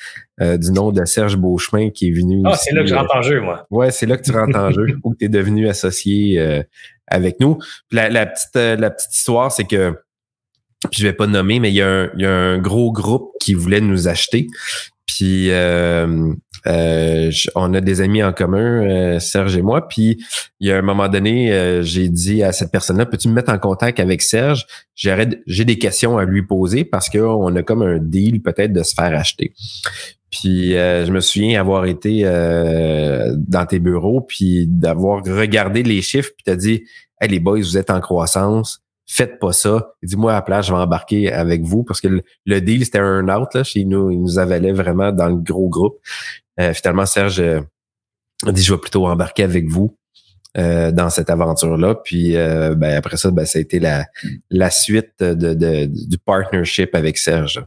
du 0.59 0.71
nom 0.71 0.91
de 0.91 1.03
Serge 1.05 1.37
Beauchemin 1.37 1.89
qui 1.89 2.09
est 2.09 2.11
venu. 2.11 2.43
Ah, 2.45 2.55
c'est 2.55 2.75
là 2.75 2.81
que 2.81 2.89
je 2.89 2.93
rentre 2.93 3.15
en 3.15 3.21
jeu, 3.21 3.41
moi. 3.41 3.65
Ouais, 3.71 3.89
c'est 3.89 4.05
là 4.05 4.17
que 4.17 4.23
tu 4.23 4.31
rentres 4.31 4.59
en 4.59 4.69
jeu 4.69 4.97
ou 5.03 5.13
que 5.13 5.17
tu 5.17 5.25
es 5.25 5.29
devenu 5.29 5.67
associé 5.67 6.63
avec 7.07 7.39
nous. 7.39 7.57
la, 7.91 8.25
petite, 8.25 8.55
euh, 8.55 8.75
la 8.75 8.89
petite 8.89 9.15
histoire, 9.15 9.51
c'est 9.51 9.65
que, 9.65 9.93
puis 10.91 11.01
je 11.01 11.07
vais 11.07 11.13
pas 11.13 11.27
nommer, 11.27 11.59
mais 11.59 11.71
il 11.71 11.75
y, 11.75 11.81
a 11.81 11.89
un, 11.89 12.09
il 12.15 12.21
y 12.21 12.25
a 12.25 12.31
un 12.31 12.57
gros 12.59 12.91
groupe 12.91 13.31
qui 13.39 13.53
voulait 13.53 13.81
nous 13.81 14.07
acheter. 14.07 14.47
Puis 15.07 15.49
euh, 15.49 16.33
euh, 16.67 17.31
on 17.55 17.73
a 17.73 17.81
des 17.81 18.01
amis 18.01 18.21
en 18.21 18.33
commun, 18.33 19.19
Serge 19.19 19.57
et 19.57 19.61
moi. 19.61 19.87
Puis 19.87 20.23
il 20.59 20.67
y 20.67 20.71
a 20.71 20.77
un 20.77 20.81
moment 20.81 21.07
donné, 21.07 21.81
j'ai 21.81 22.09
dit 22.09 22.43
à 22.43 22.51
cette 22.51 22.71
personne-là, 22.71 23.05
peux-tu 23.05 23.29
me 23.29 23.33
mettre 23.33 23.51
en 23.51 23.57
contact 23.57 23.99
avec 23.99 24.21
Serge? 24.21 24.67
J'ai 24.95 25.65
des 25.65 25.79
questions 25.79 26.17
à 26.17 26.25
lui 26.25 26.43
poser 26.45 26.83
parce 26.83 27.09
qu'on 27.09 27.55
a 27.55 27.63
comme 27.63 27.81
un 27.81 27.97
deal 27.97 28.41
peut-être 28.41 28.73
de 28.73 28.83
se 28.83 28.93
faire 28.93 29.17
acheter. 29.17 29.53
Puis 30.31 30.75
euh, 30.75 31.05
je 31.05 31.11
me 31.11 31.21
souviens 31.21 31.59
avoir 31.59 31.85
été 31.85 32.21
euh, 32.25 33.33
dans 33.37 33.65
tes 33.65 33.79
bureaux, 33.79 34.21
puis 34.21 34.67
d'avoir 34.67 35.23
regardé 35.23 35.83
les 35.83 36.01
chiffres, 36.01 36.31
puis 36.35 36.43
t'as 36.45 36.55
dit 36.55 36.83
Hey 37.21 37.29
les 37.29 37.39
boys, 37.39 37.59
vous 37.59 37.77
êtes 37.77 37.89
en 37.89 38.01
croissance, 38.01 38.83
faites 39.07 39.39
pas 39.39 39.53
ça. 39.53 39.93
Dis-moi 40.03 40.31
à 40.31 40.35
la 40.35 40.41
place, 40.41 40.67
je 40.67 40.73
vais 40.73 40.79
embarquer 40.79 41.31
avec 41.31 41.63
vous 41.63 41.83
parce 41.83 42.01
que 42.01 42.21
le, 42.45 42.61
deal, 42.61 42.83
c'était 42.83 42.99
un 42.99 43.27
out 43.29 43.53
là, 43.53 43.63
chez 43.63 43.85
nous. 43.85 44.11
Il 44.11 44.21
nous 44.21 44.37
avalait 44.37 44.73
vraiment 44.73 45.11
dans 45.11 45.27
le 45.27 45.37
gros 45.37 45.69
groupe. 45.69 45.97
Euh, 46.59 46.73
finalement, 46.73 47.05
Serge 47.05 47.39
a 47.39 48.51
dit 48.51 48.61
Je 48.61 48.73
vais 48.73 48.79
plutôt 48.79 49.07
embarquer 49.07 49.43
avec 49.43 49.69
vous. 49.69 49.97
dans 50.55 51.09
cette 51.09 51.29
aventure-là. 51.29 51.95
Puis 51.95 52.33
ben, 52.33 52.95
après 52.97 53.15
ça, 53.15 53.31
ben, 53.31 53.45
ça 53.45 53.59
a 53.59 53.61
été 53.61 53.79
la, 53.79 54.07
la 54.49 54.69
suite 54.71 55.13
de, 55.19 55.53
de, 55.53 55.85
du 55.85 56.17
partnership 56.17 56.93
avec 56.95 57.17
Serge. 57.17 57.63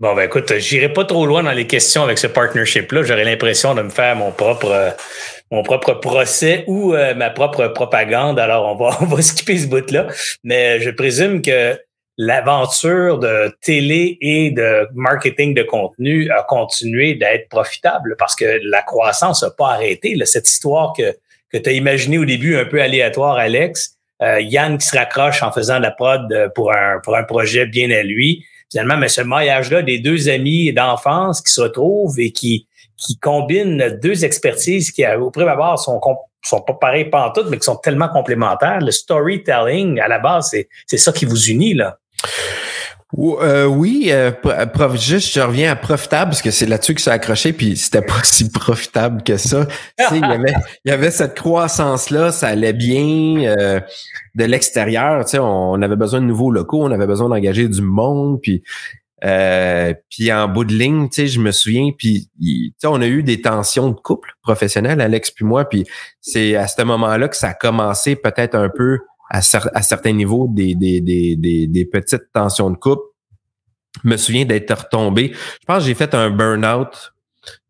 Bon, 0.00 0.14
ben 0.14 0.22
écoute, 0.22 0.56
j'irai 0.58 0.92
pas 0.92 1.04
trop 1.04 1.26
loin 1.26 1.42
dans 1.42 1.50
les 1.50 1.66
questions 1.66 2.04
avec 2.04 2.18
ce 2.18 2.28
partnership-là. 2.28 3.02
J'aurais 3.02 3.24
l'impression 3.24 3.74
de 3.74 3.82
me 3.82 3.90
faire 3.90 4.14
mon 4.14 4.30
propre 4.30 4.94
mon 5.50 5.62
propre 5.62 5.94
procès 5.94 6.64
ou 6.66 6.94
euh, 6.94 7.14
ma 7.14 7.30
propre 7.30 7.68
propagande. 7.68 8.38
Alors, 8.38 8.66
on 8.66 8.76
va, 8.76 8.96
on 9.00 9.06
va 9.06 9.22
skipper 9.22 9.58
ce 9.58 9.66
bout-là. 9.66 10.06
Mais 10.44 10.80
je 10.80 10.90
présume 10.90 11.42
que 11.42 11.76
l'aventure 12.16 13.18
de 13.18 13.52
télé 13.60 14.18
et 14.20 14.50
de 14.50 14.86
marketing 14.94 15.54
de 15.54 15.62
contenu 15.62 16.30
a 16.30 16.42
continué 16.42 17.14
d'être 17.14 17.48
profitable 17.48 18.14
parce 18.18 18.36
que 18.36 18.60
la 18.62 18.82
croissance 18.82 19.42
n'a 19.42 19.50
pas 19.50 19.70
arrêté. 19.70 20.16
Cette 20.24 20.48
histoire 20.48 20.92
que, 20.96 21.16
que 21.52 21.58
tu 21.58 21.70
as 21.70 21.72
imaginée 21.72 22.18
au 22.18 22.24
début 22.24 22.56
un 22.56 22.64
peu 22.64 22.80
aléatoire, 22.80 23.36
Alex, 23.36 23.96
euh, 24.22 24.40
Yann 24.40 24.78
qui 24.78 24.86
se 24.86 24.96
raccroche 24.96 25.42
en 25.42 25.52
faisant 25.52 25.78
la 25.78 25.92
prod 25.92 26.52
pour 26.54 26.72
un, 26.72 26.98
pour 27.02 27.16
un 27.16 27.22
projet 27.22 27.66
bien 27.66 27.90
à 27.90 28.02
lui, 28.02 28.44
finalement, 28.70 28.96
mais 28.96 29.08
ce 29.08 29.20
maillage-là 29.20 29.82
des 29.82 29.98
deux 29.98 30.28
amis 30.28 30.72
d'enfance 30.72 31.40
qui 31.40 31.52
se 31.52 31.60
retrouvent 31.60 32.18
et 32.18 32.32
qui, 32.32 32.66
qui 32.96 33.18
combinent 33.18 33.98
deux 34.02 34.24
expertises 34.24 34.90
qui, 34.90 35.06
au 35.06 35.30
premier 35.30 35.50
abord, 35.50 35.78
sont, 35.78 36.00
sont 36.42 36.60
pas 36.60 36.74
pareilles 36.74 37.10
tout, 37.34 37.44
mais 37.48 37.58
qui 37.58 37.64
sont 37.64 37.76
tellement 37.76 38.08
complémentaires. 38.08 38.80
Le 38.80 38.90
storytelling, 38.90 40.00
à 40.00 40.08
la 40.08 40.18
base, 40.18 40.54
c'est 40.86 40.98
ça 40.98 41.12
qui 41.12 41.24
vous 41.24 41.48
unit, 41.48 41.74
là. 41.74 41.98
Euh, 43.16 43.64
oui, 43.64 44.10
euh, 44.12 44.32
juste 44.96 45.32
je 45.32 45.40
reviens 45.40 45.72
à 45.72 45.76
profitable 45.76 46.30
parce 46.30 46.42
que 46.42 46.50
c'est 46.50 46.66
là-dessus 46.66 46.94
que 46.94 47.00
ça 47.00 47.12
a 47.12 47.14
accroché 47.14 47.54
puis 47.54 47.74
c'était 47.74 48.02
pas 48.02 48.20
si 48.22 48.50
profitable 48.50 49.22
que 49.22 49.38
ça. 49.38 49.66
il 50.12 50.18
y 50.18 50.24
avait 50.24 50.52
il 50.84 50.90
y 50.90 50.92
avait 50.92 51.10
cette 51.10 51.34
croissance 51.34 52.10
là, 52.10 52.32
ça 52.32 52.48
allait 52.48 52.74
bien 52.74 53.48
euh, 53.48 53.80
de 54.34 54.44
l'extérieur, 54.44 55.24
tu 55.24 55.38
on, 55.38 55.80
avait 55.80 55.96
besoin 55.96 56.20
de 56.20 56.26
nouveaux 56.26 56.50
locaux, 56.50 56.84
on 56.84 56.90
avait 56.90 57.06
besoin 57.06 57.30
d'engager 57.30 57.66
du 57.66 57.80
monde 57.80 58.40
puis 58.42 58.62
euh, 59.24 59.94
puis 60.10 60.30
en 60.30 60.46
bout 60.46 60.64
de 60.64 60.74
ligne, 60.74 61.08
tu 61.08 61.26
je 61.26 61.40
me 61.40 61.50
souviens, 61.50 61.90
puis 61.96 62.28
tu 62.38 62.86
on 62.86 63.00
a 63.00 63.06
eu 63.06 63.22
des 63.22 63.40
tensions 63.40 63.88
de 63.88 63.94
couple 63.94 64.30
professionnel, 64.42 65.00
Alex 65.00 65.30
puis 65.30 65.46
moi, 65.46 65.64
puis 65.64 65.86
c'est 66.20 66.56
à 66.56 66.68
ce 66.68 66.82
moment-là 66.82 67.28
que 67.28 67.36
ça 67.36 67.48
a 67.48 67.54
commencé 67.54 68.16
peut-être 68.16 68.54
un 68.54 68.68
peu 68.68 68.98
à, 69.28 69.42
certains 69.42 70.12
niveaux 70.12 70.48
des, 70.48 70.74
des, 70.74 71.00
des, 71.00 71.66
des, 71.66 71.84
petites 71.84 72.32
tensions 72.32 72.70
de 72.70 72.76
couple. 72.76 73.02
Je 74.04 74.08
me 74.08 74.16
souviens 74.16 74.44
d'être 74.44 74.72
retombé. 74.72 75.32
Je 75.32 75.66
pense 75.66 75.78
que 75.78 75.84
j'ai 75.84 75.94
fait 75.94 76.14
un 76.14 76.30
burn-out, 76.30 77.12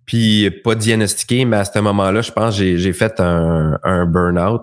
puis 0.04 0.50
pas 0.62 0.74
diagnostiqué, 0.74 1.44
mais 1.44 1.58
à 1.58 1.64
ce 1.64 1.78
moment-là, 1.78 2.22
je 2.22 2.32
pense 2.32 2.58
que 2.58 2.76
j'ai 2.76 2.92
fait 2.92 3.20
un, 3.20 3.78
un 3.82 4.06
burn-out. 4.06 4.62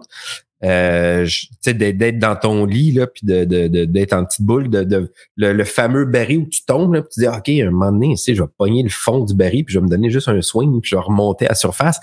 Euh, 0.63 1.27
d'être 1.65 2.17
dans 2.17 2.37
ton 2.37 2.65
lit 2.65 2.93
là 2.93 3.07
puis 3.07 3.27
de 3.27 3.43
d'être 3.85 4.13
en 4.13 4.23
petite 4.23 4.41
boule 4.41 4.69
de, 4.69 5.11
le, 5.35 5.63
fameux 5.65 6.05
baril 6.05 6.39
où 6.39 6.45
tu 6.47 6.63
tombes 6.65 6.93
là, 6.93 7.01
puis 7.01 7.09
tu 7.13 7.19
dis 7.19 7.27
ok 7.27 7.67
un 7.67 7.71
moment 7.71 7.91
donné 7.91 8.15
je 8.15 8.41
vais 8.41 8.49
pogner 8.57 8.81
le 8.81 8.89
fond 8.89 9.25
du 9.25 9.35
baril 9.35 9.65
puis 9.65 9.73
je 9.73 9.79
vais 9.79 9.85
me 9.85 9.89
donner 9.89 10.09
juste 10.09 10.29
un 10.29 10.41
swing 10.41 10.79
puis 10.79 10.89
je 10.89 10.95
vais 10.95 11.01
remonter 11.01 11.45
à 11.45 11.49
la 11.49 11.55
surface 11.55 11.99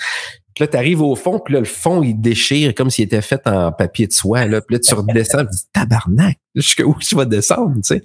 Puis 0.54 0.64
là, 0.64 0.68
tu 0.68 0.76
arrives 0.76 1.00
au 1.00 1.14
fond, 1.16 1.38
puis 1.38 1.54
là, 1.54 1.60
le 1.60 1.66
fond, 1.66 2.02
il 2.02 2.14
déchire 2.14 2.74
comme 2.74 2.90
s'il 2.90 3.04
était 3.04 3.22
fait 3.22 3.46
en 3.46 3.72
papier 3.72 4.06
de 4.06 4.12
soie. 4.12 4.46
Là. 4.46 4.60
Puis 4.60 4.76
là, 4.76 4.80
tu 4.80 4.94
redescends, 4.94 5.44
tu 5.46 5.50
dis 5.50 5.64
tabarnak, 5.72 6.38
jusqu'où 6.54 6.94
je 7.00 7.16
vais 7.16 7.26
descendre, 7.26 7.74
tu 7.76 7.82
sais? 7.82 8.02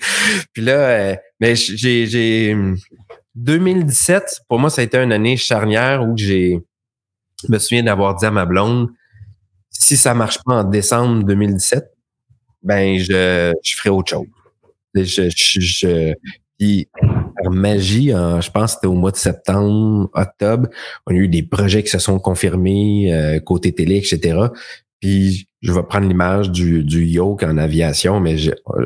Puis 0.53 0.61
là, 0.61 0.71
euh, 0.71 1.15
mais 1.39 1.55
j'ai, 1.55 2.05
j'ai 2.05 2.55
2017, 3.35 4.43
pour 4.47 4.59
moi, 4.59 4.69
ça 4.69 4.81
a 4.81 4.85
été 4.85 4.97
une 4.97 5.11
année 5.11 5.35
charnière 5.35 6.03
où 6.07 6.15
j'ai, 6.15 6.59
je 7.45 7.51
me 7.51 7.59
souviens 7.59 7.83
d'avoir 7.83 8.15
dit 8.15 8.25
à 8.25 8.31
ma 8.31 8.45
blonde, 8.45 8.89
si 9.69 9.97
ça 9.97 10.13
marche 10.13 10.39
pas 10.43 10.55
en 10.55 10.63
décembre 10.63 11.23
2017, 11.23 11.85
ben 12.63 12.97
je, 12.97 13.53
je 13.63 13.75
ferai 13.75 13.89
autre 13.89 14.09
chose. 14.09 14.27
Je, 14.95 15.29
je, 15.29 15.59
je, 15.59 16.13
par 17.41 17.51
magie, 17.51 18.09
je 18.09 18.51
pense 18.51 18.71
que 18.71 18.75
c'était 18.75 18.87
au 18.87 18.93
mois 18.93 19.11
de 19.11 19.17
septembre, 19.17 20.09
octobre, 20.13 20.69
on 21.05 21.11
a 21.13 21.17
eu 21.17 21.27
des 21.27 21.43
projets 21.43 21.83
qui 21.83 21.89
se 21.89 21.99
sont 21.99 22.19
confirmés 22.19 23.13
euh, 23.13 23.39
côté 23.39 23.71
télé, 23.73 23.97
etc. 23.97 24.47
Puis, 24.99 25.47
je 25.61 25.71
vais 25.71 25.83
prendre 25.83 26.07
l'image 26.07 26.51
du, 26.51 26.83
du 26.83 27.05
yoke 27.05 27.43
en 27.43 27.57
aviation, 27.57 28.19
mais 28.19 28.35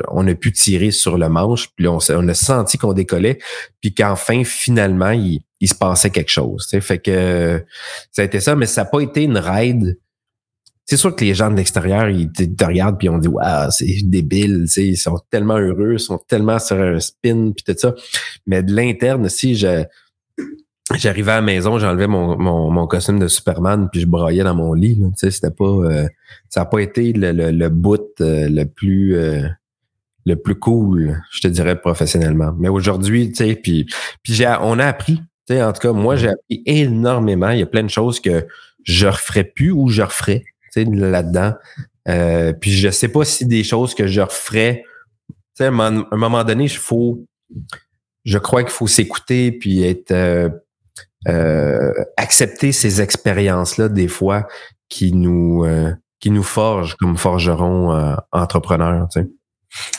on 0.08 0.26
a 0.26 0.34
pu 0.34 0.52
tirer 0.52 0.90
sur 0.90 1.18
le 1.18 1.28
manche, 1.28 1.68
puis 1.76 1.86
on, 1.88 1.98
on 2.10 2.28
a 2.28 2.34
senti 2.34 2.78
qu'on 2.78 2.92
décollait, 2.92 3.38
puis 3.80 3.94
qu'enfin, 3.94 4.42
finalement, 4.44 5.10
il, 5.10 5.40
il, 5.60 5.68
se 5.68 5.74
passait 5.74 6.10
quelque 6.10 6.30
chose. 6.30 6.68
Fait 6.80 6.98
que 6.98 7.64
ça 8.10 8.22
a 8.22 8.24
été 8.24 8.40
ça, 8.40 8.56
mais 8.56 8.66
ça 8.66 8.82
n'a 8.82 8.90
pas 8.90 9.00
été 9.00 9.22
une 9.22 9.38
ride 9.38 9.98
c'est 10.92 10.98
sûr 10.98 11.16
que 11.16 11.24
les 11.24 11.32
gens 11.32 11.50
de 11.50 11.56
l'extérieur, 11.56 12.10
ils 12.10 12.30
te, 12.30 12.64
regardent 12.66 12.98
puis 12.98 13.08
on 13.08 13.16
dit 13.16 13.26
Waouh, 13.26 13.70
c'est 13.70 14.02
débile, 14.02 14.66
ils 14.76 14.98
sont 14.98 15.18
tellement 15.30 15.56
heureux, 15.56 15.94
ils 15.94 15.98
sont 15.98 16.18
tellement 16.18 16.58
sur 16.58 16.76
un 16.76 17.00
spin 17.00 17.52
puis 17.52 17.64
tout 17.64 17.74
ça. 17.78 17.94
Mais 18.46 18.62
de 18.62 18.74
l'interne, 18.74 19.26
si 19.30 19.54
je 19.54 19.84
j'arrivais 20.94 21.32
à 21.32 21.36
la 21.36 21.40
maison, 21.40 21.78
j'enlevais 21.78 22.08
mon, 22.08 22.36
mon, 22.36 22.86
costume 22.86 23.18
de 23.18 23.26
Superman 23.26 23.88
puis 23.90 24.02
je 24.02 24.06
broyais 24.06 24.44
dans 24.44 24.54
mon 24.54 24.74
lit. 24.74 24.96
Tu 24.96 25.10
sais, 25.16 25.30
c'était 25.30 25.50
pas 25.50 25.64
euh, 25.64 26.06
ça 26.50 26.60
n'a 26.60 26.66
pas 26.66 26.80
été 26.80 27.14
le, 27.14 27.32
le, 27.32 27.68
bout 27.70 28.02
euh, 28.20 28.50
le 28.50 28.64
plus 28.64 29.16
euh, 29.16 29.48
le 30.26 30.36
plus 30.36 30.56
cool, 30.56 31.22
je 31.30 31.40
te 31.40 31.48
dirais 31.48 31.80
professionnellement. 31.80 32.54
Mais 32.58 32.68
aujourd'hui, 32.68 33.32
tu 33.32 33.46
sais, 33.46 33.54
puis, 33.54 33.86
puis 34.22 34.34
j'ai, 34.34 34.54
on 34.60 34.78
a 34.78 34.84
appris. 34.84 35.16
Tu 35.48 35.54
sais, 35.54 35.62
en 35.62 35.72
tout 35.72 35.80
cas, 35.80 35.92
moi, 35.92 36.16
j'ai 36.16 36.28
appris 36.28 36.62
énormément. 36.66 37.48
Il 37.48 37.60
y 37.60 37.62
a 37.62 37.66
plein 37.66 37.82
de 37.82 37.88
choses 37.88 38.20
que 38.20 38.46
je 38.84 39.06
referais 39.06 39.44
plus 39.44 39.70
ou 39.70 39.88
je 39.88 40.02
referais 40.02 40.44
là-dedans. 40.76 41.54
Euh, 42.08 42.52
puis 42.52 42.72
je 42.72 42.90
sais 42.90 43.08
pas 43.08 43.24
si 43.24 43.46
des 43.46 43.64
choses 43.64 43.94
que 43.94 44.06
je 44.06 44.20
referais. 44.20 44.84
À 45.60 45.66
un, 45.66 45.70
moment 45.70 46.44
donné, 46.44 46.64
il 46.64 46.70
faut. 46.70 47.24
Je 48.24 48.38
crois 48.38 48.62
qu'il 48.62 48.72
faut 48.72 48.86
s'écouter 48.86 49.52
puis 49.52 49.84
être 49.84 50.12
euh, 50.12 50.48
euh, 51.28 51.92
accepter 52.16 52.72
ces 52.72 53.00
expériences-là 53.00 53.88
des 53.88 54.08
fois 54.08 54.48
qui 54.88 55.12
nous 55.12 55.64
qui 56.20 56.30
nous 56.30 56.42
forgent 56.42 56.96
comme 56.96 57.16
forgerons 57.16 58.16
entrepreneurs. 58.32 59.08
Tu 59.12 59.20
sais. 59.20 59.28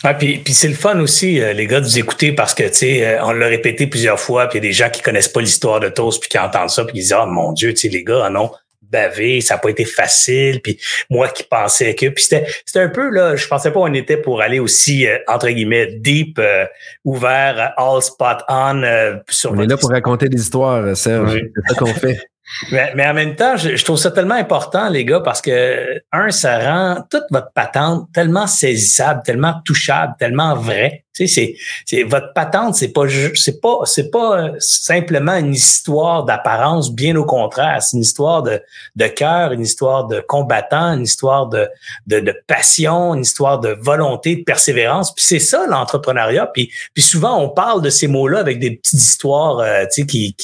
Ah, 0.04 0.14
puis, 0.14 0.38
puis 0.38 0.54
c'est 0.54 0.68
le 0.68 0.76
fun 0.76 1.00
aussi, 1.00 1.40
les 1.40 1.66
gars, 1.66 1.80
de 1.80 1.86
vous 1.86 1.98
écouter 1.98 2.32
parce 2.32 2.54
que, 2.54 2.64
tu 2.64 2.74
sais, 2.74 3.20
on 3.22 3.32
l'a 3.32 3.48
répété 3.48 3.88
plusieurs 3.88 4.20
fois, 4.20 4.48
puis 4.48 4.60
il 4.60 4.64
y 4.64 4.68
a 4.68 4.70
des 4.70 4.74
gens 4.74 4.92
qui 4.92 5.02
connaissent 5.02 5.30
pas 5.30 5.42
l'histoire 5.42 5.80
de 5.80 5.90
Toast 5.90 6.22
puis 6.22 6.30
qui 6.30 6.38
entendent 6.38 6.70
ça, 6.70 6.86
puis 6.86 6.98
ils 6.98 7.02
disent, 7.02 7.16
oh 7.20 7.26
mon 7.26 7.54
Dieu, 7.54 7.74
tu 7.74 7.82
sais, 7.82 7.90
les 7.90 8.04
gars, 8.04 8.30
non, 8.30 8.52
bavé, 8.94 9.42
ça 9.42 9.56
n'a 9.56 9.60
pas 9.60 9.70
été 9.70 9.84
facile. 9.84 10.62
Puis 10.62 10.80
moi 11.10 11.28
qui 11.28 11.44
pensais 11.44 11.96
que, 11.96 12.08
puis 12.08 12.24
c'était, 12.24 12.46
c'était 12.66 12.80
un 12.80 12.90
peu 12.90 13.10
là, 13.10 13.36
je 13.36 13.48
pensais 13.48 13.72
pas 13.72 13.80
qu'on 13.80 13.94
était 13.94 14.18
pour 14.18 14.42
aller 14.42 14.60
aussi 14.60 15.08
euh, 15.08 15.18
entre 15.28 15.50
guillemets 15.50 15.88
deep, 15.88 16.40
euh, 16.40 16.66
ouvert, 17.04 17.74
all 17.76 18.02
spot 18.02 18.38
on. 18.48 18.84
Euh, 18.84 19.16
sur 19.28 19.52
on 19.52 19.60
est 19.60 19.68
là 19.68 19.78
pour 19.78 19.90
raconter 19.90 20.30
des 20.30 20.40
histoires, 20.40 20.96
Serge. 20.96 21.34
C'est 21.34 21.74
ça 21.74 21.80
qu'on 21.80 21.94
fait. 21.94 22.20
Mais, 22.72 22.94
mais, 22.96 23.08
en 23.08 23.14
même 23.14 23.36
temps, 23.36 23.56
je, 23.56 23.84
trouve 23.84 23.98
ça 23.98 24.12
tellement 24.12 24.36
important, 24.36 24.90
les 24.90 25.06
gars, 25.06 25.22
parce 25.22 25.42
que, 25.42 26.02
un, 26.12 26.30
ça 26.30 26.60
rend 26.60 27.04
toute 27.10 27.24
votre 27.32 27.52
patente 27.54 28.10
tellement 28.14 28.48
saisissable, 28.48 29.22
tellement 29.24 29.56
touchable, 29.66 30.14
tellement 30.20 30.54
vrai. 30.56 31.06
Tu 31.16 31.28
sais, 31.28 31.56
c'est, 31.86 32.04
votre 32.04 32.34
patente, 32.34 32.76
c'est 32.76 32.92
pas, 32.92 33.04
c'est 33.36 33.62
pas, 33.62 33.80
c'est 33.86 34.10
pas 34.10 34.52
simplement 34.60 35.36
une 35.36 35.54
histoire 35.54 36.26
d'apparence, 36.26 36.92
bien 36.92 37.16
au 37.16 37.24
contraire. 37.24 37.82
C'est 37.82 37.98
une 37.98 38.04
histoire 38.04 38.44
de, 38.44 38.62
de 38.96 39.08
cœur, 39.08 39.52
une 39.52 39.62
histoire 39.62 40.08
de 40.08 40.20
combattant, 40.22 40.94
une 40.94 41.04
histoire 41.04 41.48
de, 41.48 41.70
de, 42.08 42.20
de, 42.20 42.36
passion, 42.48 43.14
une 43.14 43.22
histoire 43.22 43.60
de 43.60 43.78
volonté, 43.80 44.38
de 44.38 44.44
persévérance. 44.44 45.14
Puis 45.14 45.24
c'est 45.24 45.40
ça, 45.40 45.66
l'entrepreneuriat. 45.68 46.48
Puis, 46.48 46.72
souvent, 46.98 47.40
on 47.40 47.50
parle 47.50 47.82
de 47.82 47.90
ces 47.90 48.08
mots-là 48.08 48.40
avec 48.40 48.60
des 48.60 48.72
petites 48.72 49.00
histoires, 49.00 49.60
euh, 49.60 49.84
tu 49.84 50.02
sais, 50.02 50.06
qui 50.08 50.36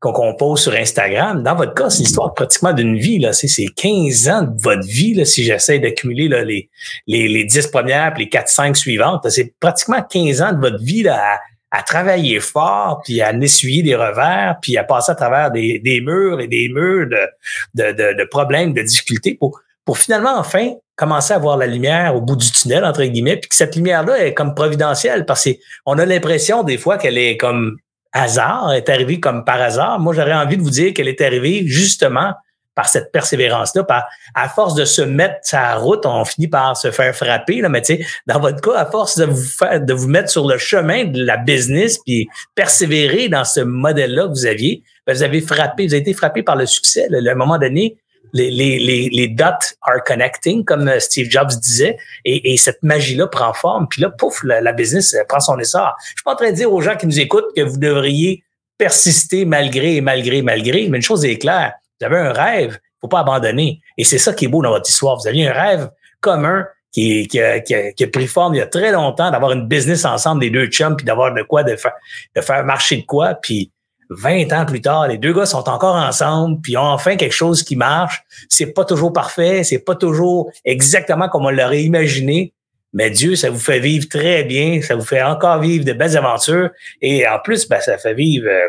qu'on 0.00 0.12
compose 0.14 0.62
sur 0.62 0.72
Instagram. 0.72 1.42
Dans 1.42 1.54
votre 1.54 1.74
cas, 1.74 1.90
c'est 1.90 2.02
l'histoire 2.02 2.32
pratiquement 2.32 2.72
d'une 2.72 2.96
vie. 2.96 3.18
Là. 3.18 3.34
C'est, 3.34 3.66
15 3.76 4.28
ans 4.30 4.42
de 4.42 4.62
votre 4.62 4.86
vie, 4.86 5.14
là, 5.14 5.26
si 5.26 5.44
j'essaie 5.44 5.78
d'accumuler 5.78 6.28
les, 6.28 6.70
les, 7.06 7.28
les 7.28 7.44
10 7.44 7.66
premières 7.66 8.14
puis 8.14 8.24
les 8.24 8.30
4-5 8.30 8.74
suivantes. 8.74 9.28
C'est 9.28 9.54
pratiquement 9.60 10.02
15 10.02 10.40
ans 10.40 10.52
de 10.54 10.60
votre 10.60 10.82
vie 10.82 11.02
là, 11.02 11.34
à, 11.70 11.78
à, 11.78 11.82
travailler 11.82 12.40
fort, 12.40 13.02
puis 13.04 13.20
à 13.20 13.32
essuyer 13.34 13.82
des 13.82 13.94
revers, 13.94 14.56
puis 14.62 14.78
à 14.78 14.84
passer 14.84 15.12
à 15.12 15.14
travers 15.14 15.50
des, 15.50 15.78
des 15.78 16.00
murs 16.00 16.40
et 16.40 16.48
des 16.48 16.70
murs 16.70 17.06
de, 17.06 17.28
de, 17.74 17.92
de, 17.92 18.18
de 18.18 18.24
problèmes, 18.24 18.72
de 18.72 18.80
difficultés 18.80 19.34
pour, 19.34 19.60
pour 19.84 19.98
finalement 19.98 20.38
enfin 20.38 20.72
commencer 20.96 21.34
à 21.34 21.38
voir 21.38 21.58
la 21.58 21.66
lumière 21.66 22.16
au 22.16 22.22
bout 22.22 22.36
du 22.36 22.50
tunnel, 22.50 22.86
entre 22.86 23.04
guillemets, 23.04 23.36
puis 23.36 23.50
que 23.50 23.54
cette 23.54 23.76
lumière-là 23.76 24.24
est 24.24 24.32
comme 24.32 24.54
providentielle, 24.54 25.26
parce 25.26 25.46
qu'on 25.84 25.98
a 25.98 26.06
l'impression 26.06 26.62
des 26.62 26.78
fois 26.78 26.96
qu'elle 26.96 27.18
est 27.18 27.36
comme 27.36 27.76
hasard, 28.12 28.72
est 28.72 28.88
arrivée 28.88 29.20
comme 29.20 29.44
par 29.44 29.60
hasard. 29.60 30.00
Moi, 30.00 30.14
j'aurais 30.14 30.34
envie 30.34 30.56
de 30.56 30.62
vous 30.62 30.70
dire 30.70 30.92
qu'elle 30.94 31.08
est 31.08 31.20
arrivée 31.20 31.64
justement 31.66 32.34
par 32.74 32.88
cette 32.88 33.12
persévérance-là, 33.12 33.84
par 33.84 34.06
à 34.34 34.48
force 34.48 34.74
de 34.74 34.84
se 34.84 35.02
mettre 35.02 35.36
sa 35.42 35.74
route, 35.74 36.06
on 36.06 36.24
finit 36.24 36.48
par 36.48 36.76
se 36.76 36.90
faire 36.90 37.14
frapper. 37.14 37.60
Là, 37.60 37.68
mais 37.68 37.82
tu 37.82 37.96
sais, 37.96 38.06
dans 38.26 38.40
votre 38.40 38.60
cas, 38.60 38.78
à 38.78 38.86
force 38.86 39.18
de 39.18 39.24
vous 39.24 39.42
faire, 39.42 39.80
de 39.80 39.92
vous 39.92 40.08
mettre 40.08 40.30
sur 40.30 40.46
le 40.48 40.56
chemin 40.56 41.04
de 41.04 41.22
la 41.22 41.36
business, 41.36 41.98
puis 42.06 42.28
persévérer 42.54 43.28
dans 43.28 43.44
ce 43.44 43.60
modèle-là 43.60 44.28
que 44.28 44.32
vous 44.32 44.46
aviez, 44.46 44.82
ben, 45.06 45.14
vous 45.14 45.22
avez 45.22 45.40
frappé, 45.40 45.86
vous 45.86 45.94
avez 45.94 46.00
été 46.00 46.14
frappé 46.14 46.42
par 46.42 46.56
le 46.56 46.64
succès. 46.66 47.06
Là. 47.10 47.18
À 47.30 47.32
un 47.32 47.36
moment 47.36 47.58
donné, 47.58 47.98
les, 48.32 48.50
les, 48.50 49.08
les, 49.10 49.28
dots 49.28 49.74
are 49.82 50.02
connecting, 50.04 50.64
comme 50.64 50.88
euh, 50.88 51.00
Steve 51.00 51.30
Jobs 51.30 51.50
disait, 51.60 51.96
et, 52.24 52.52
et 52.52 52.56
cette 52.56 52.82
magie-là 52.82 53.26
prend 53.26 53.52
forme. 53.52 53.86
Puis 53.88 54.02
là, 54.02 54.10
pouf, 54.10 54.42
la, 54.44 54.60
la, 54.60 54.72
business 54.72 55.16
prend 55.28 55.40
son 55.40 55.58
essor. 55.58 55.96
Je 56.00 56.06
suis 56.06 56.24
pas 56.24 56.32
en 56.32 56.36
train 56.36 56.50
de 56.50 56.56
dire 56.56 56.72
aux 56.72 56.80
gens 56.80 56.96
qui 56.96 57.06
nous 57.06 57.20
écoutent 57.20 57.54
que 57.56 57.62
vous 57.62 57.78
devriez 57.78 58.44
persister 58.78 59.44
malgré 59.44 59.96
et 59.96 60.00
malgré, 60.00 60.42
malgré, 60.42 60.88
mais 60.88 60.98
une 60.98 61.02
chose 61.02 61.24
est 61.24 61.36
claire, 61.36 61.74
vous 62.00 62.06
avez 62.06 62.16
un 62.16 62.32
rêve, 62.32 62.78
faut 63.00 63.08
pas 63.08 63.20
abandonner. 63.20 63.80
Et 63.98 64.04
c'est 64.04 64.18
ça 64.18 64.32
qui 64.32 64.46
est 64.46 64.48
beau 64.48 64.62
dans 64.62 64.70
votre 64.70 64.88
histoire. 64.88 65.18
Vous 65.18 65.26
aviez 65.26 65.48
un 65.48 65.52
rêve 65.52 65.90
commun 66.20 66.66
qui, 66.92 67.28
qui, 67.28 67.40
a, 67.40 67.60
qui, 67.60 67.74
a, 67.74 67.92
qui, 67.92 68.04
a, 68.04 68.08
pris 68.08 68.26
forme 68.26 68.54
il 68.54 68.58
y 68.58 68.62
a 68.62 68.66
très 68.66 68.90
longtemps, 68.90 69.30
d'avoir 69.30 69.52
une 69.52 69.68
business 69.68 70.04
ensemble 70.04 70.40
des 70.40 70.50
deux 70.50 70.66
chums, 70.66 70.96
puis 70.96 71.04
d'avoir 71.04 71.32
de 71.32 71.42
quoi, 71.42 71.62
de 71.62 71.76
faire, 71.76 71.92
de 72.34 72.40
faire 72.40 72.64
marcher 72.64 72.96
de 72.96 73.06
quoi, 73.06 73.34
puis 73.34 73.70
20 74.10 74.52
ans 74.52 74.66
plus 74.66 74.80
tard, 74.80 75.06
les 75.08 75.18
deux 75.18 75.32
gars 75.32 75.46
sont 75.46 75.68
encore 75.68 75.94
ensemble, 75.94 76.60
puis 76.60 76.76
ont 76.76 76.82
enfin 76.82 77.16
quelque 77.16 77.34
chose 77.34 77.62
qui 77.62 77.76
marche. 77.76 78.22
C'est 78.48 78.66
pas 78.66 78.84
toujours 78.84 79.12
parfait, 79.12 79.62
c'est 79.64 79.78
pas 79.78 79.94
toujours 79.94 80.50
exactement 80.64 81.28
comme 81.28 81.46
on 81.46 81.50
l'aurait 81.50 81.84
imaginé, 81.84 82.52
mais 82.92 83.10
Dieu, 83.10 83.36
ça 83.36 83.50
vous 83.50 83.58
fait 83.58 83.78
vivre 83.78 84.08
très 84.08 84.42
bien, 84.42 84.82
ça 84.82 84.96
vous 84.96 85.04
fait 85.04 85.22
encore 85.22 85.60
vivre 85.60 85.84
de 85.84 85.92
belles 85.92 86.16
aventures, 86.16 86.70
et 87.00 87.26
en 87.26 87.38
plus, 87.38 87.68
ben, 87.68 87.80
ça 87.80 87.98
fait 87.98 88.14
vivre 88.14 88.48
euh, 88.48 88.68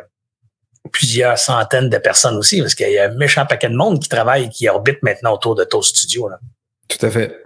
plusieurs 0.92 1.40
centaines 1.40 1.90
de 1.90 1.98
personnes 1.98 2.36
aussi, 2.36 2.62
parce 2.62 2.76
qu'il 2.76 2.92
y 2.92 3.00
a 3.00 3.06
un 3.06 3.16
méchant 3.16 3.46
paquet 3.48 3.70
de 3.70 3.76
monde 3.76 4.00
qui 4.00 4.10
travaille, 4.10 4.50
qui 4.50 4.70
orbite 4.70 5.02
maintenant 5.02 5.34
autour 5.34 5.56
de 5.56 5.64
ton 5.64 5.82
studio. 5.82 6.30
Tout 6.88 7.04
à 7.04 7.10
fait. 7.10 7.44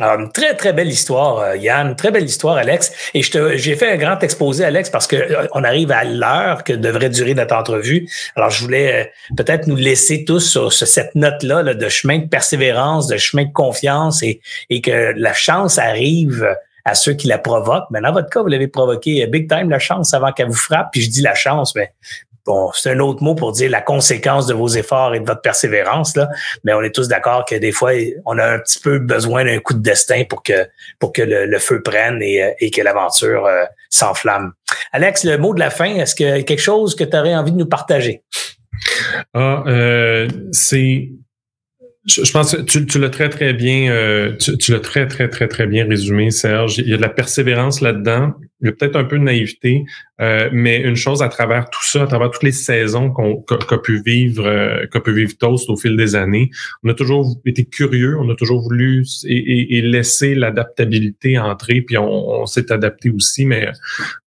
Alors, 0.00 0.18
une 0.18 0.32
très, 0.32 0.56
très 0.56 0.72
belle 0.72 0.88
histoire, 0.88 1.38
euh, 1.38 1.56
Yann, 1.56 1.94
très 1.94 2.10
belle 2.10 2.24
histoire, 2.24 2.56
Alex. 2.56 2.92
Et 3.14 3.22
j'ai 3.22 3.76
fait 3.76 3.92
un 3.92 3.96
grand 3.96 4.20
exposé, 4.24 4.64
Alex, 4.64 4.90
parce 4.90 5.06
que 5.06 5.14
euh, 5.14 5.46
on 5.52 5.62
arrive 5.62 5.92
à 5.92 6.02
l'heure 6.02 6.64
que 6.64 6.72
devrait 6.72 7.10
durer 7.10 7.34
notre 7.34 7.54
entrevue. 7.54 8.08
Alors, 8.34 8.50
je 8.50 8.60
voulais 8.60 9.02
euh, 9.02 9.34
peut-être 9.36 9.68
nous 9.68 9.76
laisser 9.76 10.24
tous 10.24 10.40
sur, 10.40 10.72
cette 10.72 11.14
note-là 11.14 11.74
de 11.74 11.88
chemin 11.88 12.18
de 12.18 12.26
persévérance, 12.26 13.06
de 13.06 13.18
chemin 13.18 13.44
de 13.44 13.52
confiance 13.52 14.24
et, 14.24 14.40
et 14.68 14.80
que 14.80 15.12
la 15.16 15.32
chance 15.32 15.78
arrive 15.78 16.44
à 16.84 16.96
ceux 16.96 17.12
qui 17.12 17.28
la 17.28 17.38
provoquent. 17.38 17.88
Mais 17.92 18.00
dans 18.00 18.12
votre 18.12 18.28
cas, 18.28 18.42
vous 18.42 18.48
l'avez 18.48 18.66
provoqué 18.66 19.24
big 19.28 19.48
time, 19.48 19.70
la 19.70 19.78
chance, 19.78 20.12
avant 20.12 20.32
qu'elle 20.32 20.48
vous 20.48 20.54
frappe. 20.54 20.88
Puis 20.90 21.02
je 21.02 21.10
dis 21.10 21.22
la 21.22 21.36
chance, 21.36 21.72
mais 21.76 21.92
bon, 22.46 22.70
c'est 22.74 22.90
un 22.90 23.00
autre 23.00 23.22
mot 23.22 23.34
pour 23.34 23.52
dire 23.52 23.70
la 23.70 23.80
conséquence 23.80 24.46
de 24.46 24.54
vos 24.54 24.68
efforts 24.68 25.14
et 25.14 25.20
de 25.20 25.26
votre 25.26 25.40
persévérance, 25.40 26.16
là. 26.16 26.28
Mais 26.64 26.72
on 26.72 26.82
est 26.82 26.94
tous 26.94 27.08
d'accord 27.08 27.44
que 27.44 27.54
des 27.54 27.72
fois, 27.72 27.92
on 28.26 28.38
a 28.38 28.46
un 28.46 28.58
petit 28.58 28.80
peu 28.80 28.98
besoin 28.98 29.44
d'un 29.44 29.58
coup 29.58 29.74
de 29.74 29.82
destin 29.82 30.24
pour 30.28 30.42
que, 30.42 30.66
pour 30.98 31.12
que 31.12 31.22
le, 31.22 31.58
feu 31.58 31.82
prenne 31.82 32.20
et, 32.22 32.54
et 32.58 32.70
que 32.70 32.82
l'aventure 32.82 33.46
euh, 33.46 33.64
s'enflamme. 33.88 34.52
Alex, 34.92 35.24
le 35.24 35.38
mot 35.38 35.54
de 35.54 35.60
la 35.60 35.70
fin, 35.70 35.96
est-ce 35.96 36.14
que 36.14 36.42
quelque 36.42 36.62
chose 36.62 36.94
que 36.94 37.04
tu 37.04 37.16
aurais 37.16 37.34
envie 37.34 37.52
de 37.52 37.58
nous 37.58 37.66
partager? 37.66 38.22
Ah, 39.32 39.62
euh, 39.66 40.28
c'est 40.52 41.10
je, 42.06 42.30
pense 42.32 42.54
que 42.54 42.60
tu, 42.60 42.98
l'as 42.98 43.08
très, 43.08 43.30
très 43.30 43.54
bien, 43.54 43.90
euh, 43.90 44.36
l'as 44.68 44.80
très, 44.80 45.06
très, 45.06 45.28
très, 45.28 45.48
très 45.48 45.66
bien 45.66 45.86
résumé, 45.86 46.30
Serge. 46.30 46.78
Il 46.78 46.88
y 46.88 46.92
a 46.92 46.96
de 46.96 47.02
la 47.02 47.08
persévérance 47.08 47.80
là-dedans. 47.80 48.34
Il 48.64 48.68
y 48.68 48.70
a 48.70 48.72
peut-être 48.72 48.96
un 48.96 49.04
peu 49.04 49.18
de 49.18 49.22
naïveté, 49.22 49.84
euh, 50.20 50.48
mais 50.52 50.80
une 50.80 50.96
chose 50.96 51.22
à 51.22 51.28
travers 51.28 51.68
tout 51.68 51.84
ça, 51.84 52.04
à 52.04 52.06
travers 52.06 52.30
toutes 52.30 52.42
les 52.42 52.52
saisons 52.52 53.10
qu'on 53.10 53.42
qu'a 53.42 53.78
pu 53.78 54.02
vivre, 54.02 54.46
euh, 54.46 54.86
qu'a 54.86 55.00
pu 55.00 55.12
vivre 55.12 55.36
Toast 55.38 55.68
au 55.68 55.76
fil 55.76 55.96
des 55.96 56.16
années, 56.16 56.50
on 56.82 56.88
a 56.88 56.94
toujours 56.94 57.36
été 57.44 57.66
curieux, 57.66 58.16
on 58.18 58.30
a 58.30 58.34
toujours 58.34 58.62
voulu 58.62 59.04
et, 59.26 59.82
laisser 59.82 60.34
l'adaptabilité 60.34 61.38
entrer, 61.38 61.82
puis 61.82 61.98
on, 61.98 62.46
s'est 62.46 62.72
adapté 62.72 63.10
aussi. 63.10 63.44
Mais 63.44 63.68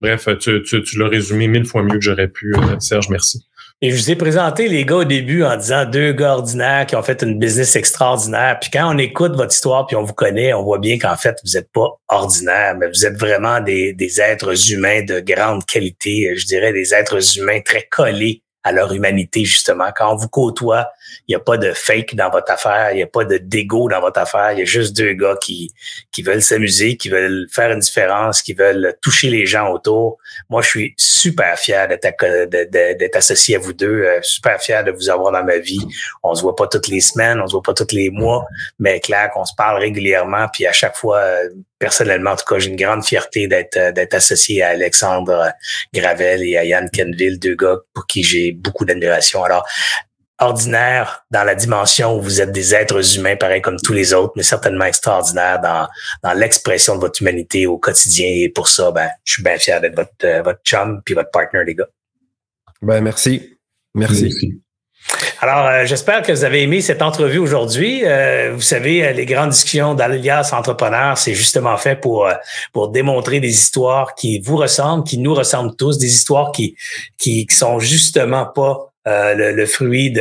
bref, 0.01 0.27
tu, 0.39 0.61
tu, 0.61 0.83
tu 0.83 0.99
l'as 0.99 1.07
résumé 1.07 1.47
mille 1.47 1.65
fois 1.65 1.81
mieux 1.81 1.97
que 1.97 2.01
j'aurais 2.01 2.27
pu, 2.27 2.53
Serge. 2.79 3.09
Merci. 3.09 3.47
Et 3.83 3.91
je 3.91 3.95
vous 3.95 4.09
ai 4.09 4.15
présenté 4.15 4.67
les 4.67 4.85
gars 4.85 4.95
au 4.95 5.03
début 5.03 5.43
en 5.43 5.55
disant 5.55 5.85
deux 5.85 6.11
gars 6.11 6.33
ordinaires 6.33 6.87
qui 6.87 6.95
ont 6.95 7.03
fait 7.03 7.21
une 7.21 7.37
business 7.37 7.75
extraordinaire. 7.75 8.57
Puis 8.59 8.71
quand 8.71 8.91
on 8.91 8.97
écoute 8.97 9.35
votre 9.35 9.53
histoire 9.53 9.85
puis 9.85 9.95
on 9.95 10.01
vous 10.01 10.15
connaît, 10.15 10.51
on 10.51 10.63
voit 10.63 10.79
bien 10.79 10.97
qu'en 10.97 11.15
fait, 11.15 11.37
vous 11.45 11.51
n'êtes 11.53 11.71
pas 11.71 11.87
ordinaire, 12.07 12.75
mais 12.75 12.87
vous 12.87 13.05
êtes 13.05 13.19
vraiment 13.19 13.59
des, 13.59 13.93
des 13.93 14.19
êtres 14.19 14.71
humains 14.71 15.03
de 15.03 15.19
grande 15.19 15.63
qualité. 15.63 16.33
Je 16.35 16.47
dirais 16.47 16.73
des 16.73 16.95
êtres 16.95 17.37
humains 17.37 17.59
très 17.61 17.83
collés 17.83 18.41
à 18.67 18.73
leur 18.73 18.93
humanité, 18.93 19.45
justement. 19.45 19.89
Quand 19.95 20.11
on 20.11 20.17
vous 20.17 20.27
côtoie, 20.27 20.89
il 21.27 21.31
n'y 21.31 21.35
a 21.35 21.39
pas 21.39 21.55
de 21.57 21.71
fake 21.71 22.15
dans 22.15 22.29
votre 22.29 22.51
affaire, 22.51 22.91
il 22.91 22.97
n'y 22.97 23.03
a 23.03 23.07
pas 23.07 23.23
de 23.23 23.37
dégo 23.37 23.87
dans 23.87 24.01
votre 24.01 24.19
affaire. 24.19 24.51
Il 24.51 24.59
y 24.59 24.61
a 24.61 24.65
juste 24.65 24.95
deux 24.95 25.13
gars 25.13 25.37
qui, 25.41 25.71
qui 26.11 26.21
veulent 26.21 26.41
s'amuser, 26.41 26.97
qui 26.97 27.07
veulent 27.07 27.47
faire 27.49 27.71
une 27.71 27.79
différence, 27.79 28.41
qui 28.41 28.53
veulent 28.53 28.93
toucher 29.01 29.29
les 29.29 29.45
gens 29.45 29.71
autour. 29.71 30.17
Moi, 30.49 30.61
je 30.61 30.67
suis 30.67 30.93
super 30.97 31.57
fier 31.57 31.87
d'être 31.87 33.15
associé 33.15 33.55
à 33.55 33.59
vous 33.59 33.71
deux, 33.71 34.03
euh, 34.03 34.19
super 34.21 34.61
fier 34.61 34.83
de 34.83 34.91
vous 34.91 35.09
avoir 35.09 35.31
dans 35.31 35.43
ma 35.43 35.59
vie. 35.59 35.85
On 36.21 36.35
se 36.35 36.41
voit 36.41 36.55
pas 36.55 36.67
toutes 36.67 36.89
les 36.89 36.99
semaines, 36.99 37.39
on 37.39 37.47
se 37.47 37.53
voit 37.53 37.63
pas 37.63 37.73
tous 37.73 37.95
les 37.95 38.09
mois, 38.09 38.45
mais 38.79 38.99
clair 38.99 39.31
qu'on 39.33 39.45
se 39.45 39.55
parle 39.55 39.79
régulièrement, 39.79 40.47
puis 40.51 40.67
à 40.67 40.73
chaque 40.73 40.97
fois, 40.97 41.19
euh, 41.19 41.49
personnellement, 41.79 42.31
en 42.31 42.35
tout 42.35 42.45
cas, 42.45 42.59
j'ai 42.59 42.69
une 42.69 42.75
grande 42.75 43.05
fierté 43.05 43.47
d'être 43.47 43.77
euh, 43.77 43.91
d'être 43.91 44.13
associé 44.13 44.63
à 44.63 44.69
Alexandre 44.69 45.51
Gravel 45.93 46.43
et 46.43 46.57
à 46.57 46.65
Yann 46.65 46.89
Kenville, 46.89 47.39
deux 47.39 47.55
gars 47.55 47.77
pour 47.93 48.07
qui 48.07 48.23
j'ai 48.23 48.51
beaucoup 48.51 48.85
d'admiration. 48.85 49.43
Alors, 49.43 49.65
ordinaire 50.39 51.25
dans 51.31 51.43
la 51.43 51.55
dimension 51.55 52.17
où 52.17 52.21
vous 52.21 52.41
êtes 52.41 52.51
des 52.51 52.75
êtres 52.75 53.17
humains 53.17 53.35
pareils 53.35 53.61
comme 53.61 53.77
tous 53.77 53.93
les 53.93 54.13
autres, 54.13 54.33
mais 54.35 54.43
certainement 54.43 54.85
extraordinaire 54.85 55.59
dans, 55.59 55.87
dans 56.23 56.33
l'expression 56.33 56.95
de 56.95 57.01
votre 57.01 57.21
humanité 57.21 57.65
au 57.65 57.77
quotidien. 57.77 58.27
Et 58.27 58.49
pour 58.49 58.67
ça, 58.67 58.91
ben, 58.91 59.09
je 59.23 59.33
suis 59.33 59.43
bien 59.43 59.57
fier 59.57 59.81
d'être 59.81 59.95
votre, 59.95 60.11
euh, 60.23 60.41
votre 60.43 60.61
chum 60.63 61.01
puis 61.03 61.15
votre 61.15 61.31
partner, 61.31 61.63
les 61.65 61.75
gars. 61.75 61.87
Ben, 62.81 63.01
merci. 63.01 63.57
Merci. 63.95 64.61
Alors, 65.39 65.67
euh, 65.67 65.85
j'espère 65.85 66.21
que 66.21 66.31
vous 66.31 66.43
avez 66.43 66.63
aimé 66.63 66.81
cette 66.81 67.01
entrevue 67.01 67.37
aujourd'hui. 67.37 68.01
Euh, 68.03 68.51
vous 68.53 68.61
savez, 68.61 69.13
les 69.13 69.25
grandes 69.25 69.51
discussions 69.51 69.93
d'Alias 69.93 70.51
Entrepreneurs, 70.53 71.17
c'est 71.17 71.33
justement 71.33 71.77
fait 71.77 71.95
pour 71.95 72.29
pour 72.73 72.89
démontrer 72.89 73.39
des 73.39 73.49
histoires 73.49 74.15
qui 74.15 74.39
vous 74.39 74.57
ressemblent, 74.57 75.03
qui 75.03 75.17
nous 75.17 75.33
ressemblent 75.33 75.75
tous, 75.75 75.97
des 75.97 76.07
histoires 76.07 76.51
qui 76.51 76.75
qui, 77.17 77.45
sont 77.49 77.79
justement 77.79 78.45
pas 78.45 78.91
euh, 79.07 79.53
le, 79.53 79.65
fruit 79.65 80.11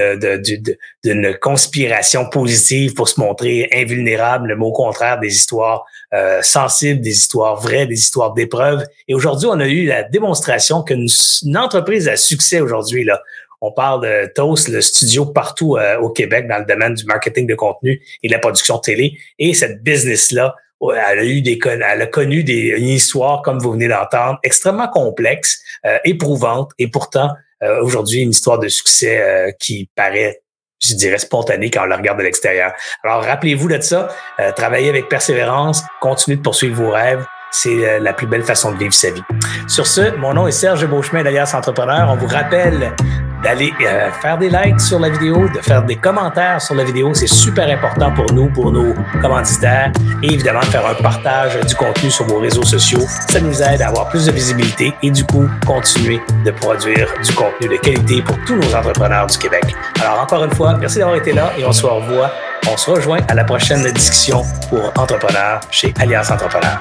d'une 1.02 1.36
conspiration 1.40 2.28
positive 2.28 2.94
pour 2.94 3.08
se 3.08 3.18
montrer 3.18 3.68
invulnérable, 3.72 4.54
mais 4.56 4.64
au 4.64 4.70
contraire 4.70 5.18
des 5.18 5.34
histoires 5.34 5.84
euh, 6.14 6.40
sensibles, 6.40 7.00
des 7.00 7.10
histoires 7.10 7.56
vraies, 7.56 7.86
des 7.86 7.98
histoires 7.98 8.32
d'épreuves. 8.32 8.86
Et 9.08 9.14
aujourd'hui, 9.14 9.48
on 9.50 9.58
a 9.58 9.66
eu 9.66 9.86
la 9.86 10.04
démonstration 10.04 10.84
qu'une 10.84 11.08
une 11.42 11.58
entreprise 11.58 12.06
à 12.06 12.16
succès 12.16 12.60
aujourd'hui, 12.60 13.02
là, 13.02 13.20
on 13.60 13.72
parle 13.72 14.02
de 14.02 14.32
Toast, 14.34 14.68
le 14.68 14.80
studio 14.80 15.26
partout 15.26 15.76
euh, 15.76 15.98
au 15.98 16.10
Québec 16.10 16.46
dans 16.48 16.58
le 16.58 16.64
domaine 16.64 16.94
du 16.94 17.04
marketing 17.04 17.46
de 17.46 17.54
contenu 17.54 18.00
et 18.22 18.28
de 18.28 18.32
la 18.32 18.38
production 18.38 18.78
télé. 18.78 19.18
Et 19.38 19.54
cette 19.54 19.82
business-là, 19.82 20.54
elle 20.82 21.18
a 21.18 21.24
eu 21.24 21.40
des 21.40 21.58
elle 21.64 22.02
a 22.02 22.06
connu 22.06 22.44
des, 22.44 22.74
une 22.76 22.88
histoire, 22.88 23.42
comme 23.42 23.58
vous 23.58 23.72
venez 23.72 23.88
d'entendre, 23.88 24.38
extrêmement 24.42 24.88
complexe, 24.88 25.62
éprouvante, 26.04 26.72
et 26.78 26.88
pourtant 26.88 27.30
euh, 27.62 27.82
aujourd'hui 27.82 28.20
une 28.20 28.30
histoire 28.30 28.58
de 28.58 28.68
succès 28.68 29.20
euh, 29.20 29.50
qui 29.58 29.88
paraît 29.94 30.42
je 30.78 30.94
dirais 30.94 31.16
spontanée 31.16 31.70
quand 31.70 31.84
on 31.84 31.86
la 31.86 31.96
regarde 31.96 32.18
de 32.18 32.22
l'extérieur. 32.22 32.72
Alors 33.02 33.24
rappelez-vous 33.24 33.66
de 33.66 33.80
ça, 33.80 34.08
euh, 34.38 34.52
travaillez 34.52 34.90
avec 34.90 35.08
persévérance, 35.08 35.82
continuez 36.02 36.36
de 36.36 36.42
poursuivre 36.42 36.76
vos 36.76 36.90
rêves, 36.90 37.24
c'est 37.50 37.98
la 37.98 38.12
plus 38.12 38.26
belle 38.26 38.42
façon 38.42 38.72
de 38.72 38.76
vivre 38.76 38.92
sa 38.92 39.10
vie. 39.10 39.22
Sur 39.68 39.86
ce, 39.86 40.14
mon 40.16 40.34
nom 40.34 40.46
est 40.46 40.52
Serge 40.52 40.86
Beauchemin 40.86 41.22
d'Alias 41.22 41.54
Entrepreneur. 41.54 42.10
On 42.10 42.16
vous 42.16 42.26
rappelle 42.26 42.92
d'aller 43.46 43.72
euh, 43.80 44.10
faire 44.20 44.36
des 44.38 44.50
likes 44.50 44.80
sur 44.80 44.98
la 44.98 45.08
vidéo, 45.08 45.48
de 45.48 45.60
faire 45.60 45.84
des 45.84 45.94
commentaires 45.94 46.60
sur 46.60 46.74
la 46.74 46.82
vidéo. 46.82 47.14
C'est 47.14 47.28
super 47.28 47.68
important 47.68 48.12
pour 48.12 48.32
nous, 48.32 48.48
pour 48.48 48.72
nos 48.72 48.92
commanditaires. 49.22 49.92
Et 50.24 50.32
évidemment, 50.32 50.60
de 50.60 50.64
faire 50.64 50.84
un 50.84 50.94
partage 50.94 51.60
du 51.60 51.74
contenu 51.76 52.10
sur 52.10 52.26
vos 52.26 52.40
réseaux 52.40 52.64
sociaux. 52.64 53.02
Ça 53.28 53.40
nous 53.40 53.62
aide 53.62 53.82
à 53.82 53.88
avoir 53.88 54.08
plus 54.08 54.26
de 54.26 54.32
visibilité 54.32 54.92
et 55.00 55.10
du 55.12 55.24
coup, 55.24 55.48
continuer 55.64 56.20
de 56.44 56.50
produire 56.50 57.06
du 57.24 57.32
contenu 57.34 57.68
de 57.68 57.76
qualité 57.76 58.20
pour 58.20 58.36
tous 58.46 58.56
nos 58.56 58.74
entrepreneurs 58.74 59.28
du 59.28 59.38
Québec. 59.38 59.64
Alors, 60.02 60.20
encore 60.20 60.42
une 60.42 60.52
fois, 60.52 60.76
merci 60.76 60.98
d'avoir 60.98 61.16
été 61.16 61.32
là 61.32 61.52
et 61.56 61.64
on 61.64 61.72
se 61.72 61.86
revoit. 61.86 62.32
On 62.68 62.76
se 62.76 62.90
rejoint 62.90 63.20
à 63.28 63.34
la 63.34 63.44
prochaine 63.44 63.84
discussion 63.92 64.42
pour 64.68 64.88
entrepreneurs 65.00 65.60
chez 65.70 65.94
Alliance 66.00 66.32
Entrepreneurs. 66.32 66.80